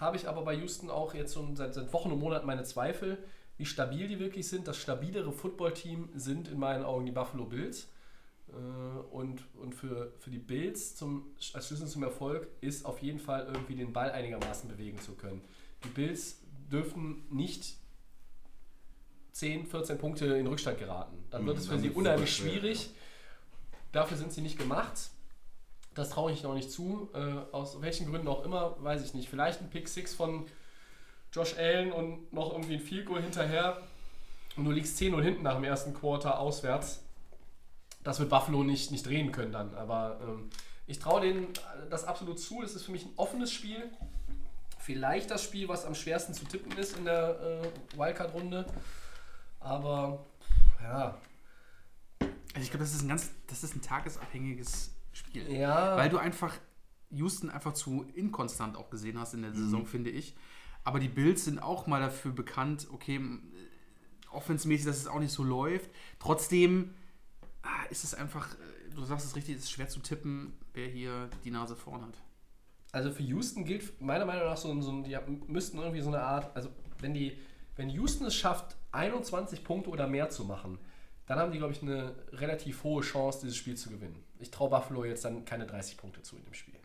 habe 0.00 0.16
ich 0.16 0.28
aber 0.28 0.42
bei 0.42 0.54
Houston 0.54 0.90
auch 0.90 1.14
jetzt 1.14 1.34
schon 1.34 1.54
seit, 1.56 1.74
seit 1.74 1.92
Wochen 1.92 2.10
und 2.10 2.18
Monaten 2.18 2.46
meine 2.46 2.64
Zweifel, 2.64 3.18
wie 3.58 3.66
stabil 3.66 4.08
die 4.08 4.18
wirklich 4.18 4.48
sind. 4.48 4.66
Das 4.66 4.78
stabilere 4.78 5.32
Footballteam 5.32 6.08
sind 6.14 6.48
in 6.48 6.58
meinen 6.58 6.84
Augen 6.84 7.04
die 7.06 7.12
Buffalo 7.12 7.44
Bills. 7.44 7.88
Äh, 8.48 8.52
und, 9.10 9.42
und 9.60 9.74
für, 9.74 10.12
für 10.18 10.30
die 10.30 10.38
Bills 10.38 10.96
zum, 10.96 11.26
als 11.52 11.66
Schlüssel 11.66 11.86
zum 11.86 12.02
Erfolg 12.04 12.48
ist 12.60 12.86
auf 12.86 13.00
jeden 13.02 13.18
Fall 13.18 13.46
irgendwie 13.52 13.74
den 13.74 13.92
Ball 13.92 14.10
einigermaßen 14.10 14.68
bewegen 14.68 14.98
zu 15.00 15.12
können. 15.14 15.42
Die 15.84 15.88
Bills 15.88 16.40
dürfen 16.72 17.24
nicht 17.30 17.76
10, 19.32 19.66
14 19.66 19.98
Punkte 19.98 20.26
in 20.26 20.46
Rückstand 20.46 20.78
geraten. 20.78 21.16
Dann 21.30 21.46
wird 21.46 21.56
Mhm, 21.56 21.62
es 21.62 21.68
für 21.68 21.78
sie 21.78 21.90
unheimlich 21.90 22.34
schwierig. 22.34 22.90
Dafür 23.92 24.16
sind 24.16 24.32
sie 24.32 24.40
nicht 24.40 24.58
gemacht. 24.58 25.10
Das 25.94 26.10
traue 26.10 26.32
ich 26.32 26.42
noch 26.42 26.54
nicht 26.54 26.70
zu. 26.70 27.08
Äh, 27.14 27.18
aus 27.52 27.80
welchen 27.80 28.08
Gründen 28.10 28.28
auch 28.28 28.44
immer, 28.44 28.76
weiß 28.82 29.04
ich 29.04 29.14
nicht. 29.14 29.28
Vielleicht 29.28 29.60
ein 29.60 29.70
Pick 29.70 29.88
6 29.88 30.14
von 30.14 30.46
Josh 31.32 31.56
Allen 31.58 31.92
und 31.92 32.32
noch 32.32 32.52
irgendwie 32.52 32.74
ein 32.74 32.80
Field 32.80 33.06
Goal 33.06 33.22
hinterher. 33.22 33.82
Und 34.56 34.64
du 34.64 34.70
liegst 34.70 34.98
10-0 34.98 35.22
hinten 35.22 35.42
nach 35.42 35.54
dem 35.54 35.64
ersten 35.64 35.94
Quarter 35.94 36.38
auswärts. 36.38 37.04
Das 38.02 38.18
wird 38.18 38.30
Buffalo 38.30 38.64
nicht, 38.64 38.90
nicht 38.90 39.06
drehen 39.06 39.32
können 39.32 39.52
dann. 39.52 39.74
Aber 39.74 40.18
ähm, 40.22 40.50
ich 40.86 40.98
traue 40.98 41.20
denen 41.20 41.48
das 41.90 42.04
absolut 42.04 42.40
zu. 42.40 42.62
Es 42.62 42.74
ist 42.74 42.84
für 42.84 42.92
mich 42.92 43.04
ein 43.04 43.12
offenes 43.16 43.52
Spiel. 43.52 43.90
Vielleicht 44.78 45.30
das 45.30 45.44
Spiel, 45.44 45.68
was 45.68 45.84
am 45.84 45.94
schwersten 45.94 46.32
zu 46.32 46.44
tippen 46.46 46.72
ist 46.78 46.96
in 46.96 47.04
der 47.04 47.62
äh, 47.62 47.98
Wildcard-Runde. 47.98 48.66
Aber 49.60 50.24
ja, 50.82 51.18
Also 52.20 52.64
ich 52.64 52.70
glaube, 52.70 52.84
das 52.84 52.94
ist 52.94 53.02
ein 53.02 53.08
ganz, 53.08 53.30
das 53.48 53.62
ist 53.62 53.76
ein 53.76 53.82
tagesabhängiges 53.82 54.92
Spiel. 55.12 55.52
Ja. 55.52 55.96
Weil 55.96 56.08
du 56.08 56.18
einfach 56.18 56.54
Houston 57.10 57.50
einfach 57.50 57.74
zu 57.74 58.06
inkonstant 58.14 58.76
auch 58.76 58.90
gesehen 58.90 59.18
hast 59.18 59.34
in 59.34 59.42
der 59.42 59.52
Saison, 59.52 59.86
finde 59.86 60.10
ich. 60.10 60.34
Aber 60.88 61.00
die 61.00 61.08
Bills 61.08 61.44
sind 61.44 61.58
auch 61.58 61.86
mal 61.86 62.00
dafür 62.00 62.32
bekannt, 62.32 62.86
okay, 62.90 63.16
äh, 63.16 63.20
offensmäßig, 64.32 64.86
dass 64.86 64.96
es 64.96 65.06
auch 65.06 65.20
nicht 65.20 65.32
so 65.32 65.44
läuft. 65.44 65.90
Trotzdem 66.18 66.94
ah, 67.60 67.84
ist 67.90 68.04
es 68.04 68.14
einfach, 68.14 68.54
äh, 68.54 68.94
du 68.94 69.04
sagst 69.04 69.26
es 69.26 69.36
richtig, 69.36 69.56
es 69.56 69.64
ist 69.64 69.70
schwer 69.70 69.88
zu 69.88 70.00
tippen, 70.00 70.54
wer 70.72 70.86
hier 70.86 71.28
die 71.44 71.50
Nase 71.50 71.76
vorn 71.76 72.00
hat. 72.00 72.14
Also 72.90 73.10
für 73.10 73.22
Houston 73.22 73.66
gilt 73.66 74.00
meiner 74.00 74.24
Meinung 74.24 74.46
nach 74.46 74.56
so 74.56 74.80
so 74.80 75.02
die 75.02 75.14
müssten 75.46 75.76
irgendwie 75.76 76.00
so 76.00 76.08
eine 76.08 76.22
Art, 76.22 76.56
also 76.56 76.70
wenn 77.00 77.12
die, 77.12 77.36
wenn 77.76 77.90
Houston 77.90 78.24
es 78.24 78.34
schafft, 78.34 78.74
21 78.92 79.64
Punkte 79.64 79.90
oder 79.90 80.06
mehr 80.06 80.30
zu 80.30 80.46
machen, 80.46 80.78
dann 81.26 81.38
haben 81.38 81.52
die, 81.52 81.58
glaube 81.58 81.74
ich, 81.74 81.82
eine 81.82 82.14
relativ 82.32 82.82
hohe 82.82 83.02
Chance, 83.02 83.40
dieses 83.42 83.58
Spiel 83.58 83.76
zu 83.76 83.90
gewinnen. 83.90 84.24
Ich 84.38 84.50
traue 84.50 84.70
Buffalo 84.70 85.04
jetzt 85.04 85.22
dann 85.26 85.44
keine 85.44 85.66
30 85.66 85.98
Punkte 85.98 86.22
zu 86.22 86.36
in 86.36 86.46
dem 86.46 86.54
Spiel. 86.54 86.77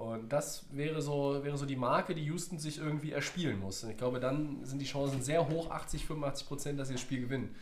Und 0.00 0.32
das 0.32 0.64
wäre 0.70 1.02
so, 1.02 1.44
wäre 1.44 1.58
so 1.58 1.66
die 1.66 1.76
Marke, 1.76 2.14
die 2.14 2.24
Houston 2.24 2.58
sich 2.58 2.78
irgendwie 2.78 3.12
erspielen 3.12 3.60
muss. 3.60 3.84
Und 3.84 3.90
ich 3.90 3.98
glaube, 3.98 4.18
dann 4.18 4.64
sind 4.64 4.78
die 4.78 4.86
Chancen 4.86 5.20
sehr 5.20 5.46
hoch, 5.46 5.70
80, 5.70 6.06
85 6.06 6.48
Prozent, 6.48 6.80
dass 6.80 6.88
sie 6.88 6.94
das 6.94 7.02
Spiel 7.02 7.20
gewinnen. 7.20 7.54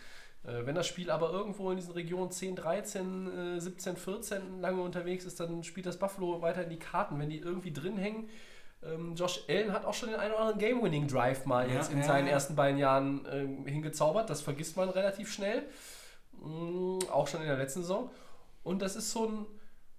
Äh, 0.44 0.64
wenn 0.64 0.76
das 0.76 0.86
Spiel 0.86 1.10
aber 1.10 1.32
irgendwo 1.32 1.68
in 1.72 1.78
diesen 1.78 1.94
Regionen 1.94 2.30
10, 2.30 2.54
13, 2.54 3.56
äh, 3.56 3.60
17, 3.60 3.96
14 3.96 4.60
lange 4.60 4.80
unterwegs 4.80 5.24
ist, 5.24 5.40
dann 5.40 5.64
spielt 5.64 5.86
das 5.86 5.98
Buffalo 5.98 6.40
weiter 6.40 6.62
in 6.62 6.70
die 6.70 6.78
Karten. 6.78 7.18
Wenn 7.18 7.28
die 7.28 7.38
irgendwie 7.38 7.72
drin 7.72 7.96
hängen, 7.96 8.28
ähm, 8.84 9.16
Josh 9.16 9.42
Allen 9.48 9.72
hat 9.72 9.84
auch 9.84 9.94
schon 9.94 10.10
den 10.10 10.20
einen 10.20 10.30
oder 10.30 10.42
anderen 10.42 10.60
Game-Winning-Drive 10.60 11.44
mal 11.44 11.68
Ja, 11.68 11.74
jetzt 11.74 11.90
in 11.90 11.98
ja, 11.98 12.04
seinen 12.04 12.28
ja. 12.28 12.34
ersten 12.34 12.54
beiden 12.54 12.78
Jahren 12.78 13.26
ähm, 13.32 13.66
hingezaubert. 13.66 14.30
Das 14.30 14.42
vergisst 14.42 14.76
man 14.76 14.90
relativ 14.90 15.32
schnell. 15.32 15.64
Mm, 16.40 17.00
auch 17.10 17.26
schon 17.26 17.40
in 17.40 17.48
der 17.48 17.56
letzten 17.56 17.80
Saison. 17.80 18.12
Und 18.62 18.80
das 18.80 18.94
ist 18.94 19.10
so 19.10 19.26
ein, 19.26 19.46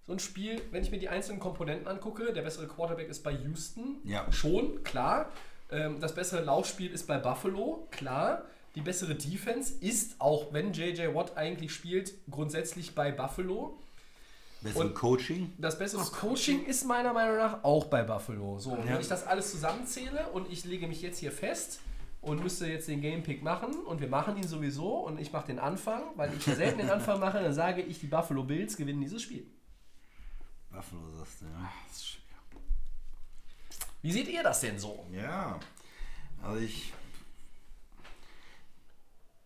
so 0.09 0.13
ein 0.15 0.19
Spiel, 0.19 0.59
wenn 0.71 0.81
ich 0.81 0.89
mir 0.89 0.97
die 0.97 1.07
einzelnen 1.07 1.39
Komponenten 1.39 1.87
angucke, 1.87 2.33
der 2.33 2.41
bessere 2.41 2.65
Quarterback 2.67 3.09
ist 3.09 3.23
bei 3.23 3.31
Houston. 3.31 3.97
Ja. 4.03 4.25
Schon, 4.31 4.83
klar. 4.83 5.31
Ähm, 5.71 5.99
das 5.99 6.15
bessere 6.15 6.41
Laufspiel 6.43 6.89
ist 6.91 7.05
bei 7.05 7.19
Buffalo, 7.19 7.87
klar. 7.91 8.41
Die 8.73 8.81
bessere 8.81 9.13
Defense 9.13 9.71
ist, 9.81 10.15
auch 10.19 10.51
wenn 10.51 10.73
JJ 10.73 11.13
Watt 11.13 11.37
eigentlich 11.37 11.71
spielt, 11.71 12.15
grundsätzlich 12.31 12.95
bei 12.95 13.11
Buffalo. 13.11 13.77
Bessere 14.61 14.85
Und- 14.87 14.95
Coaching? 14.95 15.53
Das 15.59 15.77
bessere 15.77 16.01
Coaching 16.05 16.65
ist 16.65 16.85
meiner 16.85 17.13
Meinung 17.13 17.37
nach 17.37 17.63
auch 17.63 17.85
bei 17.85 18.01
Buffalo. 18.01 18.57
So, 18.57 18.71
Ja. 18.71 18.85
wenn 18.85 18.99
ich 19.01 19.07
das 19.07 19.27
alles 19.27 19.51
zusammenzähle 19.51 20.29
und 20.33 20.51
ich 20.51 20.65
lege 20.65 20.87
mich 20.87 21.03
jetzt 21.03 21.19
hier 21.19 21.31
fest 21.31 21.81
und 22.21 22.41
müsste 22.41 22.65
jetzt 22.65 22.87
den 22.87 23.01
Gamepick 23.01 23.43
machen 23.43 23.75
und 23.85 24.01
wir 24.01 24.07
machen 24.07 24.37
ihn 24.37 24.47
sowieso 24.47 24.95
und 25.05 25.19
ich 25.19 25.31
mache 25.31 25.45
den 25.45 25.59
Anfang, 25.59 26.01
weil 26.15 26.31
ich 26.35 26.43
selten 26.45 26.79
den 26.79 26.89
Anfang 26.89 27.19
mache, 27.19 27.39
dann 27.43 27.53
sage 27.53 27.83
ich, 27.83 27.99
die 27.99 28.07
Buffalo 28.07 28.41
Bills 28.43 28.75
gewinnen 28.75 29.01
dieses 29.01 29.21
Spiel. 29.21 29.45
Buffalo 30.71 31.09
sagst 31.17 31.41
du, 31.41 31.45
ja. 31.45 31.71
Das 31.87 31.97
ist 31.97 32.07
schwer. 32.07 32.23
Wie 34.01 34.11
seht 34.11 34.27
ihr 34.27 34.43
das 34.43 34.61
denn 34.61 34.79
so? 34.79 35.05
Ja, 35.11 35.59
also 36.41 36.59
ich, 36.59 36.93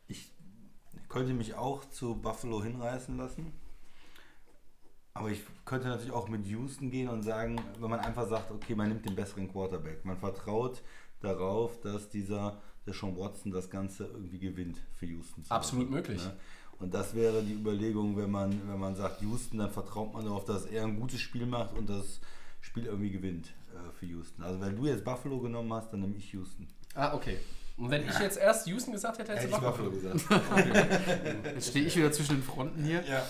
ich 0.07 0.29
könnte 1.09 1.33
mich 1.33 1.55
auch 1.55 1.85
zu 1.89 2.15
Buffalo 2.15 2.63
hinreißen 2.63 3.17
lassen. 3.17 3.53
Aber 5.15 5.29
ich 5.29 5.43
könnte 5.65 5.87
natürlich 5.87 6.11
auch 6.11 6.27
mit 6.27 6.45
Houston 6.47 6.89
gehen 6.89 7.07
und 7.07 7.21
sagen, 7.21 7.61
wenn 7.79 7.89
man 7.89 7.99
einfach 7.99 8.27
sagt, 8.27 8.49
okay, 8.51 8.73
man 8.73 8.89
nimmt 8.89 9.05
den 9.05 9.15
besseren 9.15 9.51
Quarterback. 9.51 10.03
Man 10.05 10.17
vertraut 10.17 10.81
darauf, 11.21 11.79
dass 11.81 12.09
dieser, 12.09 12.61
der 12.85 12.93
Sean 12.93 13.15
Watson 13.15 13.51
das 13.51 13.69
Ganze 13.69 14.05
irgendwie 14.05 14.39
gewinnt 14.39 14.81
für 14.95 15.05
Houston. 15.05 15.43
Absolut 15.49 15.89
möglich. 15.89 16.23
Ne? 16.23 16.35
Und 16.83 16.93
das 16.93 17.15
wäre 17.15 17.41
die 17.41 17.53
Überlegung, 17.53 18.17
wenn 18.17 18.29
man, 18.29 18.69
wenn 18.69 18.77
man 18.77 18.93
sagt 18.93 19.21
Houston, 19.21 19.59
dann 19.59 19.71
vertraut 19.71 20.13
man 20.13 20.25
darauf, 20.25 20.43
dass 20.43 20.65
er 20.65 20.83
ein 20.83 20.99
gutes 20.99 21.21
Spiel 21.21 21.45
macht 21.45 21.73
und 21.77 21.89
das 21.89 22.19
Spiel 22.59 22.85
irgendwie 22.85 23.09
gewinnt 23.09 23.53
äh, 23.73 23.91
für 23.97 24.05
Houston. 24.05 24.43
Also 24.43 24.59
wenn 24.59 24.75
du 24.75 24.85
jetzt 24.85 25.05
Buffalo 25.05 25.39
genommen 25.39 25.71
hast, 25.71 25.93
dann 25.93 26.01
nehme 26.01 26.17
ich 26.17 26.33
Houston. 26.33 26.67
Ah, 26.93 27.13
okay. 27.13 27.37
Und 27.77 27.89
wenn 27.89 28.05
ich 28.05 28.19
jetzt 28.19 28.37
erst 28.37 28.67
Houston 28.67 28.91
gesagt 28.91 29.17
hätte, 29.17 29.33
hättest 29.33 29.53
du 29.53 29.61
Buffalo. 29.61 29.89
gesagt. 29.89 30.19
Jetzt 31.55 31.69
stehe 31.69 31.87
ich 31.87 31.95
wieder 31.95 32.11
zwischen 32.11 32.35
den 32.35 32.43
Fronten 32.43 32.83
hier. 32.83 33.01
ja. 33.03 33.25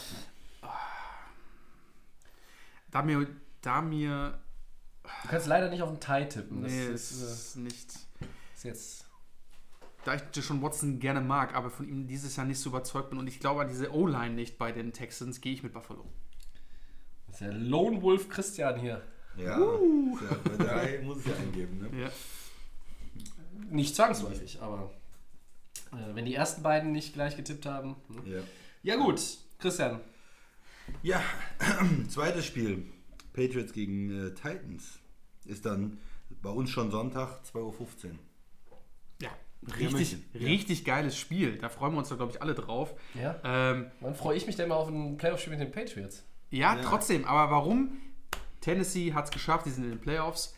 Da 2.92 3.02
mir, 3.04 3.26
da 3.62 3.82
mir, 3.82 4.38
Du 5.04 5.30
kannst 5.30 5.48
leider 5.48 5.70
nicht 5.70 5.82
auf 5.82 5.90
den 5.90 6.00
Tie 6.00 6.28
tippen. 6.28 6.64
Das 6.64 6.72
nee, 6.72 6.86
ist, 6.88 7.12
es 7.12 7.22
äh, 7.22 7.32
ist 7.32 7.56
nicht, 7.58 7.94
ist 8.56 8.64
jetzt. 8.64 9.03
Da 10.06 10.16
ich 10.16 10.22
Deshaun 10.22 10.62
Watson 10.62 11.00
gerne 11.00 11.22
mag, 11.22 11.56
aber 11.56 11.70
von 11.70 11.88
ihm 11.88 12.08
dieses 12.08 12.36
Jahr 12.36 12.46
nicht 12.46 12.60
so 12.60 12.70
überzeugt 12.70 13.10
bin 13.10 13.20
und 13.20 13.28
ich 13.28 13.40
glaube 13.40 13.62
an 13.62 13.68
diese 13.68 13.94
O-Line 13.94 14.36
nicht 14.36 14.58
bei 14.58 14.72
den 14.72 14.94
Texans, 14.94 15.42
gehe 15.42 15.54
ich 15.54 15.64
mit 15.64 15.74
Buffalo. 15.74 16.06
Das 17.28 17.36
ist 17.36 17.42
der 17.42 17.54
Lone 17.54 18.02
Wolf 18.02 18.30
Christian 18.30 18.80
hier. 18.80 19.02
Ja, 19.38 19.60
ja, 19.60 20.38
bei 20.44 20.64
drei 20.64 21.02
muss 21.04 21.20
ich 21.20 21.26
ja 21.26 21.36
eingeben. 21.36 21.80
Ne? 21.80 22.04
Ja. 22.04 22.12
Nicht 23.70 23.96
zwangsläufig, 23.96 24.62
aber 24.62 24.92
äh, 25.92 26.16
wenn 26.16 26.26
die 26.26 26.36
ersten 26.36 26.62
beiden 26.62 26.92
nicht 26.92 27.14
gleich 27.14 27.36
getippt 27.36 27.66
haben. 27.66 27.96
hm. 28.08 28.32
Ja. 28.32 28.42
Ja, 28.84 28.96
gut. 28.98 29.22
Christian, 29.60 30.02
Ja, 31.02 31.24
zweites 32.10 32.46
Spiel. 32.46 32.86
Patriots 33.32 33.74
gegen 33.74 34.12
äh, 34.12 34.34
Titans. 34.34 35.00
Ist 35.46 35.66
dann 35.66 35.98
bei 36.42 36.50
uns 36.50 36.70
schon 36.70 36.92
Sonntag, 36.92 37.42
2.15 37.46 37.60
Uhr. 37.62 38.12
Richtig. 39.80 40.18
Ja. 40.34 40.48
richtig 40.48 40.86
geiles 40.86 41.18
Spiel. 41.18 41.58
Da 41.58 41.70
freuen 41.70 41.94
wir 41.94 42.00
uns, 42.00 42.10
glaube 42.10 42.32
ich, 42.32 42.42
alle 42.42 42.54
drauf. 42.54 42.94
Ja. 43.14 43.36
Ähm, 43.44 43.92
wann 44.02 44.16
freue 44.16 44.36
ich 44.38 44.46
mich 44.48 44.56
denn 44.56 44.70
mal 44.70 44.76
auf 44.76 44.88
ein 44.90 45.18
Playoff-Spiel 45.18 45.52
mit 45.58 45.62
den 45.62 45.72
Patriots? 45.72 46.24
ja, 46.52 46.76
Ja. 46.76 46.82
trotzdem. 46.82 47.26
Aber 47.26 47.52
warum? 47.52 47.98
Tennessee 48.62 49.14
hat 49.14 49.26
es 49.26 49.32
geschafft, 49.32 49.66
die 49.66 49.72
sind 49.72 49.84
in 49.86 49.90
den 49.92 50.00
Playoffs. 50.00 50.56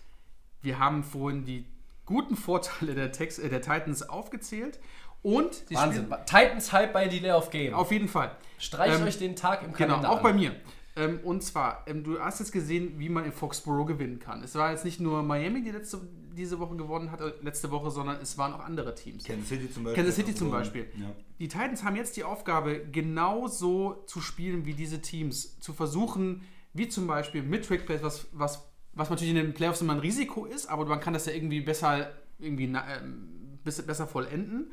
Wir 0.61 0.79
haben 0.79 1.03
vorhin 1.03 1.45
die 1.45 1.65
guten 2.05 2.35
Vorteile 2.35 2.93
der, 2.95 3.11
Tex 3.11 3.39
äh, 3.39 3.49
der 3.49 3.61
Titans 3.61 4.03
aufgezählt. 4.07 4.79
Und 5.23 5.69
die 5.71 5.75
Wahnsinn. 5.75 6.07
Titans 6.27 6.71
Hype 6.71 6.93
bei 6.93 7.07
Delay 7.07 7.31
of 7.31 7.49
Game. 7.49 7.73
Auf 7.73 7.91
jeden 7.91 8.07
Fall. 8.07 8.35
Streicht 8.59 8.99
Ähm, 8.99 9.07
euch 9.07 9.17
den 9.17 9.35
Tag 9.35 9.63
im 9.63 9.73
Genau, 9.73 9.87
Kalender 9.95 10.11
auch 10.11 10.17
an. 10.17 10.23
bei 10.23 10.33
mir. 10.33 10.55
Ähm, 10.97 11.19
und 11.23 11.43
zwar, 11.43 11.83
ähm, 11.87 12.03
du 12.03 12.19
hast 12.19 12.39
jetzt 12.39 12.51
gesehen, 12.51 12.99
wie 12.99 13.09
man 13.09 13.25
in 13.25 13.33
Foxborough 13.33 13.85
gewinnen 13.85 14.19
kann. 14.19 14.43
Es 14.43 14.55
war 14.55 14.71
jetzt 14.71 14.85
nicht 14.85 15.01
nur 15.01 15.23
Miami, 15.23 15.61
die 15.61 15.71
letzte, 15.71 15.99
diese 16.37 16.57
Woche 16.59 16.77
gewonnen 16.77 17.11
hat, 17.11 17.19
äh, 17.19 17.33
letzte 17.41 17.69
Woche, 17.71 17.91
sondern 17.91 18.21
es 18.21 18.37
waren 18.37 18.53
auch 18.53 18.61
andere 18.61 18.95
Teams. 18.95 19.25
Kansas 19.25 19.49
City 19.49 19.69
zum 19.69 19.83
Beispiel. 19.83 19.95
Kansas 19.95 20.15
City 20.15 20.35
zum 20.35 20.51
Beispiel. 20.51 20.87
Ja. 20.97 21.11
Die 21.39 21.49
Titans 21.49 21.83
haben 21.83 21.97
jetzt 21.97 22.15
die 22.15 22.23
Aufgabe, 22.23 22.85
genauso 22.91 24.03
zu 24.07 24.21
spielen 24.21 24.65
wie 24.65 24.73
diese 24.73 25.01
Teams. 25.01 25.59
Zu 25.59 25.73
versuchen, 25.73 26.43
wie 26.73 26.87
zum 26.87 27.07
Beispiel 27.07 27.43
mit 27.43 27.65
Trickplays, 27.65 28.01
was, 28.01 28.27
was, 28.31 28.71
was 28.93 29.09
natürlich 29.09 29.35
in 29.35 29.37
den 29.37 29.53
Playoffs 29.53 29.81
immer 29.81 29.93
ein 29.93 29.99
Risiko 29.99 30.45
ist, 30.45 30.67
aber 30.67 30.85
man 30.85 31.01
kann 31.01 31.13
das 31.13 31.25
ja 31.25 31.33
irgendwie 31.33 31.59
besser, 31.59 32.11
irgendwie, 32.39 32.65
ähm, 32.65 33.59
besser 33.63 34.07
vollenden. 34.07 34.71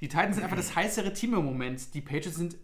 Die 0.00 0.08
Titans 0.08 0.36
sind 0.36 0.44
einfach 0.44 0.58
das 0.58 0.76
heißere 0.76 1.14
Team 1.14 1.32
im 1.34 1.44
Moment. 1.44 1.94
Die 1.94 2.02
Patriots 2.02 2.36
sind, 2.36 2.56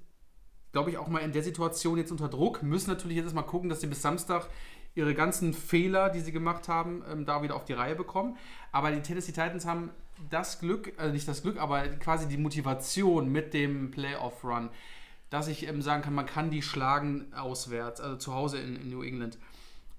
glaube 0.72 0.90
ich, 0.90 0.98
auch 0.98 1.08
mal 1.08 1.20
in 1.20 1.32
der 1.32 1.42
Situation 1.42 1.98
jetzt 1.98 2.10
unter 2.10 2.28
Druck, 2.28 2.62
müssen 2.62 2.90
natürlich 2.90 3.16
jetzt 3.16 3.34
mal 3.34 3.42
gucken, 3.42 3.68
dass 3.68 3.80
sie 3.80 3.86
bis 3.86 4.02
Samstag 4.02 4.48
ihre 4.94 5.14
ganzen 5.14 5.54
Fehler, 5.54 6.10
die 6.10 6.20
sie 6.20 6.32
gemacht 6.32 6.68
haben, 6.68 7.02
ähm, 7.10 7.24
da 7.24 7.42
wieder 7.42 7.56
auf 7.56 7.64
die 7.64 7.72
Reihe 7.72 7.94
bekommen. 7.94 8.36
Aber 8.72 8.90
die 8.90 9.00
Tennessee 9.00 9.32
Titans 9.32 9.64
haben 9.64 9.90
das 10.30 10.60
Glück, 10.60 10.92
also 10.96 11.12
nicht 11.12 11.26
das 11.26 11.42
Glück, 11.42 11.58
aber 11.58 11.86
quasi 11.88 12.28
die 12.28 12.36
Motivation 12.36 13.30
mit 13.30 13.54
dem 13.54 13.90
Playoff-Run, 13.90 14.70
dass 15.30 15.48
ich 15.48 15.66
ähm, 15.66 15.80
sagen 15.80 16.02
kann, 16.02 16.14
man 16.14 16.26
kann 16.26 16.50
die 16.50 16.62
schlagen 16.62 17.32
auswärts, 17.34 18.00
also 18.00 18.16
zu 18.16 18.34
Hause 18.34 18.58
in, 18.58 18.76
in 18.76 18.90
New 18.90 19.02
England. 19.02 19.38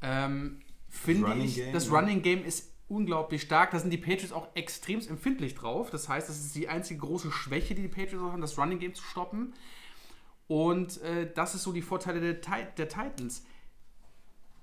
Ähm, 0.01 0.59
finde 0.89 1.34
ich, 1.36 1.55
Game, 1.55 1.74
das 1.74 1.89
ne? 1.89 1.97
Running 1.97 2.21
Game 2.21 2.45
ist 2.45 2.71
unglaublich 2.88 3.41
stark. 3.41 3.71
Da 3.71 3.80
sind 3.80 3.89
die 3.89 3.97
Patriots 3.97 4.32
auch 4.32 4.47
extrem 4.53 4.99
empfindlich 4.99 5.55
drauf. 5.55 5.89
Das 5.89 6.07
heißt, 6.07 6.30
das 6.30 6.38
ist 6.39 6.55
die 6.55 6.69
einzige 6.69 6.99
große 6.99 7.32
Schwäche, 7.32 7.74
die 7.74 7.84
die 7.84 7.88
Patriots 7.88 8.32
haben, 8.32 8.41
das 8.41 8.57
Running 8.57 8.80
Game 8.80 8.93
zu 8.93 9.03
stoppen. 9.03 9.53
Und 10.54 11.01
äh, 11.01 11.32
das 11.34 11.56
ist 11.56 11.64
so 11.64 11.72
die 11.72 11.82
Vorteile 11.82 12.22
der, 12.22 12.36
der 12.78 12.88
Titans. 12.88 13.43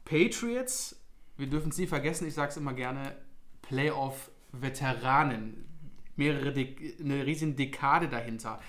Patriots, 0.05 0.95
wir 1.37 1.49
dürfen 1.49 1.71
es 1.71 1.79
nie 1.79 1.89
vergessen, 1.89 2.29
ich 2.29 2.35
sage 2.35 2.51
es 2.51 2.57
immer 2.57 2.75
gerne, 2.75 3.17
Playoff-Veteranen. 3.63 5.67
Mehrere, 6.15 6.53
De 6.53 6.95
eine 7.01 7.27
riesige 7.27 7.55
Dekade 7.55 8.09
dahinter. 8.09 8.61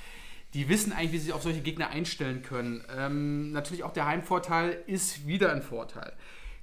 Die 0.56 0.68
wissen 0.68 0.94
eigentlich, 0.94 1.12
wie 1.12 1.18
sie 1.20 1.26
sich 1.26 1.34
auf 1.34 1.44
solche 1.44 1.62
Gegner 1.62 1.90
einstellen 1.90 2.42
können. 2.42 2.84
Ähm, 2.90 3.52
natürlich 3.52 3.84
auch 3.84 3.94
der 3.94 4.08
Heimvorteil 4.08 4.82
ist 4.88 5.28
wieder 5.28 5.52
ein 5.52 5.62
Vorteil. 5.62 6.14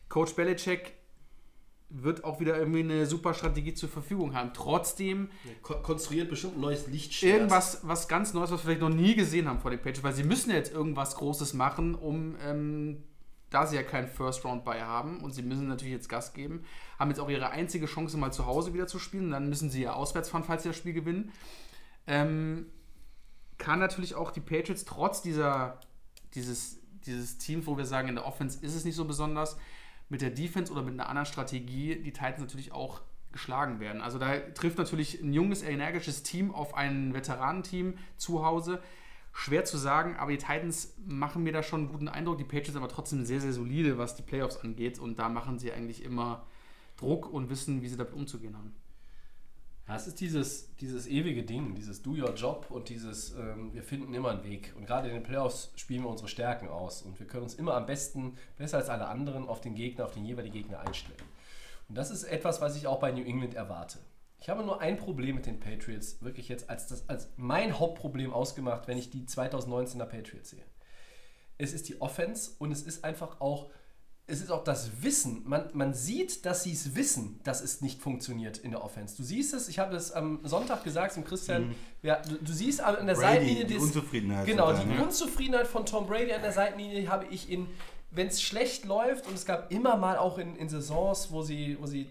Coach 0.08 0.34
Belichick 0.34 0.94
wird 1.90 2.24
auch 2.24 2.38
wieder 2.38 2.58
irgendwie 2.58 2.80
eine 2.80 3.06
super 3.06 3.32
Strategie 3.32 3.72
zur 3.72 3.88
Verfügung 3.88 4.34
haben. 4.34 4.52
Trotzdem 4.52 5.30
Ko 5.62 5.80
konstruiert 5.80 6.28
bestimmt 6.28 6.56
ein 6.56 6.60
neues 6.60 6.86
Lichtschwert. 6.86 7.34
irgendwas 7.34 7.80
was 7.82 8.08
ganz 8.08 8.34
Neues, 8.34 8.50
was 8.50 8.60
wir 8.60 8.64
vielleicht 8.64 8.80
noch 8.82 8.88
nie 8.90 9.14
gesehen 9.14 9.48
haben 9.48 9.60
vor 9.60 9.70
den 9.70 9.78
Patriots, 9.78 10.02
weil 10.02 10.12
sie 10.12 10.24
müssen 10.24 10.50
jetzt 10.50 10.72
irgendwas 10.72 11.16
Großes 11.16 11.54
machen, 11.54 11.94
um 11.94 12.36
ähm, 12.44 13.04
da 13.50 13.66
sie 13.66 13.76
ja 13.76 13.82
keinen 13.82 14.08
First 14.08 14.44
Round 14.44 14.64
bei 14.64 14.82
haben 14.82 15.22
und 15.22 15.32
sie 15.32 15.42
müssen 15.42 15.66
natürlich 15.68 15.94
jetzt 15.94 16.10
Gas 16.10 16.34
geben, 16.34 16.64
haben 16.98 17.08
jetzt 17.08 17.20
auch 17.20 17.30
ihre 17.30 17.50
einzige 17.50 17.86
Chance 17.86 18.18
mal 18.18 18.32
zu 18.32 18.44
Hause 18.44 18.74
wieder 18.74 18.86
zu 18.86 18.98
spielen. 18.98 19.30
Dann 19.30 19.48
müssen 19.48 19.70
sie 19.70 19.82
ja 19.82 19.94
auswärts 19.94 20.28
fahren, 20.28 20.44
falls 20.44 20.64
sie 20.64 20.68
das 20.68 20.76
Spiel 20.76 20.92
gewinnen. 20.92 21.32
Ähm, 22.06 22.66
kann 23.56 23.78
natürlich 23.78 24.14
auch 24.14 24.30
die 24.30 24.40
Patriots 24.40 24.84
trotz 24.84 25.22
dieser 25.22 25.80
dieses 26.34 26.78
dieses 27.06 27.38
Teams, 27.38 27.66
wo 27.66 27.78
wir 27.78 27.86
sagen 27.86 28.08
in 28.08 28.16
der 28.16 28.26
Offense 28.26 28.58
ist 28.60 28.74
es 28.74 28.84
nicht 28.84 28.96
so 28.96 29.04
besonders, 29.06 29.56
mit 30.08 30.22
der 30.22 30.30
Defense 30.30 30.72
oder 30.72 30.82
mit 30.82 30.94
einer 30.94 31.08
anderen 31.08 31.26
Strategie 31.26 31.96
die 31.96 32.12
Titans 32.12 32.40
natürlich 32.40 32.72
auch 32.72 33.02
geschlagen 33.32 33.78
werden. 33.78 34.00
Also 34.00 34.18
da 34.18 34.38
trifft 34.38 34.78
natürlich 34.78 35.20
ein 35.22 35.32
junges, 35.32 35.62
energisches 35.62 36.22
Team 36.22 36.54
auf 36.54 36.74
ein 36.74 37.12
Veteranenteam 37.14 37.94
zu 38.16 38.44
Hause. 38.44 38.82
Schwer 39.32 39.64
zu 39.64 39.76
sagen, 39.76 40.16
aber 40.16 40.32
die 40.32 40.38
Titans 40.38 40.94
machen 41.06 41.42
mir 41.42 41.52
da 41.52 41.62
schon 41.62 41.80
einen 41.80 41.88
guten 41.90 42.08
Eindruck. 42.08 42.38
Die 42.38 42.44
Patriots 42.44 42.76
aber 42.76 42.88
trotzdem 42.88 43.24
sehr, 43.24 43.40
sehr 43.40 43.52
solide, 43.52 43.98
was 43.98 44.16
die 44.16 44.22
Playoffs 44.22 44.56
angeht. 44.56 44.98
Und 44.98 45.18
da 45.18 45.28
machen 45.28 45.58
sie 45.58 45.72
eigentlich 45.72 46.02
immer 46.02 46.46
Druck 46.96 47.30
und 47.32 47.50
wissen, 47.50 47.82
wie 47.82 47.88
sie 47.88 47.96
damit 47.96 48.14
umzugehen 48.14 48.56
haben. 48.56 48.74
Ja, 49.88 49.96
es 49.96 50.06
ist 50.06 50.20
dieses, 50.20 50.74
dieses 50.76 51.06
ewige 51.06 51.42
Ding, 51.44 51.74
dieses 51.74 52.02
Do 52.02 52.10
Your 52.10 52.34
Job 52.34 52.66
und 52.68 52.90
dieses, 52.90 53.32
ähm, 53.32 53.72
wir 53.72 53.82
finden 53.82 54.12
immer 54.12 54.30
einen 54.32 54.44
Weg. 54.44 54.74
Und 54.76 54.84
gerade 54.84 55.08
in 55.08 55.14
den 55.14 55.22
Playoffs 55.22 55.72
spielen 55.76 56.02
wir 56.02 56.10
unsere 56.10 56.28
Stärken 56.28 56.68
aus. 56.68 57.00
Und 57.00 57.18
wir 57.18 57.26
können 57.26 57.44
uns 57.44 57.54
immer 57.54 57.72
am 57.72 57.86
besten, 57.86 58.36
besser 58.58 58.76
als 58.76 58.90
alle 58.90 59.08
anderen, 59.08 59.48
auf 59.48 59.62
den 59.62 59.74
Gegner, 59.74 60.04
auf 60.04 60.12
den 60.12 60.26
jeweiligen 60.26 60.54
Gegner 60.54 60.80
einstellen. 60.80 61.18
Und 61.88 61.96
das 61.96 62.10
ist 62.10 62.24
etwas, 62.24 62.60
was 62.60 62.76
ich 62.76 62.86
auch 62.86 63.00
bei 63.00 63.12
New 63.12 63.24
England 63.24 63.54
erwarte. 63.54 63.98
Ich 64.38 64.50
habe 64.50 64.62
nur 64.62 64.82
ein 64.82 64.98
Problem 64.98 65.36
mit 65.36 65.46
den 65.46 65.58
Patriots, 65.58 66.20
wirklich 66.20 66.50
jetzt 66.50 66.68
als, 66.68 66.86
das, 66.86 67.08
als 67.08 67.30
mein 67.38 67.78
Hauptproblem 67.78 68.30
ausgemacht, 68.30 68.88
wenn 68.88 68.98
ich 68.98 69.08
die 69.08 69.24
2019er 69.24 70.04
Patriots 70.04 70.50
sehe. 70.50 70.64
Es 71.56 71.72
ist 71.72 71.88
die 71.88 72.00
Offense 72.02 72.52
und 72.58 72.72
es 72.72 72.82
ist 72.82 73.04
einfach 73.04 73.40
auch 73.40 73.70
es 74.30 74.40
ist 74.42 74.50
auch 74.50 74.62
das 74.62 75.02
Wissen. 75.02 75.42
Man, 75.46 75.70
man 75.72 75.94
sieht, 75.94 76.44
dass 76.44 76.62
sie 76.62 76.72
es 76.72 76.94
wissen, 76.94 77.40
dass 77.44 77.62
es 77.62 77.80
nicht 77.80 78.00
funktioniert 78.00 78.58
in 78.58 78.70
der 78.72 78.84
Offense. 78.84 79.16
Du 79.16 79.22
siehst 79.22 79.54
es, 79.54 79.68
ich 79.68 79.78
habe 79.78 79.96
es 79.96 80.12
am 80.12 80.40
Sonntag 80.44 80.84
gesagt 80.84 81.14
zum 81.14 81.24
Christian, 81.24 81.74
ja, 82.02 82.20
du, 82.20 82.36
du 82.36 82.52
siehst 82.52 82.80
an 82.82 83.06
der 83.06 83.14
Brady, 83.14 83.20
Seitenlinie 83.26 83.64
die 83.64 83.74
des- 83.74 83.82
Unzufriedenheit 83.82 84.46
Genau, 84.46 84.72
die 84.72 84.84
ne? 84.86 85.02
Unzufriedenheit 85.02 85.66
von 85.66 85.86
Tom 85.86 86.06
Brady 86.06 86.32
an 86.32 86.42
der 86.42 86.52
Seitenlinie 86.52 87.08
habe 87.08 87.24
ich 87.30 87.50
in, 87.50 87.66
wenn 88.10 88.26
es 88.26 88.42
schlecht 88.42 88.84
läuft, 88.84 89.26
und 89.26 89.34
es 89.34 89.46
gab 89.46 89.72
immer 89.72 89.96
mal 89.96 90.18
auch 90.18 90.36
in, 90.36 90.56
in 90.56 90.68
Saisons, 90.68 91.32
wo 91.32 91.40
sie, 91.42 91.78
wo 91.80 91.86
sie, 91.86 92.06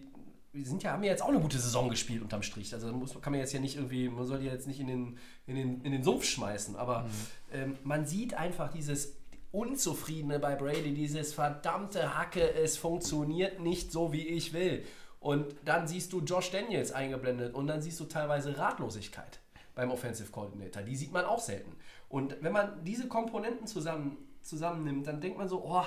wir 0.53 0.65
sind 0.65 0.82
ja, 0.82 0.93
haben 0.93 1.03
ja 1.03 1.11
jetzt 1.11 1.22
auch 1.22 1.30
eine 1.30 1.39
gute 1.39 1.59
Saison 1.59 1.88
gespielt 1.88 2.24
unterm 2.24 2.41
Strich. 2.41 2.74
Also 2.74 2.91
muss, 2.93 3.13
kann 3.22 3.32
man 3.32 3.39
jetzt 3.41 3.53
ja 3.53 3.59
nicht 3.59 3.76
irgendwie, 3.76 4.09
man 4.09 4.26
soll 4.26 4.39
die 4.39 4.45
jetzt 4.47 4.65
nicht 4.68 4.80
in 4.80 4.88
den, 4.88 5.18
in 5.45 5.55
den, 5.55 5.82
in 5.82 5.91
den 5.91 6.03
Sumpf 6.03 6.26
schmeißen, 6.26 6.76
aber 6.76 7.07
ähm, 7.53 7.78
man 7.84 8.07
sieht 8.07 8.34
einfach 8.34 8.72
dieses 8.72 9.13
Unzufriedene 9.52 10.39
bei 10.39 10.56
Brady, 10.56 10.93
dieses 10.93 11.34
verdammte 11.34 12.18
Hacke, 12.18 12.54
es 12.54 12.78
funktioniert 12.78 13.60
nicht 13.60 13.91
so, 13.91 14.12
wie 14.12 14.28
ich 14.28 14.54
will. 14.54 14.86
Und 15.20 15.56
dann 15.66 15.88
siehst 15.88 16.14
du 16.14 16.22
Josh 16.22 16.52
Daniels 16.52 16.91
eingeblendet 16.91 17.54
und 17.56 17.68
dann 17.68 17.82
siehst 17.82 18.00
du 18.00 18.06
teilweise 18.06 18.58
Ratlosigkeit 18.58 19.39
beim 19.74 19.91
Offensive 19.91 20.32
Coordinator. 20.32 20.84
Die 20.84 20.95
sieht 20.95 21.12
man 21.12 21.26
auch 21.26 21.39
selten. 21.39 21.76
Und 22.10 22.38
wenn 22.41 22.52
man 22.52 22.84
diese 22.84 23.08
Komponenten 23.08 23.68
zusammen, 23.68 24.18
zusammennimmt, 24.41 25.08
dann 25.08 25.22
denkt 25.22 25.38
man 25.38 25.48
so, 25.48 25.64
oh, 25.64 25.84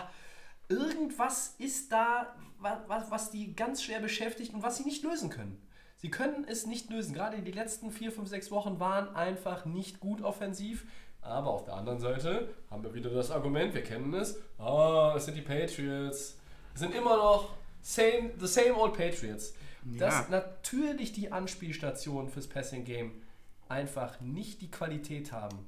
irgendwas 0.69 1.55
ist 1.59 1.93
da, 1.93 2.35
was, 2.59 3.11
was 3.11 3.31
die 3.31 3.55
ganz 3.55 3.83
schwer 3.83 4.01
beschäftigt 4.01 4.55
und 4.55 4.63
was 4.63 4.77
sie 4.77 4.85
nicht 4.85 5.03
lösen 5.03 5.31
können. 5.31 5.61
Sie 5.97 6.11
können 6.11 6.45
es 6.49 6.67
nicht 6.67 6.89
lösen. 6.89 7.13
Gerade 7.13 7.43
die 7.43 7.53
letzten 7.53 7.91
vier, 7.91 8.11
fünf, 8.11 8.29
sechs 8.29 8.51
Wochen 8.51 8.81
waren 8.81 9.15
einfach 9.15 9.67
nicht 9.67 10.01
gut 10.01 10.23
offensiv. 10.23 10.87
Aber 11.23 11.51
auf 11.51 11.65
der 11.65 11.75
anderen 11.75 11.99
Seite 12.01 12.49
haben 12.71 12.83
wir 12.83 12.95
wieder 12.95 13.11
das 13.11 13.31
Argument, 13.31 13.75
wir 13.75 13.83
kennen 13.83 14.13
es. 14.15 14.37
Ah, 14.59 15.15
es 15.17 15.27
sind 15.27 15.37
die 15.37 15.43
Patriots. 15.43 16.37
Es 16.75 16.81
sind 16.81 16.95
immer 16.95 17.17
noch 17.17 17.51
same, 17.83 18.31
the 18.39 18.47
same 18.47 18.75
old 18.75 18.95
Patriots. 18.95 19.55
Dass 19.85 20.15
Ja. 20.15 20.27
natürlich 20.31 21.13
die 21.13 21.33
Anspielstationen 21.33 22.31
fürs 22.31 22.47
Passing 22.47 22.85
Game 22.85 23.23
einfach 23.69 24.21
nicht 24.21 24.61
die 24.63 24.71
Qualität 24.71 25.33
haben, 25.33 25.67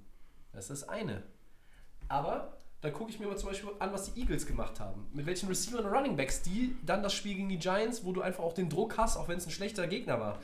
Das 0.52 0.68
ist 0.68 0.82
das 0.82 0.88
eine. 0.90 1.22
Aber 2.08 2.58
da 2.82 2.90
gucke 2.90 3.10
ich 3.10 3.18
mir 3.18 3.26
mal 3.26 3.38
zum 3.38 3.48
Beispiel 3.48 3.70
an, 3.78 3.90
was 3.92 4.12
die 4.12 4.20
Eagles 4.20 4.44
gemacht 4.46 4.80
haben. 4.80 5.08
Mit 5.14 5.24
welchen 5.24 5.48
Receiver 5.48 5.78
und 5.78 5.86
Running 5.86 6.14
Backs 6.16 6.42
die 6.42 6.76
dann 6.84 7.02
das 7.02 7.14
Spiel 7.14 7.36
gegen 7.36 7.48
die 7.48 7.58
Giants, 7.58 8.04
wo 8.04 8.12
du 8.12 8.20
einfach 8.20 8.42
auch 8.44 8.52
den 8.52 8.68
Druck 8.68 8.98
hast, 8.98 9.16
auch 9.16 9.28
wenn 9.28 9.38
es 9.38 9.46
ein 9.46 9.50
schlechter 9.50 9.86
Gegner 9.86 10.20
war. 10.20 10.38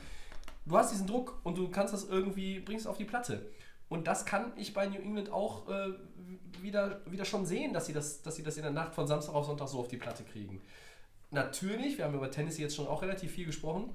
Du 0.65 0.77
hast 0.77 0.91
diesen 0.91 1.05
Druck 1.05 1.39
und 1.43 1.57
du 1.59 1.69
kannst 1.69 1.93
das 1.93 2.05
irgendwie, 2.05 2.59
bringst 2.59 2.85
es 2.85 2.87
auf 2.89 2.97
die 2.97 3.05
Platte. 3.05 3.45
Und 3.89 4.07
das 4.07 4.25
kann 4.25 4.53
ich 4.55 4.73
bei 4.73 4.87
New 4.87 4.99
England 4.99 5.31
auch 5.31 5.67
äh, 5.67 5.89
wieder, 6.61 7.01
wieder 7.09 7.25
schon 7.25 7.45
sehen, 7.45 7.73
dass 7.73 7.87
sie, 7.87 7.93
das, 7.93 8.21
dass 8.21 8.35
sie 8.35 8.43
das 8.43 8.55
in 8.57 8.63
der 8.63 8.71
Nacht 8.71 8.93
von 8.93 9.07
Samstag 9.07 9.33
auf 9.33 9.45
Sonntag 9.45 9.67
so 9.67 9.79
auf 9.79 9.87
die 9.87 9.97
Platte 9.97 10.23
kriegen. 10.23 10.61
Natürlich, 11.31 11.97
wir 11.97 12.05
haben 12.05 12.13
über 12.13 12.31
Tennessee 12.31 12.61
jetzt 12.61 12.75
schon 12.75 12.87
auch 12.87 13.01
relativ 13.01 13.31
viel 13.31 13.45
gesprochen, 13.45 13.93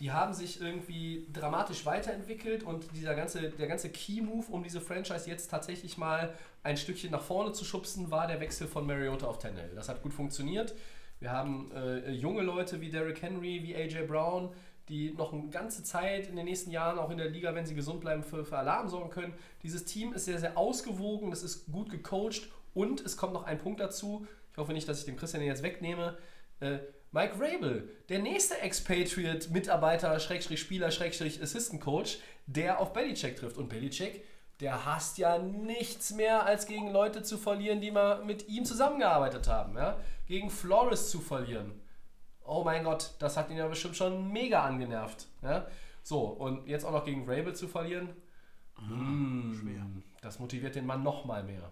die 0.00 0.12
haben 0.12 0.34
sich 0.34 0.60
irgendwie 0.60 1.26
dramatisch 1.32 1.86
weiterentwickelt 1.86 2.64
und 2.64 2.84
dieser 2.94 3.14
ganze, 3.14 3.48
der 3.48 3.66
ganze 3.66 3.88
Key-Move, 3.88 4.44
um 4.50 4.62
diese 4.62 4.80
Franchise 4.80 5.28
jetzt 5.28 5.50
tatsächlich 5.50 5.96
mal 5.96 6.34
ein 6.62 6.76
Stückchen 6.76 7.10
nach 7.10 7.22
vorne 7.22 7.52
zu 7.52 7.64
schubsen, 7.64 8.10
war 8.10 8.26
der 8.26 8.40
Wechsel 8.40 8.66
von 8.66 8.86
Mariota 8.86 9.26
auf 9.26 9.38
Tannehill. 9.38 9.74
Das 9.74 9.88
hat 9.88 10.02
gut 10.02 10.12
funktioniert. 10.12 10.74
Wir 11.18 11.30
haben 11.30 11.72
äh, 11.72 12.10
junge 12.10 12.42
Leute 12.42 12.82
wie 12.82 12.90
Derrick 12.90 13.22
Henry, 13.22 13.62
wie 13.62 13.74
AJ 13.74 14.06
Brown, 14.06 14.50
die 14.88 15.12
noch 15.12 15.32
eine 15.32 15.48
ganze 15.48 15.82
Zeit 15.82 16.28
in 16.28 16.36
den 16.36 16.44
nächsten 16.44 16.70
Jahren 16.70 16.98
auch 16.98 17.10
in 17.10 17.18
der 17.18 17.28
Liga, 17.28 17.54
wenn 17.54 17.66
sie 17.66 17.74
gesund 17.74 18.00
bleiben, 18.00 18.22
für, 18.22 18.44
für 18.44 18.58
Alarm 18.58 18.88
sorgen 18.88 19.10
können. 19.10 19.34
Dieses 19.62 19.84
Team 19.84 20.12
ist 20.12 20.26
sehr, 20.26 20.38
sehr 20.38 20.56
ausgewogen, 20.56 21.32
es 21.32 21.42
ist 21.42 21.70
gut 21.72 21.90
gecoacht 21.90 22.48
und 22.74 23.00
es 23.00 23.16
kommt 23.16 23.32
noch 23.32 23.44
ein 23.44 23.58
Punkt 23.58 23.80
dazu. 23.80 24.26
Ich 24.52 24.58
hoffe 24.58 24.72
nicht, 24.72 24.88
dass 24.88 25.00
ich 25.00 25.04
dem 25.04 25.16
Christian 25.16 25.40
den 25.40 25.48
jetzt 25.48 25.62
wegnehme. 25.62 26.16
Äh, 26.60 26.78
Mike 27.12 27.34
Rabel, 27.40 27.88
der 28.08 28.18
nächste 28.18 28.60
Expatriate-Mitarbeiter, 28.60 30.18
Schrägstrich 30.20 30.60
Spieler, 30.60 30.90
Schrägstrich 30.90 31.42
Assistant 31.42 31.80
Coach, 31.80 32.18
der 32.46 32.80
auf 32.80 32.92
Belichick 32.92 33.36
trifft. 33.36 33.56
Und 33.56 33.68
Belichick, 33.68 34.24
der 34.60 34.84
hasst 34.84 35.18
ja 35.18 35.38
nichts 35.38 36.12
mehr, 36.12 36.44
als 36.44 36.66
gegen 36.66 36.90
Leute 36.90 37.22
zu 37.22 37.38
verlieren, 37.38 37.80
die 37.80 37.90
mal 37.90 38.24
mit 38.24 38.48
ihm 38.48 38.64
zusammengearbeitet 38.64 39.48
haben. 39.48 39.76
Ja? 39.76 39.98
Gegen 40.26 40.50
Flores 40.50 41.10
zu 41.10 41.20
verlieren. 41.20 41.80
Oh 42.46 42.64
mein 42.64 42.84
Gott, 42.84 43.14
das 43.18 43.36
hat 43.36 43.50
ihn 43.50 43.56
ja 43.56 43.66
bestimmt 43.66 43.96
schon 43.96 44.32
mega 44.32 44.62
angenervt. 44.62 45.26
Ja? 45.42 45.66
So, 46.02 46.20
und 46.20 46.66
jetzt 46.66 46.84
auch 46.84 46.92
noch 46.92 47.04
gegen 47.04 47.28
Rabel 47.28 47.54
zu 47.54 47.68
verlieren. 47.68 48.10
schwer. 49.54 49.86
Das 50.20 50.38
motiviert 50.38 50.74
den 50.74 50.86
Mann 50.86 51.02
noch 51.02 51.24
mal 51.24 51.42
mehr. 51.42 51.70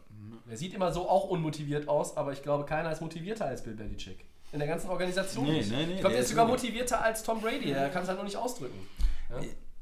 Er 0.48 0.56
sieht 0.56 0.74
immer 0.74 0.92
so 0.92 1.08
auch 1.08 1.24
unmotiviert 1.28 1.88
aus, 1.88 2.16
aber 2.16 2.32
ich 2.32 2.42
glaube, 2.42 2.64
keiner 2.64 2.92
ist 2.92 3.00
motivierter 3.00 3.46
als 3.46 3.62
Bill 3.62 3.74
Belichick. 3.74 4.24
In 4.52 4.58
der 4.58 4.68
ganzen 4.68 4.90
Organisation. 4.90 5.44
Nee, 5.44 5.58
nicht. 5.58 5.70
nee, 5.70 5.86
nee, 5.86 5.92
ich 5.94 6.00
glaube, 6.00 6.14
der 6.14 6.22
ist 6.22 6.28
sogar 6.28 6.46
motivierter 6.46 7.02
als 7.02 7.22
Tom 7.24 7.40
Brady. 7.40 7.72
Er 7.72 7.90
kann 7.90 8.02
es 8.02 8.08
halt 8.08 8.18
noch 8.18 8.24
nicht 8.24 8.36
ausdrücken. 8.36 8.78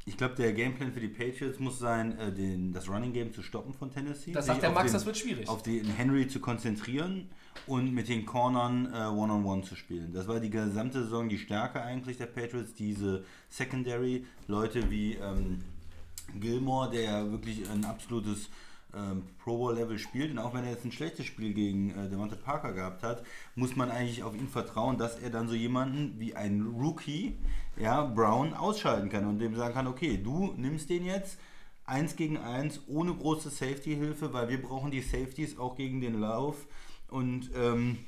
Ich 0.05 0.16
glaube, 0.16 0.34
der 0.34 0.53
Gameplan 0.53 0.92
für 0.92 1.00
die 1.00 1.09
Patriots 1.09 1.61
muss 1.61 1.78
sein, 1.78 2.18
äh, 2.18 2.32
den, 2.32 2.72
das 2.72 2.88
Running 2.88 3.12
Game 3.12 3.32
zu 3.32 3.42
stoppen 3.42 3.72
von 3.72 3.90
Tennessee. 3.92 4.32
Das 4.32 4.46
sagt 4.46 4.62
der 4.62 4.70
Max, 4.70 4.86
den, 4.86 4.94
das 4.94 5.07
wird 5.07 5.16
schwierig. 5.16 5.48
Auf 5.48 5.62
den 5.62 5.86
Henry 5.86 6.26
zu 6.26 6.40
konzentrieren 6.40 7.30
und 7.66 7.92
mit 7.94 8.09
den 8.09 8.26
Cornern 8.26 8.86
äh, 8.92 9.07
One-on-One 9.07 9.62
zu 9.62 9.76
spielen. 9.76 10.12
Das 10.12 10.26
war 10.26 10.40
die 10.40 10.50
gesamte 10.50 11.05
Saison 11.05 11.28
die 11.28 11.38
Stärke 11.38 11.82
eigentlich 11.82 12.18
der 12.18 12.26
Patriots, 12.26 12.74
diese 12.74 13.24
Secondary. 13.48 14.26
Leute 14.48 14.90
wie 14.90 15.14
ähm, 15.14 15.62
Gilmore, 16.40 16.90
der 16.90 17.03
ja 17.03 17.30
wirklich 17.30 17.68
ein 17.70 17.84
absolutes 17.84 18.48
ähm, 18.95 19.22
Pro 19.43 19.57
Bowl 19.57 19.74
Level 19.74 19.99
spielt 19.99 20.30
und 20.30 20.38
auch 20.38 20.55
wenn 20.55 20.64
er 20.64 20.70
jetzt 20.70 20.84
ein 20.84 20.93
schlechtes 20.93 21.26
Spiel 21.26 21.55
gegen 21.55 21.90
äh, 21.90 22.09
Devonta 22.09 22.36
Parker 22.36 22.72
gehabt 22.72 23.03
hat, 23.03 23.24
muss 23.55 23.76
man 23.76 23.90
eigentlich 23.90 24.22
auf 24.22 24.34
ihn 24.34 24.49
vertrauen, 24.49 24.99
dass 24.99 25.18
er 25.18 25.30
dann 25.30 25.49
so 25.49 25.55
jemanden 25.55 26.18
wie 26.18 26.34
ein 26.34 26.62
Rookie, 26.62 27.36
ja, 27.76 28.03
Brown 28.03 28.55
ausschalten 28.55 29.09
kann 29.09 29.26
und 29.26 29.38
dem 29.38 29.57
sagen 29.57 29.74
kann, 29.74 29.86
okay, 29.86 30.20
du 30.22 30.53
nimmst 30.57 30.90
den 30.90 31.05
jetzt 31.05 31.38
eins 31.84 32.16
gegen 32.16 32.38
eins 32.38 32.80
ohne 32.86 33.14
große 33.14 33.51
Safety-Hilfe, 33.51 34.32
weil 34.32 34.49
wir 34.49 34.61
brauchen 34.61 34.90
die 34.90 35.01
Safeties 35.01 35.59
auch 35.59 35.76
gegen 35.76 36.01
den 36.01 36.20
Lauf 36.20 36.66
und 37.09 37.51
ähm, 37.55 37.99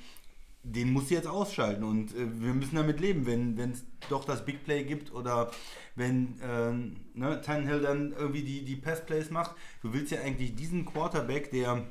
den 0.64 0.92
musst 0.92 1.10
du 1.10 1.14
jetzt 1.14 1.26
ausschalten 1.28 1.84
und 1.84 2.14
äh, 2.14 2.40
wir 2.40 2.54
müssen 2.54 2.76
damit 2.76 2.98
leben, 3.00 3.26
wenn 3.26 3.58
es 3.70 3.84
doch 4.08 4.24
das 4.24 4.44
Big 4.44 4.64
Play 4.64 4.84
gibt 4.84 5.12
oder 5.12 5.50
wenn 5.94 6.40
ähm, 6.42 6.96
ne, 7.14 7.40
Tannehill 7.42 7.80
dann 7.80 8.12
irgendwie 8.12 8.42
die, 8.42 8.64
die 8.64 8.76
Pass-Plays 8.76 9.30
macht. 9.30 9.54
Du 9.82 9.92
willst 9.92 10.10
ja 10.10 10.20
eigentlich 10.20 10.54
diesen 10.56 10.84
Quarterback, 10.86 11.50
der 11.50 11.84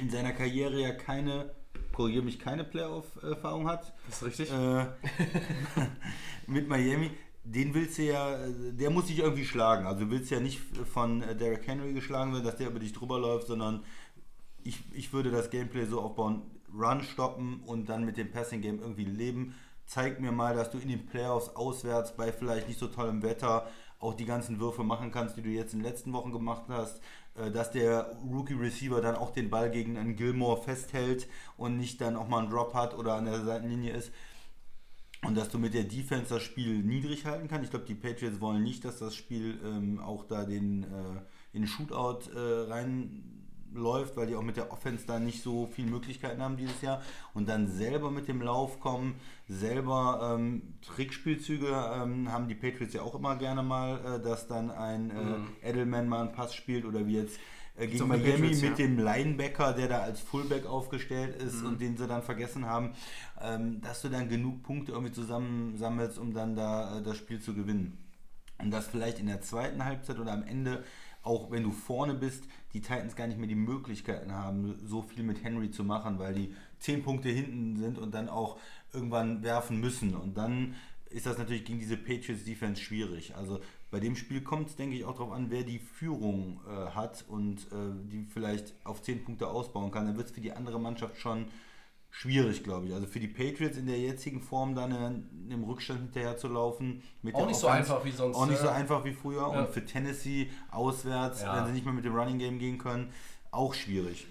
in 0.00 0.08
seiner 0.08 0.32
Karriere 0.32 0.80
ja 0.80 0.92
keine, 0.92 1.50
korrigiere 1.92 2.24
mich, 2.24 2.38
keine 2.38 2.64
Playoff-Erfahrung 2.64 3.68
hat, 3.68 3.92
Das 4.06 4.22
ist 4.22 4.28
richtig. 4.28 4.52
äh, 4.52 4.86
mit 6.46 6.68
Miami, 6.68 7.10
den 7.44 7.74
willst 7.74 7.98
du 7.98 8.02
ja, 8.04 8.38
der 8.48 8.90
muss 8.90 9.06
dich 9.06 9.18
irgendwie 9.18 9.44
schlagen. 9.44 9.86
Also 9.86 10.04
du 10.04 10.10
willst 10.10 10.30
ja 10.30 10.40
nicht 10.40 10.60
von 10.92 11.22
äh, 11.22 11.34
Derrick 11.36 11.66
Henry 11.66 11.92
geschlagen 11.92 12.32
werden, 12.32 12.44
dass 12.44 12.56
der 12.56 12.68
über 12.68 12.78
dich 12.78 12.92
drüber 12.92 13.18
läuft, 13.18 13.48
sondern 13.48 13.84
ich, 14.62 14.78
ich 14.92 15.12
würde 15.12 15.30
das 15.30 15.50
Gameplay 15.50 15.84
so 15.86 16.00
aufbauen, 16.00 16.42
Run 16.72 17.02
stoppen 17.02 17.60
und 17.66 17.88
dann 17.88 18.04
mit 18.04 18.16
dem 18.16 18.30
Passing 18.30 18.60
Game 18.60 18.80
irgendwie 18.80 19.04
leben. 19.04 19.54
Zeig 19.86 20.20
mir 20.20 20.32
mal, 20.32 20.54
dass 20.54 20.70
du 20.70 20.78
in 20.78 20.88
den 20.88 21.06
Playoffs 21.06 21.50
auswärts 21.50 22.16
bei 22.16 22.32
vielleicht 22.32 22.68
nicht 22.68 22.78
so 22.78 22.88
tollem 22.88 23.22
Wetter 23.22 23.66
auch 23.98 24.14
die 24.14 24.26
ganzen 24.26 24.60
Würfe 24.60 24.84
machen 24.84 25.10
kannst, 25.10 25.36
die 25.36 25.42
du 25.42 25.48
jetzt 25.48 25.72
in 25.72 25.80
den 25.80 25.86
letzten 25.86 26.12
Wochen 26.12 26.32
gemacht 26.32 26.64
hast. 26.68 27.00
Äh, 27.34 27.50
Dass 27.50 27.70
der 27.70 28.16
Rookie 28.30 28.54
Receiver 28.54 29.00
dann 29.00 29.16
auch 29.16 29.30
den 29.30 29.50
Ball 29.50 29.70
gegen 29.70 29.96
einen 29.96 30.16
Gilmore 30.16 30.62
festhält 30.62 31.28
und 31.56 31.76
nicht 31.76 32.00
dann 32.00 32.16
auch 32.16 32.28
mal 32.28 32.40
einen 32.40 32.50
Drop 32.50 32.74
hat 32.74 32.96
oder 32.96 33.14
an 33.14 33.26
der 33.26 33.44
Seitenlinie 33.44 33.92
ist. 33.92 34.12
Und 35.22 35.36
dass 35.36 35.48
du 35.48 35.58
mit 35.58 35.74
der 35.74 35.84
Defense 35.84 36.34
das 36.34 36.42
Spiel 36.42 36.82
niedrig 36.82 37.24
halten 37.24 37.48
kannst. 37.48 37.64
Ich 37.64 37.70
glaube, 37.70 37.86
die 37.86 37.94
Patriots 37.94 38.40
wollen 38.40 38.62
nicht, 38.62 38.84
dass 38.84 38.98
das 38.98 39.14
Spiel 39.14 39.58
ähm, 39.64 39.98
auch 39.98 40.24
da 40.24 40.44
den, 40.44 40.84
äh, 40.84 40.86
in 41.52 41.62
den 41.62 41.66
Shootout 41.66 42.30
äh, 42.34 42.68
reinläuft, 43.76 44.16
weil 44.16 44.26
die 44.26 44.34
auch 44.34 44.42
mit 44.42 44.56
der 44.56 44.72
Offense 44.72 45.06
da 45.06 45.18
nicht 45.18 45.42
so 45.42 45.68
viele 45.72 45.90
Möglichkeiten 45.90 46.42
haben 46.42 46.56
dieses 46.56 46.80
Jahr. 46.82 47.02
Und 47.34 47.48
dann 47.48 47.68
selber 47.68 48.10
mit 48.10 48.28
dem 48.28 48.42
Lauf 48.42 48.80
kommen, 48.80 49.16
selber 49.48 50.36
ähm, 50.36 50.74
Trickspielzüge 50.82 51.68
ähm, 51.68 52.32
haben 52.32 52.48
die 52.48 52.54
Patriots 52.54 52.94
ja 52.94 53.02
auch 53.02 53.14
immer 53.14 53.36
gerne 53.36 53.62
mal, 53.62 54.16
äh, 54.16 54.22
dass 54.22 54.48
dann 54.48 54.70
ein 54.70 55.10
äh, 55.62 55.68
Edelman 55.68 56.08
mal 56.08 56.20
einen 56.20 56.32
Pass 56.32 56.54
spielt 56.54 56.84
oder 56.84 57.06
wie 57.06 57.16
jetzt 57.16 57.38
äh, 57.76 57.86
gegen 57.86 58.08
Miami 58.08 58.30
Patriots, 58.30 58.62
mit 58.62 58.78
ja. 58.78 58.86
dem 58.86 58.98
Linebacker, 58.98 59.72
der 59.72 59.88
da 59.88 60.00
als 60.00 60.20
Fullback 60.20 60.66
aufgestellt 60.66 61.40
ist 61.42 61.62
und 61.62 61.80
den 61.80 61.96
sie 61.96 62.06
dann 62.06 62.22
vergessen 62.22 62.66
haben, 62.66 62.92
ähm, 63.40 63.80
dass 63.82 64.02
du 64.02 64.08
dann 64.08 64.28
genug 64.28 64.62
Punkte 64.62 64.92
irgendwie 64.92 65.12
zusammensammelst, 65.12 66.18
um 66.18 66.32
dann 66.32 66.56
da 66.56 66.98
äh, 66.98 67.02
das 67.02 67.16
Spiel 67.16 67.40
zu 67.40 67.54
gewinnen. 67.54 67.98
Und 68.58 68.70
dass 68.70 68.86
vielleicht 68.86 69.18
in 69.18 69.26
der 69.26 69.42
zweiten 69.42 69.84
Halbzeit 69.84 70.18
oder 70.18 70.32
am 70.32 70.42
Ende, 70.42 70.82
auch 71.26 71.50
wenn 71.50 71.64
du 71.64 71.72
vorne 71.72 72.14
bist, 72.14 72.44
die 72.72 72.80
Titans 72.80 73.16
gar 73.16 73.26
nicht 73.26 73.38
mehr 73.38 73.48
die 73.48 73.54
Möglichkeiten 73.54 74.32
haben, 74.32 74.78
so 74.84 75.02
viel 75.02 75.24
mit 75.24 75.42
Henry 75.42 75.70
zu 75.70 75.82
machen, 75.84 76.18
weil 76.18 76.34
die 76.34 76.54
10 76.78 77.02
Punkte 77.02 77.28
hinten 77.28 77.76
sind 77.76 77.98
und 77.98 78.14
dann 78.14 78.28
auch 78.28 78.58
irgendwann 78.92 79.42
werfen 79.42 79.80
müssen. 79.80 80.14
Und 80.14 80.36
dann 80.36 80.74
ist 81.10 81.26
das 81.26 81.38
natürlich 81.38 81.64
gegen 81.64 81.78
diese 81.78 81.96
Patriots 81.96 82.44
Defense 82.44 82.80
schwierig. 82.80 83.34
Also 83.36 83.60
bei 83.90 84.00
dem 84.00 84.16
Spiel 84.16 84.40
kommt 84.40 84.68
es, 84.68 84.76
denke 84.76 84.96
ich, 84.96 85.04
auch 85.04 85.14
darauf 85.14 85.32
an, 85.32 85.50
wer 85.50 85.62
die 85.62 85.78
Führung 85.78 86.60
äh, 86.66 86.90
hat 86.90 87.24
und 87.28 87.60
äh, 87.72 88.10
die 88.10 88.24
vielleicht 88.24 88.74
auf 88.84 89.02
10 89.02 89.24
Punkte 89.24 89.48
ausbauen 89.48 89.90
kann. 89.90 90.06
Dann 90.06 90.16
wird 90.16 90.28
es 90.28 90.32
für 90.32 90.40
die 90.40 90.52
andere 90.52 90.80
Mannschaft 90.80 91.16
schon 91.16 91.46
schwierig, 92.20 92.64
glaube 92.64 92.86
ich. 92.86 92.94
Also 92.94 93.06
für 93.06 93.20
die 93.20 93.28
Patriots 93.28 93.76
in 93.76 93.86
der 93.86 93.98
jetzigen 93.98 94.40
Form 94.40 94.74
dann 94.74 94.90
in, 94.90 95.50
im 95.50 95.64
Rückstand 95.64 96.00
hinterher 96.00 96.36
zu 96.38 96.48
laufen. 96.48 97.02
Mit 97.22 97.34
Auch 97.34 97.46
nicht 97.46 97.58
so 97.58 97.68
Offense, 97.68 97.92
einfach 97.92 98.04
wie 98.06 98.10
sonst, 98.10 98.36
Auch 98.36 98.46
nicht 98.46 98.58
so 98.58 98.66
ja. 98.66 98.72
einfach 98.72 99.04
wie 99.04 99.12
früher. 99.12 99.40
Ja. 99.42 99.46
Und 99.60 99.68
für 99.70 99.84
Tennessee 99.84 100.50
auswärts, 100.70 101.42
Ja. 101.42 101.56
wenn 101.58 101.66
sie 101.66 101.72
nicht 101.72 101.84
mehr 101.84 101.92
mit 101.94 102.04
dem 102.04 102.14
Running 102.14 102.38
Game 102.38 102.58
gehen 102.58 102.78
können, 102.78 103.12
auch 103.50 103.74
schwierig. 103.74 104.26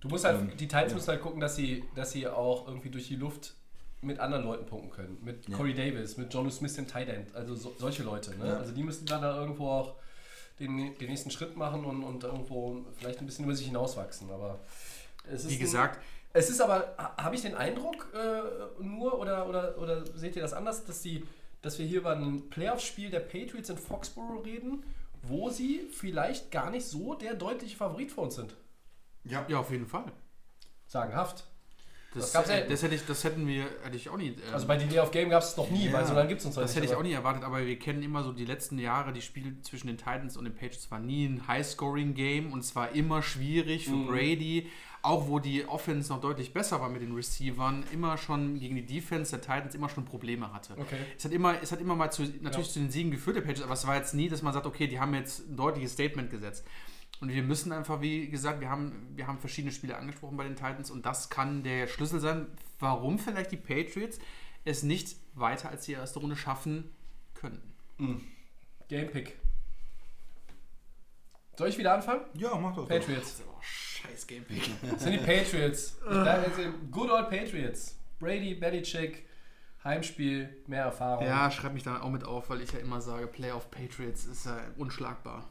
Du 0.00 0.08
musst 0.08 0.24
halt, 0.26 0.38
Ähm, 0.40 0.50
die 0.58 0.68
Titans 0.68 0.92
müssen 0.94 1.08
halt 1.08 1.22
gucken, 1.22 1.40
dass 1.40 1.56
sie, 1.56 1.84
dass 1.94 2.12
sie 2.12 2.28
auch 2.28 2.68
irgendwie 2.68 2.90
durch 2.90 3.08
die 3.08 3.16
Luft 3.16 3.54
mit 4.02 4.20
anderen 4.20 4.44
Leuten 4.44 4.66
punkten 4.66 4.90
können. 4.90 5.16
Mit 5.22 5.48
Ja. 5.48 5.56
Corey 5.56 5.72
Davis, 5.74 6.18
mit 6.18 6.32
John 6.32 6.50
Smith, 6.50 6.74
dem 6.74 6.86
Tight 6.86 7.08
End. 7.08 7.34
Also 7.34 7.54
so, 7.54 7.74
solche 7.78 8.02
Leute. 8.02 8.36
Ne? 8.36 8.46
Ja. 8.46 8.56
Also 8.58 8.72
die 8.72 8.82
müssen 8.82 9.06
dann 9.06 9.22
da 9.22 9.34
irgendwo 9.40 9.68
auch 9.70 9.94
den, 10.60 10.76
den 10.98 11.08
nächsten 11.10 11.30
Schritt 11.30 11.56
machen 11.56 11.84
und, 11.86 12.04
und 12.04 12.22
irgendwo 12.24 12.84
vielleicht 12.98 13.20
ein 13.20 13.26
bisschen 13.26 13.46
über 13.46 13.54
sich 13.54 13.66
hinauswachsen. 13.66 14.30
Aber 14.30 14.60
es 15.26 15.44
ist 15.44 15.50
Wie 15.50 15.54
ein- 15.54 15.60
gesagt, 15.60 15.98
es 16.36 16.50
ist 16.50 16.60
aber, 16.60 16.94
ha- 16.98 17.16
habe 17.16 17.34
ich 17.34 17.42
den 17.42 17.54
Eindruck 17.54 18.08
äh, 18.14 18.82
nur 18.82 19.18
oder, 19.18 19.48
oder, 19.48 19.78
oder 19.78 20.04
seht 20.16 20.36
ihr 20.36 20.42
das 20.42 20.52
anders, 20.52 20.84
dass, 20.84 21.02
die, 21.02 21.24
dass 21.62 21.78
wir 21.78 21.86
hier 21.86 21.98
über 22.00 22.12
ein 22.12 22.48
Playoff-Spiel 22.50 23.10
der 23.10 23.20
Patriots 23.20 23.68
in 23.70 23.76
Foxborough 23.78 24.44
reden, 24.44 24.84
wo 25.22 25.50
sie 25.50 25.88
vielleicht 25.92 26.50
gar 26.50 26.70
nicht 26.70 26.86
so 26.86 27.14
der 27.14 27.34
deutliche 27.34 27.76
Favorit 27.76 28.12
für 28.12 28.20
uns 28.20 28.36
sind? 28.36 28.54
Ja. 29.24 29.44
ja, 29.48 29.58
auf 29.58 29.70
jeden 29.70 29.86
Fall. 29.86 30.04
Sagenhaft. 30.86 31.44
Das, 32.14 32.32
Das 32.32 32.48
ja- 32.48 32.60
das, 32.62 32.82
hätte 32.82 32.94
ich, 32.94 33.04
das 33.04 33.24
hätten 33.24 33.46
wir, 33.46 33.64
hätte 33.82 33.96
ich 33.96 34.08
auch 34.08 34.16
nie. 34.16 34.28
ähm, 34.28 34.36
Also 34.54 34.66
bei 34.66 34.76
Day 34.78 34.98
of 35.00 35.10
Game 35.10 35.28
gab 35.28 35.42
es 35.42 35.54
noch 35.56 35.68
nie, 35.68 35.86
Ja. 35.86 35.92
weil 35.92 36.06
so 36.06 36.14
lange 36.14 36.28
gibt 36.28 36.40
es 36.40 36.46
uns 36.46 36.54
das 36.54 36.64
nicht. 36.70 36.76
hätte 36.76 36.86
ich 36.86 36.92
aber- 36.92 37.00
auch 37.00 37.04
nie 37.04 37.12
erwartet, 37.12 37.42
aber 37.44 37.66
wir 37.66 37.78
kennen 37.78 38.02
immer 38.02 38.22
so 38.22 38.32
die 38.32 38.44
letzten 38.46 38.78
Jahre, 38.78 39.12
die 39.12 39.20
Spiele 39.20 39.60
zwischen 39.62 39.88
den 39.88 39.98
Titans 39.98 40.36
und 40.36 40.44
den 40.44 40.54
Patriots 40.54 40.90
war 40.90 40.98
nie 41.00 41.26
ein 41.26 41.46
High-Scoring-Game 41.46 42.52
und 42.52 42.60
es 42.60 42.74
war 42.74 42.92
immer 42.92 43.22
schwierig 43.22 43.84
für 43.86 43.96
Mhm. 43.96 44.06
Brady, 44.06 44.70
auch 45.06 45.28
wo 45.28 45.38
die 45.38 45.64
Offense 45.66 46.12
noch 46.12 46.20
deutlich 46.20 46.52
besser 46.52 46.80
war 46.80 46.88
mit 46.88 47.00
den 47.00 47.14
Receivern, 47.14 47.84
immer 47.92 48.18
schon 48.18 48.58
gegen 48.58 48.74
die 48.74 48.84
Defense 48.84 49.30
der 49.30 49.40
Titans 49.40 49.74
immer 49.74 49.88
schon 49.88 50.04
Probleme 50.04 50.52
hatte. 50.52 50.74
Okay. 50.76 50.98
Es 51.16 51.24
hat 51.24 51.32
immer, 51.32 51.62
es 51.62 51.70
hat 51.70 51.80
immer 51.80 51.94
mal 51.94 52.10
zu, 52.10 52.22
natürlich 52.40 52.66
Ja. 52.66 52.72
zu 52.72 52.78
den 52.80 52.90
Siegen 52.90 53.10
geführt, 53.12 53.36
der 53.36 53.42
Patriots, 53.42 53.62
aber 53.62 53.74
es 53.74 53.86
war 53.86 53.94
jetzt 53.96 54.14
nie, 54.14 54.28
dass 54.28 54.42
man 54.42 54.52
sagt, 54.52 54.66
okay, 54.66 54.88
die 54.88 54.98
haben 54.98 55.14
jetzt 55.14 55.48
ein 55.48 55.56
deutliches 55.56 55.92
Statement 55.92 56.28
gesetzt. 56.30 56.66
Und 57.20 57.32
wir 57.32 57.42
müssen 57.44 57.72
einfach, 57.72 58.00
wie 58.00 58.28
gesagt, 58.28 58.60
wir 58.60 58.68
haben, 58.68 59.12
wir 59.14 59.26
haben 59.26 59.38
verschiedene 59.38 59.72
Spiele 59.72 59.96
angesprochen 59.96 60.36
bei 60.36 60.44
den 60.44 60.56
Titans 60.56 60.90
und 60.90 61.06
das 61.06 61.30
kann 61.30 61.62
der 61.62 61.86
Schlüssel 61.86 62.18
sein, 62.20 62.48
warum 62.80 63.18
vielleicht 63.18 63.52
die 63.52 63.56
Patriots 63.56 64.18
es 64.64 64.82
nicht 64.82 65.16
weiter 65.34 65.70
als 65.70 65.84
die 65.86 65.92
erste 65.92 66.18
Runde 66.18 66.34
schaffen 66.36 66.90
können. 67.34 67.62
Gamepick. 68.88 69.38
Soll 71.56 71.68
ich 71.68 71.78
wieder 71.78 71.94
anfangen? 71.94 72.22
Ja, 72.34 72.54
mach 72.56 72.74
doch. 72.74 72.88
Patriots. 72.88 73.42
Oh, 73.48 73.54
scheiß 74.10 74.26
Gamepick. 74.26 74.62
Das 74.90 75.02
sind 75.02 75.12
die 75.12 75.18
Patriots. 75.18 75.96
Da 76.08 76.44
Good 76.90 77.10
old 77.10 77.28
Patriots. 77.30 77.98
Brady, 78.18 78.54
Belichick, 78.54 79.26
Heimspiel, 79.84 80.48
mehr 80.66 80.84
Erfahrung. 80.84 81.26
Ja, 81.26 81.50
schreib 81.50 81.74
mich 81.74 81.82
da 81.82 82.00
auch 82.00 82.10
mit 82.10 82.24
auf, 82.24 82.48
weil 82.50 82.60
ich 82.62 82.72
ja 82.72 82.78
immer 82.78 83.00
sage, 83.00 83.26
Playoff 83.26 83.70
Patriots 83.70 84.24
ist 84.26 84.46
ja 84.46 84.58
unschlagbar. 84.78 85.44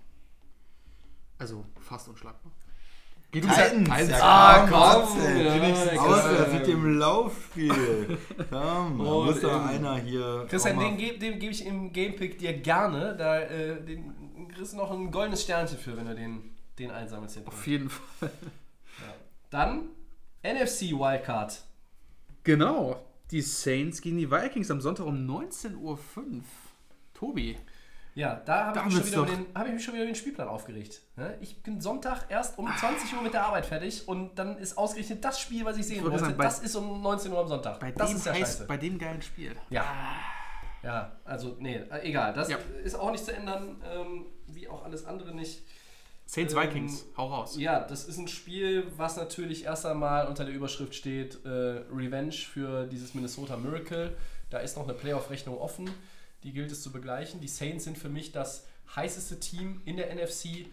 Also 1.37 1.65
fast 1.81 2.07
unschlagbar. 2.07 2.51
Geh 3.31 3.41
du 3.41 3.47
Titans, 3.49 3.83
Titans. 3.83 4.09
ja, 4.09 4.19
Ah, 4.21 4.59
komm, 4.61 4.69
Gott, 5.19 5.35
ja, 5.93 5.99
Auswärts 6.01 6.53
mit 6.53 6.67
dem 6.67 6.97
Laufspiel. 6.97 8.17
Komm, 8.37 8.47
da 8.49 8.77
Und 8.79 8.97
muss 8.97 9.41
doch 9.41 9.55
im- 9.55 9.67
einer 9.67 9.97
hier. 9.97 10.45
Christian, 10.49 10.79
den, 10.79 10.95
ge- 10.97 11.17
den 11.17 11.37
gebe 11.39 11.51
ich 11.51 11.65
im 11.65 11.91
Gamepick 11.91 12.39
dir 12.39 12.53
gerne. 12.53 13.13
Da 13.17 13.39
äh, 13.41 13.81
den 13.83 14.47
kriegst 14.53 14.71
du 14.73 14.77
noch 14.77 14.89
ein 14.91 15.11
goldenes 15.11 15.43
Sternchen 15.43 15.77
für, 15.77 15.97
wenn 15.97 16.05
du 16.05 16.15
den, 16.15 16.54
den 16.79 16.91
einsammelst. 16.91 17.35
Den 17.37 17.47
Auf 17.47 17.53
Punkt. 17.53 17.67
jeden 17.67 17.89
Fall. 17.89 18.31
Dann 19.49 19.89
NFC 20.43 20.91
Wildcard. 20.91 21.61
Genau. 22.43 23.01
Die 23.31 23.41
Saints 23.41 24.01
gegen 24.01 24.17
die 24.17 24.29
Vikings 24.29 24.69
am 24.69 24.81
Sonntag 24.81 25.05
um 25.05 25.15
19.05 25.27 25.75
Uhr. 25.77 25.99
Tobi. 27.13 27.57
Ja, 28.13 28.35
da 28.45 28.67
habe 28.67 28.79
ich, 28.79 28.85
mich 28.85 28.93
schon 28.93 28.97
wird's 29.03 29.11
wieder 29.11 29.21
über 29.23 29.31
doch- 29.31 29.35
den- 29.35 29.55
hab 29.55 29.67
ich 29.67 29.73
mich 29.73 29.83
schon 29.83 29.93
wieder 29.93 30.03
über 30.03 30.11
den 30.11 30.15
Spielplan 30.15 30.47
aufgeregt. 30.47 31.01
Ne? 31.17 31.37
Ich 31.41 31.61
bin 31.63 31.81
Sonntag 31.81 32.25
erst 32.29 32.57
um 32.57 32.69
20 32.77 33.13
Uhr 33.13 33.21
mit 33.21 33.33
der 33.33 33.45
Arbeit 33.45 33.65
fertig 33.65 34.07
und 34.07 34.35
dann 34.39 34.57
ist 34.57 34.77
ausgerechnet 34.77 35.25
das 35.25 35.39
Spiel, 35.39 35.65
was 35.65 35.75
ich 35.77 35.85
sehen 35.85 35.97
wollte 36.03 36.11
wollte, 36.21 36.25
sagen, 36.27 36.37
das 36.41 36.59
ist 36.59 36.75
um 36.75 37.01
19 37.01 37.31
Uhr 37.33 37.39
am 37.39 37.47
Sonntag. 37.47 37.79
Bei 37.79 37.91
das 37.91 38.09
dem, 38.09 38.17
ist 38.17 38.25
ja 38.25 38.31
heiß, 38.33 38.39
scheiße. 38.39 38.67
bei 38.67 38.77
dem 38.77 38.97
geilen 38.97 39.21
Spiel. 39.21 39.55
Ja. 39.69 39.83
Ja, 40.83 41.11
also, 41.25 41.57
nee, 41.59 41.75
äh, 41.77 42.07
egal. 42.07 42.31
Das 42.33 42.47
Ja. 42.49 42.57
ist 42.83 42.95
auch 42.95 43.11
nicht 43.11 43.25
zu 43.25 43.33
ändern, 43.35 43.81
ähm, 43.91 44.27
wie 44.47 44.67
auch 44.69 44.85
alles 44.85 45.03
andere 45.05 45.33
nicht. 45.35 45.63
Saints 46.25 46.53
Ähm, 46.53 46.61
Vikings, 46.61 47.05
hau 47.17 47.27
raus. 47.27 47.55
Ja, 47.57 47.79
das 47.81 48.05
ist 48.05 48.17
ein 48.17 48.27
Spiel, 48.27 48.87
was 48.97 49.15
natürlich 49.15 49.65
erst 49.65 49.85
einmal 49.85 50.27
unter 50.27 50.43
der 50.45 50.53
Überschrift 50.53 50.95
steht: 50.95 51.45
äh, 51.45 51.49
Revenge 51.49 52.33
für 52.33 52.87
dieses 52.87 53.13
Minnesota 53.13 53.57
Miracle. 53.57 54.15
Da 54.49 54.59
ist 54.59 54.77
noch 54.77 54.83
eine 54.83 54.93
Playoff-Rechnung 54.93 55.57
offen, 55.57 55.89
die 56.43 56.51
gilt 56.51 56.71
es 56.71 56.81
zu 56.81 56.91
begleichen. 56.91 57.41
Die 57.41 57.47
Saints 57.47 57.83
sind 57.83 57.97
für 57.97 58.09
mich 58.09 58.31
das 58.31 58.65
heißeste 58.95 59.39
Team 59.39 59.81
in 59.85 59.97
der 59.97 60.13
NFC. 60.13 60.67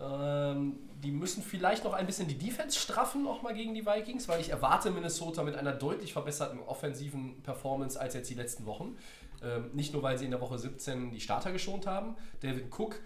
Ähm, 0.00 0.78
die 1.02 1.10
müssen 1.10 1.42
vielleicht 1.42 1.84
noch 1.84 1.92
ein 1.92 2.06
bisschen 2.06 2.28
die 2.28 2.38
Defense 2.38 2.78
straffen, 2.78 3.26
auch 3.26 3.42
mal 3.42 3.54
gegen 3.54 3.74
die 3.74 3.84
Vikings, 3.84 4.28
weil 4.28 4.40
ich 4.40 4.50
erwarte 4.50 4.90
Minnesota 4.90 5.42
mit 5.42 5.56
einer 5.56 5.72
deutlich 5.72 6.12
verbesserten 6.12 6.60
offensiven 6.60 7.42
Performance 7.42 8.00
als 8.00 8.14
jetzt 8.14 8.30
die 8.30 8.34
letzten 8.34 8.66
Wochen. 8.66 8.96
Ähm, 9.42 9.70
nicht 9.72 9.92
nur, 9.92 10.02
weil 10.02 10.18
sie 10.18 10.24
in 10.24 10.30
der 10.30 10.40
Woche 10.40 10.58
17 10.58 11.10
die 11.10 11.20
Starter 11.20 11.52
geschont 11.52 11.86
haben. 11.86 12.16
David 12.40 12.66
Cook 12.76 13.00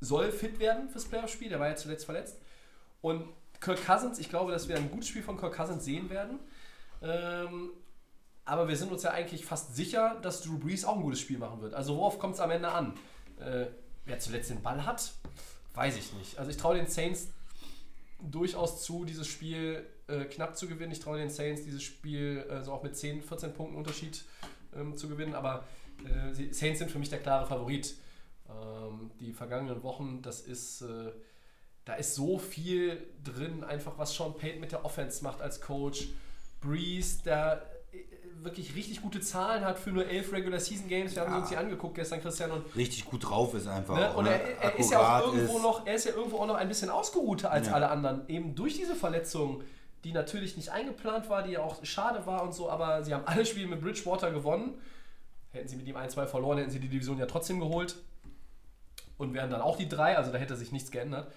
soll 0.00 0.30
fit 0.30 0.58
werden 0.58 0.88
fürs 0.88 1.06
Playoff-Spiel, 1.06 1.48
der 1.48 1.60
war 1.60 1.68
ja 1.68 1.76
zuletzt 1.76 2.04
verletzt. 2.04 2.38
Und 3.00 3.24
Kirk 3.60 3.84
Cousins, 3.84 4.18
ich 4.18 4.28
glaube, 4.28 4.52
dass 4.52 4.68
wir 4.68 4.76
ein 4.76 4.90
gutes 4.90 5.08
Spiel 5.08 5.22
von 5.22 5.38
Kirk 5.38 5.54
Cousins 5.54 5.84
sehen 5.84 6.10
werden. 6.10 6.38
Ähm, 7.02 7.70
aber 8.44 8.68
wir 8.68 8.76
sind 8.76 8.92
uns 8.92 9.02
ja 9.02 9.10
eigentlich 9.10 9.44
fast 9.44 9.74
sicher, 9.74 10.18
dass 10.22 10.42
Drew 10.42 10.58
Brees 10.58 10.84
auch 10.84 10.96
ein 10.96 11.02
gutes 11.02 11.20
Spiel 11.20 11.38
machen 11.38 11.60
wird. 11.60 11.74
Also 11.74 11.96
worauf 11.96 12.18
kommt 12.18 12.34
es 12.34 12.40
am 12.40 12.50
Ende 12.50 12.68
an? 12.68 12.94
Äh, 13.40 13.66
wer 14.04 14.18
zuletzt 14.18 14.50
den 14.50 14.62
Ball 14.62 14.86
hat, 14.86 15.12
weiß 15.74 15.96
ich 15.96 16.12
nicht. 16.14 16.38
Also 16.38 16.50
ich 16.50 16.56
traue 16.56 16.76
den 16.76 16.86
Saints 16.86 17.28
durchaus 18.20 18.82
zu, 18.82 19.04
dieses 19.04 19.26
Spiel 19.26 19.84
äh, 20.06 20.24
knapp 20.24 20.56
zu 20.56 20.68
gewinnen. 20.68 20.92
Ich 20.92 21.00
traue 21.00 21.18
den 21.18 21.28
Saints 21.28 21.64
dieses 21.64 21.82
Spiel 21.82 22.46
äh, 22.48 22.62
so 22.62 22.72
auch 22.72 22.82
mit 22.82 22.96
10, 22.96 23.22
14 23.22 23.52
Punkten 23.52 23.76
Unterschied 23.76 24.24
ähm, 24.76 24.96
zu 24.96 25.08
gewinnen. 25.08 25.34
Aber 25.34 25.64
äh, 26.04 26.52
Saints 26.52 26.78
sind 26.78 26.90
für 26.90 26.98
mich 26.98 27.10
der 27.10 27.18
klare 27.18 27.46
Favorit. 27.46 27.96
Ähm, 28.48 29.10
die 29.20 29.32
vergangenen 29.32 29.82
Wochen, 29.82 30.22
das 30.22 30.40
ist, 30.40 30.82
äh, 30.82 31.12
da 31.84 31.94
ist 31.94 32.14
so 32.14 32.38
viel 32.38 33.02
drin, 33.24 33.64
einfach 33.64 33.98
was 33.98 34.14
Sean 34.14 34.36
Payton 34.36 34.60
mit 34.60 34.72
der 34.72 34.84
Offense 34.84 35.22
macht 35.24 35.40
als 35.42 35.60
Coach. 35.60 36.08
Breeze, 36.60 37.22
der 37.24 37.62
äh, 37.92 37.98
wirklich 38.44 38.74
richtig 38.74 39.02
gute 39.02 39.20
Zahlen 39.20 39.64
hat 39.64 39.78
für 39.78 39.90
nur 39.90 40.06
elf 40.06 40.32
Regular 40.32 40.60
Season 40.60 40.88
Games. 40.88 41.14
Wir 41.14 41.22
haben 41.22 41.32
sie 41.32 41.38
uns 41.40 41.48
die 41.48 41.56
angeguckt 41.56 41.94
gestern, 41.96 42.20
Christian. 42.20 42.50
Und 42.52 42.76
richtig 42.76 43.04
gut 43.04 43.28
drauf 43.28 43.54
ist 43.54 43.66
einfach. 43.66 43.96
Ne? 43.96 44.10
auch, 44.10 44.16
Und 44.18 44.24
ne? 44.24 44.30
er, 44.30 44.62
er 44.72 44.78
ist 44.78 44.90
ja 44.90 45.18
auch 45.20 45.32
irgendwo 45.32 45.56
ist. 45.56 45.62
noch, 45.62 45.86
er 45.86 45.94
ist 45.94 46.04
ja 46.06 46.12
irgendwo 46.12 46.38
auch 46.38 46.46
noch 46.46 46.54
ein 46.56 46.68
bisschen 46.68 46.90
ausgeruhter 46.90 47.50
als 47.50 47.66
Ja. 47.68 47.74
alle 47.74 47.88
anderen. 47.90 48.28
Eben 48.28 48.54
durch 48.54 48.74
diese 48.76 48.94
Verletzung, 48.94 49.62
die 50.04 50.12
natürlich 50.12 50.56
nicht 50.56 50.70
eingeplant 50.70 51.28
war, 51.28 51.42
die 51.42 51.52
ja 51.52 51.60
auch 51.62 51.84
schade 51.84 52.26
war 52.26 52.42
und 52.44 52.54
so, 52.54 52.70
aber 52.70 53.02
sie 53.02 53.12
haben 53.12 53.24
alle 53.26 53.44
Spiele 53.44 53.66
mit 53.66 53.80
Bridgewater 53.80 54.30
gewonnen. 54.30 54.74
Hätten 55.52 55.68
sie 55.68 55.76
mit 55.76 55.86
ihm 55.88 55.96
ein, 55.96 56.10
zwei 56.10 56.26
verloren, 56.26 56.58
hätten 56.58 56.70
sie 56.70 56.78
die 56.80 56.88
Division 56.88 57.18
ja 57.18 57.26
trotzdem 57.26 57.58
geholt. 57.60 57.96
Und 59.18 59.34
wären 59.34 59.50
dann 59.50 59.60
auch 59.60 59.76
die 59.76 59.88
drei, 59.88 60.16
also 60.16 60.30
da 60.30 60.38
hätte 60.38 60.56
sich 60.56 60.72
nichts 60.72 60.90
geändert. 60.90 61.32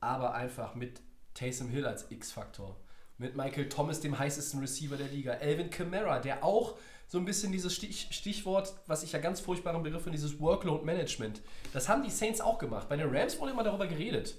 Aber 0.00 0.34
einfach 0.34 0.74
mit 0.74 1.00
Taysom 1.34 1.68
Hill 1.68 1.86
als 1.86 2.10
X-Faktor. 2.10 2.76
Mit 3.18 3.36
Michael 3.36 3.68
Thomas, 3.68 4.00
dem 4.00 4.18
heißesten 4.18 4.60
Receiver 4.60 4.96
der 4.96 5.08
Liga. 5.08 5.32
Elvin 5.34 5.70
Kamara, 5.70 6.20
der 6.20 6.44
auch 6.44 6.76
so 7.08 7.18
ein 7.18 7.24
bisschen 7.24 7.52
dieses 7.52 7.74
Stich, 7.74 8.08
Stichwort, 8.10 8.74
was 8.86 9.02
ich 9.02 9.12
ja 9.12 9.18
ganz 9.18 9.40
furchtbaren 9.40 9.82
Begriff 9.82 10.02
finde, 10.02 10.18
dieses 10.18 10.38
Workload 10.40 10.84
Management. 10.84 11.40
Das 11.72 11.88
haben 11.88 12.02
die 12.02 12.10
Saints 12.10 12.40
auch 12.40 12.58
gemacht. 12.58 12.88
Bei 12.88 12.96
den 12.96 13.08
Rams 13.14 13.38
wurde 13.40 13.52
immer 13.52 13.64
darüber 13.64 13.86
geredet. 13.86 14.36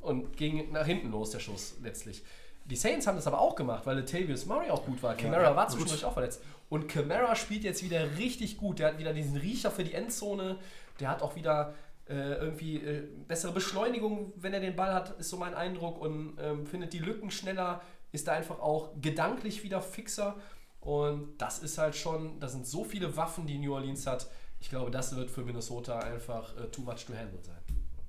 Und 0.00 0.36
ging 0.36 0.72
nach 0.72 0.86
hinten 0.86 1.10
los, 1.10 1.30
der 1.30 1.38
Schuss 1.38 1.74
letztlich. 1.82 2.22
Die 2.64 2.76
Saints 2.76 3.06
haben 3.06 3.16
das 3.16 3.26
aber 3.26 3.40
auch 3.40 3.56
gemacht, 3.56 3.86
weil 3.86 3.96
Latavius 3.96 4.46
Murray 4.46 4.70
auch 4.70 4.84
gut 4.84 5.02
war. 5.02 5.14
Kamara 5.14 5.54
war 5.54 5.68
zwischendurch 5.68 6.04
auch 6.04 6.12
verletzt. 6.12 6.42
Und 6.68 6.88
Kamara 6.88 7.34
spielt 7.34 7.64
jetzt 7.64 7.82
wieder 7.82 8.16
richtig 8.18 8.56
gut. 8.56 8.78
Der 8.78 8.88
hat 8.88 8.98
wieder 8.98 9.12
diesen 9.12 9.36
Riecher 9.36 9.70
für 9.70 9.84
die 9.84 9.94
Endzone. 9.94 10.58
Der 11.00 11.08
hat 11.08 11.22
auch 11.22 11.36
wieder 11.36 11.74
äh, 12.08 12.34
irgendwie 12.34 12.76
äh, 12.76 13.08
bessere 13.28 13.52
Beschleunigung, 13.52 14.32
wenn 14.36 14.52
er 14.52 14.60
den 14.60 14.76
Ball 14.76 14.92
hat, 14.92 15.18
ist 15.18 15.30
so 15.30 15.36
mein 15.36 15.54
Eindruck. 15.54 16.00
Und 16.00 16.36
ähm, 16.38 16.66
findet 16.66 16.92
die 16.92 16.98
Lücken 16.98 17.30
schneller, 17.30 17.82
ist 18.12 18.28
da 18.28 18.32
einfach 18.32 18.60
auch 18.60 18.90
gedanklich 19.00 19.62
wieder 19.64 19.80
fixer. 19.80 20.36
Und 20.80 21.38
das 21.38 21.60
ist 21.60 21.78
halt 21.78 21.94
schon, 21.94 22.40
das 22.40 22.52
sind 22.52 22.66
so 22.66 22.84
viele 22.84 23.16
Waffen, 23.16 23.46
die 23.46 23.58
New 23.58 23.72
Orleans 23.72 24.06
hat. 24.06 24.28
Ich 24.60 24.68
glaube, 24.68 24.90
das 24.90 25.14
wird 25.16 25.30
für 25.30 25.42
Minnesota 25.42 25.98
einfach 26.00 26.56
äh, 26.56 26.68
too 26.68 26.82
much 26.82 27.04
to 27.06 27.14
handle 27.14 27.42
sein. 27.42 27.60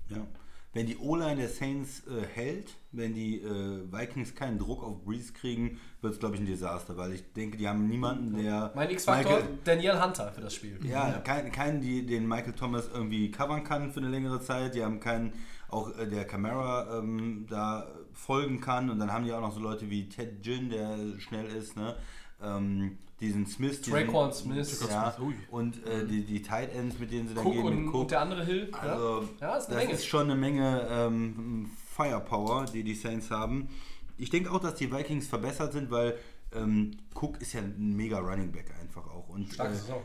Ja. 0.10 0.28
Wenn 0.74 0.88
die 0.88 0.98
O-Line 0.98 1.36
der 1.36 1.50
Saints 1.50 2.02
äh, 2.08 2.26
hält, 2.34 2.74
wenn 2.92 3.14
die 3.14 3.40
äh, 3.42 3.92
Vikings 3.92 4.34
keinen 4.34 4.58
Druck 4.58 4.84
auf 4.84 5.04
Breeze 5.04 5.32
kriegen, 5.32 5.80
wird 6.02 6.14
es, 6.14 6.20
glaube 6.20 6.36
ich, 6.36 6.42
ein 6.42 6.48
Desaster, 6.48 6.98
weil 6.98 7.14
ich 7.14 7.32
denke, 7.34 7.58
die 7.58 7.68
haben 7.68 7.88
niemanden, 7.88 8.36
der. 8.38 8.72
Mein 8.74 8.90
X-Faktor, 8.90 9.42
Daniel 9.64 10.02
Hunter 10.02 10.32
für 10.32 10.42
das 10.42 10.56
Spiel. 10.56 10.80
Ja, 10.84 11.12
keinen, 11.20 11.52
keinen, 11.52 11.82
die 11.82 12.06
den 12.06 12.28
Michael 12.28 12.54
Thomas 12.54 12.90
irgendwie 12.92 13.30
covern 13.30 13.64
kann 13.64 13.92
für 13.92 14.00
eine 14.00 14.10
längere 14.10 14.42
Zeit. 14.42 14.74
Die 14.74 14.84
haben 14.84 15.00
keinen, 15.00 15.34
auch 15.70 15.96
äh, 15.96 16.08
der 16.08 16.26
Camara 16.26 16.98
ähm, 16.98 17.46
da 17.48 17.88
folgen 18.12 18.60
kann. 18.60 18.90
Und 18.90 18.98
dann 18.98 19.14
haben 19.14 19.26
die 19.26 19.32
auch 19.32 19.42
noch 19.42 19.54
so 19.54 19.60
Leute 19.60 19.92
wie 19.92 20.10
Ted 20.10 20.42
Ginn, 20.42 20.70
der 20.72 20.98
schnell 21.20 21.46
ist, 21.46 21.78
ne? 21.78 21.96
Ähm, 22.42 22.98
diesen 23.24 23.48
Smith. 23.48 23.82
Traquan 23.82 24.34
Smith. 24.34 24.86
Ja, 24.90 25.16
und 25.50 25.86
äh, 25.86 26.06
die, 26.06 26.24
die 26.24 26.42
Tight 26.42 26.74
Ends, 26.76 27.00
mit 27.00 27.12
denen 27.12 27.28
sie 27.28 27.34
dann 27.34 27.46
Cook 27.46 27.54
gehen, 27.54 27.64
und, 27.66 27.86
mit 27.86 27.88
Cook. 27.88 28.02
und 28.02 28.12
der 28.12 28.22
andere 28.22 28.46
Hill. 28.46 28.70
Also, 28.74 29.28
ja, 29.40 29.56
ist 29.58 29.68
eine 29.68 29.76
das 29.76 29.86
Menge. 29.86 29.92
ist 29.94 30.06
schon 30.06 30.22
eine 30.30 30.36
Menge 30.36 30.88
ähm, 30.90 31.70
Firepower, 31.96 32.66
die 32.66 32.84
die 32.84 32.96
Saints 32.96 33.32
haben. 33.32 33.70
Ich 34.18 34.30
denke 34.30 34.52
auch, 34.52 34.60
dass 34.60 34.76
die 34.76 34.92
Vikings 34.92 35.28
verbessert 35.28 35.74
sind, 35.74 35.90
weil 35.90 36.18
ähm, 36.54 36.92
Cook 37.16 37.42
ist 37.42 37.54
ja 37.54 37.62
ein 37.62 37.96
mega 37.96 38.20
Running 38.20 38.52
Back 38.52 38.74
einfach 38.80 39.08
auch. 39.08 39.30
Und 39.30 39.54
Starke 39.54 39.74
äh, 39.74 39.78
Saison. 39.78 40.02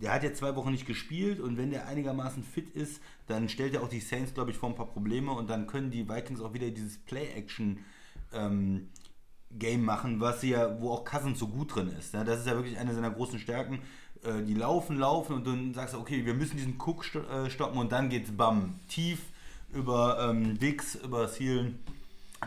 der 0.00 0.12
hat 0.12 0.22
jetzt 0.22 0.38
zwei 0.38 0.54
Wochen 0.54 0.70
nicht 0.70 0.86
gespielt 0.86 1.40
und 1.40 1.56
wenn 1.56 1.70
der 1.70 1.86
einigermaßen 1.88 2.42
fit 2.44 2.70
ist, 2.70 3.00
dann 3.26 3.48
stellt 3.48 3.74
er 3.74 3.82
auch 3.82 3.88
die 3.88 4.00
Saints, 4.00 4.34
glaube 4.34 4.50
ich, 4.50 4.56
vor 4.56 4.68
ein 4.68 4.74
paar 4.74 4.86
Probleme 4.86 5.32
und 5.32 5.50
dann 5.50 5.66
können 5.66 5.90
die 5.90 6.08
Vikings 6.08 6.40
auch 6.40 6.52
wieder 6.52 6.70
dieses 6.70 6.98
Play-Action 6.98 7.78
ähm, 8.32 8.88
Game 9.58 9.84
machen, 9.84 10.20
was 10.20 10.40
sie 10.40 10.50
ja, 10.50 10.80
wo 10.80 10.90
auch 10.92 11.04
Cousins 11.04 11.38
so 11.38 11.48
gut 11.48 11.74
drin 11.74 11.92
ist. 11.98 12.14
Ne? 12.14 12.24
Das 12.24 12.40
ist 12.40 12.46
ja 12.46 12.54
wirklich 12.54 12.78
eine 12.78 12.94
seiner 12.94 13.10
großen 13.10 13.38
Stärken. 13.38 13.80
Äh, 14.22 14.42
die 14.42 14.54
laufen, 14.54 14.98
laufen 14.98 15.34
und 15.34 15.46
dann 15.46 15.74
sagst 15.74 15.94
du, 15.94 15.98
okay, 15.98 16.24
wir 16.24 16.34
müssen 16.34 16.56
diesen 16.56 16.80
Cook 16.80 17.04
sto 17.04 17.20
äh, 17.20 17.50
stoppen 17.50 17.78
und 17.78 17.92
dann 17.92 18.08
geht's 18.08 18.30
bam, 18.30 18.78
tief 18.88 19.20
über 19.72 20.30
ähm, 20.30 20.58
Dix, 20.58 20.94
über 20.96 21.30
Zielen 21.30 21.80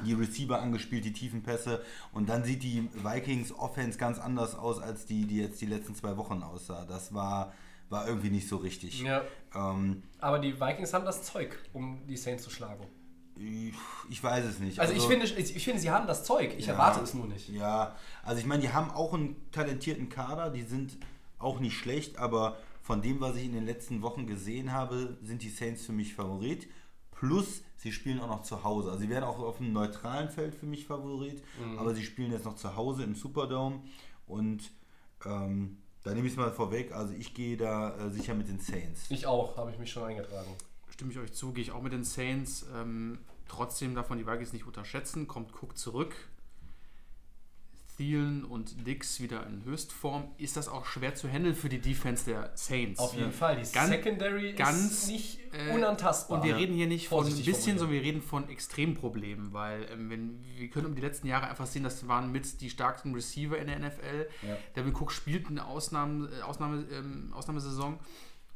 die 0.06 0.14
Receiver 0.14 0.60
angespielt, 0.60 1.06
die 1.06 1.14
tiefen 1.14 1.44
Pässe 1.44 1.84
und 2.14 2.28
dann 2.28 2.44
sieht 2.44 2.64
die 2.64 2.90
Vikings 2.96 3.54
Offense 3.54 3.98
ganz 3.98 4.18
anders 4.18 4.56
aus, 4.56 4.80
als 4.80 5.06
die, 5.06 5.26
die 5.26 5.38
jetzt 5.38 5.62
die 5.62 5.68
letzten 5.68 5.94
zwei 5.94 6.18
Wochen 6.18 6.42
aussah. 6.42 6.86
Das 6.86 7.14
war, 7.14 7.54
war 7.90 8.08
irgendwie 8.08 8.32
nicht 8.32 8.48
so 8.48 8.58
richtig. 8.58 9.02
Ja. 9.02 9.22
Ähm, 9.54 10.02
Aber 10.20 10.40
die 10.40 10.60
Vikings 10.60 10.94
haben 10.94 11.06
das 11.06 11.24
Zeug, 11.24 11.58
um 11.74 12.02
die 12.08 12.18
Saints 12.18 12.44
zu 12.44 12.50
schlagen. 12.50 12.88
Ich, 14.10 14.24
weiß 14.24 14.46
es 14.46 14.60
nicht. 14.60 14.80
Also, 14.80 14.94
ich, 14.94 15.04
finde, 15.04 15.26
ich, 15.26 15.56
ich 15.56 15.64
finde, 15.64 15.80
sie 15.80 15.90
haben 15.92 16.08
das 16.08 16.24
Zeug. 16.24 16.54
Ich 16.58 16.68
Ja. 16.68 16.74
erwarte 16.74 17.02
es 17.04 17.14
nur 17.14 17.28
nicht. 17.28 17.50
Ja, 17.50 17.96
also 18.24 18.40
ich 18.40 18.46
meine, 18.46 18.62
die 18.62 18.70
haben 18.70 18.92
auch 18.92 19.14
einen 19.14 19.36
talentierten 19.52 20.10
Kader, 20.10 20.50
die 20.50 20.64
sind 20.64 20.98
auch 21.40 21.60
nicht 21.60 21.78
schlecht, 21.78 22.18
aber 22.18 22.58
von 22.82 23.02
dem, 23.02 23.22
was 23.22 23.36
ich 23.36 23.46
in 23.46 23.54
den 23.54 23.66
letzten 23.66 24.02
Wochen 24.02 24.28
gesehen 24.28 24.72
habe, 24.72 25.18
sind 25.24 25.42
die 25.42 25.50
Saints 25.50 25.86
für 25.86 25.94
mich 25.94 26.14
Favorit. 26.16 26.68
Plus, 27.12 27.62
sie 27.78 27.92
spielen 27.92 28.20
auch 28.20 28.28
noch 28.28 28.44
zu 28.44 28.64
Hause. 28.64 28.90
Also 28.90 29.02
sie 29.02 29.10
werden 29.10 29.24
auch 29.24 29.40
auf 29.40 29.60
einem 29.60 29.72
neutralen 29.72 30.30
Feld 30.30 30.56
für 30.56 30.66
mich 30.66 30.86
Favorit, 30.86 31.42
aber 31.78 31.94
sie 31.96 32.04
spielen 32.04 32.32
jetzt 32.32 32.44
noch 32.46 32.56
zu 32.56 32.76
Hause 32.76 33.04
im 33.04 33.16
Superdome. 33.16 33.80
Und 34.28 34.72
ähm, 35.26 35.78
da 36.04 36.14
nehme 36.14 36.28
ich 36.28 36.34
es 36.34 36.38
mal 36.38 36.52
vorweg. 36.52 36.92
Also 36.92 37.14
ich 37.14 37.34
gehe 37.34 37.56
da 37.56 37.96
äh, 37.98 38.10
sicher 38.10 38.34
mit 38.34 38.50
den 38.50 38.60
Saints. 38.60 39.06
Ich 39.10 39.26
auch, 39.26 39.56
habe 39.56 39.72
ich 39.72 39.80
mich 39.80 39.90
schon 39.90 40.04
eingetragen. 40.04 40.52
Stimme 40.94 41.12
ich 41.12 41.18
euch 41.18 41.34
zu, 41.34 41.54
gehe 41.54 41.64
ich 41.64 41.72
auch 41.72 41.82
mit 41.82 41.92
den 41.92 42.04
Saints. 42.04 42.68
Ähm, 42.76 43.18
trotzdem 43.48 43.96
davon 43.96 44.20
die 44.20 44.28
Vikings 44.28 44.54
nicht 44.54 44.68
unterschätzen. 44.68 45.28
Kommt 45.28 45.52
Cook 45.60 45.76
zurück. 45.76 46.14
Thielen 47.98 48.44
und 48.44 48.86
Dix 48.86 49.20
wieder 49.20 49.46
in 49.48 49.64
Höchstform. 49.66 50.26
Ist 50.38 50.56
das 50.56 50.68
auch 50.68 50.86
schwer 50.86 51.16
zu 51.16 51.28
handeln 51.28 51.56
für 51.56 51.68
die 51.70 51.80
Defense 51.80 52.26
der 52.26 52.52
Saints? 52.54 53.00
Auf 53.00 53.16
jeden 53.16 53.32
Fall. 53.32 53.56
Die 53.56 53.72
Ganz- 53.72 53.90
Secondary 53.90 54.54
ganz, 54.54 54.92
ist 54.92 55.08
nicht 55.08 55.40
äh, 55.52 55.74
unantastbar. 55.74 56.40
Und 56.40 56.46
wir 56.48 56.58
reden 56.58 56.76
hier 56.76 56.86
nicht 56.86 57.08
von 57.08 57.26
ein 57.26 57.44
bisschen, 57.44 57.80
sondern 57.80 57.96
wir 57.96 58.04
reden 58.04 58.22
von 58.22 58.48
Extremproblemen, 58.48 59.52
weil 59.52 59.88
ähm, 59.92 60.12
wenn, 60.12 60.44
wir 60.58 60.70
können 60.70 60.86
um 60.86 60.96
die 60.96 61.02
letzten 61.02 61.26
Jahre 61.26 61.48
einfach 61.48 61.66
sehen, 61.66 61.84
das 61.84 62.08
waren 62.08 62.32
mit 62.32 62.62
die 62.62 62.70
stärksten 62.70 63.16
Receiver 63.16 63.58
in 63.58 63.66
der 63.66 63.80
NFL. 63.80 64.28
Ja. 64.44 64.58
Devin 64.76 64.94
Cook 64.96 65.12
spielt 65.12 65.48
eine 65.48 65.66
Ausnahme, 65.66 66.30
äh, 66.30 66.42
Ausnahme, 66.44 66.86
ähm, 66.92 67.32
Ausnahmesaison. 67.34 68.00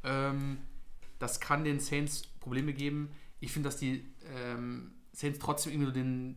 Ähm, 0.04 0.58
das 1.18 1.40
kann 1.40 1.64
den 1.64 1.80
Saints 1.80 2.22
Probleme 2.40 2.72
geben. 2.72 3.10
Ich 3.40 3.52
finde, 3.52 3.68
dass 3.68 3.76
die 3.76 4.04
ähm, 4.34 4.92
Saints 5.12 5.38
trotzdem 5.38 5.72
irgendwie 5.72 5.86
so 5.86 5.92
den. 5.92 6.36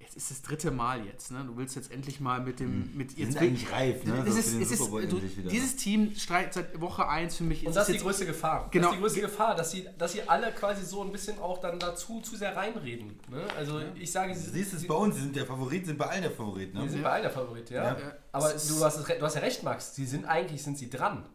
Jetzt 0.00 0.16
ist 0.16 0.30
das 0.30 0.42
dritte 0.42 0.70
Mal 0.70 1.04
jetzt, 1.04 1.32
ne? 1.32 1.44
Du 1.44 1.56
willst 1.56 1.74
jetzt 1.76 1.90
endlich 1.90 2.18
mal 2.20 2.40
mit 2.40 2.60
dem. 2.60 2.96
Mit 2.96 3.10
Hm. 3.10 3.16
Die 3.16 3.24
sind 3.26 3.36
eigentlich 3.38 3.70
reif, 3.72 4.04
ne? 4.04 4.22
Das 4.24 4.36
ist, 4.36 4.54
es 4.54 4.70
ist, 4.70 4.80
du, 4.88 5.20
dieses 5.50 5.76
Team 5.76 6.14
streitet 6.14 6.54
seit 6.54 6.80
Woche 6.80 7.06
1 7.08 7.36
für 7.36 7.42
mich. 7.44 7.62
Und 7.64 7.70
es 7.70 7.74
das 7.74 7.82
ist 7.82 7.88
die 7.88 7.92
jetzt- 7.94 8.04
größte 8.04 8.24
Gefahr. 8.24 8.68
Genau. 8.70 8.86
Das 8.86 8.92
ist 8.92 8.96
die 8.96 9.02
größte 9.02 9.20
Gefahr, 9.22 9.54
dass 9.56 9.70
sie, 9.72 9.86
dass 9.98 10.12
sie 10.12 10.22
alle 10.26 10.52
quasi 10.52 10.84
so 10.86 11.02
ein 11.02 11.10
bisschen 11.12 11.38
auch 11.40 11.58
dann 11.58 11.78
dazu 11.80 12.20
zu 12.20 12.36
sehr 12.36 12.56
reinreden. 12.56 13.18
Ne? 13.28 13.44
Also 13.56 13.82
ich 13.96 14.10
sage, 14.10 14.34
sie, 14.34 14.46
Du 14.46 14.52
siehst 14.52 14.72
es 14.72 14.86
bei 14.86 14.94
uns, 14.94 15.16
sie 15.16 15.22
sind 15.22 15.36
der 15.36 15.44
Favorit, 15.46 15.84
sind 15.84 15.98
bei 15.98 16.06
allen 16.06 16.22
der 16.22 16.30
Favorit. 16.30 16.72
Ne? 16.74 16.82
sie 16.84 16.90
sind 16.90 17.02
bei 17.02 17.10
allen 17.10 17.22
der 17.24 17.32
Favorit, 17.32 17.68
ja. 17.68 17.82
Ja. 17.82 17.98
Ja. 17.98 18.12
Aber 18.32 18.54
Es 18.54 18.68
du 18.68 18.82
hast, 18.82 18.98
es 18.98 19.04
du 19.04 19.20
hast 19.20 19.34
ja 19.34 19.40
recht, 19.40 19.62
Max. 19.64 19.94
Sie 19.96 20.06
sind 20.06 20.24
eigentlich 20.24 20.62
sind 20.62 20.78
sie 20.78 20.88
dran. 20.88 21.26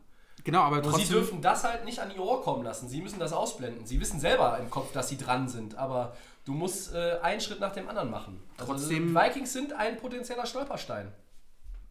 Genau, 0.43 0.61
aber 0.61 0.77
Nur 0.81 0.91
trotzdem. 0.91 1.05
sie 1.05 1.13
dürfen 1.13 1.41
das 1.41 1.63
halt 1.63 1.85
nicht 1.85 1.99
an 1.99 2.11
ihr 2.11 2.21
Ohr 2.21 2.41
kommen 2.43 2.63
lassen. 2.63 2.87
Sie 2.89 3.01
müssen 3.01 3.19
das 3.19 3.31
ausblenden. 3.33 3.85
Sie 3.85 3.99
wissen 4.01 4.19
selber 4.19 4.57
im 4.59 4.69
Kopf, 4.69 4.91
dass 4.91 5.07
sie 5.09 5.17
dran 5.17 5.47
sind. 5.47 5.75
Aber 5.75 6.15
du 6.45 6.51
musst 6.53 6.93
äh, 6.93 7.19
einen 7.21 7.39
Schritt 7.39 7.59
nach 7.61 7.71
dem 7.71 7.87
anderen 7.87 8.09
machen. 8.11 8.41
Also 8.57 8.73
Trotzdem- 8.73 9.07
die 9.09 9.15
Vikings 9.15 9.53
sind 9.53 9.71
ein 9.73 9.97
potenzieller 9.97 10.45
Stolperstein. 10.45 11.11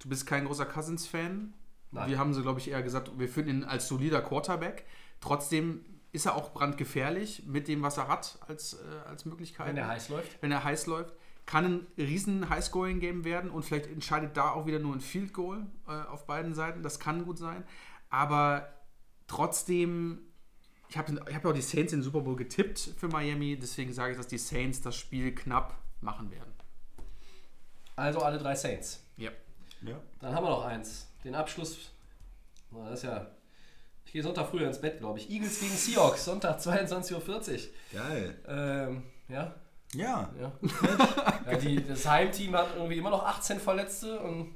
Du 0.01 0.09
bist 0.09 0.27
kein 0.27 0.45
großer 0.47 0.67
Cousins-Fan. 0.67 1.55
Wir 2.07 2.19
haben 2.19 2.33
so, 2.33 2.41
glaube 2.43 2.59
ich, 2.59 2.71
eher 2.71 2.83
gesagt, 2.83 3.11
wir 3.19 3.29
finden 3.29 3.51
ihn 3.51 3.65
als 3.65 3.87
solider 3.87 4.23
Quarterback. 4.23 4.87
Trotzdem 5.21 5.85
ist 6.11 6.27
er 6.27 6.35
auch 6.37 6.53
brandgefährlich 6.53 7.45
mit 7.47 7.69
dem, 7.69 7.83
was 7.83 7.97
er 7.99 8.09
hat 8.09 8.39
als, 8.49 8.75
äh, 8.75 9.09
als 9.09 9.25
Möglichkeit. 9.27 9.69
Wenn 9.69 9.77
der 9.77 9.89
heiß 9.89 10.09
läuft. 10.09 10.43
Wenn 10.43 10.53
er 10.53 10.65
heiß 10.65 10.87
läuft. 10.87 11.15
Kann 11.45 11.65
ein 11.65 11.87
riesen 11.99 12.49
Highscoring-Game 12.49 13.25
werden 13.25 13.51
und 13.51 13.65
vielleicht 13.65 13.87
entscheidet 13.87 14.37
da 14.37 14.51
auch 14.53 14.65
wieder 14.67 14.79
nur 14.79 14.95
ein 14.95 15.01
Field 15.01 15.33
Goal 15.35 15.67
äh, 15.89 15.93
auf 16.09 16.27
beiden 16.27 16.55
Seiten. 16.55 16.83
Das 16.83 16.99
kann 17.01 17.25
gut 17.25 17.37
sein. 17.39 17.65
Aber 18.13 18.69
trotzdem, 19.27 20.21
ich 20.89 20.99
habe 20.99 21.13
ich 21.29 21.35
hab 21.35 21.43
ja 21.43 21.51
auch 21.51 21.55
die 21.55 21.63
Saints 21.63 21.95
in 21.95 22.01
den 22.01 22.05
Super 22.05 22.21
Bowl 22.21 22.37
getippt 22.37 22.91
für 22.99 23.09
Miami. 23.09 23.59
Deswegen 23.59 23.93
sage 23.93 24.13
ich, 24.13 24.19
dass 24.19 24.29
die 24.29 24.39
Saints 24.39 24.83
das 24.83 24.95
Spiel 24.95 25.35
knapp 25.35 25.75
machen 26.03 26.31
werden. 26.31 26.53
Also 27.97 28.21
alle 28.21 28.39
drei 28.39 28.55
Saints. 28.55 29.03
Ja. 29.17 29.31
Ja. 29.81 29.99
Dann 30.21 30.35
haben 30.35 30.45
wir 30.45 30.51
noch 30.51 30.65
eins. 30.65 31.09
Den 31.25 31.35
Abschluss. 31.35 31.91
Na, 32.71 32.91
Das 32.91 33.01
ist 33.01 33.05
ja. 33.05 33.31
Ich 34.05 34.13
gehe 34.13 34.23
Sonntag 34.23 34.49
früher 34.49 34.67
ins 34.67 34.81
Bett, 34.81 34.99
glaube 34.99 35.19
ich. 35.19 35.31
Eagles 35.31 35.61
gegen 35.61 35.73
Seahawks, 35.73 36.27
Sonntag 36.27 36.59
22.40 36.59 37.15
Uhr. 37.15 37.59
Geil. 37.93 38.39
Ähm, 38.47 39.03
ja, 39.29 39.55
Ja. 39.95 40.31
ja. 40.39 40.53
ja 41.51 41.57
die, 41.57 41.83
das 41.83 42.07
Heimteam 42.07 42.55
hat 42.55 42.75
irgendwie 42.75 42.99
immer 42.99 43.11
noch 43.11 43.25
18 43.25 43.59
Verletzte 43.59 44.21
und. 44.21 44.55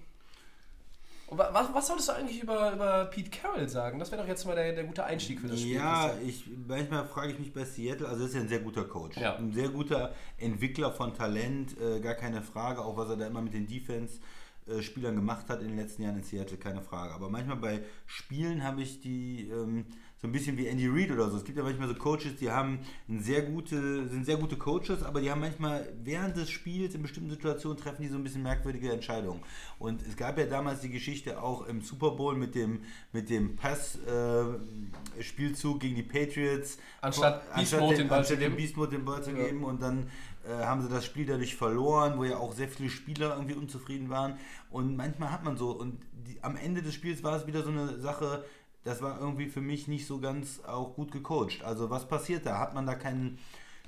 Was, 1.28 1.74
was 1.74 1.86
solltest 1.86 2.08
du 2.08 2.12
eigentlich 2.12 2.42
über, 2.42 2.72
über 2.72 3.04
Pete 3.06 3.30
Carroll 3.30 3.68
sagen? 3.68 3.98
Das 3.98 4.10
wäre 4.10 4.22
doch 4.22 4.28
jetzt 4.28 4.46
mal 4.46 4.54
der, 4.54 4.72
der 4.72 4.84
gute 4.84 5.04
Einstieg 5.04 5.40
für 5.40 5.48
das 5.48 5.60
Spiel. 5.60 5.74
Ja, 5.74 6.12
ich, 6.24 6.44
manchmal 6.68 7.04
frage 7.06 7.32
ich 7.32 7.38
mich 7.38 7.52
bei 7.52 7.64
Seattle, 7.64 8.08
also 8.08 8.26
ist 8.26 8.34
ja 8.34 8.40
ein 8.40 8.48
sehr 8.48 8.60
guter 8.60 8.84
Coach. 8.84 9.16
Ja. 9.16 9.36
Ein 9.36 9.52
sehr 9.52 9.68
guter 9.68 10.14
Entwickler 10.38 10.92
von 10.92 11.14
Talent, 11.14 11.80
äh, 11.80 12.00
gar 12.00 12.14
keine 12.14 12.42
Frage, 12.42 12.84
auch 12.84 12.96
was 12.96 13.08
er 13.10 13.16
da 13.16 13.26
immer 13.26 13.42
mit 13.42 13.54
den 13.54 13.66
Defense-Spielern 13.66 15.16
gemacht 15.16 15.48
hat 15.48 15.62
in 15.62 15.68
den 15.68 15.76
letzten 15.76 16.02
Jahren 16.02 16.18
in 16.18 16.22
Seattle, 16.22 16.58
keine 16.58 16.82
Frage. 16.82 17.12
Aber 17.14 17.28
manchmal 17.28 17.56
bei 17.56 17.80
Spielen 18.06 18.62
habe 18.62 18.82
ich 18.82 19.00
die 19.00 19.48
ähm, 19.50 19.86
so 20.26 20.28
ein 20.28 20.32
bisschen 20.32 20.56
wie 20.58 20.66
Andy 20.66 20.88
Reid 20.88 21.12
oder 21.12 21.30
so. 21.30 21.36
Es 21.36 21.44
gibt 21.44 21.56
ja 21.56 21.62
manchmal 21.62 21.86
so 21.88 21.94
Coaches, 21.94 22.34
die 22.40 22.50
haben 22.50 22.80
ein 23.08 23.20
sehr 23.20 23.42
gute, 23.42 24.08
sind 24.08 24.26
sehr 24.26 24.36
gute 24.36 24.56
Coaches, 24.56 25.04
aber 25.04 25.20
die 25.20 25.30
haben 25.30 25.38
manchmal 25.40 25.88
während 26.02 26.36
des 26.36 26.50
Spiels 26.50 26.96
in 26.96 27.02
bestimmten 27.02 27.30
Situationen 27.30 27.78
treffen 27.78 28.02
die 28.02 28.08
so 28.08 28.16
ein 28.16 28.24
bisschen 28.24 28.42
merkwürdige 28.42 28.90
Entscheidungen. 28.92 29.40
Und 29.78 30.02
es 30.06 30.16
gab 30.16 30.36
ja 30.38 30.46
damals 30.46 30.80
die 30.80 30.90
Geschichte 30.90 31.40
auch 31.40 31.68
im 31.68 31.80
Super 31.80 32.10
Bowl 32.10 32.34
mit 32.34 32.56
dem, 32.56 32.80
mit 33.12 33.30
dem 33.30 33.54
Pass-Spielzug 33.54 35.78
gegen 35.80 35.94
die 35.94 36.02
Patriots. 36.02 36.78
Anstatt 37.00 37.44
Beast 37.44 37.58
anstatt 37.74 37.80
Mode 37.80 37.96
den, 37.98 38.10
anstatt 38.10 38.40
dem. 38.40 38.56
Beast 38.56 38.76
Mode 38.76 38.90
den 38.96 39.04
Ball 39.04 39.22
zu 39.22 39.30
Ja. 39.30 39.44
geben 39.44 39.62
und 39.62 39.80
dann 39.80 40.10
äh, 40.44 40.48
haben 40.64 40.82
sie 40.82 40.88
das 40.88 41.04
Spiel 41.04 41.26
dadurch 41.26 41.54
verloren, 41.54 42.18
wo 42.18 42.24
ja 42.24 42.38
auch 42.38 42.52
sehr 42.52 42.68
viele 42.68 42.90
Spieler 42.90 43.36
irgendwie 43.36 43.54
unzufrieden 43.54 44.10
waren. 44.10 44.36
Und 44.70 44.96
manchmal 44.96 45.30
hat 45.30 45.44
man 45.44 45.56
so, 45.56 45.70
und 45.70 46.00
die, 46.26 46.42
am 46.42 46.56
Ende 46.56 46.82
des 46.82 46.94
Spiels 46.94 47.22
war 47.22 47.36
es 47.36 47.46
wieder 47.46 47.62
so 47.62 47.70
eine 47.70 48.00
Sache, 48.00 48.44
das 48.86 49.02
war 49.02 49.20
irgendwie 49.20 49.48
für 49.48 49.60
mich 49.60 49.88
nicht 49.88 50.06
so 50.06 50.20
ganz 50.20 50.60
auch 50.64 50.94
gut 50.94 51.10
gecoacht. 51.10 51.64
Also 51.64 51.90
was 51.90 52.06
passiert 52.06 52.46
da? 52.46 52.60
Hat 52.60 52.72
man 52.72 52.86
da 52.86 52.94
keinen 52.94 53.38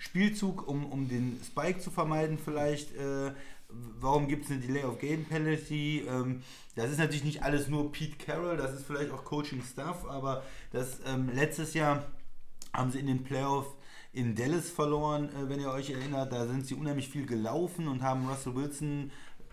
Spielzug, 0.01 0.67
um, 0.67 0.87
um 0.87 1.09
den 1.09 1.41
Spike 1.47 1.79
zu 1.79 1.93
vermeiden 1.93 2.37
vielleicht? 2.37 2.97
Äh, 2.97 3.33
warum 3.69 4.27
gibt 4.27 4.45
es 4.45 4.51
eine 4.51 4.61
Delay 4.61 4.83
of 4.83 4.99
Game 4.99 5.25
Penalty? 5.25 6.03
Ähm, 6.09 6.43
das 6.75 6.91
ist 6.91 6.99
natürlich 6.99 7.23
nicht 7.23 7.45
alles 7.45 7.69
nur 7.69 7.93
Pete 7.93 8.17
Carroll, 8.17 8.57
das 8.57 8.75
ist 8.75 8.87
vielleicht 8.87 9.13
auch 9.13 9.25
Coaching 9.25 9.63
Stuff, 9.63 10.05
aber 10.09 10.43
das 10.73 10.99
ähm, 11.07 11.31
letztes 11.33 11.75
Jahr 11.75 12.05
haben 12.73 12.91
sie 12.91 12.99
in 12.99 13.07
den 13.07 13.23
Playoffs 13.23 13.71
in 14.13 14.35
Dallas 14.35 14.69
verloren, 14.69 15.29
äh, 15.29 15.49
wenn 15.49 15.61
ihr 15.61 15.71
euch 15.71 15.91
erinnert. 15.91 16.33
Da 16.33 16.47
sind 16.47 16.67
sie 16.67 16.75
unheimlich 16.75 17.09
viel 17.09 17.25
gelaufen 17.25 17.87
und 17.87 18.03
haben 18.03 18.29
Russell 18.29 18.57
Wilson 18.57 19.13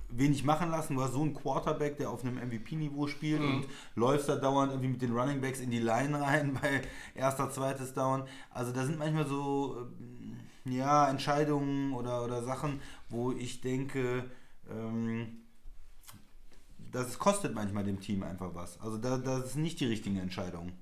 wenig 0.10 0.44
machen 0.44 0.72
lassen. 0.72 0.96
Du 0.96 1.02
hast 1.02 1.14
so 1.14 1.22
einen 1.22 1.34
Quarterback, 1.34 1.98
der 1.98 2.10
auf 2.10 2.24
einem 2.24 2.36
MVP-Niveau 2.36 3.08
spielt 3.08 3.42
und 3.42 3.68
läufst 3.96 4.30
da 4.30 4.36
dauernd 4.36 4.72
irgendwie 4.72 4.90
mit 4.90 5.02
den 5.02 5.14
Running 5.14 5.42
Backs 5.42 5.60
in 5.60 5.72
die 5.72 5.80
Line 5.80 6.20
rein 6.20 6.54
bei 6.62 6.82
erster, 7.14 7.50
zweites 7.50 7.94
Down. 7.94 8.24
Also 8.52 8.72
da 8.72 8.86
sind 8.86 9.00
manchmal 9.00 9.28
so 9.28 9.88
ähm, 10.00 10.38
ja, 10.66 11.10
Entscheidungen 11.10 11.94
oder, 11.94 12.24
oder 12.24 12.44
Sachen, 12.44 12.82
wo 13.10 13.32
ich 13.32 13.62
denke, 13.62 14.30
ähm, 14.70 15.42
das 16.92 17.20
kostet 17.20 17.54
manchmal 17.54 17.84
dem 17.84 18.00
Team 18.00 18.24
einfach 18.24 18.56
was. 18.56 18.80
Also 18.82 18.98
da, 18.98 19.18
das 19.18 19.48
ist 19.48 19.56
nicht 19.58 19.80
die 19.80 19.86
richtigen 19.86 20.18
Entscheidungen. 20.18 20.74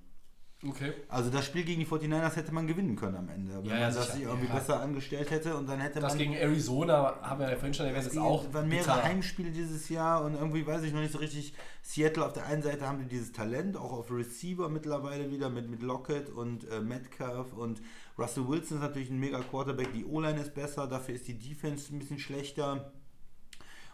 Okay. 0.68 0.94
Also 1.10 1.30
das 1.30 1.46
Spiel 1.46 1.64
gegen 1.64 1.80
die 1.82 1.86
49ers 1.86 2.36
hätte 2.36 2.54
man 2.54 2.68
gewinnen 2.68 2.96
können 2.96 3.18
am 3.18 3.30
Ende, 3.30 3.56
wenn 3.58 3.66
Ja, 3.66 3.74
ja, 3.76 3.80
man 3.88 3.94
das 3.94 4.04
sicher. 4.06 4.16
sich 4.18 4.24
irgendwie 4.26 4.48
Ja. 4.48 4.54
besser 4.56 4.80
angestellt 4.82 5.30
hätte 5.32 5.56
und 5.58 5.68
dann 5.68 5.80
hätte 5.80 6.00
Das 6.00 6.12
man 6.14 6.18
gegen 6.20 6.34
Arizona 6.34 7.16
haben 7.22 7.40
wir 7.42 7.50
ja 7.50 7.56
vorhin 7.56 7.74
schon 7.74 7.86
erwähnt, 7.86 8.06
ist 8.08 8.18
auch. 8.18 8.46
es 8.46 8.54
waren 8.54 8.68
mehrere 8.70 8.96
bitter. 8.96 9.04
Heimspiele 9.04 9.52
dieses 9.52 9.90
Jahr 9.90 10.24
und 10.24 10.36
irgendwie 10.36 10.66
weiß 10.66 10.84
ich 10.84 10.94
noch 10.94 11.02
nicht 11.02 11.12
so 11.12 11.18
richtig. 11.20 11.54
Seattle 11.82 12.26
auf 12.26 12.32
der 12.34 12.46
einen 12.46 12.62
Seite 12.62 12.88
haben 12.88 13.00
die 13.00 13.08
dieses 13.10 13.34
Talent, 13.34 13.76
auch 13.76 13.92
auf 13.92 14.10
Receiver 14.10 14.70
mittlerweile 14.70 15.30
wieder 15.30 15.50
mit, 15.50 15.70
mit 15.70 15.82
Lockett 15.82 16.30
und 16.30 16.70
äh, 16.70 16.80
Metcalf 16.80 17.52
und 17.54 17.82
Russell 18.18 18.48
Wilson 18.48 18.78
ist 18.78 18.84
natürlich 18.84 19.10
ein 19.10 19.20
mega 19.20 19.40
Quarterback. 19.40 19.92
Die 19.92 20.06
O-Line 20.06 20.40
ist 20.40 20.54
besser, 20.54 20.88
dafür 20.88 21.16
ist 21.16 21.28
die 21.28 21.38
Defense 21.38 21.94
ein 21.94 22.00
bisschen 22.00 22.20
schlechter. 22.20 22.94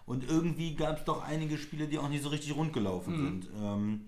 Und 0.06 0.30
irgendwie 0.30 0.76
gab 0.76 0.98
es 1.00 1.06
doch 1.06 1.24
einige 1.24 1.58
Spiele, 1.58 1.88
die 1.88 1.98
auch 2.00 2.10
nicht 2.10 2.24
so 2.24 2.30
richtig 2.30 2.56
rund 2.56 2.74
gelaufen 2.74 3.14
Mhm. 3.14 3.26
sind. 3.42 3.50
Ähm, 3.62 4.02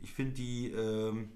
ich 0.00 0.12
finde 0.12 0.32
die, 0.34 0.68
ähm, 0.70 1.30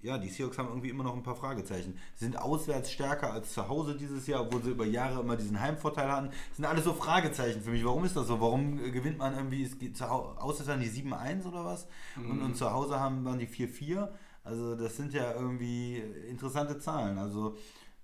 ja, 0.00 0.16
die 0.16 0.28
Seahawks 0.28 0.58
haben 0.58 0.68
irgendwie 0.68 0.90
immer 0.90 1.02
noch 1.02 1.14
ein 1.14 1.22
paar 1.22 1.34
Fragezeichen. 1.34 1.98
Sind 2.14 2.38
auswärts 2.38 2.92
stärker 2.92 3.32
als 3.32 3.52
zu 3.52 3.68
Hause 3.68 3.96
dieses 3.96 4.26
Jahr, 4.26 4.42
obwohl 4.42 4.62
sie 4.62 4.70
über 4.70 4.86
Jahre 4.86 5.20
immer 5.20 5.36
diesen 5.36 5.60
Heimvorteil 5.60 6.10
hatten. 6.10 6.28
Das 6.28 6.56
sind 6.56 6.64
alles 6.66 6.84
so 6.84 6.94
Fragezeichen 6.94 7.60
für 7.60 7.70
mich. 7.70 7.84
Warum 7.84 8.04
ist 8.04 8.16
das 8.16 8.28
so? 8.28 8.40
Warum 8.40 8.78
äh, 8.78 8.90
gewinnt 8.90 9.18
man 9.18 9.34
irgendwie, 9.34 9.64
es 9.64 9.78
geht 9.78 9.96
zu 9.96 10.08
Hause, 10.08 10.40
auswärts 10.40 10.68
waren 10.68 10.80
die 10.80 10.90
7-1 10.90 11.46
oder 11.46 11.64
was? 11.64 11.88
Und, 12.16 12.42
und 12.42 12.56
zu 12.56 12.70
Hause 12.70 13.00
haben, 13.00 13.24
waren 13.24 13.38
die 13.38 13.48
4-4. 13.48 14.08
Also 14.44 14.76
das 14.76 14.96
sind 14.96 15.12
ja 15.12 15.34
irgendwie 15.34 15.98
interessante 16.28 16.78
Zahlen. 16.78 17.18
Also 17.18 17.56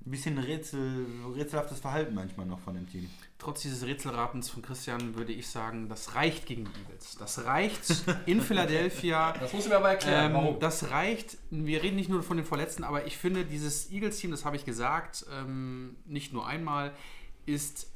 ein 0.07 0.11
bisschen 0.11 0.39
Rätsel, 0.39 1.07
rätselhaftes 1.35 1.81
Verhalten 1.81 2.15
manchmal 2.15 2.45
noch 2.47 2.61
von 2.61 2.75
dem 2.75 2.87
Team. 2.87 3.09
Trotz 3.39 3.63
dieses 3.63 3.87
Rätselratens 3.87 4.51
von 4.51 4.61
Christian 4.63 5.15
würde 5.17 5.33
ich 5.33 5.47
sagen, 5.49 5.89
das 5.89 6.15
reicht 6.15 6.45
gegen 6.47 6.65
die 6.65 6.81
Eagles. 6.81 7.17
Das 7.19 7.45
reicht 7.47 8.05
in 8.27 8.41
Philadelphia. 8.41 9.33
Das 9.41 9.53
musst 9.53 9.67
du 9.67 9.71
mir 9.71 9.77
aber 9.77 9.91
erklären, 9.91 10.27
Ähm, 10.31 10.35
warum. 10.35 10.59
das 10.61 10.91
reicht. 10.91 11.39
Wir 11.51 11.83
reden 11.83 11.97
nicht 11.97 12.11
nur 12.11 12.23
von 12.23 12.37
den 12.37 12.45
Verletzten, 12.47 12.85
aber 12.85 13.07
ich 13.07 13.17
finde, 13.17 13.45
dieses 13.45 13.91
Eagles-Team, 13.91 14.31
das 14.31 14.45
habe 14.45 14.57
ich 14.57 14.65
gesagt, 14.65 15.25
ähm, 15.33 15.97
nicht 16.05 16.33
nur 16.33 16.47
einmal, 16.47 16.93
ist, 17.47 17.91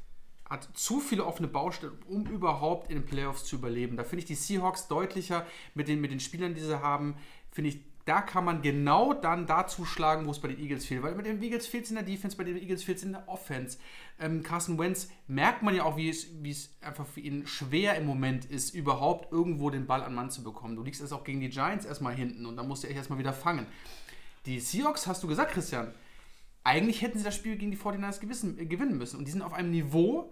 hat 0.49 0.67
zu 0.73 0.99
viele 0.99 1.25
offene 1.25 1.47
Baustellen, 1.47 1.93
um 2.07 2.25
überhaupt 2.25 2.89
in 2.89 2.97
den 2.97 3.05
Playoffs 3.05 3.45
zu 3.45 3.55
überleben. 3.57 3.97
Da 3.97 4.03
finde 4.03 4.19
ich 4.19 4.25
die 4.25 4.35
Seahawks 4.35 4.87
deutlicher 4.87 5.45
mit 5.75 5.87
den, 5.87 6.01
mit 6.01 6.09
den 6.11 6.19
Spielern, 6.19 6.55
die 6.55 6.61
sie 6.61 6.81
haben, 6.81 7.15
finde 7.51 7.69
ich 7.69 7.79
da 8.09 8.21
kann 8.21 8.43
man 8.43 8.63
genau 8.63 9.13
dann 9.13 9.45
da 9.45 9.67
zuschlagen, 9.67 10.25
wo 10.25 10.31
es 10.31 10.39
bei 10.39 10.47
den 10.47 10.59
Eagles 10.59 10.83
fehlt. 10.87 11.03
Weil 11.03 11.13
mit 11.13 11.27
den 11.27 11.43
Eagles 11.43 11.67
fehlt 11.67 11.83
es 11.83 11.91
in 11.91 11.95
der 11.95 12.03
Defense, 12.03 12.35
bei 12.35 12.43
den 12.43 12.57
Eagles 12.57 12.83
fehlt 12.83 12.97
es 12.97 13.03
in 13.03 13.11
der 13.11 13.29
Offense. 13.29 13.77
Ähm, 14.19 14.41
Carson 14.41 14.79
Wentz 14.79 15.11
merkt 15.27 15.61
man 15.61 15.75
ja 15.75 15.83
auch, 15.83 15.95
wie 15.95 16.09
es, 16.09 16.27
wie 16.41 16.49
es 16.49 16.75
einfach 16.81 17.05
für 17.05 17.19
ihn 17.19 17.45
schwer 17.45 17.95
im 17.95 18.07
Moment 18.07 18.45
ist, 18.45 18.73
überhaupt 18.73 19.31
irgendwo 19.31 19.69
den 19.69 19.85
Ball 19.85 20.01
an 20.01 20.15
Mann 20.15 20.31
zu 20.31 20.43
bekommen. 20.43 20.75
Du 20.75 20.83
liegst 20.83 21.01
erst 21.01 21.13
auch 21.13 21.23
gegen 21.23 21.39
die 21.39 21.49
Giants 21.49 21.85
erstmal 21.85 22.15
hinten 22.15 22.47
und 22.47 22.57
dann 22.57 22.67
musst 22.67 22.83
du 22.83 22.87
echt 22.87 22.97
erstmal 22.97 23.19
wieder 23.19 23.31
fangen. 23.31 23.67
Die 24.47 24.59
Seahawks, 24.59 25.05
hast 25.05 25.21
du 25.21 25.27
gesagt, 25.27 25.51
Christian, 25.51 25.93
eigentlich 26.63 27.03
hätten 27.03 27.19
sie 27.19 27.23
das 27.23 27.35
Spiel 27.35 27.57
gegen 27.57 27.69
die 27.69 27.77
49ers 27.77 28.19
gewissen, 28.19 28.57
äh, 28.57 28.65
gewinnen 28.65 28.97
müssen. 28.97 29.17
Und 29.17 29.25
die 29.25 29.31
sind 29.31 29.43
auf 29.43 29.53
einem 29.53 29.69
Niveau 29.69 30.31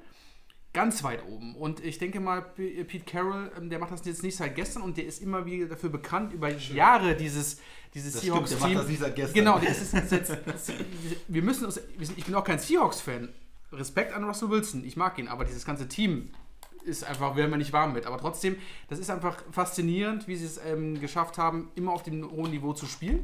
ganz 0.78 1.04
weit 1.04 1.26
oben. 1.28 1.56
Und 1.56 1.84
ich 1.84 1.98
denke 1.98 2.20
mal, 2.20 2.42
P- 2.44 2.84
Pete 2.84 3.04
Carroll, 3.04 3.52
ähm, 3.58 3.70
der 3.72 3.80
macht 3.80 3.92
das 3.92 4.06
jetzt 4.06 4.22
nicht 4.22 4.36
seit 4.38 4.56
gestern 4.56 4.84
und 4.84 4.96
der 4.96 5.06
ist 5.08 5.22
immer 5.24 5.44
wieder 5.46 5.66
dafür 5.66 5.90
bekannt, 5.90 6.34
über 6.34 6.50
Jahre 6.50 7.16
dieses, 7.16 7.58
dieses 7.96 8.14
Das 8.14 8.22
Seahawks-Team. 8.22 8.60
macht 8.60 8.76
das 8.76 8.88
nicht 8.88 9.00
seit 9.00 9.16
gestern. 9.16 9.34
Genau, 9.34 9.58
der 9.58 9.70
ist, 9.72 9.92
jetzt, 9.94 10.30
ist, 10.30 10.74
wir 11.28 11.42
müssen 11.42 11.66
uns, 11.66 11.82
ich 12.16 12.26
bin 12.26 12.36
auch 12.36 12.44
kein 12.44 12.60
Seahawks-Fan. 12.60 13.30
Respekt 13.72 14.14
an 14.14 14.24
Russell 14.24 14.50
Wilson, 14.52 14.86
ich 14.86 14.96
mag 14.96 15.18
ihn, 15.18 15.28
aber 15.28 15.46
dieses 15.46 15.66
ganze 15.66 15.88
Team 15.88 16.30
ist 16.86 17.04
einfach, 17.04 17.36
werden 17.36 17.50
wir 17.50 17.58
nicht 17.58 17.74
warm 17.74 17.94
mit. 17.94 18.06
Aber 18.06 18.20
trotzdem, 18.20 18.56
das 18.88 19.00
ist 19.00 19.10
einfach 19.10 19.44
faszinierend, 19.52 20.28
wie 20.28 20.36
sie 20.36 20.46
es 20.46 20.60
ähm, 20.64 21.00
geschafft 21.02 21.38
haben, 21.40 21.70
immer 21.76 21.92
auf 21.92 22.04
dem 22.04 22.30
hohen 22.32 22.52
Niveau 22.52 22.74
zu 22.74 22.86
spielen. 22.86 23.22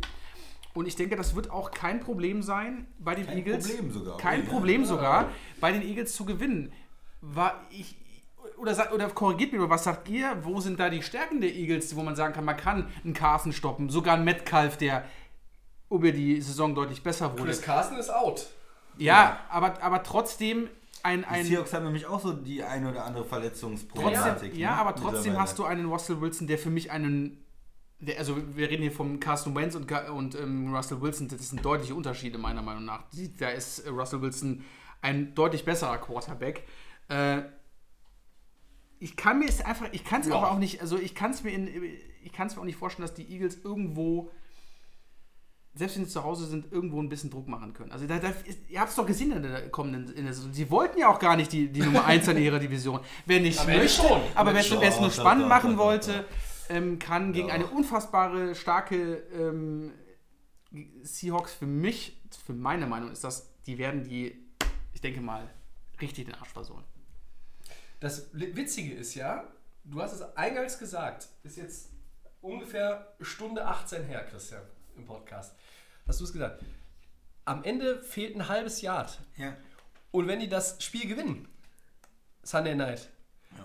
Und 0.74 0.88
ich 0.88 0.96
denke, 0.96 1.16
das 1.16 1.36
wird 1.36 1.52
auch 1.52 1.70
kein 1.70 2.00
Problem 2.00 2.42
sein, 2.42 2.88
bei 2.98 3.14
den 3.14 3.28
Kein 3.28 3.38
Eagles. 3.38 3.68
Problem 3.68 3.92
sogar. 3.94 4.18
Kein. 4.18 4.46
Problem 4.48 4.86
sogar, 4.86 5.30
bei 5.62 5.72
den 5.72 5.84
Eagles 5.84 6.14
zu 6.16 6.26
gewinnen. 6.26 6.72
War 7.26 7.62
ich. 7.70 7.96
Oder, 8.58 8.76
sagt, 8.76 8.92
oder 8.94 9.10
korrigiert 9.10 9.54
mich, 9.54 9.62
oder 9.62 9.70
was 9.70 9.86
sagt 9.86 10.10
ihr? 10.10 10.38
Wo 10.44 10.60
sind 10.60 10.78
da 10.80 10.90
die 10.90 11.02
Stärken 11.02 11.40
der 11.40 11.54
Eagles, 11.56 11.96
wo 11.96 12.04
man 12.04 12.16
sagen 12.18 12.34
kann, 12.34 12.44
man 12.44 12.58
kann 12.58 12.88
einen 13.04 13.14
Carson 13.14 13.54
stoppen, 13.54 13.90
sogar 13.90 14.16
einen 14.16 14.26
Metcalf, 14.26 14.76
der 14.78 15.06
über 15.90 16.12
die 16.12 16.42
Saison 16.42 16.76
deutlich 16.76 17.02
besser 17.04 17.32
wurde. 17.32 17.46
Chris 17.46 17.62
Carson 17.62 17.98
ist 17.98 18.10
out. 18.10 18.48
Ja, 18.98 19.40
aber, 19.50 19.82
aber 19.82 20.04
trotzdem 20.04 20.68
ein. 21.04 21.22
Die 21.22 21.26
ein 21.28 21.46
Seahawks 21.46 21.74
haben 21.74 21.86
nämlich 21.86 22.06
auch 22.06 22.20
so 22.20 22.34
die 22.34 22.62
eine 22.64 22.90
oder 22.92 23.06
andere 23.06 23.24
Verletzungsproblematik. 23.24 24.56
ja, 24.56 24.72
ne, 24.72 24.78
aber 24.78 24.96
trotzdem 24.96 25.40
hast 25.40 25.58
du 25.58 25.64
einen 25.64 25.86
Russell 25.86 26.20
Wilson, 26.20 26.48
der 26.48 26.58
für 26.58 26.70
mich 26.70 26.92
einen. 26.92 27.44
Der, 28.00 28.18
also, 28.20 28.36
wir 28.58 28.70
reden 28.70 28.82
hier 28.82 28.92
vom 28.92 29.22
Carson 29.22 29.56
Wentz 29.56 29.76
und, 29.76 29.90
und 30.10 30.36
ähm, 30.36 30.76
Russell 30.76 31.00
Wilson. 31.02 31.30
Das 31.30 31.50
sind 31.50 31.64
deutliche 31.64 31.96
Unterschiede, 31.96 32.38
meiner 32.38 32.62
Meinung 32.62 32.84
nach. 32.84 33.04
Die- 33.14 33.34
Da 33.36 33.50
ist 33.50 33.88
Russell 33.90 34.22
Wilson 34.22 34.64
ein 35.02 35.34
deutlich 35.36 35.64
besserer 35.64 35.98
Quarterback. 35.98 36.64
Äh, 37.10 37.44
ich 39.00 39.16
kann 39.18 39.40
mir 39.40 39.50
es 39.50 39.62
einfach, 39.62 39.88
ich 39.92 40.06
kann 40.06 40.22
es 40.22 40.28
Ja. 40.28 40.36
aber 40.36 40.52
auch 40.52 40.58
nicht, 40.60 40.82
also 40.82 40.98
ich 40.98 41.14
kann 41.14 41.32
es 41.32 41.44
mir 41.44 41.52
in, 41.52 41.68
ich 42.24 42.32
kann 42.32 42.48
es 42.48 42.56
mir 42.56 42.62
auch 42.62 42.66
nicht 42.66 42.78
vorstellen, 42.78 43.06
dass 43.08 43.14
die 43.16 43.30
Eagles 43.30 43.58
irgendwo, 43.64 44.32
selbst 45.76 45.98
wenn 45.98 46.06
sie 46.06 46.12
zu 46.12 46.24
Hause 46.24 46.46
sind, 46.46 46.72
irgendwo 46.72 47.02
ein 47.02 47.10
bisschen 47.10 47.30
Druck 47.30 47.48
machen 47.48 47.74
können. 47.74 47.92
Also 47.92 48.08
da, 48.08 48.20
da 48.20 48.30
ist, 48.30 48.70
ihr 48.70 48.80
habt 48.80 48.92
es 48.92 48.96
doch 48.96 49.06
gesehen 49.06 49.32
in 49.34 49.44
der 49.44 49.70
kommenden, 49.72 50.14
in 50.16 50.24
der 50.24 50.34
Saison. 50.34 50.54
Sie 50.54 50.70
wollten 50.72 51.00
ja 51.00 51.10
auch 51.10 51.20
gar 51.20 51.36
nicht 51.36 51.52
die, 51.52 51.68
die 51.70 51.82
Nummer 51.88 52.06
1 52.06 52.28
in 52.30 52.38
ihrer 52.38 52.60
Division. 52.60 53.02
Wer 53.26 53.42
nicht 53.42 53.60
Ende 53.60 53.78
möchte, 53.80 54.04
schon. 54.08 54.22
aber 54.36 54.54
wer 54.54 54.62
es 54.62 55.00
nur 55.00 55.12
spannend 55.12 55.50
machen 55.50 55.78
wollte, 55.78 56.26
ähm, 56.70 56.98
kann 57.00 57.34
gegen 57.34 57.50
Ja. 57.50 57.56
eine 57.56 57.66
unfassbare, 57.68 58.56
starke 58.56 59.18
ähm, 59.38 59.92
Seahawks 61.02 61.54
für 61.54 61.66
mich, 61.68 62.22
für 62.46 62.54
meine 62.54 62.88
Meinung, 62.88 63.12
ist 63.12 63.24
das, 63.24 63.54
die 63.66 63.78
werden 63.78 64.04
die, 64.04 64.34
ich 64.94 65.02
denke 65.02 65.20
mal, 65.22 65.50
richtig 66.00 66.26
den 66.28 66.36
Arsch 66.36 66.50
versohlen. 66.50 66.84
Das 68.04 68.28
Witzige 68.34 68.94
ist 68.96 69.16
ja, 69.16 69.48
du 69.86 70.02
hast 70.02 70.12
es 70.12 70.22
eingangs 70.36 70.78
gesagt, 70.78 71.30
ist 71.44 71.56
jetzt 71.56 71.90
ungefähr 72.42 73.16
Stunde 73.22 73.66
18 73.66 74.04
her, 74.04 74.26
Christian, 74.30 74.62
im 74.98 75.06
Podcast. 75.06 75.56
Hast 76.06 76.20
du 76.20 76.26
es 76.26 76.34
gesagt? 76.34 76.62
Am 77.46 77.64
Ende 77.64 78.04
fehlt 78.04 78.36
ein 78.36 78.50
halbes 78.50 78.82
Yard. 78.82 79.22
Ja. 79.38 79.56
Und 80.12 80.28
wenn 80.28 80.42
die 80.42 80.50
das 80.50 80.84
Spiel 80.84 81.08
gewinnen, 81.08 81.48
Sunday 82.44 82.76
Night, 82.76 83.08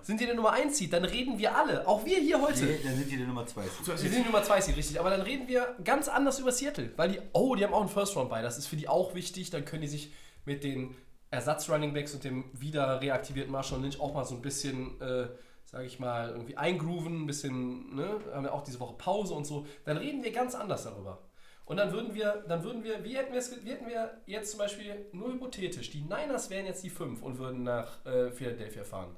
sind 0.03 0.21
die 0.21 0.25
der 0.25 0.35
Nummer 0.35 0.53
1 0.53 0.77
Seed, 0.77 0.93
dann 0.93 1.03
reden 1.03 1.37
wir 1.37 1.57
alle, 1.57 1.85
auch 1.85 2.05
wir 2.05 2.19
hier 2.19 2.39
heute. 2.41 2.63
Nee, 2.63 2.79
dann 2.81 2.95
sind 2.95 3.11
die 3.11 3.17
der 3.17 3.27
Nummer 3.27 3.45
2. 3.45 3.61
Wir 3.61 3.97
sind 3.97 4.15
die 4.15 4.23
Nummer 4.23 4.41
2 4.41 4.61
Seed, 4.61 4.77
richtig. 4.77 5.01
Aber 5.01 5.09
dann 5.09 5.21
reden 5.21 5.49
wir 5.49 5.75
ganz 5.83 6.07
anders 6.07 6.39
über 6.39 6.53
Seattle. 6.53 6.93
Weil 6.95 7.11
die, 7.11 7.19
oh, 7.33 7.55
die 7.55 7.65
haben 7.65 7.73
auch 7.73 7.81
einen 7.81 7.89
First 7.89 8.15
Round 8.15 8.29
bei. 8.29 8.41
Das 8.41 8.57
ist 8.57 8.67
für 8.67 8.77
die 8.77 8.87
auch 8.87 9.15
wichtig. 9.15 9.49
Dann 9.49 9.65
können 9.65 9.81
die 9.81 9.89
sich 9.89 10.13
mit 10.45 10.63
den 10.63 10.95
Ersatz-Running 11.31 11.93
Backs 11.93 12.13
und 12.13 12.23
dem 12.23 12.45
wieder 12.53 13.01
reaktivierten 13.01 13.51
Marshall 13.51 13.81
Lynch 13.81 13.99
auch 13.99 14.13
mal 14.13 14.25
so 14.25 14.35
ein 14.35 14.41
bisschen, 14.41 14.99
äh, 15.01 15.29
sage 15.65 15.85
ich 15.85 15.99
mal, 15.99 16.29
irgendwie 16.29 16.57
eingrooven. 16.57 17.23
Ein 17.23 17.27
bisschen, 17.27 17.95
ne? 17.95 18.19
Haben 18.33 18.43
wir 18.43 18.53
auch 18.53 18.63
diese 18.63 18.79
Woche 18.79 18.95
Pause 18.97 19.33
und 19.33 19.45
so. 19.45 19.67
Dann 19.85 19.97
reden 19.97 20.23
wir 20.23 20.31
ganz 20.31 20.55
anders 20.55 20.83
darüber. 20.83 21.29
Und 21.65 21.77
dann 21.77 21.91
würden 21.91 22.15
wir, 22.15 22.43
dann 22.47 22.63
würden 22.63 22.83
wir, 22.83 23.03
wie 23.03 23.15
hätten 23.15 23.31
wir 23.31 23.37
es, 23.37 23.63
wie 23.63 23.69
hätten 23.69 23.85
wir 23.85 24.21
jetzt 24.25 24.49
zum 24.49 24.57
Beispiel 24.57 25.05
nur 25.11 25.31
hypothetisch, 25.31 25.91
die 25.91 26.01
Niners 26.01 26.49
wären 26.49 26.65
jetzt 26.65 26.83
die 26.83 26.89
5 26.89 27.21
und 27.21 27.37
würden 27.37 27.61
nach 27.61 28.03
äh, 28.07 28.31
Philadelphia 28.31 28.83
fahren. 28.83 29.15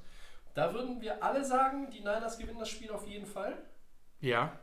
Da 0.53 0.73
würden 0.73 0.99
wir 0.99 1.23
alle 1.23 1.45
sagen, 1.45 1.89
die 1.91 1.99
Niners 1.99 2.37
gewinnen 2.37 2.59
das 2.59 2.67
Spiel 2.67 2.91
auf 2.91 3.07
jeden 3.07 3.25
Fall. 3.25 3.57
Ja, 4.19 4.59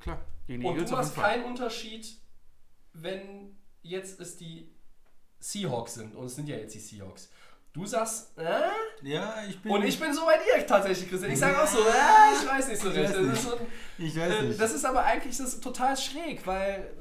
klar. 0.00 0.18
Und 0.48 0.62
du 0.62 0.90
machst 0.90 1.16
keinen 1.16 1.44
Unterschied, 1.44 2.20
wenn 2.92 3.56
jetzt 3.80 4.20
es 4.20 4.36
die 4.36 4.74
Seahawks 5.40 5.94
sind. 5.94 6.14
Und 6.14 6.26
es 6.26 6.36
sind 6.36 6.48
ja 6.48 6.56
jetzt 6.56 6.74
die 6.74 6.78
Seahawks. 6.80 7.30
Du 7.72 7.86
sagst, 7.86 8.36
äh? 8.36 8.60
Ja, 9.02 9.34
ich 9.48 9.60
bin. 9.62 9.70
Und 9.72 9.84
ich 9.84 9.98
bin 9.98 10.12
so 10.12 10.24
bei 10.24 10.34
dir 10.38 10.66
tatsächlich, 10.66 11.08
Christian. 11.08 11.32
Ich 11.32 11.38
sage 11.38 11.62
auch 11.62 11.66
so, 11.66 11.78
äh, 11.78 12.34
ich 12.42 12.48
weiß 12.48 12.68
nicht 12.68 12.80
so 12.82 12.88
recht. 12.90 13.14
Das 13.14 13.20
ist, 13.20 13.42
so 13.44 13.56
ein, 13.56 13.66
Ich 13.98 14.16
weiß 14.18 14.32
äh, 14.34 14.42
nicht. 14.42 14.60
das 14.60 14.72
ist 14.74 14.84
aber 14.84 15.04
eigentlich 15.04 15.36
das 15.36 15.54
ist 15.54 15.62
total 15.62 15.96
schräg, 15.96 16.44
weil, 16.46 16.92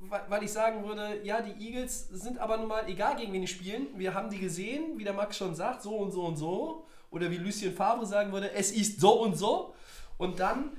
weil- 0.00 0.22
weil 0.28 0.42
ich 0.42 0.52
sagen 0.52 0.86
würde, 0.86 1.20
ja, 1.22 1.42
die 1.42 1.52
Eagles 1.66 2.08
sind 2.08 2.38
aber 2.38 2.56
nun 2.56 2.68
mal, 2.68 2.88
egal 2.88 3.16
gegen 3.16 3.32
wen 3.34 3.42
die 3.42 3.46
spielen, 3.46 3.88
wir 3.96 4.14
haben 4.14 4.30
die 4.30 4.38
gesehen, 4.38 4.96
wie 4.96 5.04
der 5.04 5.12
Max 5.12 5.36
schon 5.36 5.54
sagt, 5.54 5.82
so 5.82 5.94
und 5.96 6.12
so 6.12 6.22
und 6.24 6.36
so. 6.36 6.86
Oder 7.10 7.30
wie 7.30 7.36
Lucien 7.36 7.74
Favre 7.74 8.06
sagen 8.06 8.32
würde, 8.32 8.50
es 8.52 8.72
ist 8.72 9.00
so 9.00 9.20
und 9.22 9.36
so. 9.36 9.74
Und 10.16 10.40
dann, 10.40 10.76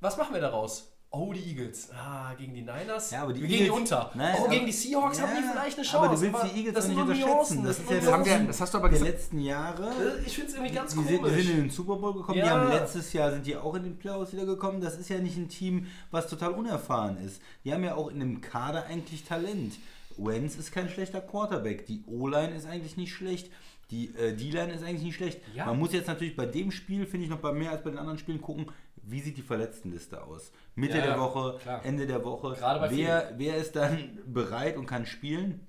was 0.00 0.16
machen 0.16 0.32
wir 0.32 0.40
daraus? 0.40 0.92
Oh, 1.18 1.32
die 1.32 1.40
Eagles. 1.50 1.88
Ah, 1.92 2.34
gegen 2.34 2.52
die 2.54 2.60
Niners. 2.62 3.10
Ja, 3.10 3.22
aber 3.22 3.32
die 3.32 3.40
wir 3.42 3.48
gehen 3.48 3.58
die 3.58 3.64
Eagles- 3.64 3.80
unter. 3.80 4.10
Nein, 4.14 4.34
oh, 4.38 4.44
aber- 4.44 4.52
gegen 4.52 4.66
die 4.66 4.72
Seahawks 4.72 5.20
haben 5.22 5.30
die 5.36 5.42
Ja, 5.44 5.50
vielleicht 5.52 5.78
eine 5.78 5.88
aber 5.88 6.06
Chance. 6.08 6.26
du 6.26 6.32
willst 6.32 6.52
die 6.54 6.58
Eagles 6.58 6.74
das 6.74 6.84
sind 6.84 6.94
nicht 6.94 7.02
unterschätzen. 7.02 7.64
Das 7.64 7.76
sind 7.76 7.84
ist 7.86 7.90
ja 7.92 8.00
das- 8.00 8.12
haben 8.12 8.24
wir, 8.24 8.38
das 8.46 8.60
hast 8.60 8.74
du 8.74 8.78
aber 8.78 8.88
gesagt. 8.90 9.10
letzten 9.10 9.38
Jahre. 9.40 9.86
Äh, 9.88 10.26
Ich 10.26 10.34
finde 10.34 10.50
es 10.50 10.54
irgendwie 10.56 10.74
ganz 10.74 10.90
Die 10.92 10.96
sind, 10.98 11.08
die 11.10 11.16
komisch. 11.16 11.32
sind 11.32 11.50
in 11.50 11.56
den 11.62 11.70
Super 11.70 11.96
Bowl 11.96 12.12
gekommen, 12.14 12.34
die 12.34 12.40
Ja. 12.46 12.50
haben 12.60 12.70
letztes 12.70 13.12
Jahr 13.12 13.30
sind 13.30 13.46
die 13.46 13.56
auch 13.56 13.74
in 13.74 13.84
den 13.84 13.96
Playoffs 13.98 14.32
wieder 14.32 14.44
gekommen. 14.46 14.80
Das 14.80 14.98
ist 14.98 15.08
ja 15.08 15.18
nicht 15.18 15.36
ein 15.36 15.48
Team, 15.48 15.86
was 16.10 16.28
total 16.28 16.50
unerfahren 16.52 17.16
ist. 17.24 17.40
Die 17.64 17.72
haben 17.72 17.82
ja 17.84 17.94
auch 17.94 18.08
in 18.08 18.20
dem 18.20 18.40
Kader 18.40 18.84
eigentlich 18.86 19.24
Talent. 19.24 19.74
Wentz 20.18 20.56
ist 20.56 20.72
kein 20.72 20.88
schlechter 20.88 21.20
Quarterback. 21.20 21.86
Die 21.86 22.02
O-Line 22.06 22.54
ist 22.54 22.66
eigentlich 22.66 22.96
nicht 22.96 23.12
schlecht. 23.12 23.50
Die 23.90 24.06
äh, 24.16 24.34
D-Line 24.34 24.72
ist 24.72 24.82
eigentlich 24.82 25.02
nicht 25.02 25.14
schlecht. 25.16 25.40
Ja. 25.54 25.66
Man 25.66 25.78
muss 25.78 25.92
jetzt 25.92 26.08
natürlich 26.08 26.34
bei 26.36 26.46
dem 26.46 26.72
Spiel, 26.72 27.06
finde 27.06 27.24
ich, 27.24 27.30
noch 27.30 27.38
bei 27.38 27.52
mehr 27.52 27.70
als 27.70 27.84
bei 27.84 27.90
den 27.90 27.98
anderen 28.00 28.18
Spielen 28.18 28.40
gucken, 28.40 28.66
wie 29.08 29.20
sieht 29.20 29.36
die 29.36 29.42
Verletztenliste 29.42 30.22
aus. 30.22 30.52
Mitte 30.74 30.98
Ja, 30.98 31.04
der 31.06 31.20
Woche, 31.20 31.58
klar. 31.62 31.84
Ende 31.84 32.06
der 32.06 32.24
Woche. 32.24 32.56
Wer, 32.90 33.34
wer 33.36 33.56
ist 33.56 33.76
dann 33.76 34.18
bereit 34.26 34.76
und 34.76 34.86
kann 34.86 35.06
spielen? 35.06 35.66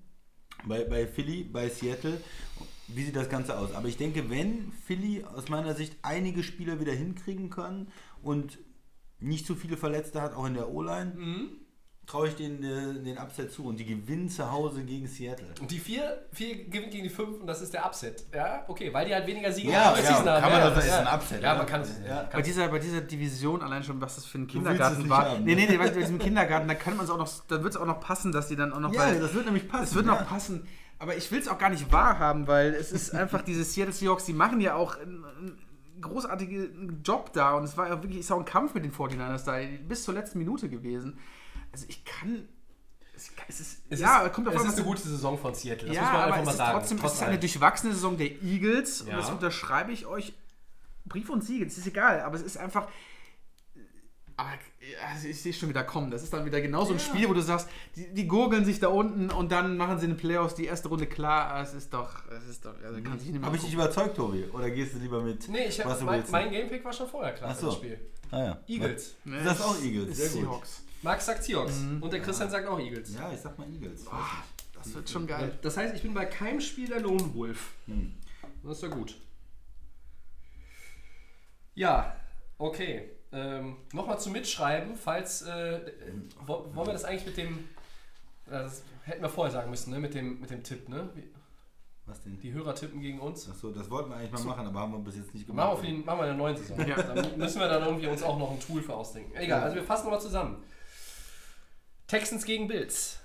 Bei, 0.65 0.84
bei 0.84 1.05
Philly, 1.07 1.43
bei 1.43 1.69
Seattle. 1.69 2.19
Wie 2.88 3.03
sieht 3.03 3.15
das 3.15 3.30
Ganze 3.30 3.57
aus? 3.57 3.73
Aber 3.76 3.88
ich 3.88 3.97
denke, 3.97 4.30
wenn 4.30 4.72
Philly 4.85 5.23
aus 5.23 5.49
meiner 5.49 5.76
Sicht 5.76 5.97
einige 6.01 6.41
Spieler 6.41 6.80
wieder 6.80 6.93
hinkriegen 6.93 7.49
kann 7.49 7.89
und 8.23 8.57
nicht 9.19 9.45
zu 9.45 9.55
viele 9.55 9.77
Verletzte 9.77 10.22
hat, 10.22 10.34
auch 10.35 10.45
in 10.45 10.53
der 10.55 10.69
O-Line, 10.69 11.14
Mhm. 11.15 11.49
Traue 12.07 12.29
ich 12.29 12.35
denen 12.35 12.63
äh, 12.63 13.03
den 13.03 13.17
Upset 13.17 13.51
zu. 13.51 13.65
Und 13.65 13.77
die 13.77 13.85
gewinnen 13.85 14.29
zu 14.29 14.49
Hause 14.49 14.84
gegen 14.84 15.07
Seattle. 15.07 15.45
Und 15.59 15.69
die 15.69 15.77
4, 15.77 16.23
4 16.31 16.69
gewinnt 16.69 16.91
gegen 16.91 17.03
die 17.03 17.09
5 17.09 17.41
und 17.41 17.47
das 17.47 17.61
ist 17.61 17.73
der 17.73 17.85
Upset. 17.85 18.23
Ja, 18.34 18.63
okay, 18.67 18.93
weil 18.93 19.05
die 19.05 19.13
halt 19.13 19.27
weniger 19.27 19.51
Siege 19.51 19.71
Ja, 19.71 19.93
ja, 19.97 20.09
haben. 20.15 20.25
kann 20.25 20.41
man 20.41 20.51
ja, 20.51 20.69
das- 20.69 20.75
das 20.75 20.85
ist 20.85 20.93
ein 20.93 21.07
Upset, 21.07 21.43
Ja, 21.43 21.51
ja. 21.51 21.57
man 21.57 21.65
kann 21.67 21.81
es. 21.81 21.91
Ja. 22.07 22.29
Bei 22.31 22.41
dieser, 22.41 22.67
bei 22.69 22.79
dieser 22.79 23.01
Division 23.01 23.61
allein 23.61 23.84
schon, 23.84 23.99
was 23.99 24.15
das 24.15 24.25
für 24.25 24.38
ein 24.38 24.47
Kindergarten 24.47 25.09
war. 25.09 25.31
haben, 25.31 25.43
nee, 25.43 25.53
ne? 25.53 25.61
nee, 25.63 25.67
nee, 25.71 25.77
bei 25.77 25.89
diesem 25.89 26.17
Kindergarten, 26.17 26.67
da 26.69 26.75
kann 26.75 26.95
man 26.95 27.05
es 27.05 27.11
auch 27.11 27.17
noch, 27.17 27.29
da 27.49 27.61
wird 27.61 27.75
es 27.75 27.79
auch 27.79 27.85
noch 27.85 27.99
passen, 27.99 28.31
dass 28.31 28.47
die 28.47 28.55
dann 28.55 28.71
auch 28.71 28.79
noch. 28.79 28.93
Ja, 28.93 29.01
weil- 29.01 29.19
das 29.19 29.34
wird 29.34 29.45
nämlich 29.45 29.67
passen. 29.67 29.84
Es 29.84 29.93
wird 29.95 30.05
ja. 30.05 30.13
noch 30.13 30.25
passen. 30.27 30.65
Aber 30.99 31.15
ich 31.15 31.29
will 31.29 31.39
es 31.39 31.47
auch 31.47 31.59
gar 31.59 31.69
nicht 31.69 31.91
wahrhaben, 31.91 32.47
weil 32.47 32.73
es 32.73 32.91
ist 32.91 33.13
einfach 33.13 33.41
diese 33.43 33.63
Seattle 33.63 33.93
Seahawks, 33.93 34.23
die 34.25 34.34
machen 34.34 34.59
ja 34.61 34.73
auch 34.75 34.97
einen, 34.97 35.25
einen 35.25 35.57
großartigen 36.01 37.01
Job 37.03 37.34
da. 37.34 37.53
Und 37.55 37.65
es 37.65 37.77
war 37.77 37.88
ja 37.88 38.01
wirklich 38.01 38.21
ist 38.21 38.31
auch 38.31 38.39
ein 38.39 38.45
Kampf 38.45 38.73
mit 38.73 38.84
den 38.84 38.91
49ers 38.93 39.43
da, 39.45 39.57
bis 39.88 40.03
zur 40.03 40.13
letzten 40.13 40.39
Minute 40.39 40.69
gewesen. 40.69 41.19
Also 41.78 41.86
ich 41.90 42.04
kann. 42.06 42.48
Es, 43.16 43.32
es 43.48 43.60
ist, 43.60 43.78
Es 43.90 43.99
ja, 43.99 44.22
ist, 44.26 44.34
kommt 44.34 44.48
auf 44.48 44.56
es 44.56 44.60
an, 44.62 44.66
ist 44.68 44.72
was 44.74 44.78
eine 44.80 44.84
du- 44.84 44.90
gute 44.91 45.02
Saison 45.08 45.38
von 45.38 45.54
Seattle. 45.54 45.88
Das 45.88 45.95
ja, 45.95 46.02
muss 46.04 46.12
man 46.12 46.22
aber 46.22 46.26
einfach 46.34 46.40
es 46.40 46.45
mal 46.45 46.52
ist 46.52 46.58
sagen. 46.58 46.80
trotzdem 46.80 46.98
es 46.98 47.02
Trotz 47.04 47.14
ist 47.14 47.22
eine 47.22 47.32
allem. 47.32 47.40
durchwachsene 47.40 47.94
Saison 47.94 48.18
der 48.18 48.41
Eagles 48.44 49.02
und 49.02 49.08
Ja. 49.10 49.18
das 49.18 49.30
unterschreibe 49.30 49.91
ich 49.91 50.06
euch. 50.08 50.34
Brief 51.06 51.30
und 51.30 51.44
Siegel, 51.44 51.68
es 51.68 51.78
ist 51.78 51.88
egal, 51.88 52.22
aber 52.22 52.36
es 52.36 52.41
ist 52.41 52.58
einfach. 52.58 52.88
Aber 54.40 54.49
ja, 54.82 55.30
ich 55.30 55.41
sehe 55.41 55.52
schon 55.54 55.70
wieder 55.70 55.84
kommen. 55.84 56.12
Das 56.12 56.22
ist 56.22 56.32
dann 56.32 56.45
wieder 56.45 56.62
genau 56.62 56.86
so 56.86 56.94
ein 56.94 56.99
Spiel, 56.99 57.28
wo 57.28 57.34
du 57.34 57.41
sagst, 57.41 57.68
die, 57.95 58.14
die 58.14 58.28
gurgeln 58.28 58.66
sich 58.66 58.80
da 58.80 58.90
unten 58.90 59.32
und 59.32 59.52
dann 59.52 59.78
machen 59.78 59.98
sie 59.98 60.06
in 60.06 60.12
den 60.12 60.18
Playoffs 60.18 60.54
die 60.54 60.66
erste 60.66 60.90
Runde 60.90 61.08
klar. 61.08 61.60
Es 61.62 61.74
ist 61.74 61.91
doch, 61.94 62.30
es 62.30 62.48
ist 62.48 62.64
doch, 62.66 62.76
also 62.84 63.02
kann 63.02 63.18
sich 63.18 63.30
nicht 63.30 63.40
mehr 63.40 63.48
Habe 63.48 63.56
ich 63.58 63.64
dich 63.64 63.74
überzeugt, 63.74 64.16
Tobi? 64.16 64.44
Oder 64.54 64.70
gehst 64.70 64.94
du 64.94 64.99
lieber 64.99 65.22
mit 65.24 65.48
Nee, 65.49 65.66
ich 65.70 65.80
hab, 65.80 65.88
Russell 65.88 66.06
mein, 66.06 66.20
Wilson? 66.20 66.32
mein 66.34 66.52
Gamepick 66.52 66.86
war 66.86 66.94
schon 66.94 67.08
vorher 67.10 67.34
klar 67.34 67.49
Ach 67.52 67.56
für 67.56 67.62
so. 67.62 67.68
das 67.68 67.76
Spiel. 67.78 67.99
Ah, 68.30 68.38
ja. 68.44 68.60
Eagles. 68.68 69.16
Nee, 69.24 69.44
Das 69.44 69.58
ist 69.58 69.66
auch 69.66 69.76
es 69.76 69.84
Eagles, 69.84 70.10
ist 70.10 70.18
sehr 70.18 70.30
gut. 70.30 70.41
Seahawks. 70.41 70.84
Max 71.03 71.26
sagt 71.26 71.44
Seahawks 71.44 71.78
und 72.02 72.11
der 72.11 72.22
Christian 72.22 72.49
sagt 72.49 72.68
auch 72.68 72.80
Eagles. 72.80 73.14
Ja, 73.15 73.32
ich 73.32 73.40
sag 73.40 73.57
mal 73.57 73.68
Eagles. 73.72 74.02
Nicht. 74.02 74.11
Das 74.74 74.94
wird 74.94 75.10
schon 75.10 75.28
geil. 75.28 75.57
Das 75.61 75.78
heißt, 75.78 75.95
ich 75.95 76.02
bin 76.02 76.14
bei 76.14 76.26
keinem 76.26 76.61
Spiel 76.61 76.88
der 76.88 76.99
Lone 77.02 77.34
Wolf. 77.36 77.72
Hm. 77.88 78.14
Das 78.64 78.78
ist 78.78 78.84
ja 78.84 78.90
gut. 78.90 79.15
Ja, 81.76 82.15
okay. 82.57 83.10
Ähm, 83.32 83.78
Nochmal 83.94 84.19
zum 84.19 84.34
Mitschreiben, 84.34 84.95
falls. 84.95 85.41
Äh, 85.44 85.76
äh, 85.78 85.91
wo- 86.45 86.65
wollen 86.74 86.88
wir 86.88 86.94
das 86.94 87.03
eigentlich 87.06 87.26
mit 87.26 87.38
dem. 87.38 87.57
äh, 88.48 88.52
Das 88.52 88.84
hätten 89.03 89.22
wir 89.22 89.30
vorher 89.30 89.52
sagen 89.52 89.69
müssen, 89.69 89.91
ne? 89.91 89.99
Mit 89.99 90.14
dem, 90.14 90.40
mit 90.40 90.49
dem 90.49 90.64
Tipp, 90.64 90.88
ne? 90.90 91.10
Wie- 91.14 91.30
Was 92.06 92.22
denn? 92.24 92.40
Die 92.40 92.53
Hörer 92.53 92.74
tippen 92.74 93.02
gegen 93.02 93.19
uns. 93.19 93.49
Achso, 93.49 93.69
das 93.72 93.90
wollten 93.90 94.10
wir 94.10 94.15
eigentlich 94.15 94.32
mal 94.32 94.44
machen, 94.45 94.65
aber 94.68 94.80
haben 94.80 94.94
wir 94.94 94.99
bis 94.99 95.18
jetzt 95.18 95.34
nicht 95.34 95.48
Machen 95.49 95.57
gemacht. 95.57 95.84
wir, 95.84 95.90
für 95.90 95.95
die, 95.95 96.03
machen 96.03 96.19
wir 96.19 96.24
in 96.24 96.30
der 96.30 96.38
neuen 96.38 96.56
Saison. 96.57 96.78
Dann 96.78 97.38
müssen 97.38 97.60
wir 97.60 97.68
dann 97.68 97.84
irgendwie 97.84 98.07
uns 98.07 98.24
auch 98.24 98.40
noch 98.40 98.52
ein 98.52 98.60
Tool 98.61 98.82
für 98.82 98.94
ausdenken. 98.95 99.36
Egal, 99.36 99.64
also 99.64 99.76
wir 99.76 99.84
fassen 99.84 100.06
nochmal 100.06 100.22
zusammen. 100.22 100.64
Texans 102.07 102.45
gegen 102.45 102.69
Bills. 102.69 103.19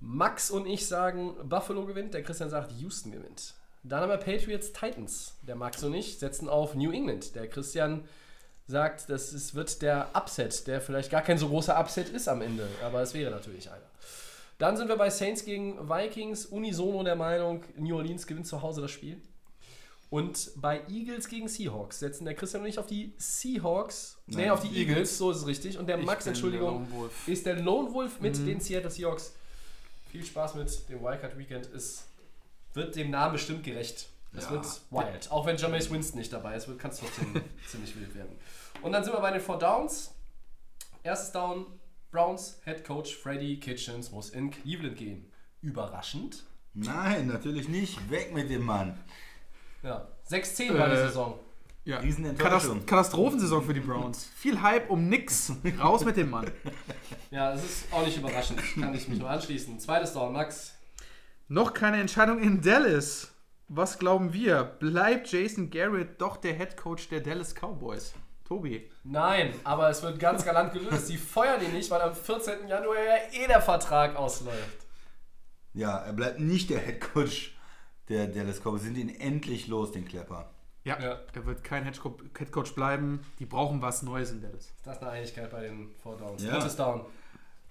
Max 0.00 0.50
und 0.50 0.66
ich 0.66 0.86
sagen, 0.86 1.34
Buffalo 1.46 1.84
gewinnt, 1.84 2.14
der 2.14 2.22
Christian 2.22 2.48
sagt, 2.48 2.72
Houston 2.80 3.12
gewinnt. 3.12 3.52
Dann 3.82 4.00
haben 4.00 4.08
wir 4.08 4.16
Patriots 4.16 4.72
Titans. 4.72 5.36
Der 5.42 5.56
Max 5.56 5.84
und 5.84 5.92
ich 5.92 6.18
setzen 6.18 6.48
auf 6.48 6.74
New 6.74 6.90
England. 6.90 7.34
Der 7.34 7.48
Christian 7.48 8.04
sagt, 8.66 9.10
das 9.10 9.34
ist, 9.34 9.54
wird 9.54 9.82
der 9.82 10.08
Upset, 10.14 10.66
der 10.66 10.80
vielleicht 10.80 11.10
gar 11.10 11.20
kein 11.20 11.36
so 11.36 11.48
großer 11.48 11.78
Upset 11.78 12.08
ist 12.08 12.28
am 12.28 12.40
Ende, 12.40 12.66
aber 12.82 13.02
es 13.02 13.12
wäre 13.12 13.30
natürlich 13.30 13.70
einer. 13.70 13.90
Dann 14.56 14.76
sind 14.78 14.88
wir 14.88 14.96
bei 14.96 15.10
Saints 15.10 15.44
gegen 15.44 15.88
Vikings, 15.88 16.46
unisono 16.46 17.02
der 17.02 17.14
Meinung, 17.14 17.62
New 17.76 17.96
Orleans 17.96 18.26
gewinnt 18.26 18.46
zu 18.46 18.62
Hause 18.62 18.80
das 18.80 18.90
Spiel. 18.90 19.20
Und 20.10 20.52
bei 20.56 20.80
Eagles 20.88 21.28
gegen 21.28 21.48
Seahawks 21.48 21.98
setzen 21.98 22.24
der 22.24 22.34
Christian 22.34 22.62
und 22.62 22.68
ich 22.68 22.78
auf 22.78 22.86
die 22.86 23.12
Seahawks, 23.18 24.18
nee, 24.26 24.36
Nein, 24.42 24.50
auf 24.50 24.60
die 24.60 24.68
Eagles. 24.68 24.88
Eagles, 24.88 25.18
so 25.18 25.30
ist 25.30 25.36
es 25.38 25.46
richtig. 25.46 25.78
Und 25.78 25.86
der 25.86 25.98
Ich 25.98 26.06
Max, 26.06 26.24
der 26.24 26.32
Entschuldigung, 26.32 26.90
Wolf. 26.92 27.28
ist 27.28 27.44
der 27.44 27.56
Lone 27.60 27.92
Wolf 27.92 28.20
mit 28.20 28.36
den 28.38 28.58
Seattle 28.60 28.90
Seahawks. 28.90 29.34
Viel 30.10 30.24
Spaß 30.24 30.54
mit 30.54 30.88
dem 30.88 31.02
Wildcard 31.02 31.36
Weekend. 31.36 31.66
Es 31.74 32.06
wird 32.72 32.96
dem 32.96 33.10
Namen 33.10 33.34
bestimmt 33.34 33.62
gerecht. 33.64 34.08
Es 34.32 34.44
Ja. 34.44 34.50
wird 34.52 34.66
wild. 34.90 35.30
Auch 35.30 35.44
wenn 35.46 35.56
Jameis 35.58 35.90
Winston 35.90 36.18
nicht 36.18 36.32
dabei 36.32 36.56
ist, 36.56 36.66
kann 36.78 36.90
es 36.90 36.98
trotzdem 37.00 37.34
ziemlich 37.68 37.94
wild 37.98 38.14
werden. 38.14 38.32
Und 38.80 38.92
dann 38.92 39.04
sind 39.04 39.12
wir 39.12 39.20
bei 39.20 39.30
den 39.30 39.40
Four 39.42 39.58
Downs. 39.58 40.12
Erstes 41.02 41.32
Down, 41.32 41.66
Browns 42.10 42.58
Head 42.64 42.84
Coach 42.84 43.14
Freddy 43.14 43.60
Kitchens 43.60 44.10
muss 44.10 44.30
in 44.30 44.50
Cleveland 44.50 44.96
gehen. 44.96 45.30
Überraschend. 45.60 46.44
Nein, 46.74 47.26
natürlich 47.26 47.68
nicht. 47.68 48.10
Weg 48.10 48.32
mit 48.34 48.48
dem 48.50 48.64
Mann. 48.64 48.98
Ja, 49.82 50.08
6-10 50.30 50.78
war 50.78 50.88
die 50.88 50.94
Äh, 50.94 51.06
Saison. 51.06 51.38
Ja. 51.84 51.98
Riesenenttäuschung. 52.00 52.80
Katast 52.80 52.86
Katastrophensaison 52.86 53.64
für 53.64 53.72
die 53.72 53.80
Browns. 53.80 54.30
Viel 54.36 54.60
Hype 54.60 54.90
um 54.90 55.08
nix. 55.08 55.52
Raus 55.80 56.04
mit 56.04 56.16
dem 56.16 56.30
Mann. 56.30 56.50
Ja, 57.30 57.52
das 57.52 57.62
ist 57.62 57.92
auch 57.92 58.04
nicht 58.06 58.16
überraschend. 58.16 58.58
Kann 58.74 58.94
ich 58.94 59.06
mich 59.06 59.18
nur 59.18 59.28
anschließen. 59.28 59.78
Zweites 59.78 60.14
Down, 60.14 60.32
Max. 60.32 60.74
Noch 61.48 61.74
keine 61.74 62.00
Entscheidung 62.00 62.40
in 62.40 62.62
Dallas. 62.62 63.32
Was 63.68 63.98
glauben 63.98 64.32
wir? 64.32 64.64
Bleibt 64.64 65.30
Jason 65.30 65.68
Garrett 65.68 66.18
doch 66.22 66.38
der 66.38 66.54
Head 66.54 66.78
Coach 66.78 67.08
der 67.10 67.20
Dallas 67.20 67.54
Cowboys? 67.54 68.14
Tobi. 68.46 68.90
Nein, 69.04 69.52
aber 69.64 69.90
es 69.90 70.02
wird 70.02 70.18
ganz 70.18 70.42
galant 70.42 70.72
gelöst. 70.72 71.06
Sie 71.06 71.18
feuern 71.18 71.62
ihn 71.62 71.72
nicht, 71.74 71.90
weil 71.90 72.00
am 72.00 72.14
14. 72.14 72.66
Januar 72.66 72.96
ja 72.96 73.42
eh 73.42 73.46
der 73.46 73.60
Vertrag 73.60 74.16
ausläuft. 74.16 74.86
Ja, 75.74 75.98
er 75.98 76.14
bleibt 76.14 76.40
nicht 76.40 76.70
der 76.70 76.78
Head 76.80 77.00
Coach 77.12 77.57
der 78.08 78.26
Dallas 78.26 78.60
Cowboys. 78.60 78.82
Sind 78.82 78.96
ihn 78.98 79.08
endlich 79.08 79.66
los, 79.68 79.92
den 79.92 80.04
Klepper. 80.06 80.50
Ja, 80.84 80.98
Ja. 81.00 81.18
er 81.34 81.46
wird 81.46 81.64
kein 81.64 81.84
Head 81.84 82.00
Co- 82.00 82.16
Head 82.36 82.50
Coach 82.52 82.74
bleiben. 82.74 83.20
Die 83.38 83.46
brauchen 83.46 83.82
was 83.82 84.02
Neues 84.02 84.30
in 84.30 84.40
Dallas. 84.40 84.72
Das 84.84 84.96
ist 84.96 85.02
eine 85.02 85.10
Einigkeit 85.12 85.50
bei 85.50 85.62
den 85.62 85.90
Four 86.02 86.16
Downs. 86.16 86.42
Ja. 86.42 86.52
Drittes 86.58 86.76
Down. 86.76 87.04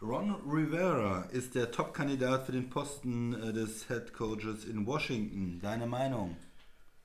Ron 0.02 0.36
Rivera 0.48 1.24
ist 1.32 1.56
der 1.56 1.72
Top-Kandidat 1.72 2.46
für 2.46 2.52
den 2.52 2.70
Posten 2.70 3.34
äh, 3.34 3.52
des 3.52 3.88
Head 3.88 4.14
Coaches 4.14 4.66
in 4.66 4.86
Washington. 4.86 5.60
Deine 5.60 5.88
Meinung? 5.88 6.38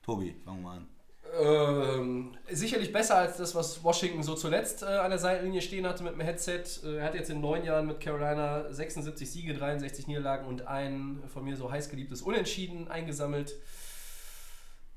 Tobi, 0.03 0.35
fangen 0.45 0.61
wir 0.61 0.69
an. 0.71 0.87
Ähm, 1.35 2.37
sicherlich 2.51 2.91
besser 2.91 3.17
als 3.17 3.37
das, 3.37 3.55
was 3.55 3.83
Washington 3.83 4.21
so 4.21 4.35
zuletzt 4.35 4.83
äh, 4.83 4.85
an 4.85 5.09
der 5.09 5.17
Seitenlinie 5.17 5.61
stehen 5.61 5.87
hatte 5.87 6.03
mit 6.03 6.13
dem 6.13 6.19
Headset. 6.19 6.63
Äh, 6.83 6.97
er 6.97 7.05
hat 7.05 7.15
jetzt 7.15 7.31
in 7.31 7.41
neun 7.41 7.63
Jahren 7.63 7.87
mit 7.87 7.99
Carolina 7.99 8.71
76 8.71 9.31
Siege, 9.31 9.53
63 9.55 10.05
Niederlagen 10.07 10.45
und 10.45 10.67
ein 10.67 11.23
von 11.27 11.43
mir 11.43 11.57
so 11.57 11.71
heiß 11.71 11.89
geliebtes 11.89 12.21
Unentschieden 12.21 12.87
eingesammelt. 12.87 13.55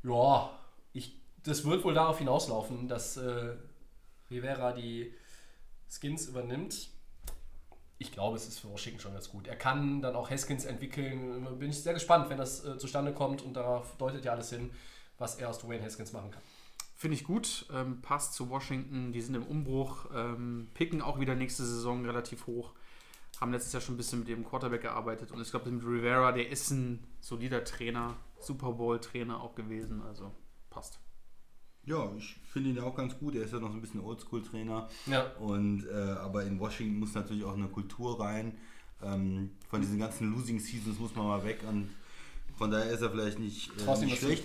Ja, 0.03 0.51
ich, 0.93 1.19
das 1.43 1.65
wird 1.65 1.85
wohl 1.85 1.95
darauf 1.95 2.19
hinauslaufen, 2.19 2.87
dass 2.87 3.17
äh, 3.17 3.55
Rivera 4.31 4.73
die 4.73 5.15
Skins 5.89 6.27
übernimmt. 6.27 6.91
Ich 7.99 8.13
glaube, 8.13 8.37
es 8.37 8.47
ist 8.47 8.59
für 8.59 8.71
Washington 8.71 9.01
schon 9.01 9.15
ganz 9.15 9.31
gut. 9.31 9.47
Er 9.47 9.57
kann 9.57 10.03
dann 10.03 10.15
auch 10.15 10.29
Haskins 10.29 10.67
entwickeln. 10.67 11.59
Bin 11.59 11.71
ich 11.71 11.83
sehr 11.83 11.95
gespannt, 11.95 12.29
wenn 12.29 12.37
das 12.37 12.63
äh, 12.63 12.77
zustande 12.77 13.15
kommt 13.15 13.41
und 13.41 13.55
darauf 13.55 13.97
deutet 13.97 14.23
ja 14.27 14.33
alles 14.33 14.51
hin, 14.51 14.71
was 15.19 15.37
er 15.37 15.51
aus 15.51 15.59
Dwayne 15.59 15.85
Haskins 15.85 16.13
machen 16.13 16.31
kann. 16.31 16.43
Finde 16.95 17.17
ich 17.17 17.25
gut. 17.25 17.67
Ähm, 17.73 18.01
passt 18.01 18.35
zu 18.35 18.49
Washington. 18.49 19.13
Die 19.13 19.21
sind 19.21 19.35
im 19.35 19.45
Umbruch. 19.45 20.07
Ähm, 20.15 20.69
picken 20.73 21.03
auch 21.03 21.21
wieder 21.21 21.35
nächste 21.35 21.65
Saison 21.65 22.05
relativ 22.07 22.47
hoch. 22.47 22.73
Haben 23.39 23.53
letztes 23.53 23.75
Jahr 23.75 23.83
schon 23.83 23.95
ein 23.95 23.99
bisschen 23.99 24.21
mit 24.21 24.29
ihrem 24.29 24.47
Quarterback 24.47 24.81
gearbeitet. 24.81 25.31
Und 25.31 25.43
ich 25.43 25.51
glaube, 25.51 25.71
mit 25.71 25.85
Rivera, 25.85 26.33
der 26.33 26.49
ist 26.49 26.71
ein 26.71 27.05
solider 27.21 27.65
Trainer. 27.65 28.17
Super 28.41 28.73
Bowl-Trainer 28.73 29.41
auch 29.43 29.55
gewesen. 29.55 30.01
Also 30.03 30.33
passt. 30.71 30.99
Ja, 31.85 32.11
ich 32.17 32.37
finde 32.51 32.71
ihn 32.71 32.77
ja 32.77 32.83
auch 32.85 32.97
ganz 32.97 33.19
gut. 33.19 33.35
Er 33.35 33.43
ist 33.45 33.53
ja 33.53 33.61
noch 33.61 33.69
so 33.69 33.75
ein 33.75 33.83
bisschen 33.83 34.01
Oldschool-Trainer. 34.01 34.89
Ja. 35.05 35.33
Und, 35.37 35.87
äh, 35.87 35.95
aber 35.95 36.45
in 36.45 36.59
Washington 36.59 36.99
muss 36.99 37.15
natürlich 37.15 37.45
auch 37.45 37.55
eine 37.55 37.69
Kultur 37.69 38.19
rein. 38.19 38.57
Ähm, 39.03 39.51
von 39.69 39.83
diesen 39.83 39.99
ganzen 39.99 40.33
Losing 40.33 40.59
Seasons 40.59 40.99
muss 40.99 41.15
man 41.15 41.27
mal 41.27 41.45
weg. 41.45 41.61
Und 41.69 41.91
von 42.57 42.71
daher 42.71 42.91
ist 42.91 43.03
er 43.03 43.11
vielleicht 43.11 43.39
nicht, 43.39 43.71
äh, 43.87 44.05
nicht 44.05 44.19
schlecht. 44.19 44.45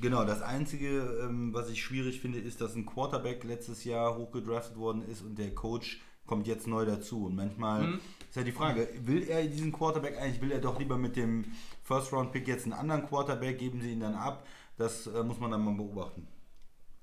Genau, 0.00 0.24
das 0.24 0.42
Einzige, 0.42 1.18
ähm, 1.22 1.54
was 1.54 1.70
ich 1.70 1.82
schwierig 1.82 2.20
finde, 2.20 2.38
ist, 2.38 2.60
dass 2.60 2.74
ein 2.74 2.84
Quarterback 2.86 3.44
letztes 3.44 3.84
Jahr 3.84 4.16
hochgedraftet 4.16 4.76
worden 4.76 5.02
ist 5.08 5.22
und 5.22 5.38
der 5.38 5.54
Coach 5.54 6.00
kommt 6.26 6.46
jetzt 6.46 6.66
neu 6.66 6.84
dazu. 6.84 7.26
Und 7.26 7.36
manchmal 7.36 7.82
Mhm. 7.82 8.00
ist 8.28 8.36
ja 8.36 8.42
die 8.42 8.52
Frage, 8.52 8.88
will 9.02 9.22
er 9.28 9.44
diesen 9.46 9.72
Quarterback 9.72 10.18
eigentlich, 10.18 10.40
will 10.42 10.52
er 10.52 10.60
doch 10.60 10.78
lieber 10.78 10.96
mit 10.96 11.16
dem 11.16 11.44
First-Round-Pick 11.82 12.48
jetzt 12.48 12.64
einen 12.64 12.72
anderen 12.72 13.06
Quarterback, 13.06 13.58
geben 13.58 13.80
sie 13.80 13.92
ihn 13.92 14.00
dann 14.00 14.14
ab? 14.14 14.46
Das 14.76 15.06
äh, 15.06 15.22
muss 15.22 15.38
man 15.38 15.50
dann 15.50 15.64
mal 15.64 15.74
beobachten. 15.74 16.26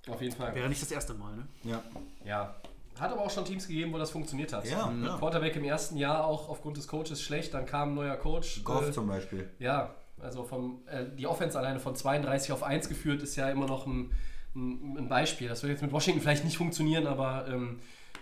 Auf 0.08 0.22
jeden 0.22 0.36
Fall. 0.36 0.54
Wäre 0.56 0.68
nicht 0.68 0.82
das 0.82 0.92
erste 0.92 1.14
Mal, 1.14 1.36
ne? 1.38 1.48
Ja, 1.64 1.84
Ja. 2.26 2.56
Hat 3.00 3.10
aber 3.12 3.22
auch 3.22 3.32
schon 3.32 3.46
Teams 3.46 3.66
gegeben, 3.68 3.94
wo 3.94 3.98
das 3.98 4.12
funktioniert 4.12 4.52
hat. 4.52 4.70
Ja, 4.70 4.90
Ähm, 4.90 5.06
ja. 5.06 5.18
Quarterback 5.18 5.56
im 5.56 5.64
ersten 5.64 5.96
Jahr 5.96 6.26
auch 6.26 6.50
aufgrund 6.50 6.76
des 6.76 6.88
Coaches 6.90 7.22
schlecht, 7.22 7.54
dann 7.54 7.66
kam 7.66 7.90
ein 7.92 7.96
neuer 7.96 8.18
Coach. 8.18 8.64
Goff 8.66 8.90
Äh, 8.90 8.92
zum 8.92 9.08
Beispiel. 9.08 9.50
ja, 9.60 9.96
also 10.22 10.44
vom, 10.44 10.82
äh, 10.88 11.06
die 11.18 11.28
Offense 11.28 11.58
alleine 11.58 11.80
von 11.80 11.96
32 11.96 12.52
auf 12.52 12.64
1 12.64 12.90
geführt 12.90 13.22
ist 13.22 13.36
ja 13.36 13.50
immer 13.50 13.68
noch 13.68 13.88
ein, 13.88 14.12
ein, 14.56 14.98
ein 14.98 15.10
Beispiel. 15.10 15.48
Das 15.48 15.64
wird 15.64 15.72
jetzt 15.72 15.82
mit 15.82 15.92
Washington 15.92 16.22
vielleicht 16.22 16.44
nicht 16.44 16.58
funktionieren, 16.58 17.08
aber 17.08 17.48
ähm, 17.48 17.80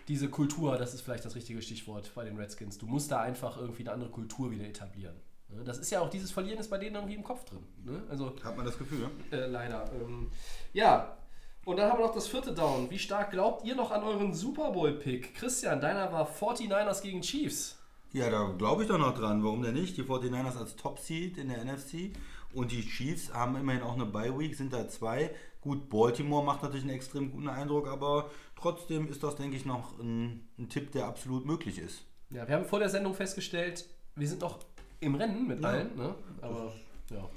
diese 0.08 0.30
Kultur, 0.30 0.78
das 0.78 0.94
ist 0.94 1.02
vielleicht 1.02 1.26
das 1.26 1.36
richtige 1.36 1.62
Stichwort 1.62 2.12
bei 2.16 2.24
den 2.24 2.38
Redskins. 2.38 2.78
Du 2.78 2.88
musst 2.88 3.12
da 3.12 3.22
einfach 3.22 3.58
irgendwie 3.58 3.84
eine 3.84 3.92
andere 3.92 4.10
Kultur 4.10 4.52
wieder 4.52 4.66
etablieren. 4.66 5.16
Ne? 5.50 5.64
Das 5.64 5.78
ist 5.78 5.92
ja 5.92 6.02
auch, 6.02 6.10
dieses 6.10 6.32
Verlieren 6.32 6.60
ist 6.60 6.70
bei 6.70 6.78
denen 6.78 6.96
irgendwie 6.96 7.16
im 7.16 7.24
Kopf 7.24 7.46
drin. 7.46 7.64
Ne? 7.84 8.04
Also 8.10 8.34
Hat 8.44 8.58
man 8.58 8.66
das 8.66 8.78
Gefühl, 8.78 9.10
ja? 9.32 9.38
äh, 9.38 9.46
leider. 9.48 9.92
Ähm, 9.94 10.30
ja, 10.74 11.18
und 11.66 11.78
dann 11.78 11.92
haben 11.92 12.00
wir 12.00 12.08
noch 12.08 12.16
das 12.16 12.28
vierte 12.28 12.54
Down. 12.54 12.90
Wie 12.90 13.00
stark 13.00 13.32
glaubt 13.32 13.66
ihr 13.66 13.76
noch 13.76 13.92
an 13.92 14.04
euren 14.04 14.34
Super 14.34 14.72
Bowl-Pick? 14.72 15.36
Christian, 15.36 15.82
deiner 15.82 16.12
war 16.12 16.28
49ers 16.28 17.02
gegen 17.02 17.22
Chiefs. 17.22 17.79
Ja, 18.12 18.30
da 18.30 18.54
glaube 18.58 18.84
ich 18.84 18.90
doch 18.90 18.98
noch 18.98 19.18
dran. 19.18 19.44
Warum 19.44 19.62
denn 19.62 19.76
nicht? 19.76 19.96
Die 19.98 20.04
49ers 20.04 20.58
als 20.58 20.76
Top-Seed 20.76 21.38
in 21.38 21.50
der 21.50 21.64
NFC 21.64 22.12
und 22.54 22.72
die 22.72 22.82
Chiefs 22.86 23.34
haben 23.34 23.56
immerhin 23.56 23.84
auch 23.84 23.94
eine 23.94 24.06
Bye-Week, 24.06 24.56
sind 24.56 24.74
da 24.74 24.88
zwei. 24.90 25.30
Gut, 25.62 25.90
Baltimore 25.90 26.44
macht 26.44 26.64
natürlich 26.64 26.86
einen 26.86 26.96
extrem 26.96 27.32
guten 27.32 27.50
Eindruck, 27.50 27.88
aber 27.88 28.32
trotzdem 28.56 29.08
ist 29.10 29.22
das, 29.22 29.36
denke 29.36 29.58
ich, 29.58 29.66
noch 29.66 30.00
ein, 30.00 30.48
ein 30.58 30.70
Tipp, 30.70 30.92
der 30.92 31.06
absolut 31.06 31.46
möglich 31.46 31.78
ist. 31.78 32.02
Ja, 32.32 32.48
wir 32.48 32.56
haben 32.56 32.66
vor 32.66 32.80
der 32.80 32.90
Sendung 32.90 33.14
festgestellt, 33.14 33.86
wir 34.16 34.28
sind 34.28 34.42
doch 34.42 34.60
im 35.02 35.16
Rennen 35.16 35.48
mit 35.48 35.62
Ja. 35.62 35.70
allen, 35.70 35.96
ne? 35.96 36.16
Aber 36.42 36.74
ja. 37.12 37.30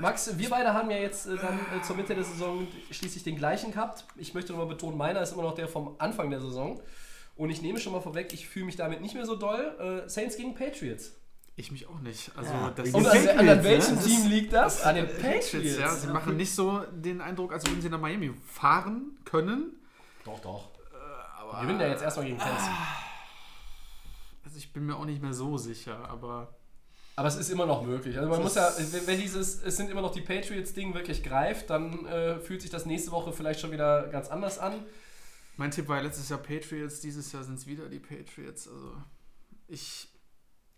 Max, 0.00 0.38
wir 0.38 0.48
beide 0.48 0.72
haben 0.72 0.90
ja 0.90 0.96
jetzt 0.98 1.26
äh, 1.26 1.36
dann 1.36 1.58
äh, 1.76 1.82
zur 1.82 1.96
Mitte 1.96 2.14
der 2.14 2.22
Saison 2.24 2.66
schließlich 2.90 3.24
den 3.24 3.36
gleichen 3.36 3.72
gehabt. 3.72 4.04
Ich 4.16 4.32
möchte 4.32 4.52
nochmal 4.52 4.68
betonen, 4.68 4.96
meiner 4.96 5.20
ist 5.20 5.32
immer 5.32 5.42
noch 5.42 5.54
der 5.54 5.66
vom 5.68 5.96
Anfang 5.98 6.30
der 6.30 6.40
Saison. 6.40 6.80
Und 7.38 7.50
ich 7.50 7.62
nehme 7.62 7.78
schon 7.78 7.92
mal 7.92 8.00
vorweg, 8.00 8.32
ich 8.34 8.46
fühle 8.48 8.66
mich 8.66 8.76
damit 8.76 9.00
nicht 9.00 9.14
mehr 9.14 9.24
so 9.24 9.36
doll. 9.36 10.02
Äh, 10.04 10.08
Saints 10.08 10.36
gegen 10.36 10.54
Patriots. 10.54 11.14
Ich 11.54 11.72
mich 11.72 11.88
auch 11.88 12.00
nicht. 12.00 12.30
Also 12.36 12.52
Ja, 12.52 12.70
das 12.70 12.90
Und 12.92 13.06
an, 13.06 13.16
an, 13.16 13.38
an 13.38 13.46
ne? 13.46 13.64
welchem 13.64 13.96
Das 13.96 14.04
Team 14.04 14.26
liegt 14.28 14.52
das? 14.52 14.82
An 14.82 14.96
den 14.96 15.06
Patriots. 15.06 15.50
Patriots, 15.52 15.78
ja, 15.78 15.94
sie 15.94 16.08
machen 16.08 16.36
nicht 16.36 16.52
so 16.52 16.82
den 16.92 17.20
Eindruck, 17.20 17.52
als 17.52 17.64
würden 17.66 17.80
sie 17.80 17.88
nach 17.88 18.00
Miami 18.00 18.32
fahren 18.44 19.18
können. 19.24 19.72
Doch, 20.24 20.40
doch. 20.40 20.68
Die 21.54 21.62
gewinnen 21.62 21.80
ja 21.80 21.88
jetzt 21.88 22.02
erstmal 22.02 22.26
gegen 22.26 22.38
Tennessee. 22.38 22.70
Also 24.44 24.58
ich 24.58 24.72
bin 24.72 24.86
mir 24.86 24.96
auch 24.96 25.04
nicht 25.04 25.22
mehr 25.22 25.32
so 25.32 25.56
sicher, 25.56 26.08
aber 26.08 26.54
Aber 27.16 27.28
es 27.28 27.36
ist 27.36 27.50
immer 27.50 27.66
noch 27.66 27.82
möglich. 27.82 28.16
Also 28.16 28.28
man 28.28 28.42
muss 28.42 28.54
ja, 28.54 28.70
wenn 29.06 29.20
dieses, 29.20 29.62
es 29.62 29.76
sind 29.76 29.90
immer 29.90 30.02
noch 30.02 30.12
die 30.12 30.20
Patriots-Ding 30.20 30.94
wirklich 30.94 31.22
greift, 31.22 31.70
dann 31.70 32.06
äh, 32.06 32.38
fühlt 32.40 32.62
sich 32.62 32.70
das 32.70 32.84
nächste 32.86 33.10
Woche 33.10 33.32
vielleicht 33.32 33.60
schon 33.60 33.72
wieder 33.72 34.08
ganz 34.08 34.28
anders 34.28 34.58
an. 34.58 34.84
Mein 35.58 35.70
Tipp 35.70 35.88
war 35.88 36.00
letztes 36.00 36.28
Jahr 36.30 36.38
Patriots, 36.38 37.00
dieses 37.00 37.30
Jahr 37.32 37.42
sind 37.44 37.58
es 37.58 37.66
wieder 37.66 37.88
die 37.88 37.98
Patriots. 37.98 38.66
Also 38.68 38.94
ich. 39.66 40.08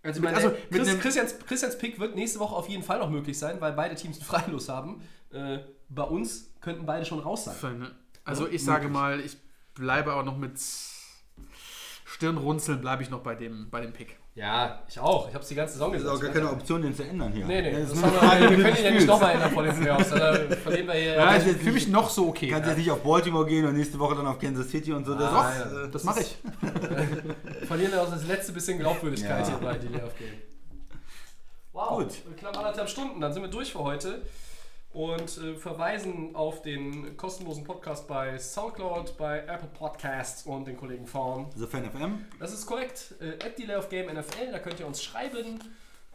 Also, 0.03 0.21
Mit- 0.23 0.33
meine, 0.33 0.37
also, 0.45 0.57
mit 0.71 0.83
Chris, 0.83 0.99
Christians, 1.01 1.39
Christians 1.47 1.79
Pick 1.79 2.01
wird 2.01 2.15
nächste 2.17 2.39
Woche 2.41 2.57
auf 2.57 2.69
jeden 2.69 2.83
Fall 2.83 2.99
noch 2.99 3.11
möglich 3.11 3.39
sein, 3.39 3.61
weil 3.61 3.75
beide 3.75 3.95
Teams 3.95 4.17
einen 4.17 4.25
Freilos 4.27 4.69
haben. 4.71 5.03
Äh, 5.31 5.59
bei 5.91 6.03
uns 6.05 6.55
könnten 6.63 6.87
beide 6.87 7.05
schon 7.05 7.21
raus 7.21 7.45
sein. 7.45 7.87
Also 8.25 8.47
Ja, 8.47 8.53
ich 8.55 8.65
sage 8.65 8.85
möglich. 8.89 8.93
mal, 8.95 9.21
ich 9.21 9.37
bleibe 9.75 10.13
aber 10.13 10.23
noch 10.23 10.39
mit 10.39 10.59
Stirnrunzeln, 12.07 12.81
bleibe 12.81 13.03
ich 13.03 13.11
noch 13.11 13.23
bei 13.23 13.35
dem, 13.35 13.69
bei 13.71 13.81
dem 13.83 13.93
Pick. 13.93 14.19
Ja, 14.37 14.81
ich 14.89 14.99
auch. 14.99 15.27
Ich 15.29 15.35
habe 15.35 15.43
es 15.43 15.49
die 15.49 15.55
ganze 15.57 15.73
Saison 15.75 15.93
Das 15.93 16.03
ist 16.03 16.07
auch 16.09 16.13
gar 16.13 16.31
gesagt. 16.31 16.35
keine 16.37 16.51
Option, 16.53 16.83
den 16.83 16.95
zu 16.95 17.03
ändern 17.03 17.33
hier. 17.33 17.45
Nee, 17.47 17.63
nee, 17.63 17.73
Das 17.73 17.91
das 17.91 18.01
wir, 18.01 18.51
wir 18.51 18.57
können 18.65 18.77
ihn 18.77 18.85
ja 18.85 18.91
nicht 18.93 19.07
nochmal 19.07 19.35
ändern 19.35 19.51
vor 19.51 19.63
den 19.65 19.75
Playoffs. 19.81 20.11
Dann 20.11 20.51
verlieren 20.59 20.87
wir 20.87 20.95
hier. 20.95 21.15
Ja, 21.15 21.35
ist 21.35 21.61
für 21.61 21.73
mich 21.73 21.89
noch 21.89 22.09
so 22.09 22.29
okay. 22.29 22.47
Du 22.47 22.53
kannst 22.53 22.69
jetzt 22.69 22.79
nicht 22.79 22.91
auf 22.93 23.03
Baltimore 23.03 23.45
gehen 23.45 23.67
und 23.67 23.77
nächste 23.77 23.99
Woche 23.99 24.15
dann 24.15 24.27
auf 24.29 24.39
Kansas 24.39 24.69
City 24.71 24.93
und 24.93 25.05
so. 25.05 25.15
Das, 25.15 25.33
Ah, 25.33 25.53
ja. 25.59 25.85
äh, 25.85 25.91
Das 25.91 26.05
mache 26.05 26.21
ich. 26.21 26.39
verlieren 27.67 27.93
wir 27.93 28.03
auch 28.03 28.11
das 28.11 28.25
letzte 28.27 28.53
bisschen 28.53 28.79
Glaubwürdigkeit 28.79 29.41
Ja. 29.41 29.47
hier 29.49 29.57
bei 29.59 29.75
Delay 29.79 29.99
Game. 30.19 30.29
Wow, 31.73 31.99
Gut. 31.99 32.13
knapp 32.39 32.57
anderthalb 32.57 32.89
Stunden, 32.89 33.21
dann 33.21 33.33
sind 33.33 33.43
wir 33.43 33.51
durch 33.51 33.73
für 33.73 33.81
heute 33.81 34.23
und 34.93 35.39
äh, 35.39 35.55
verweisen 35.55 36.35
auf 36.35 36.63
den 36.63 37.17
kostenlosen 37.17 37.65
Podcast 37.65 38.09
bei 38.09 38.39
Soundcloud, 38.39 39.17
bei 39.17 39.41
Apple 39.41 39.69
Podcasts 39.73 40.45
und 40.47 40.67
den 40.67 40.77
Kollegen 40.77 41.07
Fawn. 41.07 41.47
The 41.57 41.67
Fan 41.67 41.89
FM. 41.89 42.25
Das 42.39 42.53
ist 42.53 42.67
korrekt. 42.67 43.15
Äh, 43.21 43.45
at 43.45 43.57
Delay 43.59 43.77
of 43.77 43.89
Game 43.89 44.13
NFL, 44.13 44.51
da 44.51 44.59
könnt 44.59 44.81
ihr 44.81 44.87
uns 44.87 45.03
schreiben 45.03 45.61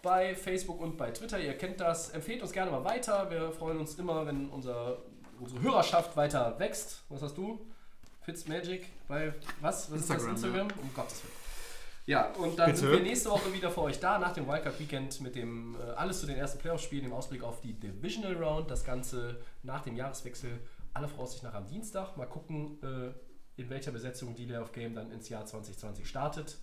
bei 0.02 0.36
Facebook 0.36 0.82
und 0.82 0.98
bei 0.98 1.12
Twitter. 1.12 1.40
Ihr 1.40 1.58
kennt 1.58 1.80
das. 1.80 2.10
Empfehlt 2.10 2.42
uns 2.42 2.52
gerne 2.52 2.70
mal 2.70 2.84
weiter. 2.84 3.30
Wir 3.32 3.52
freuen 3.52 3.80
uns 3.80 3.96
immer, 3.96 4.26
wenn 4.26 4.50
unser, 4.50 4.98
unsere 5.40 5.62
Hörerschaft 5.62 6.16
weiter 6.18 6.60
wächst. 6.60 7.04
Was 7.10 7.22
hast 7.22 7.38
du? 7.38 7.60
Fitzmagic 8.24 8.88
bei 9.08 9.34
was? 9.62 9.92
Was 9.92 10.02
Instagram, 10.02 10.36
ist 10.36 10.44
das? 10.44 10.44
Instagram? 10.44 10.68
Um 10.82 10.94
Gottes 10.94 11.24
Willen. 11.24 11.35
Ja, 12.08 12.32
und 12.34 12.60
dann 12.60 12.68
Bitte? 12.68 12.80
sind 12.80 12.92
wir 12.92 13.00
nächste 13.00 13.32
Woche 13.32 13.52
wieder 13.52 13.72
für 13.72 13.82
euch 13.82 14.00
da 14.00 14.20
nach 14.20 14.32
dem 14.32 14.48
Wildcard 14.48 14.80
Weekend 14.80 15.22
mit 15.22 15.36
dem 15.36 15.76
äh, 15.76 15.92
alles 15.94 16.20
zu 16.20 16.28
den 16.28 16.38
ersten 16.38 16.60
Playoff-Spielen 16.60 17.06
im 17.06 17.14
Ausblick 17.14 17.44
auf 17.44 17.62
die 17.62 17.74
Divisional 17.74 18.36
Round. 18.36 18.70
Das 18.70 18.86
Ganze 18.86 19.42
nach 19.64 19.82
dem 19.82 19.96
Jahreswechsel, 19.96 20.60
alle 20.94 21.08
Voraussicht 21.08 21.44
nach 21.44 21.56
am 21.56 21.68
Dienstag. 21.68 22.16
Mal 22.16 22.28
gucken, 22.28 22.78
äh, 22.84 23.60
in 23.60 23.70
welcher 23.70 23.92
Besetzung 23.92 24.36
die 24.36 24.46
Delay 24.46 24.62
of 24.62 24.72
Game 24.72 24.94
dann 24.94 25.12
ins 25.12 25.30
Jahr 25.30 25.46
2020 25.46 26.08
startet. 26.08 26.58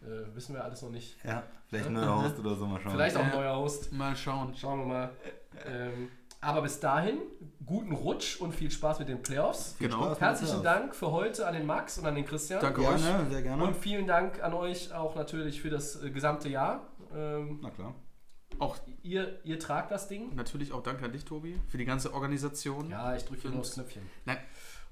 Äh, 0.00 0.34
wissen 0.34 0.54
wir 0.54 0.64
alles 0.64 0.80
noch 0.80 0.90
nicht. 0.90 1.22
Ja, 1.22 1.42
vielleicht 1.66 1.88
ein 1.88 1.92
neuer 1.92 2.22
Host 2.22 2.38
oder 2.38 2.54
so 2.54 2.66
mal 2.66 2.80
schauen. 2.80 2.92
Vielleicht 2.92 3.16
auch 3.16 3.24
ein 3.24 3.32
neuer 3.32 3.56
Host. 3.56 3.92
Mal 3.92 4.16
schauen. 4.16 4.54
Schauen 4.56 4.78
wir 4.80 4.86
mal. 4.86 5.10
Ähm, 5.66 6.08
aber 6.40 6.62
bis 6.62 6.78
dahin, 6.80 7.18
guten 7.66 7.92
Rutsch 7.92 8.40
und 8.40 8.54
viel 8.54 8.70
Spaß 8.70 9.00
mit 9.00 9.08
den 9.08 9.22
Playoffs. 9.22 9.76
Genau. 9.78 10.16
Herzlichen. 10.18 10.62
Dank 10.62 10.94
für 10.94 11.10
heute 11.10 11.46
an 11.46 11.54
den 11.54 11.66
Max 11.66 11.98
und 11.98 12.06
an 12.06 12.14
den 12.14 12.24
Christian. 12.24 12.60
Danke 12.60 12.82
euch. 12.82 13.02
Gerne, 13.02 13.30
sehr 13.30 13.42
gerne. 13.42 13.62
Und 13.62 13.76
vielen 13.76 14.06
Dank 14.06 14.42
an 14.42 14.54
euch 14.54 14.92
auch 14.92 15.16
natürlich 15.16 15.60
für 15.60 15.70
das 15.70 16.02
äh, 16.02 16.10
gesamte 16.10 16.48
Jahr. 16.48 16.86
Ähm, 17.14 17.58
Na 17.62 17.70
klar. 17.70 17.94
Auch 18.58 18.76
ihr, 19.02 19.38
ihr 19.44 19.58
tragt 19.58 19.90
das 19.90 20.08
Ding. 20.08 20.34
natürlich 20.34 20.72
auch 20.72 20.82
danke 20.82 21.04
an 21.04 21.12
dich, 21.12 21.24
Tobi, 21.24 21.60
für 21.68 21.78
die 21.78 21.84
ganze 21.84 22.12
Organisation. 22.12 22.90
Ja, 22.90 23.14
ich 23.14 23.24
drücke 23.24 23.42
hier 23.42 23.50
nur 23.50 23.60
aufs 23.60 23.74
Knöpfchen. 23.74 24.02
Nein, 24.24 24.38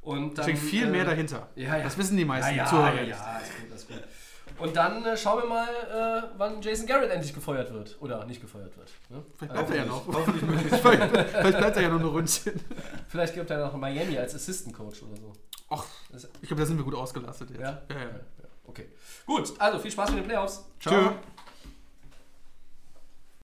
Und 0.02 0.38
da 0.38 0.42
dann, 0.42 0.56
steckt 0.56 0.58
viel 0.58 0.86
äh, 0.86 0.90
mehr 0.90 1.04
dahinter. 1.04 1.48
Ja, 1.56 1.76
ja. 1.76 1.84
Das 1.84 1.98
wissen 1.98 2.16
die 2.16 2.24
meisten 2.24 2.52
ja, 2.52 2.64
ja, 2.64 2.66
Zuhörer 2.66 2.94
ja, 2.94 3.02
ja, 3.02 3.38
ist 3.38 3.52
gut, 3.60 3.74
ist 3.74 3.88
gut. 3.88 4.02
Und 4.58 4.74
dann 4.76 5.04
äh, 5.04 5.16
schauen 5.16 5.42
wir 5.42 5.48
mal, 5.48 5.68
äh, 5.68 6.28
wann 6.38 6.62
Jason 6.62 6.86
Garrett 6.86 7.10
endlich 7.10 7.34
gefeuert 7.34 7.72
wird. 7.72 7.96
Oder 8.00 8.24
nicht 8.26 8.40
gefeuert 8.40 8.76
wird. 8.76 8.90
Ne? 9.10 9.22
Vielleicht 9.36 9.52
bleibt 9.54 9.70
er 9.70 9.76
ja 9.76 9.84
noch. 9.84 10.06
Hoffentlich 10.06 10.42
möglichst 10.42 10.80
Vielleicht 10.80 11.58
bleibt 11.58 11.76
er 11.76 11.82
ja 11.82 11.88
nur 11.88 12.00
eine 12.00 12.12
Ründchen. 12.12 12.60
Vielleicht 13.08 13.34
gibt 13.34 13.50
er 13.50 13.58
noch 13.66 13.76
Miami 13.76 14.16
als 14.18 14.34
Assistant 14.34 14.74
Coach 14.74 15.02
oder 15.02 15.16
so. 15.16 15.32
Ach, 15.70 15.84
Das- 16.10 16.28
ich 16.40 16.48
glaube, 16.48 16.62
da 16.62 16.66
sind 16.66 16.76
wir 16.78 16.84
gut 16.84 16.94
ausgelastet 16.94 17.50
jetzt. 17.50 17.60
Ja? 17.60 17.82
ja, 17.90 17.98
ja. 18.00 18.08
Okay. 18.66 18.88
Gut, 19.26 19.52
also 19.58 19.78
viel 19.78 19.90
Spaß 19.90 20.10
mit 20.10 20.20
den 20.20 20.26
Playoffs. 20.26 20.64
Tschö. 20.80 21.10